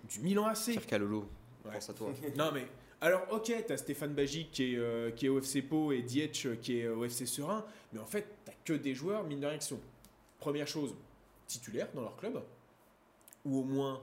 du 0.07 0.19
Milan 0.19 0.45
AC. 0.45 0.79
Calolo, 0.85 1.27
Ouais. 1.65 1.71
pense 1.73 1.89
à 1.89 1.93
toi. 1.93 2.11
Non 2.37 2.51
mais 2.53 2.67
alors 3.01 3.25
ok, 3.31 3.51
t'as 3.67 3.77
Stéphane 3.77 4.13
Bagic 4.13 4.51
qui 4.51 4.73
est, 4.73 4.77
euh, 4.77 5.09
qui 5.11 5.25
est 5.25 5.29
au 5.29 5.39
FC 5.39 5.61
Pau 5.61 5.91
et 5.93 6.01
Dietch 6.03 6.45
euh, 6.45 6.55
qui 6.61 6.77
est 6.79 6.87
au 6.89 7.03
FC 7.05 7.25
Serein, 7.25 7.65
mais 7.93 7.99
en 7.99 8.05
fait 8.05 8.27
t'as 8.45 8.51
que 8.65 8.73
des 8.73 8.93
joueurs 8.93 9.23
mine 9.23 9.39
de 9.39 9.47
rien 9.47 9.57
qui 9.57 9.67
sont 9.67 9.79
première 10.39 10.67
chose 10.67 10.93
titulaires 11.47 11.87
dans 11.95 12.01
leur 12.01 12.15
club 12.17 12.41
ou 13.45 13.59
au 13.59 13.63
moins 13.63 14.01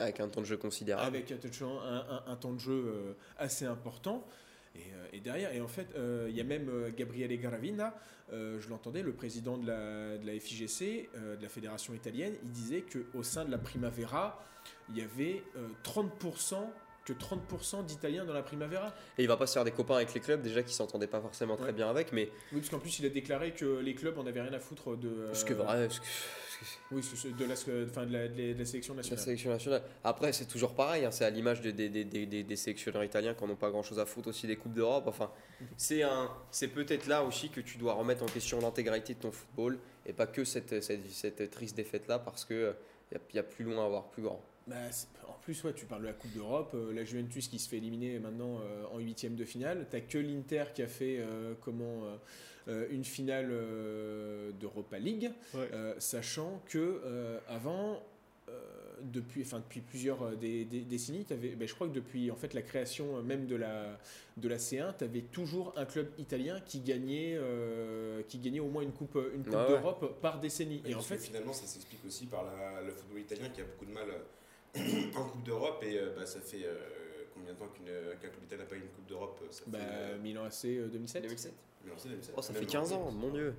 Avec 0.00 0.20
un 0.20 0.28
temps 0.28 0.40
de 0.40 0.46
jeu 0.46 0.56
considérable. 0.56 1.06
avec 1.16 1.30
un, 1.30 1.36
touch- 1.36 1.62
un- 1.62 2.36
temps 2.36 2.52
de 2.52 2.58
jeu 2.58 2.72
euh, 2.86 3.12
assez 3.38 3.64
important. 3.66 4.26
Et, 4.74 4.78
euh, 4.78 5.06
et 5.12 5.20
derrière, 5.20 5.52
et 5.52 5.60
en 5.60 5.68
fait, 5.68 5.88
euh, 5.96 6.26
il 6.30 6.36
y 6.36 6.40
a 6.40 6.44
même 6.44 6.68
euh, 6.68 6.90
Gabriele 6.96 7.38
Garavina, 7.40 7.94
euh, 8.32 8.60
je 8.60 8.68
l'entendais, 8.68 9.02
le 9.02 9.12
président 9.12 9.58
de 9.58 9.66
la, 9.66 10.38
FIGC, 10.40 11.08
euh, 11.16 11.36
de 11.36 11.42
la 11.42 11.48
fédération 11.48 11.92
italienne, 11.94 12.34
il 12.44 12.50
disait 12.50 12.82
qu'au 12.82 13.22
sein 13.24 13.44
de 13.44 13.50
la 13.50 13.58
Primavera, 13.58 14.44
il 14.88 14.96
y 14.98 15.02
avait 15.02 15.42
euh, 15.56 15.66
30%, 15.84 16.54
que 17.12 17.18
30% 17.18 17.84
d'Italiens 17.84 18.24
dans 18.24 18.32
la 18.32 18.42
Primavera. 18.42 18.94
Et 19.18 19.22
il 19.22 19.28
va 19.28 19.36
pas 19.36 19.46
se 19.46 19.54
faire 19.54 19.64
des 19.64 19.70
copains 19.70 19.96
avec 19.96 20.12
les 20.14 20.20
clubs, 20.20 20.42
déjà 20.42 20.62
qui 20.62 20.72
s'entendaient 20.74 21.06
pas 21.06 21.20
forcément 21.20 21.56
très 21.56 21.66
Ouais. 21.66 21.72
bien 21.72 21.88
avec, 21.90 22.12
mais 22.12 22.30
Oui, 22.52 22.58
parce 22.60 22.68
qu'en 22.70 22.78
plus, 22.78 22.98
il 23.00 23.06
a 23.06 23.08
déclaré 23.08 23.52
que 23.52 23.78
les 23.80 23.94
clubs 23.94 24.18
en 24.18 24.26
avaient 24.26 24.42
rien 24.42 24.52
à 24.52 24.60
foutre 24.60 24.96
de. 24.96 25.08
euh, 25.08 25.34
ce 25.34 25.44
que 25.44 25.54
vrai, 25.54 25.88
ce 25.90 26.00
que- 26.00 26.04
Oui, 26.90 27.00
de 27.38 27.44
la, 27.46 27.54
enfin, 27.54 28.04
de 28.04 28.12
la, 28.12 28.28
de 28.28 28.36
la- 28.42 28.52
de 28.54 28.58
la 28.58 28.64
sélection 28.66 28.92
La 28.92 28.98
nationale. 28.98 29.24
sélection 29.24 29.50
nationale. 29.50 29.82
Après, 30.04 30.30
c'est 30.34 30.44
toujours 30.44 30.74
pareil, 30.74 31.04
hein, 31.06 31.10
c'est 31.10 31.24
à 31.24 31.30
l'image 31.30 31.62
des, 31.62 31.72
des, 31.72 31.88
des, 31.88 32.04
des, 32.44 32.56
sélectionneurs 32.56 33.02
italiens 33.02 33.32
qui 33.34 33.44
n'ont 33.44 33.56
pas 33.56 33.70
grand 33.70 33.82
chose 33.82 33.98
à 33.98 34.04
foutre 34.04 34.28
aussi 34.28 34.46
des 34.46 34.56
Coupes 34.56 34.74
d'Europe. 34.74 35.04
Enfin, 35.06 35.30
c'est 35.78 36.02
un, 36.02 36.30
c'est 36.50 36.68
peut-être 36.68 37.06
là 37.06 37.24
aussi 37.24 37.48
que 37.48 37.60
tu 37.62 37.78
dois 37.78 37.94
remettre 37.94 38.22
en 38.22 38.26
question 38.26 38.60
l'intégralité 38.60 39.14
de 39.14 39.20
ton 39.20 39.32
football 39.32 39.78
et 40.04 40.12
pas 40.12 40.26
que 40.26 40.44
cette, 40.44 40.82
cette, 40.82 41.10
cette 41.10 41.50
triste 41.50 41.76
défaite-là 41.76 42.18
parce 42.18 42.44
qu'il 42.44 42.74
y, 43.34 43.38
a 43.38 43.42
plus 43.42 43.64
loin 43.64 43.86
à 43.86 43.88
voir, 43.88 44.10
plus 44.10 44.22
grand. 44.22 44.42
Bah, 44.66 44.76
en 45.28 45.32
plus, 45.42 45.62
ouais, 45.64 45.72
tu 45.72 45.86
parles 45.86 46.02
de 46.02 46.06
la 46.06 46.12
Coupe 46.12 46.32
d'Europe, 46.32 46.72
euh, 46.74 46.92
la 46.92 47.04
Juventus 47.04 47.48
qui 47.48 47.58
se 47.58 47.68
fait 47.68 47.78
éliminer 47.78 48.18
maintenant 48.18 48.60
euh, 48.60 48.84
en 48.92 48.98
huitième 48.98 49.34
de 49.34 49.44
finale. 49.44 49.86
T'as 49.90 50.00
que 50.00 50.18
l'Inter 50.18 50.64
qui 50.74 50.82
a 50.82 50.86
fait 50.86 51.16
euh, 51.18 51.54
comment 51.60 52.04
euh, 52.68 52.86
une 52.90 53.04
finale 53.04 53.48
euh, 53.50 54.52
d'Europa 54.60 54.98
League, 54.98 55.30
euh, 55.56 55.94
sachant 55.98 56.62
que 56.68 56.78
euh, 57.04 57.38
avant. 57.48 58.02
depuis, 59.02 59.40
enfin, 59.40 59.60
depuis 59.60 59.80
plusieurs 59.80 60.36
dé- 60.36 60.66
dé- 60.66 60.82
décennies, 60.82 61.24
t'avais- 61.24 61.56
ben, 61.56 61.66
je 61.66 61.74
crois 61.74 61.88
que 61.88 61.94
depuis 61.94 62.30
en 62.30 62.36
fait, 62.36 62.52
la 62.52 62.60
création 62.60 63.22
même 63.22 63.46
de 63.46 63.56
la, 63.56 63.98
de 64.36 64.46
la 64.46 64.58
C1, 64.58 64.92
tu 64.98 65.04
avais 65.04 65.22
toujours 65.22 65.72
un 65.78 65.86
club 65.86 66.08
italien 66.18 66.60
qui 66.66 66.80
gagnait, 66.80 67.32
euh, 67.34 68.20
qui 68.28 68.36
gagnait 68.38 68.60
au 68.60 68.68
moins 68.68 68.82
une 68.82 68.92
Coupe, 68.92 69.16
une 69.34 69.42
coupe 69.42 69.54
Ah 69.56 69.62
ouais. 69.64 69.68
d'Europe 69.70 70.20
par 70.20 70.38
décennie. 70.38 70.82
Et 70.84 70.90
Et 70.90 70.94
en 70.94 71.00
fait, 71.00 71.16
finalement, 71.16 71.54
ça 71.54 71.64
s'explique 71.66 72.04
aussi 72.06 72.26
par 72.26 72.44
la- 72.44 72.82
le 72.82 72.90
football 72.92 73.20
italien 73.20 73.48
qui 73.48 73.62
a 73.62 73.64
beaucoup 73.64 73.86
de 73.86 73.92
mal 73.94 74.10
euh, 74.10 74.18
en 75.16 75.24
Coupe 75.24 75.42
d'Europe. 75.44 75.82
Et 75.82 75.98
euh, 75.98 76.14
bah, 76.16 76.26
ça 76.26 76.40
fait 76.40 76.64
euh, 76.64 76.76
combien 77.34 77.52
de 77.52 77.58
temps 77.58 77.68
qu'un 77.68 78.28
club 78.28 78.42
italien 78.44 78.62
n'a 78.64 78.68
pas 78.68 78.76
eu 78.76 78.80
une 78.80 78.88
Coupe 78.88 79.06
d'Europe 79.06 79.40
Ça 79.50 79.64
fait 79.64 79.70
bah, 79.70 79.78
euh, 79.80 80.18
Milan 80.18 80.44
AC 80.44 80.64
euh, 80.66 80.88
2007. 80.88 81.22
2007 81.22 81.52
mais 81.84 81.92
on 81.94 81.98
sait, 81.98 82.08
2007. 82.10 82.34
Oh, 82.36 82.42
ça 82.42 82.52
Même 82.52 82.62
fait 82.62 82.68
15 82.68 82.92
ans, 82.92 83.10
mon 83.10 83.30
dieu. 83.30 83.54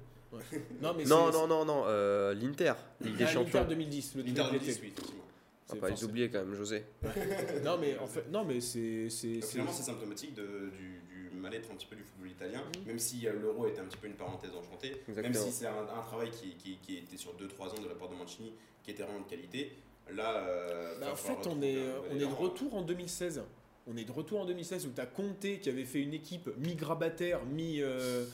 Non, 0.82 0.93
mais 0.95 1.03
Non, 1.05 1.32
c'est- 1.32 1.38
non, 1.38 1.47
non, 1.47 1.66
non, 1.66 1.84
euh, 1.88 2.34
l'Inter, 2.36 2.74
Ligue 3.01 3.18
des 3.18 3.24
Ah, 3.24 3.28
Champions. 3.28 3.59
L'Inter 3.62 3.70
2010, 3.76 4.16
le 4.16 4.22
L'Inter 4.22 4.41
double 4.43 4.51
2010, 4.59 4.70
été. 4.72 4.82
oui, 4.82 4.88
effectivement. 4.93 5.24
On 5.24 5.74
C'est 5.74 5.80
va 5.80 5.88
pas 5.88 5.93
les 5.95 6.03
oublier 6.03 6.30
quand 6.30 6.39
même, 6.45 6.53
José. 6.53 6.84
Non, 7.64 7.78
mais 7.80 7.97
en 7.97 8.05
fait, 8.07 8.30
non, 8.30 8.43
mais 8.45 8.59
c'est. 8.62 9.09
c'est- 9.09 9.34
Donc, 9.36 9.43
c'est- 9.43 9.51
finalement, 9.51 9.72
c'est 9.72 9.84
symptomatique 9.84 10.34
de- 10.36 10.70
du, 10.78 11.01
du 11.32 11.36
mal-être 11.38 11.72
un 11.72 11.76
petit 11.76 11.88
peu 11.88 11.95
du 11.95 12.03
football 12.03 12.30
italien, 12.30 12.62
Mhm. 12.78 12.86
même 12.88 12.99
si 12.99 13.26
euh, 13.28 13.34
l'euro 13.41 13.66
était 13.68 13.80
un 13.80 13.86
petit 13.86 13.97
peu 13.97 14.07
une 14.07 14.14
parenthèse 14.14 14.51
enchantée, 14.55 15.01
même 15.07 15.34
si 15.34 15.51
c'est 15.51 15.66
un, 15.68 15.88
un 15.97 16.01
travail 16.03 16.30
qui, 16.30 16.55
qui, 16.55 16.78
qui 16.78 16.97
était 16.97 17.18
sur 17.18 17.34
2-3 17.34 17.70
ans 17.70 17.82
de 17.82 17.88
la 17.89 17.95
part 17.95 18.09
de 18.09 18.16
Mancini, 18.16 18.53
qui 18.84 18.91
était 18.91 19.03
vraiment 19.03 19.22
de 19.22 19.30
qualité. 19.30 19.72
Là, 20.09 20.37
euh, 20.37 20.99
Bah, 20.99 21.07
en 21.11 21.15
fait, 21.15 21.47
on 21.47 21.61
est, 21.61 21.77
on 22.11 22.15
est 22.15 22.19
de 22.19 22.25
retour 22.25 22.73
en 22.75 22.81
2016. 22.81 23.43
On 23.87 23.97
est 23.97 24.03
de 24.03 24.11
retour 24.11 24.39
en 24.41 24.45
2016 24.45 24.85
où 24.87 24.91
tu 24.93 25.01
as 25.01 25.05
Conte 25.05 25.39
qui 25.61 25.69
avait 25.69 25.85
fait 25.85 26.01
une 26.01 26.13
équipe 26.13 26.49
mi-grabataire, 26.57 27.43
mi. 27.45 27.81
euh, 27.81 28.23
mi 28.23 28.29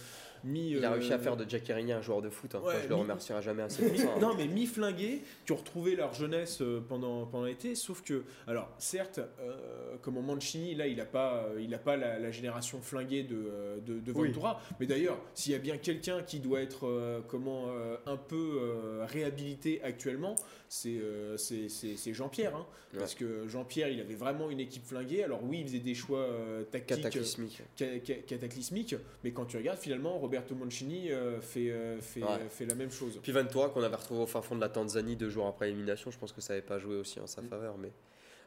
Il 0.46 0.84
a 0.86 0.90
euh, 0.92 0.94
réussi 0.94 1.14
à 1.14 1.20
faire 1.20 1.36
de 1.38 1.46
Jack 1.50 1.70
Herringer 1.70 1.94
un 1.94 2.02
joueur 2.02 2.22
de 2.22 2.30
foot. 2.30 2.54
hein. 2.56 2.60
Ouais, 2.60 2.74
Moi, 2.74 2.82
je 2.84 2.88
le 2.90 2.96
remercierai 2.96 3.42
jamais 3.42 3.64
assez 3.64 3.84
pour 3.84 3.92
Mi- 3.92 3.98
ça. 4.00 4.14
hein. 4.16 4.20
non, 4.20 4.34
mais 4.36 4.48
mi-flingués, 4.48 5.22
qui 5.46 5.52
ont 5.52 5.56
retrouvé 5.58 5.96
leur 5.96 6.14
jeunesse 6.14 6.62
euh, 6.62 6.80
pendant, 6.88 7.26
pendant 7.26 7.46
l'été, 7.46 7.76
sauf 7.76 8.02
que, 8.04 8.24
alors, 8.48 8.70
certes, 8.78 9.20
euh, 9.40 9.96
comme 10.02 10.18
en 10.18 10.22
Mancini, 10.22 10.76
là, 10.76 10.88
il 10.88 10.98
n'a 10.98 11.06
pas, 11.06 11.46
euh, 11.46 11.62
il 11.62 11.74
a 11.74 11.80
pas 11.80 11.98
la, 11.98 12.20
la 12.20 12.32
génération 12.32 12.82
flinguée 12.82 13.24
de, 13.24 13.36
euh, 13.36 13.78
de, 13.82 14.00
de 14.00 14.12
Oui. 14.12 14.28
Ventura, 14.30 14.62
mais 14.80 14.86
d'ailleurs, 14.86 15.18
s'il 15.34 15.52
y 15.54 15.56
a 15.56 15.60
bien 15.60 15.78
quelqu'un 15.78 16.22
qui 16.24 16.40
doit 16.40 16.62
être 16.62 16.88
euh, 16.88 17.22
comment, 17.28 17.66
euh, 17.70 17.98
un 18.06 18.18
peu 18.18 18.60
euh, 18.62 19.06
réhabilité 19.06 19.82
actuellement, 19.84 20.36
c'est 20.70 20.98
euh, 21.02 21.38
Jean-Pierre, 22.12 22.56
hein. 22.56 22.66
Ouais. 22.94 23.00
parce 23.00 23.16
que 23.16 23.48
Jean-Pierre, 23.48 23.90
il 23.90 24.00
avait 24.00 24.16
vraiment 24.16 24.50
une 24.50 24.60
équipe 24.60 24.86
flinguée, 24.86 25.24
alors 25.24 25.44
oui, 25.44 25.60
il 25.62 25.68
faisait 25.68 25.80
des 25.80 25.94
choix 25.96 26.20
euh, 26.20 26.64
tactiques 26.64 26.98
Cataclysmique. 27.04 27.62
ca- 27.78 27.86
ca- 28.06 28.16
cataclysmiques, 28.26 28.96
mais 29.24 29.32
quand 29.32 29.46
tu 29.46 29.58
regardes, 29.58 29.78
finalement, 29.80 30.18
Roberto 30.38 30.56
Mancini 30.56 31.12
euh, 31.12 31.40
fait, 31.42 31.70
euh, 31.72 32.00
fait, 32.02 32.24
Ouais. 32.24 32.30
fait 32.50 32.66
la 32.66 32.76
même 32.76 32.92
chose. 32.92 33.20
Puis 33.22 33.32
Ventura 33.32 33.70
qu'on 33.70 33.82
avait 33.84 33.96
retrouvé 33.96 34.22
au 34.22 34.28
fin 34.28 34.42
fond 34.42 34.56
de 34.56 34.62
la 34.62 34.70
Tanzanie 34.70 35.16
deux 35.16 35.30
jours 35.30 35.48
après 35.48 35.68
l'élimination, 35.68 36.12
je 36.12 36.18
pense 36.18 36.32
que 36.32 36.42
ça 36.42 36.54
n'avait 36.54 36.66
pas 36.66 36.80
joué 36.80 36.96
aussi 36.96 37.20
en 37.20 37.28
sa 37.28 37.42
Mm. 37.42 37.48
faveur. 37.50 37.78
Mais 37.78 37.92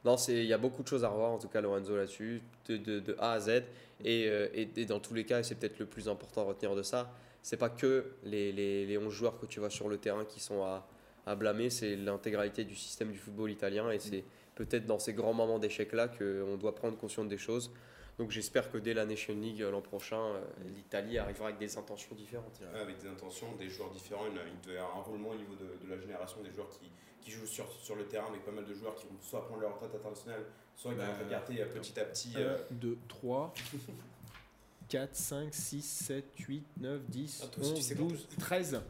non, 0.05 0.17
il 0.29 0.45
y 0.45 0.53
a 0.53 0.59
beaucoup 0.59 0.83
de 0.83 0.89
choses 0.89 1.05
à 1.05 1.09
revoir 1.09 1.33
en 1.33 1.39
tout 1.39 1.49
cas 1.49 1.61
Lorenzo 1.61 1.97
là-dessus, 1.97 2.43
de, 2.69 2.77
de- 2.77 3.01
de 3.01 3.17
A 3.19 3.33
à 3.33 3.41
Z. 3.41 3.63
Et, 4.05 4.27
euh, 4.29 4.49
et- 4.55 4.69
et 4.77 4.85
dans 4.87 5.01
tous 5.01 5.15
les 5.15 5.25
cas, 5.25 5.41
et 5.41 5.43
c'est 5.43 5.55
peut-être 5.57 5.79
le 5.79 5.87
plus 5.87 6.09
important 6.09 6.43
à 6.43 6.45
retenir 6.45 6.75
de 6.75 6.83
ça, 6.83 7.13
c'est 7.43 7.57
pas 7.59 7.69
que 7.71 8.13
les, 8.25 8.53
les, 8.53 8.87
les 8.87 8.99
11 8.99 9.13
joueurs 9.13 9.39
que 9.39 9.47
tu 9.47 9.61
vois 9.61 9.71
sur 9.71 9.89
le 9.89 9.99
terrain 9.99 10.25
qui 10.25 10.41
sont 10.41 10.63
à, 10.63 10.87
à 11.27 11.35
blâmer, 11.35 11.69
c'est 11.71 11.97
l'intégralité 11.97 12.65
du 12.65 12.75
système 12.77 13.11
du 13.13 13.19
football 13.19 13.51
italien. 13.51 13.91
Et 13.91 13.99
c'est 13.99 14.25
peut-être 14.55 14.87
dans 14.87 14.99
ces 14.99 15.13
grands 15.13 15.33
moments 15.35 15.59
d'échec 15.59 15.93
là 15.93 16.09
qu'on 16.09 16.57
doit 16.57 16.75
prendre 16.75 16.97
conscience 16.97 17.29
des 17.29 17.39
choses. 17.39 17.71
Donc 18.21 18.31
j'espère 18.33 18.71
que 18.71 18.77
dès 18.77 18.93
la 18.93 19.07
Nation 19.07 19.33
League 19.35 19.63
euh, 19.63 19.71
l'an 19.71 19.81
prochain, 19.81 20.21
euh, 20.21 20.45
l'Italie 20.77 21.17
arrivera 21.17 21.47
avec 21.47 21.59
des 21.59 21.79
intentions 21.79 22.15
différentes. 22.15 22.61
Ouais, 22.75 22.79
avec 22.81 22.99
des 22.99 23.09
intentions, 23.09 23.47
des 23.57 23.71
joueurs 23.71 23.89
différents, 23.93 24.27
une- 24.27 24.35
il 24.47 24.61
devait 24.61 24.75
y 24.75 24.79
avoir 24.79 24.99
un 24.99 25.01
roulement 25.01 25.31
au 25.31 25.35
niveau 25.37 25.55
de, 25.55 25.83
de 25.87 25.91
la 25.91 25.99
génération 25.99 26.43
des 26.43 26.53
joueurs 26.53 26.69
qui, 26.69 26.91
qui 27.23 27.31
jouent 27.31 27.47
sur, 27.47 27.73
sur 27.81 27.97
le 27.97 28.05
terrain, 28.05 28.27
avec 28.29 28.45
pas 28.45 28.51
mal 28.51 28.67
de 28.67 28.75
joueurs 28.75 28.95
qui 28.95 29.07
vont 29.07 29.17
soit 29.23 29.47
prendre 29.47 29.63
leur 29.63 29.73
retraite 29.73 29.95
internationale, 29.95 30.45
soit 30.77 30.93
qui 30.93 30.99
vont 30.99 31.25
regarder 31.25 31.61
euh, 31.63 31.67
petit 31.73 31.99
à 31.99 32.05
petit. 32.05 32.35
1, 32.37 32.41
euh, 32.41 32.59
2, 32.73 32.99
3, 33.09 33.55
4, 34.91 35.17
5, 35.17 35.55
6, 35.55 35.81
7, 35.83 36.25
8, 36.47 36.65
9, 36.79 37.01
10, 37.09 37.41
Ah, 37.43 37.47
toi 37.49 37.63
aussi, 37.63 37.73
tu 37.73 37.79
11, 37.79 37.87
sais 37.87 37.95
12, 37.95 38.29
13. 38.39 38.83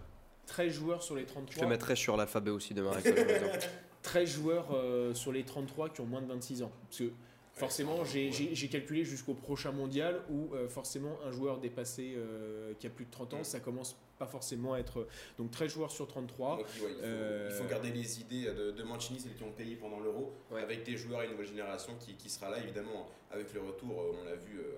13 0.46 0.72
joueurs 0.72 1.02
sur 1.04 1.14
les 1.14 1.22
Je 1.22 1.26
te 1.28 1.32
33. 1.34 1.66
mettrai 1.68 1.94
sur 1.94 2.16
l'alphabet 2.16 2.50
aussi 2.50 2.74
demain. 2.74 2.90
avec 2.90 3.06
Lorenzo. 3.16 3.66
13 4.02 4.28
joueurs 4.28 4.68
euh, 4.74 5.14
sur 5.14 5.30
les 5.30 5.44
33 5.44 5.90
qui 5.90 6.00
ont 6.00 6.06
moins 6.06 6.20
de 6.20 6.26
26 6.26 6.64
ans. 6.64 6.72
Parce 6.88 6.98
que 6.98 7.12
forcément, 7.60 8.04
j'ai- 8.04 8.68
calculé 8.68 9.04
jusqu'au 9.04 9.34
prochain 9.34 9.72
mondial 9.72 10.20
où 10.30 10.54
euh, 10.54 10.68
forcément 10.68 11.18
un 11.24 11.30
joueur 11.32 11.58
dépassé 11.58 12.14
euh, 12.16 12.72
qui 12.78 12.86
a 12.86 12.90
plus 12.90 13.04
de 13.04 13.10
30 13.10 13.34
ans, 13.34 13.40
Mm. 13.40 13.44
ça 13.44 13.60
commence 13.60 13.96
pas 14.18 14.26
forcément 14.26 14.74
à 14.74 14.78
être. 14.80 15.06
Donc 15.38 15.50
13 15.50 15.70
joueurs 15.72 15.90
sur 15.90 16.06
33. 16.06 16.56
donc, 16.58 16.66
ouais, 16.66 16.70
il, 16.74 16.80
faut, 16.80 16.86
Euh, 17.02 17.48
il 17.50 17.56
faut 17.56 17.68
garder 17.68 17.90
les 17.90 18.20
idées 18.20 18.52
de, 18.52 18.70
de 18.72 18.82
Mancini, 18.82 19.18
celles 19.20 19.34
qui 19.34 19.42
ont 19.44 19.52
payé 19.52 19.76
pendant 19.76 20.00
l'euro, 20.00 20.32
Ouais. 20.50 20.60
avec 20.62 20.82
des 20.84 20.96
joueurs 20.96 21.22
et 21.22 21.26
une 21.26 21.32
nouvelle 21.32 21.46
génération 21.46 21.94
qui, 22.00 22.14
qui 22.14 22.28
sera 22.28 22.50
là, 22.50 22.58
évidemment, 22.58 23.06
avec 23.30 23.52
le 23.54 23.60
retour, 23.60 24.00
euh, 24.02 24.12
on 24.20 24.24
l'a 24.24 24.34
vu, 24.36 24.58
euh, 24.58 24.74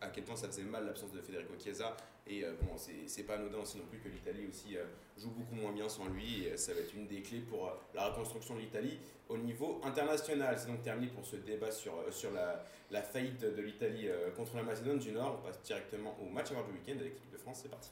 à 0.00 0.08
quel 0.08 0.24
point 0.24 0.36
ça 0.36 0.46
faisait 0.48 0.62
mal 0.62 0.84
l'absence 0.86 1.12
de 1.12 1.20
Federico 1.20 1.54
Chiesa. 1.62 1.96
Et 2.26 2.44
euh, 2.44 2.52
bon, 2.62 2.76
c'est- 2.76 3.22
pas 3.24 3.34
anodin 3.34 3.58
aussi 3.58 3.78
non 3.78 3.84
plus 3.86 3.98
que 3.98 4.08
l'Italie 4.08 4.46
aussi 4.48 4.76
euh, 4.76 4.84
joue 5.18 5.30
beaucoup 5.30 5.54
moins 5.54 5.72
bien 5.72 5.88
sans 5.88 6.06
lui. 6.08 6.44
Et 6.44 6.52
euh, 6.52 6.56
ça 6.56 6.72
va 6.72 6.80
être 6.80 6.94
une 6.94 7.06
des 7.06 7.20
clés 7.22 7.40
pour 7.40 7.66
euh, 7.68 7.72
la 7.94 8.08
reconstruction 8.08 8.54
de 8.54 8.60
l'Italie 8.60 8.98
au 9.28 9.36
niveau 9.36 9.80
international. 9.84 10.56
C'est 10.58 10.68
donc 10.68 10.82
terminé 10.82 11.10
pour 11.12 11.26
ce 11.26 11.36
débat 11.36 11.70
sur, 11.72 11.92
sur 12.12 12.30
la, 12.32 12.64
la 12.90 13.02
faillite 13.02 13.40
de 13.40 13.60
l'Italie 13.62 14.08
contre 14.36 14.56
la 14.56 14.62
Macédoine 14.62 14.98
du 14.98 15.12
Nord. 15.12 15.40
On 15.40 15.46
passe 15.46 15.60
directement 15.62 16.16
au 16.22 16.28
match 16.30 16.50
à 16.50 16.54
voir 16.54 16.66
du 16.66 16.72
week-end 16.72 16.98
avec 17.00 17.14
l'équipe 17.14 17.32
de 17.32 17.38
France. 17.38 17.60
C'est 17.62 17.70
parti. 17.70 17.90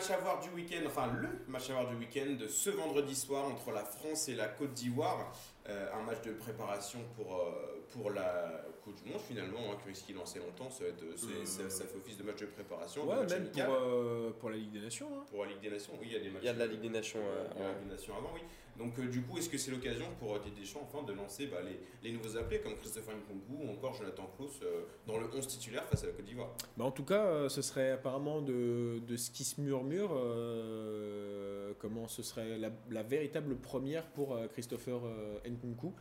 Les 0.00 0.06
matchs 0.06 0.18
à 0.18 0.22
voir 0.22 0.40
du 0.40 0.48
week-end, 0.50 0.82
enfin 0.86 1.12
le 1.20 1.28
match 1.46 1.68
à 1.68 1.74
voir 1.74 1.88
du 1.88 1.96
week-end 1.96 2.34
de 2.40 2.48
ce 2.48 2.70
vendredi 2.70 3.14
soir 3.14 3.44
entre 3.44 3.70
la 3.70 3.84
France 3.84 4.30
et 4.30 4.34
la 4.34 4.48
Côte 4.48 4.72
d'Ivoire. 4.72 5.30
Euh, 5.68 5.88
un 5.94 6.02
match 6.04 6.22
de 6.24 6.32
préparation 6.32 7.00
pour, 7.16 7.36
euh, 7.36 7.84
pour 7.92 8.10
la 8.10 8.64
Coupe 8.82 9.02
du 9.02 9.10
Monde 9.10 9.20
finalement, 9.20 9.58
hein, 9.72 9.76
en 10.20 10.26
sait 10.26 10.38
longtemps, 10.38 10.70
ça, 10.70 10.84
va 10.84 10.90
être- 10.90 11.04
c'est- 11.16 11.26
Euh, 11.26 11.44
ça, 11.44 11.70
ça 11.70 11.84
fait 11.84 11.96
office 11.96 12.16
de 12.18 12.22
match 12.22 12.40
de 12.40 12.46
préparation, 12.46 13.04
de 13.04 13.10
Ouais, 13.10 13.16
match 13.16 13.30
même 13.30 13.50
pour, 13.50 13.74
euh, 13.74 14.30
pour 14.38 14.50
la 14.50 14.56
Ligue 14.56 14.72
des 14.72 14.80
Nations. 14.80 15.08
hein. 15.18 15.24
Pour 15.30 15.44
la 15.44 15.50
Ligue 15.50 15.60
des 15.60 15.70
Nations, 15.70 15.92
oui, 16.00 16.06
il 16.08 16.12
y 16.12 16.16
a 16.16 16.20
des 16.20 16.30
matchs. 16.30 16.42
Il 16.42 16.46
y 16.46 16.48
a 16.48 16.54
de 16.54 16.58
la 16.58 16.66
Ligue 16.66 16.80
des 16.80 16.88
Nations, 16.88 17.20
euh, 17.20 17.44
euh, 17.44 17.46
il 17.54 17.58
y 17.58 17.62
a 17.62 17.64
la 17.64 17.68
ouais. 17.70 17.74
Ligue 17.78 17.84
des 17.88 17.94
Nations 17.94 18.14
avant, 18.16 18.30
oui. 18.34 18.40
Donc, 18.78 18.98
euh, 18.98 19.08
du 19.08 19.20
coup, 19.22 19.36
est-ce 19.36 19.50
que 19.50 19.58
c'est 19.58 19.70
l'occasion 19.72 20.06
pour 20.18 20.34
euh, 20.34 20.38
Didier 20.38 20.62
Deschamps 20.62 20.88
enfin 20.90 21.04
de 21.04 21.12
lancer 21.12 21.46
bah, 21.48 21.58
les, 21.62 21.78
les 22.08 22.16
nouveaux 22.16 22.34
appelés 22.38 22.60
comme 22.60 22.76
Christopher 22.76 23.14
Nkunku 23.14 23.62
ou 23.66 23.70
encore 23.70 23.92
Jonathan 23.92 24.30
Klaus 24.36 24.52
euh, 24.62 24.84
dans 25.06 25.18
le 25.18 25.26
11 25.34 25.46
titulaire 25.46 25.84
face 25.84 26.02
à 26.04 26.06
la 26.06 26.12
Côte 26.12 26.24
d'Ivoire? 26.24 26.48
Bah, 26.78 26.84
en 26.84 26.90
tout 26.90 27.04
cas, 27.04 27.26
euh, 27.26 27.48
ce 27.50 27.60
serait 27.60 27.90
apparemment 27.90 28.40
de, 28.40 29.00
de 29.06 29.16
ce 29.16 29.30
qui 29.30 29.44
se 29.44 29.60
murmure, 29.60 30.12
euh, 30.14 31.72
comment 31.78 32.08
ce 32.08 32.22
serait 32.22 32.56
la, 32.56 32.70
la 32.90 33.02
véritable 33.02 33.56
première 33.56 34.06
pour 34.06 34.34
euh, 34.34 34.46
Christopher 34.48 35.00
euh, 35.04 35.38
Nkunku. 35.46 35.92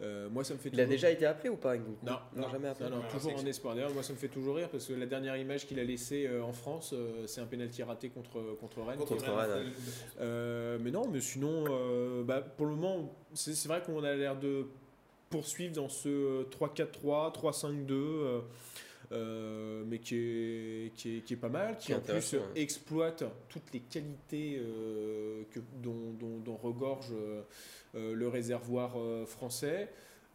Euh, 0.00 0.28
moi, 0.30 0.44
ça 0.44 0.54
me 0.54 0.58
fait 0.60 0.70
Il 0.72 0.80
a 0.80 0.86
déjà 0.86 1.10
été 1.10 1.26
appelé 1.26 1.50
ou 1.50 1.56
pas 1.56 1.76
Nkunku? 1.76 2.06
Non, 2.06 2.19
non, 2.36 2.48
jamais 2.50 2.68
appelé. 2.68 2.90
Non, 2.90 2.96
non, 2.96 3.02
Ouais, 3.02 3.08
toujours 3.10 3.36
en 3.36 3.46
espoir. 3.46 3.74
D'ailleurs, 3.74 3.92
moi, 3.94 4.02
ça 4.02 4.12
me 4.12 4.18
fait 4.18 4.28
toujours 4.28 4.56
rire 4.56 4.68
parce 4.70 4.86
que 4.86 4.92
la 4.94 5.06
dernière 5.06 5.36
image 5.36 5.66
qu'il 5.66 5.78
a 5.80 5.84
laissée 5.84 6.26
euh, 6.26 6.42
en 6.42 6.52
France, 6.52 6.92
euh, 6.92 7.26
c'est 7.26 7.40
un 7.40 7.46
pénalty 7.46 7.82
raté 7.82 8.08
contre, 8.08 8.56
contre 8.60 8.82
Rennes. 8.82 8.98
Contre 8.98 9.16
Contre 9.16 9.32
Rennes, 9.32 9.50
Rennes, 9.50 9.66
ouais. 9.66 9.72
Euh, 10.20 10.78
mais 10.80 10.90
non, 10.90 11.08
mais 11.08 11.20
sinon, 11.20 11.64
euh, 11.68 12.22
bah, 12.22 12.40
pour 12.40 12.66
le 12.66 12.74
moment, 12.74 13.14
c'est 13.34 13.66
vrai 13.68 13.82
qu'on 13.82 14.02
a 14.04 14.14
l'air 14.14 14.38
de 14.38 14.66
poursuivre 15.30 15.74
dans 15.74 15.88
ce 15.88 16.42
3-4-3, 16.44 17.32
3-5-2, 17.32 17.92
euh, 17.92 18.40
euh, 19.12 19.82
mais 19.88 19.98
qui 19.98 20.16
est, 20.16 20.92
qui, 20.94 21.16
est, 21.16 21.20
qui 21.22 21.34
est 21.34 21.36
pas 21.36 21.48
mal, 21.48 21.76
qui 21.78 21.92
en 21.94 22.00
plus 22.00 22.36
exploite 22.54 23.24
toutes 23.48 23.72
les 23.72 23.80
qualités 23.80 24.58
euh, 24.60 25.42
que, 25.50 25.58
dont, 25.82 26.12
dont- 26.18 26.38
dont 26.44 26.56
regorge 26.56 27.08
euh, 27.12 27.42
euh, 27.96 28.14
le 28.14 28.28
réservoir 28.28 28.92
euh, 28.98 29.26
français. 29.26 29.88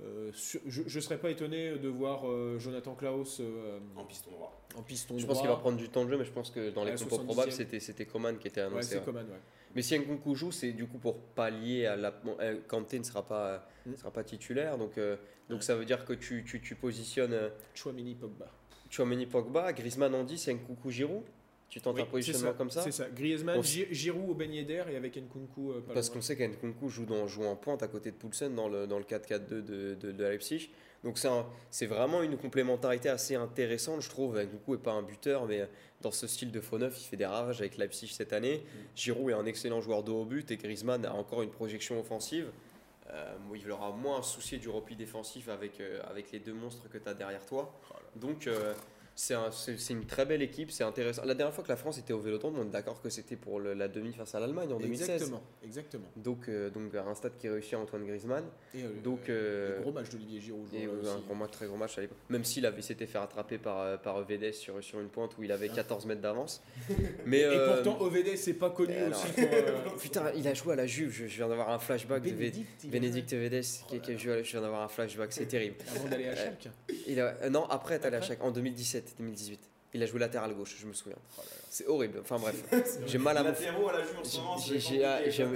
Euh, 0.04 0.30
sur- 0.34 0.60
je 0.68 0.82
ne 0.84 1.02
serais 1.02 1.18
pas 1.18 1.30
étonné 1.30 1.78
de 1.78 1.88
voir 1.88 2.28
euh, 2.30 2.60
Jonathan 2.60 2.96
Klaus 2.96 3.40
euh, 3.40 3.80
En 3.96 4.04
piston 4.04 4.32
droit. 4.32 4.62
en 4.76 4.82
piston 4.82 5.18
Je 5.18 5.24
droit. 5.24 5.34
pense 5.34 5.42
qu'il 5.42 5.50
va 5.50 5.56
prendre 5.56 5.78
du 5.78 5.88
temps 5.88 6.04
de 6.04 6.10
jeu, 6.10 6.18
mais 6.18 6.26
je 6.26 6.32
pense 6.34 6.52
que 6.52 6.70
dans 6.70 6.84
les 6.84 6.92
compos 6.96 7.16
70e. 7.18 7.24
probables, 7.26 7.52
c'était 7.54 7.80
c'était 7.80 8.06
Coman 8.06 8.38
qui 8.38 8.50
était 8.50 8.60
Ouais, 8.62 8.68
annoncé. 8.68 8.90
c'est 8.90 8.98
ouais. 9.00 9.06
Coman, 9.06 9.26
ouais. 9.26 9.40
Mais 9.74 9.82
si 9.82 9.98
Nkunku 9.98 10.36
joue, 10.36 10.52
c'est 10.52 10.74
du 10.74 10.86
coup 10.86 10.98
pour 10.98 11.18
pallier 11.20 11.86
à 11.86 11.96
la. 11.96 12.12
bon, 12.12 12.36
Kanté 12.68 13.00
ne 13.00 13.04
sera 13.06 13.26
pas, 13.26 13.68
Mm. 13.86 13.96
sera 13.96 14.12
pas 14.12 14.24
titulaire, 14.26 14.78
donc, 14.78 14.98
euh, 14.98 15.16
donc 15.50 15.60
Ouais. 15.60 15.64
ça 15.66 15.76
veut 15.76 15.86
dire 15.86 16.04
que 16.04 16.12
tu, 16.14 16.44
tu, 16.46 16.60
tu 16.62 16.76
positionnes 16.76 17.52
Chouamini 17.74 18.16
Pogba. 18.16 18.52
Chouameni 18.90 19.26
Pogba, 19.26 19.72
Griezmann 19.74 20.14
en 20.14 20.24
10 20.26 20.48
et 20.50 20.54
Nkunku 20.56 20.92
Giroud. 20.92 21.24
Tu 21.76 21.82
tentes 21.82 21.98
Oui, 21.98 22.04
un 22.04 22.06
positionnement 22.06 22.54
comme 22.54 22.72
ça 22.72 22.84
C'est 22.84 22.94
ça. 22.94 23.10
Griezmann, 23.10 23.62
Giroud 23.62 24.30
au 24.30 24.34
beignet 24.34 24.64
d'air 24.64 24.88
et 24.88 24.96
avec 24.96 25.18
Nkunku 25.18 25.72
euh, 25.72 25.82
Parce 25.94 26.10
qu'on 26.10 26.22
sait 26.22 26.38
qu'Nkunku 26.38 26.88
joue, 26.88 27.06
dans, 27.06 27.28
joue 27.28 27.44
en 27.44 27.58
pointe 27.58 27.84
à 27.84 27.90
côté 27.90 28.12
de 28.12 28.16
Poulsen 28.16 28.56
dans 28.56 28.70
le, 28.70 28.88
dans 28.88 28.98
le 28.98 29.04
4-4-2 29.04 29.46
de, 29.50 29.62
de, 29.96 30.12
de 30.14 30.24
Leipzig. 30.24 30.70
Donc 31.04 31.20
c'est 31.70 31.86
vraiment 31.86 32.24
une 32.24 32.38
complémentarité 32.38 33.10
assez 33.10 33.36
intéressante, 33.36 34.02
je 34.02 34.10
trouve. 34.10 34.40
Nkunku 34.42 34.72
n'est 34.72 34.78
pas 34.78 34.94
un 34.94 35.02
buteur, 35.02 35.48
mais 35.48 35.68
dans 36.00 36.12
ce 36.12 36.28
style 36.28 36.50
de 36.50 36.62
faux 36.62 36.78
neuf, 36.78 36.98
il 37.02 37.04
fait 37.04 37.18
des 37.18 37.26
ravages 37.26 37.60
avec 37.60 37.76
Leipzig 37.76 38.08
cette 38.08 38.32
année. 38.32 38.64
Giroud 38.96 39.32
est 39.32 39.34
un 39.34 39.46
excellent 39.46 39.82
joueur 39.82 40.02
de 40.04 40.12
haut 40.12 40.24
but 40.24 40.50
et 40.52 40.56
Griezmann 40.56 41.06
a 41.06 41.14
encore 41.14 41.42
une 41.42 41.52
projection 41.52 42.00
offensive. 42.00 42.48
Euh, 43.12 43.36
il 43.54 43.70
aura 43.70 43.92
moins 43.92 44.20
à 44.20 44.24
soucier 44.24 44.60
du 44.60 44.70
repli 44.70 44.96
défensif 44.96 45.50
avec, 45.50 45.82
euh, 45.82 46.02
avec 46.10 46.32
les 46.32 46.40
deux 46.40 46.54
monstres 46.54 46.88
que 46.90 46.98
tu 46.98 47.10
as 47.10 47.14
derrière 47.14 47.46
toi. 47.46 47.78
Donc 48.16 48.48
euh, 48.48 48.74
c'est 49.18 49.34
un- 49.34 49.50
une 49.90 50.06
très 50.06 50.26
belle 50.26 50.42
équipe, 50.42 50.72
c'est 50.72 50.84
intéressant. 50.84 51.24
La 51.24 51.34
dernière 51.34 51.54
fois 51.54 51.64
que 51.64 51.70
la 51.70 51.78
France 51.78 51.98
était 51.98 52.12
au 52.12 52.20
Vélodrome, 52.20 52.56
on 52.60 52.64
est 52.64 52.70
d'accord 52.72 53.02
que 53.02 53.10
c'était 53.10 53.38
pour 53.38 53.60
le- 53.62 53.74
la 53.74 53.88
demi 53.88 54.12
face 54.14 54.36
à 54.36 54.40
l'Allemagne 54.42 54.74
en 54.74 54.78
2016. 54.78 55.10
Exactement, 55.10 55.42
exactement. 55.64 56.06
Donc, 56.18 56.50
euh, 56.50 56.70
donc 56.70 56.94
un 56.94 57.16
stade 57.16 57.32
qui 57.38 57.48
réussit 57.48 57.74
à 57.76 57.80
Antoine 57.80 58.06
Griezmann. 58.06 58.44
Et, 58.74 58.84
euh, 58.84 58.88
Donc, 59.04 59.30
euh, 59.30 59.80
gros 59.82 59.92
match 59.94 60.10
d'Olivier 60.10 60.42
Giroud. 60.42 60.68
Et 60.74 60.86
euh, 60.86 61.16
un 61.16 61.20
gros 61.22 61.34
match, 61.36 61.52
très 61.52 61.66
gros 61.68 61.78
match 61.78 61.98
à 61.98 62.02
l'époque. 62.02 62.18
Même 62.30 62.44
s'il 62.44 62.66
avait 62.66 62.82
s'était 62.82 63.06
fait 63.06 63.18
rattraper 63.18 63.58
par, 63.58 63.80
euh, 63.80 63.98
par 63.98 64.22
Vedes 64.26 64.52
sur, 64.54 64.84
sur 64.84 65.00
une 65.00 65.08
pointe 65.08 65.38
où 65.38 65.44
il 65.44 65.52
avait 65.52 65.70
14 65.70 66.06
mètres 66.06 66.22
d'avance. 66.22 66.62
Mais 67.26 67.40
Et 67.40 67.46
euh, 67.46 67.74
pourtant, 67.84 68.02
Ovede, 68.06 68.36
c'est 68.36 68.54
pas 68.56 68.70
connu 68.70 68.94
alors- 68.96 69.12
aussi 69.24 69.32
pour. 69.34 69.44
euh, 69.54 69.72
Putain, 70.02 70.32
il 70.36 70.46
a 70.48 70.54
joué 70.54 70.74
à 70.74 70.76
la 70.76 70.88
Juve. 70.88 71.12
Je, 71.12 71.26
je 71.28 71.36
viens 71.38 71.48
d'avoir 71.48 71.70
un 71.70 71.80
flashback 71.80 72.22
de 72.24 72.32
Bénédicte, 72.32 72.84
a 72.84 72.88
Bénédicte 72.90 73.34
Vedes 73.34 73.64
qui, 73.88 74.00
qui 74.02 74.12
a 74.12 74.18
joué 74.18 74.34
à 74.34 74.36
la 74.38 74.44
Je 74.44 74.52
viens 74.52 74.62
d'avoir 74.62 74.82
un 74.82 74.88
flashback, 74.90 75.32
c'est 75.32 75.46
terrible. 75.46 75.76
Avant 75.96 76.10
d'aller 76.10 76.28
à 76.28 76.36
Schalke. 76.36 76.68
Euh, 77.08 77.50
non, 77.50 77.66
après, 77.70 77.98
t'es 77.98 78.08
allé 78.08 78.16
à 78.18 78.20
Après 78.20 78.28
chaque 79.08 79.20
en 79.20 79.24
2017-2018. 79.32 79.58
Il 79.94 80.04
a 80.04 80.06
joué 80.08 80.20
latéral 80.20 80.54
gauche, 80.54 80.76
je 80.78 80.86
me 80.88 80.92
souviens. 80.94 81.18
Oh. 81.38 81.42
C'est 81.70 81.88
horrible. 81.88 82.20
Enfin 82.22 82.38
bref, 82.38 82.62
j'ai 83.08 83.18
mal 83.18 83.38
à 83.38 83.44
mon 83.44 83.54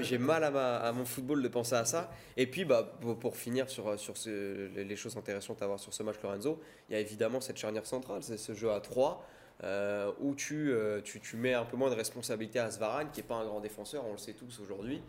J'ai- 0.01 0.17
mal 0.17 0.43
à, 0.45 0.49
ma- 0.51 0.77
à 0.77 0.91
mon 0.93 1.03
football 1.03 1.43
de 1.43 1.47
penser 1.49 1.75
à 1.75 1.83
ça. 1.83 2.09
Et 2.37 2.47
puis, 2.47 2.63
bah, 2.63 2.89
pour, 3.01 3.19
pour 3.19 3.35
finir 3.35 3.69
sur, 3.69 3.99
sur 3.99 4.15
ce- 4.15 4.67
les 4.77 4.95
choses 4.95 5.17
intéressantes 5.17 5.61
à 5.61 5.67
voir 5.67 5.77
sur 5.79 5.93
ce 5.93 6.03
match, 6.03 6.15
Lorenzo, 6.23 6.61
il 6.89 6.93
y 6.93 6.95
a 6.95 7.01
évidemment 7.01 7.41
cette 7.41 7.57
charnière 7.57 7.85
centrale, 7.85 8.23
c'est 8.23 8.37
ce 8.37 8.53
jeu 8.53 8.71
à 8.71 8.79
3 8.79 9.25
où 10.21 10.35
tu, 10.35 10.71
euh, 10.71 11.01
tu, 11.01 11.19
tu 11.19 11.35
mets 11.35 11.53
un 11.53 11.65
peu 11.65 11.75
moins 11.75 11.89
de 11.89 11.95
responsabilité 11.95 12.59
à 12.59 12.71
Svarane, 12.71 13.11
qui 13.11 13.19
n'est 13.19 13.27
pas 13.27 13.35
un 13.35 13.45
grand 13.45 13.59
défenseur, 13.59 14.05
on 14.07 14.13
le 14.13 14.17
sait 14.17 14.31
tous 14.33 14.61
aujourd'hui. 14.61 15.01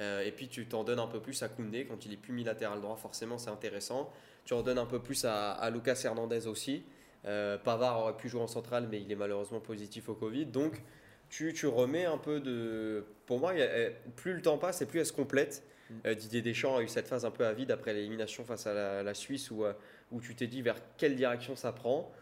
Euh, 0.00 0.24
et 0.24 0.32
puis 0.32 0.48
tu 0.48 0.66
t'en 0.66 0.82
donnes 0.82 0.98
un 0.98 1.06
peu 1.06 1.20
plus 1.20 1.40
à 1.44 1.48
Koundé 1.48 1.86
quand 1.86 2.04
il 2.04 2.12
est 2.12 2.16
plus 2.16 2.32
mis 2.32 2.42
latéral 2.42 2.80
droit, 2.80 2.96
forcément 2.96 3.38
c'est 3.38 3.50
intéressant. 3.50 4.10
Tu 4.44 4.52
en 4.52 4.62
donnes 4.62 4.78
un 4.78 4.86
peu 4.86 4.98
plus 4.98 5.24
à, 5.24 5.52
à 5.52 5.70
Lucas 5.70 6.00
Hernandez 6.04 6.48
aussi. 6.48 6.82
Euh, 7.26 7.56
Pavard 7.58 8.00
aurait 8.00 8.16
pu 8.16 8.28
jouer 8.28 8.42
en 8.42 8.46
centrale, 8.46 8.88
mais 8.90 9.00
il 9.00 9.10
est 9.10 9.16
malheureusement 9.16 9.60
positif 9.60 10.08
au 10.08 10.14
Covid. 10.14 10.46
Donc 10.46 10.82
tu, 11.28 11.52
tu 11.52 11.66
remets 11.66 12.04
un 12.04 12.18
peu 12.18 12.40
de. 12.40 13.04
Pour 13.26 13.40
moi, 13.40 13.52
euh, 13.54 13.90
plus 14.16 14.34
le 14.34 14.42
temps 14.42 14.58
passe 14.58 14.82
et 14.82 14.86
plus 14.86 15.00
elle 15.00 15.06
se 15.06 15.12
complète. 15.12 15.64
Mm. 15.90 15.94
Euh, 16.06 16.14
Didier 16.14 16.42
Deschamps 16.42 16.76
a 16.76 16.82
eu 16.82 16.88
cette 16.88 17.08
phase 17.08 17.24
un 17.24 17.30
peu 17.30 17.46
avide 17.46 17.70
après 17.70 17.92
l'élimination 17.92 18.44
face 18.44 18.66
à 18.66 18.74
la, 18.74 19.02
la 19.02 19.14
Suisse 19.14 19.50
où, 19.50 19.64
euh, 19.64 19.72
où 20.12 20.20
tu 20.20 20.34
t'es 20.34 20.46
dit 20.46 20.62
vers 20.62 20.76
quelle 20.96 21.16
direction 21.16 21.56
ça 21.56 21.72
prend. 21.72 22.12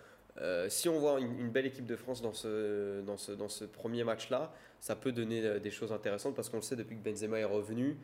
Euh, 0.41 0.69
si 0.71 0.89
on 0.89 0.99
voit 0.99 1.21
une, 1.21 1.39
une 1.39 1.51
belle 1.51 1.67
équipe 1.67 1.85
de 1.85 1.97
France 1.97 2.23
dans 2.23 2.33
ce, 2.33 3.03
dans 3.03 3.19
ce, 3.19 3.33
dans 3.33 3.51
ce 3.51 3.65
premier 3.65 4.03
match-là, 4.03 4.55
ça 4.81 4.97
peut 4.97 5.13
donner 5.13 5.61
des 5.61 5.71
choses 5.71 5.93
intéressantes 5.93 6.35
parce 6.35 6.49
qu'on 6.49 6.57
le 6.57 6.63
sait 6.63 6.75
depuis 6.75 6.97
que 6.97 7.03
Benzema 7.03 7.39
est 7.39 7.45
revenu, 7.45 7.99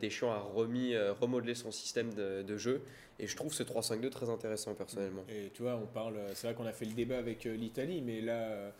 Deschamps 0.00 0.30
a 0.30 0.40
remis, 0.40 0.94
euh, 0.94 1.12
remodelé 1.12 1.54
son 1.54 1.70
système 1.70 2.12
de, 2.12 2.56
jeu 2.56 2.82
et 3.18 3.26
je 3.26 3.36
trouve 3.36 3.52
ce 3.52 3.62
3-5-2 3.62 4.10
très 4.10 4.28
intéressant 4.28 4.74
personnellement. 4.74 5.24
Et 5.28 5.50
tu 5.54 5.62
vois, 5.62 5.76
on 5.76 5.86
parle. 5.86 6.18
C'est 6.34 6.46
vrai 6.46 6.54
qu'on 6.54 6.66
a 6.66 6.72
fait 6.72 6.84
le 6.84 6.92
débat 6.92 7.18
avec 7.18 7.46
euh, 7.46 7.54
l'Italie, 7.54 8.02
mais 8.02 8.20
là, 8.20 8.34
euh, 8.34 8.70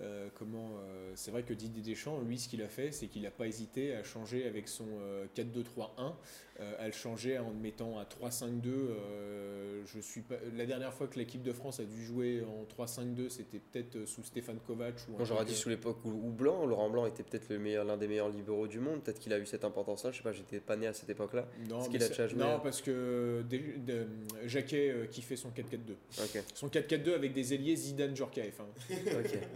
euh, 0.00 0.28
comment 0.34 0.70
euh, 0.80 1.12
C'est 1.14 1.30
vrai 1.30 1.42
que 1.42 1.52
Didier 1.52 1.82
Deschamps, 1.82 2.20
lui, 2.20 2.38
ce 2.38 2.48
qu'il 2.48 2.62
a 2.62 2.68
fait, 2.68 2.92
c'est 2.92 3.06
qu'il 3.06 3.22
n'a 3.22 3.30
pas 3.30 3.46
hésité 3.46 3.94
à 3.94 4.04
changer 4.04 4.46
avec 4.46 4.68
son 4.68 4.86
euh, 5.00 5.26
4-2-3-1, 5.36 6.14
euh, 6.60 6.74
à 6.78 6.86
le 6.86 6.92
changer 6.92 7.38
en 7.38 7.50
le 7.50 7.56
mettant 7.56 7.98
à 7.98 8.04
3-5-2. 8.04 8.66
euh, 8.66 9.82
je 9.86 10.00
suis 10.00 10.22
pas. 10.22 10.34
La 10.56 10.66
dernière 10.66 10.92
fois 10.92 11.06
que 11.06 11.18
l'équipe 11.18 11.42
de 11.42 11.52
France 11.52 11.80
a 11.80 11.84
dû 11.84 12.04
jouer 12.04 12.42
en 12.44 12.64
3-5-2, 12.84 13.28
c'était 13.28 13.58
peut-être 13.60 13.96
euh, 13.96 14.06
sous 14.06 14.22
Stéphane 14.24 14.58
Kovac 14.66 14.94
ou. 15.08 15.24
j'aurais 15.24 15.44
dit 15.44 15.54
sous 15.54 15.68
l'époque 15.68 15.98
où, 16.04 16.08
où 16.10 16.30
Blanc, 16.30 16.66
Laurent 16.66 16.90
Blanc 16.90 17.06
était 17.06 17.22
peut-être 17.22 17.48
le 17.48 17.58
meilleur, 17.58 17.84
l'un 17.84 17.96
des 17.96 18.08
meilleurs 18.08 18.28
libéraux 18.28 18.66
du 18.66 18.80
monde, 18.80 19.02
peut-être 19.02 19.18
qu'il 19.20 19.32
a 19.32 19.38
eu 19.38 19.46
cette 19.46 19.64
importance-là, 19.64 20.10
je 20.10 20.16
sais 20.18 20.22
pas, 20.22 20.32
j'étais 20.32 20.60
pas 20.60 20.76
né 20.76 20.86
à 20.88 20.92
cette 20.92 21.08
époque-là. 21.10 21.46
Non, 21.68 21.80
mais 21.82 21.88
qu'il 21.88 22.02
a 22.02 22.08
déjà 22.08 22.26
joué? 22.26 22.38
Non, 22.38 22.60
parce 22.60 22.82
que 22.82 23.42
des- 23.48 23.58
de- 23.78 24.06
Jacquet 24.46 24.90
euh, 24.90 25.06
qui 25.06 25.22
fait 25.22 25.36
son 25.36 25.50
4-4-2. 25.50 25.92
Ok, 26.22 26.42
Son 26.54 26.68
4-4-2 26.68 27.14
avec 27.14 27.32
des 27.32 27.54
ailiers 27.54 27.76
Zidane 27.76 28.14
Djorkaeff. 28.16 28.60
hein. 28.60 28.66
ok. 28.90 29.38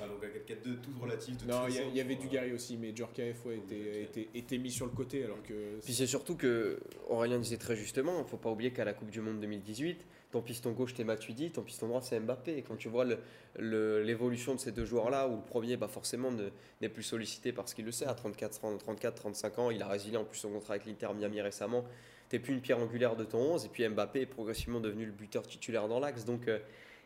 Ah, 0.00 0.06
donc 0.08 0.22
un 0.24 0.28
4-4-2 0.54 0.80
tout 0.80 0.90
relatif. 1.00 1.34
de 1.34 1.40
toute 1.40 1.48
Non, 1.48 1.66
il 1.68 1.96
y, 1.96 2.00
avait 2.00 2.16
du 2.16 2.26
euh, 2.26 2.30
Gary 2.30 2.52
aussi, 2.52 2.76
mais 2.76 2.94
Djorkaeff 2.94 3.44
ouais, 3.46 3.56
était, 3.56 4.02
était, 4.02 4.28
était 4.34 4.58
mis 4.58 4.70
sur 4.70 4.86
le 4.86 4.92
côté 4.92 5.24
alors 5.24 5.42
que. 5.42 5.78
Puis 5.84 5.94
c'est 5.94 6.06
surtout 6.06 6.36
que 6.36 6.78
Aurélien 7.08 7.38
disait 7.38 7.56
très 7.56 7.76
justement, 7.76 8.18
il 8.18 8.22
ne 8.24 8.28
faut 8.28 8.36
pas 8.36 8.50
oublier 8.50 8.72
qu'à 8.72 8.84
la 8.84 8.92
Coupe 8.92 9.10
du 9.10 9.20
Monde 9.20 9.40
2018, 9.40 10.04
ton 10.32 10.42
piston 10.42 10.72
gauche 10.72 10.92
c'est 10.96 11.04
Matuidi, 11.04 11.50
ton 11.50 11.62
piston 11.62 11.88
droit 11.88 12.02
c'est 12.02 12.20
Mbappé. 12.20 12.58
Et 12.58 12.62
quand 12.62 12.76
tu 12.76 12.88
vois 12.88 13.04
le- 13.04 13.18
le- 13.58 14.02
l'évolution 14.02 14.54
de 14.54 14.60
ces 14.60 14.72
deux 14.72 14.84
joueurs-là, 14.84 15.28
où 15.28 15.36
le 15.36 15.42
premier 15.42 15.76
bah 15.76 15.88
forcément 15.88 16.30
ne- 16.30 16.50
n'est 16.82 16.88
plus 16.90 17.02
sollicité 17.02 17.52
parce 17.52 17.72
qu'il 17.72 17.84
le 17.86 17.92
sait, 17.92 18.06
à 18.06 18.14
34, 18.14 18.60
34, 18.78 19.14
35 19.14 19.58
ans, 19.58 19.70
il 19.70 19.80
a 19.82 19.88
résilié 19.88 20.16
en 20.18 20.24
plus 20.24 20.38
son 20.38 20.50
contrat 20.50 20.74
avec 20.74 20.86
l'Inter 20.86 21.08
Miami 21.16 21.40
récemment, 21.40 21.84
tu 22.28 22.38
plus 22.40 22.52
une 22.52 22.60
pierre 22.60 22.78
angulaire 22.80 23.14
de 23.16 23.24
ton 23.24 23.38
11, 23.54 23.64
et 23.64 23.68
puis 23.68 23.88
Mbappé 23.88 24.22
est 24.22 24.26
progressivement 24.26 24.80
devenu 24.80 25.06
le 25.06 25.12
buteur 25.12 25.46
titulaire 25.46 25.86
dans 25.88 26.00
l'axe. 26.00 26.24
Donc 26.24 26.48
euh, 26.48 26.58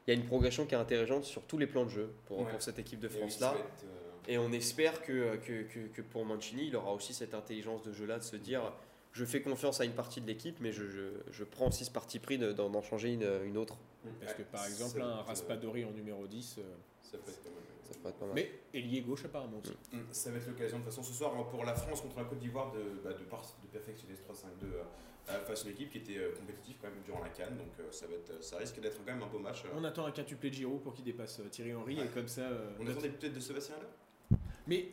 il 0.07 0.15
y 0.15 0.17
a 0.17 0.21
une 0.21 0.27
progression 0.27 0.67
qui 0.67 0.75
est 0.75 0.79
intéressante 0.79 1.25
sur 1.25 1.43
tous 1.43 1.59
les 1.59 1.67
plans 1.67 1.85
de 1.85 1.91
jeu 1.91 2.11
pour, 2.27 2.41
Ouais. 2.41 2.51
pour 2.51 2.63
cette 2.63 2.79
équipe 2.79 3.01
de 3.01 3.09
France-là. 3.09 3.55
euh, 3.55 3.87
Et 4.29 4.39
on 4.39 4.53
espère 4.53 5.03
que, 5.03 5.37
que, 5.37 5.63
que, 5.63 5.87
que 5.89 6.03
pour 6.03 6.25
Mancini, 6.25 6.67
il 6.69 6.77
aura 6.77 6.93
aussi 6.93 7.15
cette 7.15 7.35
intelligence 7.35 7.83
de 7.83 7.93
jeu-là 7.93 8.19
de 8.19 8.25
se 8.25 8.37
dire 8.37 8.73
je 9.13 9.25
fais 9.25 9.43
confiance 9.43 9.81
à 9.81 9.85
une 9.85 9.93
partie 9.95 10.21
de 10.21 10.27
l'équipe, 10.27 10.57
mais 10.61 10.73
je, 10.73 10.89
je, 10.89 11.01
je 11.33 11.43
prends 11.45 11.67
aussi 11.69 11.85
ce 11.85 11.91
parti 11.91 12.21
pris 12.21 12.39
de- 12.39 12.53
d'en 12.53 12.81
changer 12.81 13.13
une, 13.13 13.29
une 13.45 13.57
autre. 13.57 13.77
Parce 14.21 14.35
que 14.35 14.43
par 14.43 14.65
exemple, 14.67 15.03
un 15.03 15.11
être, 15.11 15.19
euh, 15.19 15.23
Raspadori 15.23 15.85
en 15.85 15.91
numéro 15.91 16.27
10. 16.29 16.57
euh, 16.59 16.63
Ça 17.03 17.19
peut 17.19 17.31
être 17.31 17.43
pas 17.43 17.51
mal. 17.51 17.59
Ça 17.85 17.95
pourrait 17.99 18.11
être 18.11 18.19
pas 18.19 18.27
mal. 18.27 18.35
Mais 18.37 18.51
ailier 18.73 19.01
gauche 19.01 19.25
apparemment 19.25 19.59
aussi. 19.59 19.73
Mm, 19.93 19.99
Ça 20.13 20.31
va 20.31 20.37
être 20.39 20.47
l'occasion 20.47 20.79
de 20.79 20.85
toute 20.85 20.93
façon 20.93 21.03
ce 21.03 21.13
soir 21.13 21.33
hein, 21.37 21.45
pour 21.51 21.65
la 21.65 21.75
France 21.75 22.01
contre 22.03 22.19
la 22.19 22.25
Côte 22.25 22.39
d'Ivoire 22.39 22.71
de, 22.73 22.79
bah, 23.03 23.13
de, 23.13 23.25
par- 23.25 23.43
de 23.43 23.67
perfectionner 23.73 24.15
ce 24.15 24.23
3-5-2 24.23 24.47
euh, 24.65 24.83
face 25.27 25.63
à 25.65 25.67
une 25.69 25.73
équipe 25.75 25.91
qui 25.91 25.99
était 25.99 26.19
euh, 26.19 26.33
compétitive 26.35 26.77
quand 26.81 26.89
même 26.89 27.01
durant 27.05 27.21
la 27.23 27.29
canne. 27.31 27.57
Donc 27.57 27.69
euh, 27.79 27.85
ça, 27.91 28.07
va 28.07 28.15
être, 28.15 28.43
ça 28.43 28.57
risque 28.59 28.81
d'être 28.81 28.99
quand 29.05 29.13
même 29.13 29.23
un 29.23 29.27
beau 29.27 29.39
match. 29.39 29.63
euh. 29.65 29.69
On 29.77 29.85
attend 29.85 30.07
un 30.07 30.11
quintuplé 30.13 30.51
de 30.51 30.55
Giroud 30.55 30.83
pour 30.83 30.95
qu'il 30.95 31.05
dépasse 31.05 31.41
euh, 31.41 31.49
Thierry 31.51 31.75
Henry 31.75 31.99
et 32.01 32.07
comme 32.09 32.29
ça. 32.29 32.43
euh, 32.43 32.71
On 32.79 32.85
notre- 32.85 32.99
attendait 32.99 33.11
peut-être 33.17 33.35
de 33.35 33.41
Sébastien 33.41 33.77
là 33.77 34.37
Mais 34.67 34.89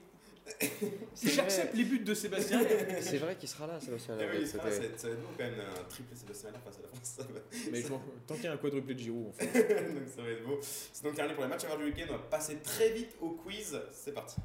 C'est 1.14 1.30
j'accepte 1.32 1.74
les 1.76 1.84
buts 1.84 2.00
de 2.00 2.14
Sébastien. 2.14 2.62
C'est 3.02 3.18
vrai 3.18 3.36
qu'il 3.36 3.50
sera 3.50 3.68
là, 3.68 3.82
Sébastien. 3.82 4.16
Eh 4.18 4.24
Allais. 4.24 4.40
oui, 4.40 4.48
ça, 4.48 4.58
va 4.60 4.70
être- 4.70 4.98
ça 4.98 5.08
va 5.10 5.14
être 5.14 5.22
beau 5.22 5.28
quand 5.38 5.44
même 5.44 5.60
un 5.60 5.84
triplé 5.90 6.16
Sébastien 6.16 6.52
là 6.52 6.60
face 6.60 6.78
à 6.80 6.82
la 6.84 6.88
France. 6.88 7.02
Ça 7.18 7.24
va, 7.24 7.40
Mais 7.72 7.82
je 7.82 7.88
m'en- 7.90 8.02
tant 8.26 8.36
qu'il 8.36 8.46
y 8.46 8.48
a 8.48 8.54
un 8.54 8.58
quadruplé 8.58 8.94
de 8.96 9.00
Giroud, 9.00 9.28
en 9.28 9.32
fait. 9.34 9.94
donc 9.94 10.08
ça 10.08 10.22
va 10.22 10.30
être 10.30 10.46
beau. 10.46 10.58
C'est 10.62 11.04
donc 11.04 11.16
terminé 11.16 11.36
pour 11.36 11.44
les 11.44 11.50
matchs 11.50 11.66
à 11.66 11.68
voir 11.68 11.80
du 11.80 11.86
week-end. 11.86 12.06
On 12.10 12.14
va 12.14 12.20
passer 12.20 12.56
très 12.60 12.92
vite 12.92 13.16
au 13.20 13.32
quiz. 13.32 13.78
C'est 13.92 14.14
parti. 14.14 14.38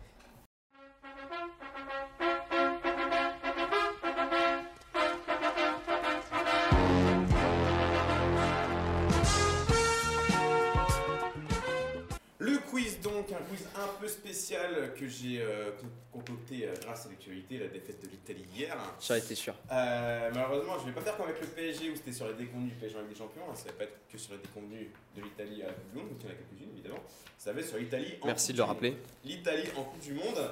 Un 13.83 14.01
peu 14.01 14.09
spécial 14.09 14.95
que 14.95 15.07
j'ai 15.09 15.41
euh, 15.41 15.73
con- 15.81 15.89
concocté 16.21 16.67
euh, 16.67 16.75
grâce 16.83 17.07
à 17.07 17.09
l'actualité, 17.11 17.59
la 17.59 17.69
défaite 17.69 18.03
de 18.03 18.09
l'Italie 18.09 18.45
hier. 18.55 18.77
J'en 19.07 19.15
étais 19.15 19.35
sûr. 19.35 19.55
Euh, 19.71 20.31
malheureusement, 20.35 20.79
je 20.81 20.87
vais 20.87 20.93
pas 20.93 21.01
faire 21.01 21.17
comme 21.17 21.27
avec 21.29 21.41
le 21.41 21.47
PSG 21.49 21.91
où 21.91 21.97
c'était 21.97 22.13
sur 22.13 22.27
les 22.29 22.35
déconvenus 22.35 22.73
du 22.73 22.79
PSG 22.79 22.97
en 22.97 23.01
Ligue 23.03 23.11
des 23.11 23.17
Champions. 23.19 23.43
hein, 23.51 23.55
Ça 23.55 23.65
va 23.67 23.73
pas 23.73 23.85
être 23.85 23.99
que 24.11 24.19
sur 24.19 24.33
les 24.35 24.39
déconvenus 24.41 24.89
de 25.17 25.23
l'Italie 25.23 25.63
à 25.63 25.67
la 25.67 25.73
Coupe 25.73 25.91
du 25.93 25.99
Monde, 25.99 26.09
donc 26.11 26.19
il 26.21 26.27
y 26.27 26.29
en 26.29 26.33
a 26.33 26.37
quelques-unes 26.37 26.71
évidemment. 26.75 27.03
Ça 27.39 27.53
va 27.53 27.61
être 27.61 27.69
sur 27.69 27.79
l'Italie 27.79 28.15
en 28.23 28.27
Merci 28.27 28.47
Coupe 28.49 28.57
de 28.57 28.59
le 28.59 28.65
rappeler. 28.65 28.97
L'Italie 29.25 29.69
en 29.77 29.83
Coupe 29.85 30.01
du 30.01 30.13
Monde. 30.15 30.51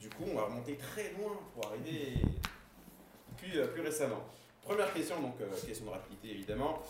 Du 0.00 0.08
coup, 0.10 0.24
on 0.30 0.34
va 0.36 0.44
remonter 0.44 0.76
très 0.76 1.12
loin 1.18 1.38
pour 1.54 1.66
arriver 1.72 2.12
plus, 3.38 3.58
euh, 3.58 3.66
plus 3.68 3.80
récemment. 3.82 4.22
Première 4.62 4.92
question, 4.92 5.20
donc 5.20 5.34
question 5.66 5.86
de 5.86 5.90
rapidité 5.90 6.30
évidemment. 6.30 6.82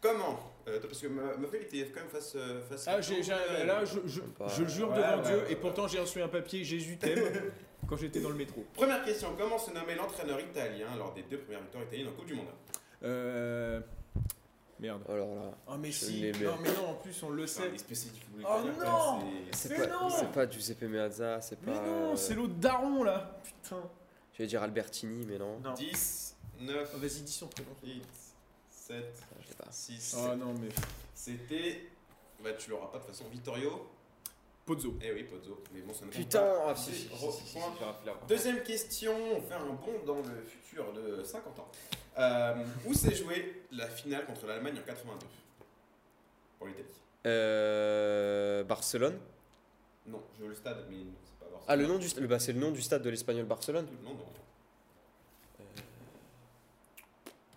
Comment 0.00 0.51
euh, 0.68 0.80
Parce 0.80 1.00
que 1.00 1.06
ma, 1.08 1.36
ma 1.36 1.48
feuille 1.48 1.62
était 1.62 1.86
quand 1.92 2.00
même 2.00 2.08
face. 2.10 2.32
euh, 2.36 2.60
face 2.62 2.84
Ah, 2.88 3.00
j'ai- 3.00 3.22
j'ai- 3.22 3.30
là, 3.66 3.84
je, 3.84 3.98
je, 4.06 4.20
je 4.54 4.62
le 4.62 4.68
jure 4.68 4.90
Ouais, 4.90 4.96
devant 4.96 5.16
ouais, 5.18 5.22
Dieu, 5.24 5.36
ouais, 5.38 5.52
et 5.52 5.56
pourtant 5.56 5.86
j'ai 5.88 5.98
reçu 6.00 6.20
un 6.22 6.28
papier 6.28 6.64
Jésus 6.64 6.96
t'aime 6.98 7.18
quand 7.88 7.96
j'étais 7.96 8.20
dans 8.20 8.28
le 8.30 8.34
métro. 8.36 8.64
Première 8.74 9.04
question 9.04 9.34
comment 9.38 9.58
se 9.58 9.70
nommait 9.72 9.94
l'entraîneur 9.96 10.40
italien 10.40 10.86
lors 10.98 11.12
des 11.14 11.22
deux 11.22 11.38
premières 11.38 11.60
victoires 11.62 11.84
italiennes 11.84 12.08
en 12.08 12.12
Coupe 12.12 12.26
du 12.26 12.34
Monde? 12.34 12.46
Euh. 13.04 13.80
Merde. 14.80 15.02
Alors 15.08 15.34
là. 15.36 15.52
Oh, 15.68 15.74
mais 15.78 15.92
si. 15.92 16.20
mais- 16.22 16.44
Non, 16.44 16.56
mais 16.60 16.72
non, 16.72 16.88
en 16.88 16.94
plus, 16.94 17.22
on 17.22 17.30
le 17.30 17.46
sait. 17.46 17.70
Oh 18.44 18.60
non 18.84 19.20
c'est- 19.52 19.68
Mais 19.68 19.76
pas, 19.78 19.86
non 19.86 20.10
c'est 20.10 20.32
pas 20.32 20.50
Giuseppe 20.50 20.82
Meazza, 20.82 21.40
c'est 21.40 21.56
Mais 21.64 21.72
pas. 21.72 21.86
non, 21.86 22.12
euh, 22.12 22.16
c'est 22.16 22.34
l'autre 22.34 22.54
daron 22.54 23.04
là. 23.04 23.38
Putain. 23.44 23.82
Je 24.32 24.38
vais 24.38 24.46
dire 24.48 24.62
Albertini, 24.62 25.24
mais 25.28 25.38
non. 25.38 25.60
Non. 25.60 25.74
10, 25.74 26.34
9, 26.60 26.90
Oh, 26.94 26.98
Vas-y, 26.98 27.20
dis 27.20 27.32
son 27.32 27.46
prénom. 27.46 27.70
8, 27.84 28.02
7, 28.70 29.04
Pas. 29.64 29.70
6. 29.70 30.16
Oh 30.18 30.34
non, 30.36 30.54
mais. 30.54 30.68
C'était. 31.14 31.86
Bah, 32.42 32.52
tu 32.54 32.70
l'auras 32.70 32.86
pas 32.88 32.98
de 32.98 33.04
toute 33.04 33.12
façon. 33.14 33.28
Vittorio. 33.30 33.88
Pozzo. 34.66 34.94
Eh 35.02 35.12
oui, 35.12 35.24
Pozzo. 35.24 35.62
Mais 35.72 35.80
bon, 35.80 35.92
ça 35.92 36.04
ne 36.04 36.10
Putain, 36.10 36.40
pas. 36.40 36.64
ah, 36.70 36.76
si, 36.76 36.92
si. 36.92 37.08
Deuxième 38.28 38.62
question, 38.62 39.12
on 39.36 39.40
fait 39.42 39.54
un 39.54 39.66
bond 39.66 40.00
dans 40.06 40.16
le 40.22 40.42
futur 40.44 40.92
de 40.92 41.22
50 41.24 41.58
ans. 41.58 41.68
Euh, 42.18 42.64
où 42.86 42.94
s'est 42.94 43.14
jouée 43.14 43.62
la 43.72 43.88
finale 43.88 44.24
contre 44.26 44.46
l'Allemagne 44.46 44.78
en 44.78 44.86
82 44.86 45.26
Pour 46.58 46.66
l'Italie. 46.68 46.84
Euh, 47.26 48.62
Barcelone. 48.64 49.18
Non, 50.06 50.22
je 50.36 50.42
veux 50.42 50.48
le 50.50 50.54
stade, 50.54 50.84
mais 50.90 50.96
c'est 51.24 51.38
pas 51.38 51.46
Barcelone. 51.50 51.64
Ah, 51.68 51.76
le 51.76 51.86
nom 51.86 51.98
du 51.98 52.08
stade, 52.08 52.24
bah, 52.26 52.38
c'est 52.38 52.52
le 52.52 52.60
nom 52.60 52.70
du 52.70 52.82
stade 52.82 53.02
de 53.02 53.10
l'Espagnol 53.10 53.46
Barcelone. 53.46 53.86
Non, 54.04 54.10
non. 54.14 54.26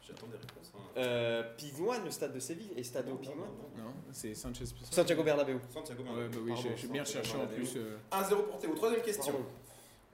J'attends 0.07 0.27
des 0.27 0.37
réponses. 0.37 0.71
hein. 0.75 0.79
Euh, 0.97 1.43
Piguan, 1.57 2.03
le 2.05 2.11
stade 2.11 2.33
de 2.33 2.39
Séville, 2.39 2.71
et 2.75 2.83
Stade 2.83 3.07
Non, 3.07 3.17
Piguan. 3.17 3.35
non, 3.37 3.45
non, 3.45 3.69
non. 3.77 3.83
Non, 3.89 3.93
c'est 4.13 4.33
Sanchez. 4.33 4.65
Santiago 4.91 5.23
Bernabéu. 5.23 5.59
Santiago 5.73 6.03
Ouais, 6.03 6.09
Bernabéu. 6.09 6.39
bah 6.39 6.45
oui, 6.45 6.53
Pardon, 6.53 6.69
bien 6.93 7.05
Santiago 7.05 7.25
cherché 7.25 7.37
en 7.37 7.47
plus. 7.47 7.73
euh, 7.75 7.97
1-0 8.11 8.43
pour 8.43 8.57
Théo. 8.59 8.73
Troisième 8.75 9.01
question. 9.01 9.33
Pardon. 9.33 9.47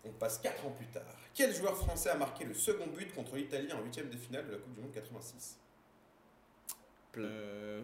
On 0.05 0.09
passe 0.13 0.39
4 0.39 0.65
ans 0.65 0.71
plus 0.71 0.87
tard. 0.87 1.03
Quel 1.35 1.53
joueur 1.53 1.77
français 1.77 2.09
a 2.09 2.15
marqué 2.15 2.43
le 2.45 2.53
second 2.55 2.87
but 2.87 3.13
contre 3.13 3.35
l'Italie 3.35 3.71
en 3.71 3.81
huitième 3.83 4.09
de 4.09 4.17
finale 4.17 4.47
de 4.47 4.53
la 4.53 4.57
Coupe 4.57 4.73
du 4.73 4.81
Monde 4.81 4.91
86 4.91 5.57
euh, 7.17 7.81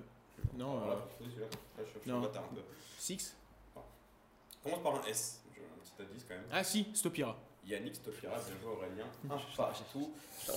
Non, 0.56 0.80
Voilà, 0.80 0.94
euh, 0.94 0.98
celui-là. 1.20 1.46
Là, 1.46 1.50
je 1.78 1.84
suis- 1.84 1.94
je 1.96 2.00
suis 2.02 2.10
non. 2.12 2.18
en 2.18 2.22
retard 2.22 2.44
un 2.52 2.56
peu. 2.56 2.62
Six? 2.98 3.36
Commence 4.64 4.82
par 4.84 4.96
un 4.96 5.04
S. 5.04 5.42
Je- 5.56 5.62
Un 5.62 5.64
petit 6.04 6.12
indice 6.12 6.26
quand 6.28 6.34
même. 6.36 6.44
Ah 6.52 6.64
si, 6.64 6.88
Stopira. 6.94 7.38
Yannick 7.68 7.96
Stofira, 7.96 8.36
bien 8.36 8.56
joué 8.62 8.72
Aurélien. 8.72 9.06
Un 9.30 9.38
Je- 9.38 9.58
partout. 9.58 10.14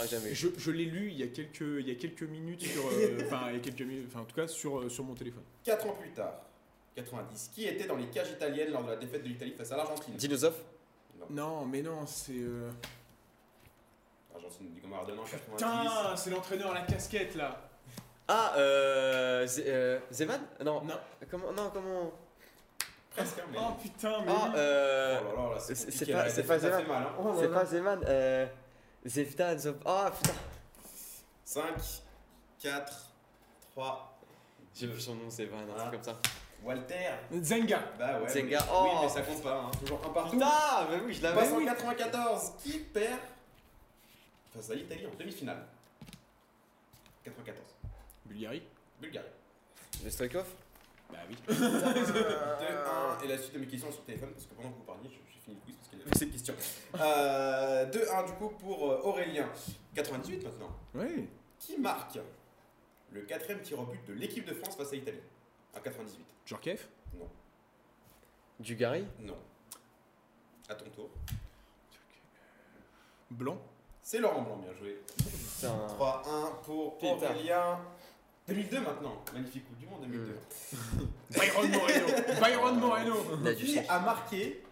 Jamais. 0.08 0.32
Je, 0.34 0.48
je 0.56 0.70
l'ai 0.70 0.84
lu 0.84 1.08
il 1.10 1.18
y 1.18 1.22
a 1.22 1.26
quelques, 1.26 1.60
il 1.60 1.88
y 1.88 1.90
a 1.90 1.94
quelques 1.96 2.22
minutes 2.22 2.62
sur, 2.62 2.86
euh, 2.86 3.18
enfin 3.26 3.46
il 3.50 3.54
y 3.54 3.56
a 3.56 3.60
quelques 3.60 3.80
minutes, 3.82 4.06
enfin 4.08 4.20
en 4.20 4.24
tout 4.24 4.36
cas 4.36 4.46
sur, 4.46 4.78
euh, 4.80 4.88
sur 4.88 5.02
mon 5.04 5.14
téléphone. 5.14 5.42
4 5.64 5.86
ans 5.88 5.96
plus 6.00 6.10
tard, 6.12 6.34
90. 6.94 7.50
Qui 7.54 7.64
était 7.66 7.86
dans 7.86 7.96
les 7.96 8.06
cages 8.06 8.30
italiennes 8.30 8.70
lors 8.72 8.84
de 8.84 8.90
la 8.90 8.96
défaite 8.96 9.22
de 9.24 9.28
l'Italie 9.28 9.54
face 9.58 9.72
à 9.72 9.76
l'Argentine? 9.76 10.14
Dinosov. 10.14 10.54
Non. 11.18 11.26
Non, 11.30 11.66
mais 11.66 11.82
non, 11.82 12.06
c'est. 12.06 12.32
euh, 12.38 12.70
L'Argentine 14.32 14.72
du 14.72 14.80
Maradona 14.86 15.20
en 15.22 15.24
90. 15.24 15.52
Putain, 15.56 16.16
c'est 16.16 16.30
l'entraîneur 16.30 16.70
à 16.70 16.74
la 16.74 16.82
casquette 16.82 17.34
là. 17.34 17.68
Ah, 18.28 18.54
euh, 18.58 19.46
euh, 19.66 19.98
Zeman? 20.12 20.40
Non. 20.64 20.82
Non. 20.84 20.94
Comment 21.30 21.52
Non, 21.52 21.70
comment 21.74 22.12
Presque, 23.16 23.38
hein, 23.38 23.42
mais. 23.50 23.58
Oh 23.60 23.72
putain, 23.82 24.20
mais. 24.24 24.32
Ah, 24.34 24.44
oui. 24.46 24.52
euh, 24.56 25.20
Oh 25.20 25.36
là 25.36 25.42
là, 25.48 25.54
là, 25.54 25.60
c'est 25.60 25.74
c'est- 25.74 25.90
c'est 25.90 26.12
pas- 26.12 26.28
c'est 26.28 26.42
pas 26.44 26.58
Zeman. 26.58 26.86
mal. 26.86 27.02
Hein. 27.02 27.34
c'est 27.40 27.48
pas 27.52 27.64
Zeman. 27.66 28.00
Euh, 28.06 28.46
Zeftan, 29.06 29.58
Zob. 29.58 29.80
Ah 29.84 30.10
putain. 30.16 30.34
5, 31.44 31.62
4, 32.62 33.06
3. 33.72 34.18
J'ai 34.74 34.86
vu 34.86 35.00
son 35.00 35.14
nom, 35.16 35.28
Zeman, 35.30 35.58
un 35.68 35.72
Ah. 35.76 35.80
truc 35.80 35.92
comme 35.94 36.02
ça. 36.04 36.16
Walter. 36.62 37.10
Zenga. 37.42 37.80
Bah 37.98 38.20
ouais. 38.20 38.28
Zenga, 38.28 38.58
mais- 38.60 38.66
oh. 38.72 38.84
Oui, 38.84 38.98
mais 39.02 39.08
ça 39.08 39.22
compte 39.22 39.42
pas. 39.42 39.56
Hein. 39.64 39.70
Toujours 39.80 40.00
un 40.06 40.10
partout. 40.10 40.32
Putain, 40.32 40.86
mais 40.90 41.00
oui, 41.04 41.14
je 41.14 41.22
l'avais. 41.22 41.40
passe 41.40 41.52
en 41.52 41.64
94. 41.64 42.52
Qui 42.62 42.78
perd 42.78 43.18
face 44.54 44.70
à 44.70 44.74
l'Italie 44.74 45.06
en 45.06 45.18
demi-finale? 45.18 45.64
94. 47.24 47.64
Bulgarie. 48.26 48.62
Bulgarie. 49.00 49.26
Le 50.04 50.10
Stoikov 50.10 50.46
Bah 51.12 51.18
oui. 51.28 51.36
2-1. 51.48 53.24
Et 53.24 53.28
la 53.28 53.38
suite 53.38 53.54
de 53.54 53.58
mes 53.58 53.66
questions 53.66 53.90
sur 53.90 54.00
le 54.00 54.06
téléphone, 54.06 54.30
parce 54.32 54.46
que 54.46 54.54
pendant 54.54 54.70
que 54.70 54.76
vous 54.76 54.82
parliez, 54.84 55.08
je- 55.08 55.32
j'ai 55.32 55.40
fini 55.40 55.56
le 55.56 55.62
quiz 55.62 55.76
parce 55.76 55.88
qu'il 55.88 55.98
y 55.98 56.02
avait 56.02 56.14
cette 56.18 56.32
question. 56.32 56.54
Euh, 57.00 57.86
2-1 57.90 58.26
du 58.26 58.32
coup 58.34 58.48
pour 58.50 58.90
euh, 58.90 59.00
Aurélien. 59.04 59.48
98 59.94 60.44
maintenant. 60.44 60.70
Ouais. 60.94 61.28
Qui 61.58 61.78
marque 61.78 62.18
le 63.12 63.22
quatrième 63.22 63.60
tir 63.60 63.78
au 63.80 63.84
but 63.84 64.04
de 64.06 64.12
l'équipe 64.14 64.44
de 64.46 64.54
France 64.54 64.76
face 64.76 64.92
à 64.92 64.94
l'Italie? 64.96 65.20
En 65.76 65.80
98. 65.80 66.24
Djorkaeff. 66.46 66.88
Non. 67.18 67.28
Dugarry? 68.60 69.04
Non. 69.20 69.36
À 70.68 70.74
ton 70.74 70.88
tour. 70.90 71.10
Blanc? 73.30 73.58
C'est 74.02 74.18
Laurent 74.18 74.42
Blanc, 74.42 74.56
bien 74.56 74.72
joué. 74.74 75.00
Putain. 75.16 75.86
3-1 75.98 76.62
pour 76.64 76.98
Putain. 76.98 77.12
Aurélien. 77.14 77.78
2002 78.50 78.80
maintenant. 78.80 79.24
Magnifique 79.32 79.64
Coupe 79.66 79.78
du 79.78 79.86
Monde 79.86 80.02
2002. 80.02 80.38
Byron 81.30 81.68
Moreno. 81.70 82.06
Byron 82.40 82.78
Moreno. 82.80 83.16
Il 83.46 83.54
Qui 83.56 83.78
a 83.78 83.98
marqué 84.00 84.62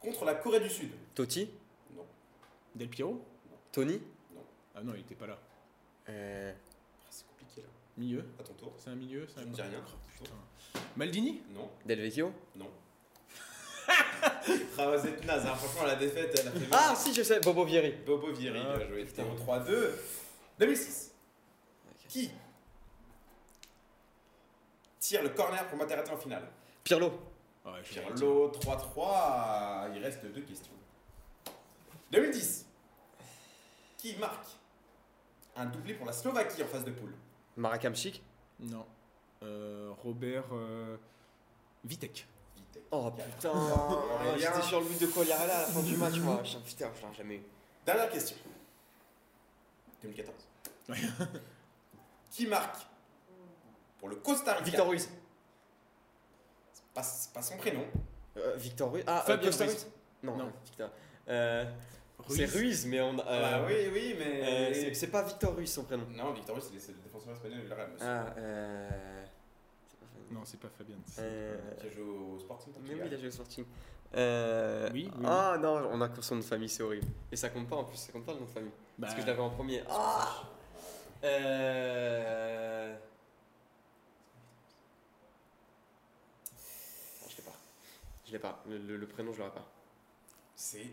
contre 0.00 0.24
la 0.24 0.34
Corée 0.34 0.60
du 0.60 0.70
Sud? 0.70 0.90
Totti? 1.14 1.48
Non. 1.94 2.04
Del 2.74 2.88
Piero? 2.88 3.22
Tony? 3.70 4.00
Ah 4.74 4.82
non, 4.82 4.94
il 4.94 5.00
était 5.00 5.14
pas 5.14 5.26
là. 5.26 5.38
euh, 6.08 6.52
Ah, 6.52 7.06
C'est 7.10 7.26
compliqué 7.26 7.60
là. 7.60 7.68
Milieu? 7.98 8.24
À 8.40 8.42
ton 8.42 8.54
tour. 8.54 8.72
C'est 8.78 8.90
un 8.90 8.94
milieu. 8.94 9.26
C'est 9.28 9.40
Je 9.42 9.46
un 9.46 9.50
ne 9.50 9.54
dis 9.54 9.62
rien. 9.62 9.84
Putain. 10.18 10.80
Maldini? 10.96 11.42
Non. 11.54 11.68
Del 11.84 12.00
Vecchio? 12.00 12.32
Non. 12.56 12.70
Ah, 14.78 14.96
vous 14.96 15.06
êtes 15.06 15.24
naze, 15.24 15.44
hein. 15.46 15.54
franchement 15.54 15.84
la 15.86 15.96
défaite 15.96 16.36
elle 16.40 16.48
a 16.48 16.50
fait 16.52 16.66
mal. 16.68 16.68
Ah 16.72 16.94
si, 16.96 17.12
je 17.12 17.22
sais, 17.22 17.40
Bobo 17.40 17.64
Vieri. 17.64 17.92
Bobo 18.06 18.32
Vieri, 18.32 18.58
Ah, 18.64 18.76
bien 18.78 18.88
joué. 18.88 19.04
putain. 19.04 19.24
Théo 19.24 19.34
3-2. 19.46 19.90
2006. 20.58 21.12
Qui 22.08 22.30
tire 25.02 25.22
le 25.22 25.30
corner 25.30 25.66
pour 25.66 25.76
Materato 25.76 26.12
en 26.12 26.16
finale 26.16 26.48
Pirlo. 26.84 27.12
Ouais, 27.64 27.82
Pirlo 27.82 28.50
3-3. 28.50 29.94
Il 29.94 30.02
reste 30.02 30.24
deux 30.24 30.40
questions. 30.42 30.72
2010. 32.10 32.66
Qui 33.98 34.16
marque 34.16 34.46
un 35.56 35.66
doublé 35.66 35.94
pour 35.94 36.06
la 36.06 36.12
Slovaquie 36.12 36.62
en 36.62 36.66
phase 36.66 36.84
de 36.84 36.92
poule? 36.92 37.14
Marakamchik. 37.56 38.22
Non. 38.60 38.86
Euh, 39.42 39.90
Robert 40.02 40.44
euh, 40.52 40.96
Vitek. 41.84 42.26
Vitek. 42.56 42.82
Oh 42.90 43.10
putain, 43.10 43.50
Aurélien. 43.50 44.36
j'étais 44.36 44.66
sur 44.66 44.80
le 44.80 44.86
but 44.86 45.00
de 45.00 45.06
Collier 45.06 45.32
à 45.32 45.46
la 45.46 45.60
fin 45.66 45.82
du 45.82 45.96
match, 45.96 46.16
moi. 46.18 46.42
Putain, 46.42 46.60
Putain, 46.60 46.90
je 47.02 47.08
l'ai 47.08 47.14
jamais 47.16 47.34
eu. 47.36 47.42
Dernière 47.84 48.10
question. 48.10 48.36
2014. 50.02 50.36
qui 52.30 52.46
marque 52.46 52.86
pour 54.02 54.08
le 54.08 54.16
Costa 54.16 54.54
Rica 54.54 54.64
Victor 54.64 54.88
Ruiz. 54.88 55.08
C'est 56.72 56.82
pas, 56.92 57.02
c'est 57.04 57.32
pas 57.32 57.40
son 57.40 57.56
prénom. 57.56 57.84
Euh, 58.36 58.56
Victor 58.56 58.90
Ruiz. 58.90 59.04
Ah, 59.06 59.22
Fabien 59.24 59.44
euh, 59.44 59.46
Costa 59.46 59.64
Ruiz. 59.64 59.74
Ruiz. 59.76 59.86
Non, 60.24 60.36
Non. 60.38 60.52
Victor. 60.64 60.90
Euh, 61.28 61.64
Ruiz. 62.18 62.36
c'est 62.36 62.46
Ruiz, 62.58 62.86
mais 62.86 63.00
on. 63.00 63.16
a- 63.20 63.26
euh, 63.28 63.60
bah 63.60 63.64
oui, 63.68 63.74
oui, 63.92 64.16
mais. 64.18 64.42
euh, 64.42 64.74
c'est- 64.74 64.94
c'est 64.94 65.06
pas 65.06 65.22
Victor 65.22 65.54
Ruiz 65.54 65.72
son 65.72 65.84
prénom. 65.84 66.04
Non, 66.10 66.32
Victor 66.32 66.56
Ruiz, 66.56 66.64
c'est 66.66 66.74
le- 66.74 66.80
c'est 66.80 67.00
défenseur 67.00 67.32
espagnol 67.34 67.60
du 67.64 67.72
Real. 67.72 67.90
Ah, 68.00 68.34
euh. 68.38 69.24
c'est 69.88 69.98
pas 70.00 70.06
Fabien. 70.12 70.36
Non, 70.36 70.40
c'est 70.44 70.58
pas 70.60 70.68
Fabien. 70.76 70.96
Euh, 71.20 71.56
Qui 71.80 71.86
a 71.86 71.90
joué 71.90 72.02
au 72.02 72.38
Sporting 72.40 72.72
Mais 72.82 72.94
oui, 72.94 73.00
il 73.06 73.14
a 73.14 73.16
joué 73.18 73.28
au 73.28 73.30
Sporting. 73.30 73.64
Euh... 74.16 74.90
Oui, 74.92 75.10
oui, 75.16 75.24
Ah 75.26 75.56
non, 75.60 75.88
on 75.92 76.00
a 76.00 76.10
son 76.20 76.34
nom 76.34 76.40
de 76.40 76.44
famille, 76.46 76.68
c'est 76.68 76.82
horrible. 76.82 77.06
Et 77.30 77.36
ça 77.36 77.50
compte 77.50 77.68
pas 77.68 77.76
en 77.76 77.84
plus, 77.84 77.96
ça 77.96 78.10
compte 78.12 78.26
pas 78.26 78.32
le 78.32 78.40
nom 78.40 78.46
de 78.46 78.50
famille. 78.50 78.72
Parce 79.00 79.14
que 79.14 79.20
je 79.20 79.26
Bah, 79.26 79.30
l'avais 79.32 79.42
en 79.42 79.50
premier. 79.50 79.82
Ah 79.88 80.42
euh... 81.24 82.94
Non, 87.22 87.28
je 87.30 87.36
l'ai 87.36 87.42
pas. 87.42 87.52
Je 88.32 88.38
l'ai 88.38 88.40
pas. 88.42 88.64
Le, 88.66 88.78
le- 88.78 88.96
le 88.96 89.06
prénom, 89.06 89.30
je 89.34 89.40
l'aurais 89.40 89.52
pas. 89.52 89.70
C'est 90.54 90.86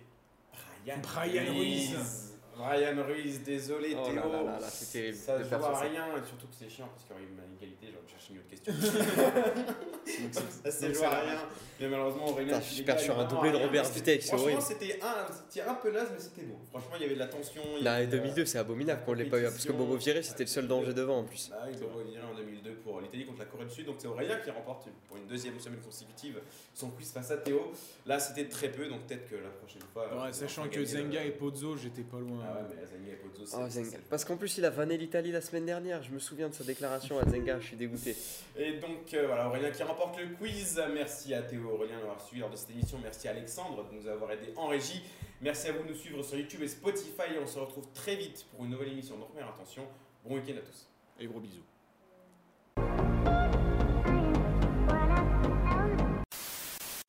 Brian, 0.84 1.00
Brian 1.02 1.54
Ruiz. 1.54 2.38
Brian 2.60 3.04
Ruiz, 3.06 3.42
désolé 3.44 3.96
Oh 3.98 4.06
Théo. 4.06 4.16
là 4.16 4.28
là 4.28 4.44
là 4.44 4.60
là, 4.60 4.68
c'est 4.70 4.92
terrible. 4.92 5.18
Ça 5.18 5.38
voit 5.38 5.68
sur 5.70 5.76
ça. 5.78 5.80
rien, 5.82 6.06
et 6.18 6.28
surtout 6.28 6.48
que 6.48 6.56
c'est 6.60 6.70
chiant 6.70 6.88
parce 6.90 7.04
qu'il 7.06 7.12
y 7.16 7.20
aurait 7.20 7.24
une 7.24 7.56
égalité, 7.56 7.88
j'aurais 7.94 8.08
cherché 8.10 8.34
une 8.34 8.40
autre 8.40 8.50
question. 8.50 8.74
ça 10.64 10.72
se 10.72 10.94
joue 10.94 11.04
à 11.04 11.20
rien. 11.22 11.40
Mais 11.80 11.88
malheureusement, 11.88 12.28
Aurélien. 12.30 12.60
Je 12.60 12.84
perds 12.84 13.00
sur 13.00 13.18
un 13.18 13.26
doublé 13.26 13.50
à 13.50 13.54
de. 13.54 13.58
Robert 13.58 13.86
c'est 13.86 14.22
Franchement, 14.22 14.60
c'était 14.62 15.00
un, 15.02 15.70
un 15.72 15.74
peu 15.76 15.92
naze, 15.92 16.10
mais 16.14 16.20
c'était 16.20 16.42
beau. 16.44 16.60
Franchement, 16.70 16.92
il 16.98 17.02
y 17.02 17.06
avait 17.06 17.14
de 17.16 17.20
la 17.20 17.28
tension. 17.28 17.62
la 17.82 18.06
2002, 18.06 18.46
c'est 18.46 18.58
abominable 18.58 19.02
qu'on 19.06 19.14
l'ait 19.14 19.26
pas 19.26 19.40
eu. 19.40 19.44
Parce 19.44 19.66
que 19.66 19.72
Bobo 19.72 19.96
viré, 19.96 20.22
c'était 20.24 20.44
le 20.44 20.48
seul 20.50 20.68
danger 20.68 20.94
devant 20.94 21.20
en 21.20 21.24
plus. 21.24 21.50
Bah 21.50 21.64
oui, 21.68 21.78
Bobo 21.80 22.00
viré 22.04 22.24
en 22.24 22.36
2002 22.36 22.72
pour 22.84 23.00
l'Italie 23.02 23.26
contre 23.26 23.40
la 23.40 23.46
Corée 23.46 23.66
du 23.66 23.72
Sud. 23.74 23.86
Donc 23.86 23.96
c'est 24.00 24.08
Aurélien 24.08 24.38
qui 24.38 24.52
remporte 24.52 24.88
pour 25.08 25.18
une 25.18 25.28
deuxième 25.28 25.60
semaine 25.60 25.80
consécutive 25.80 26.40
son 26.74 26.90
quiz 26.92 27.12
face 27.12 27.32
à 27.32 27.38
Théo. 27.38 27.72
Là, 28.06 28.20
c'était 28.20 28.48
très 28.50 28.70
peu, 28.70 28.88
donc 28.88 29.02
peut-être 29.08 29.30
que 29.30 29.36
la 29.36 29.50
prochaine 29.50 29.82
fois. 29.94 30.32
sachant 30.32 30.68
que 30.68 30.84
Zenga 30.84 31.22
le- 31.24 31.28
et 31.28 31.32
Pozzo, 31.32 31.78
j'étais 31.78 32.02
pas 32.04 32.20
loin. 32.20 32.44
Ah 32.50 32.56
ouais, 32.56 32.68
mais 32.70 32.86
Zenga 32.86 33.12
et 33.12 33.16
Pozzo, 33.16 33.46
c'est. 33.46 33.58
Oh, 33.58 33.70
Zenga. 33.70 33.98
Parce 34.10 34.26
qu'en 34.26 34.38
plus, 34.38 34.58
il 34.58 34.66
a 34.66 34.70
vanné 34.70 34.98
l'Italie 34.98 35.32
la 35.32 35.42
semaine 35.42 35.66
dernière. 35.66 36.02
Je 36.04 36.12
me 36.12 36.20
souviens 36.20 36.50
de 36.50 36.54
sa 36.54 36.64
déclaration 36.64 37.20
à 37.20 37.26
Zenga. 37.30 37.60
Je 37.60 37.68
suis 37.68 37.78
dégoûté. 37.78 38.16
Et 38.58 38.74
donc 38.74 39.14
euh, 39.14 39.28
voilà, 39.28 39.48
Aurélien 39.48 39.72
qui 39.72 39.84
remporte 39.84 40.18
le 40.20 40.36
quiz. 40.36 40.82
Merci 40.94 41.34
à 41.34 41.42
Théo 41.42 41.70
Aurélien 41.72 42.00
d'avoir 42.00 42.22
suivi 42.22 42.42
lors 42.42 42.50
de 42.50 42.56
cette 42.56 42.72
émission. 42.72 42.98
Merci 43.04 43.28
à 43.28 43.32
Alexandre 43.32 43.88
de 43.90 43.96
nous 43.96 44.08
avoir 44.08 44.32
aidé 44.32 44.54
en 44.56 44.68
régie. 44.68 45.04
Merci 45.42 45.70
à 45.70 45.74
vous 45.74 45.84
de 45.84 45.90
nous 45.90 45.96
suivre 45.96 46.24
sur 46.24 46.38
YouTube 46.38 46.62
et 46.64 46.68
Spotify. 46.68 47.38
On 47.42 47.48
se 47.48 47.60
retrouve 47.60 47.88
très 47.94 48.16
vite 48.16 48.46
pour 48.52 48.66
une 48.66 48.72
nouvelle 48.72 48.90
émission. 48.90 49.18
Donc, 49.18 49.30
première 49.30 49.50
attention. 49.50 49.84
Bon 50.26 50.36
week-end 50.36 50.58
à 50.58 50.62
tous. 50.62 50.88
Et 51.20 51.28
gros 51.28 51.40
bisous. 51.40 51.64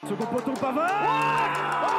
Second 0.09 0.26
poteau 0.26 0.55
Pavard 0.55 1.89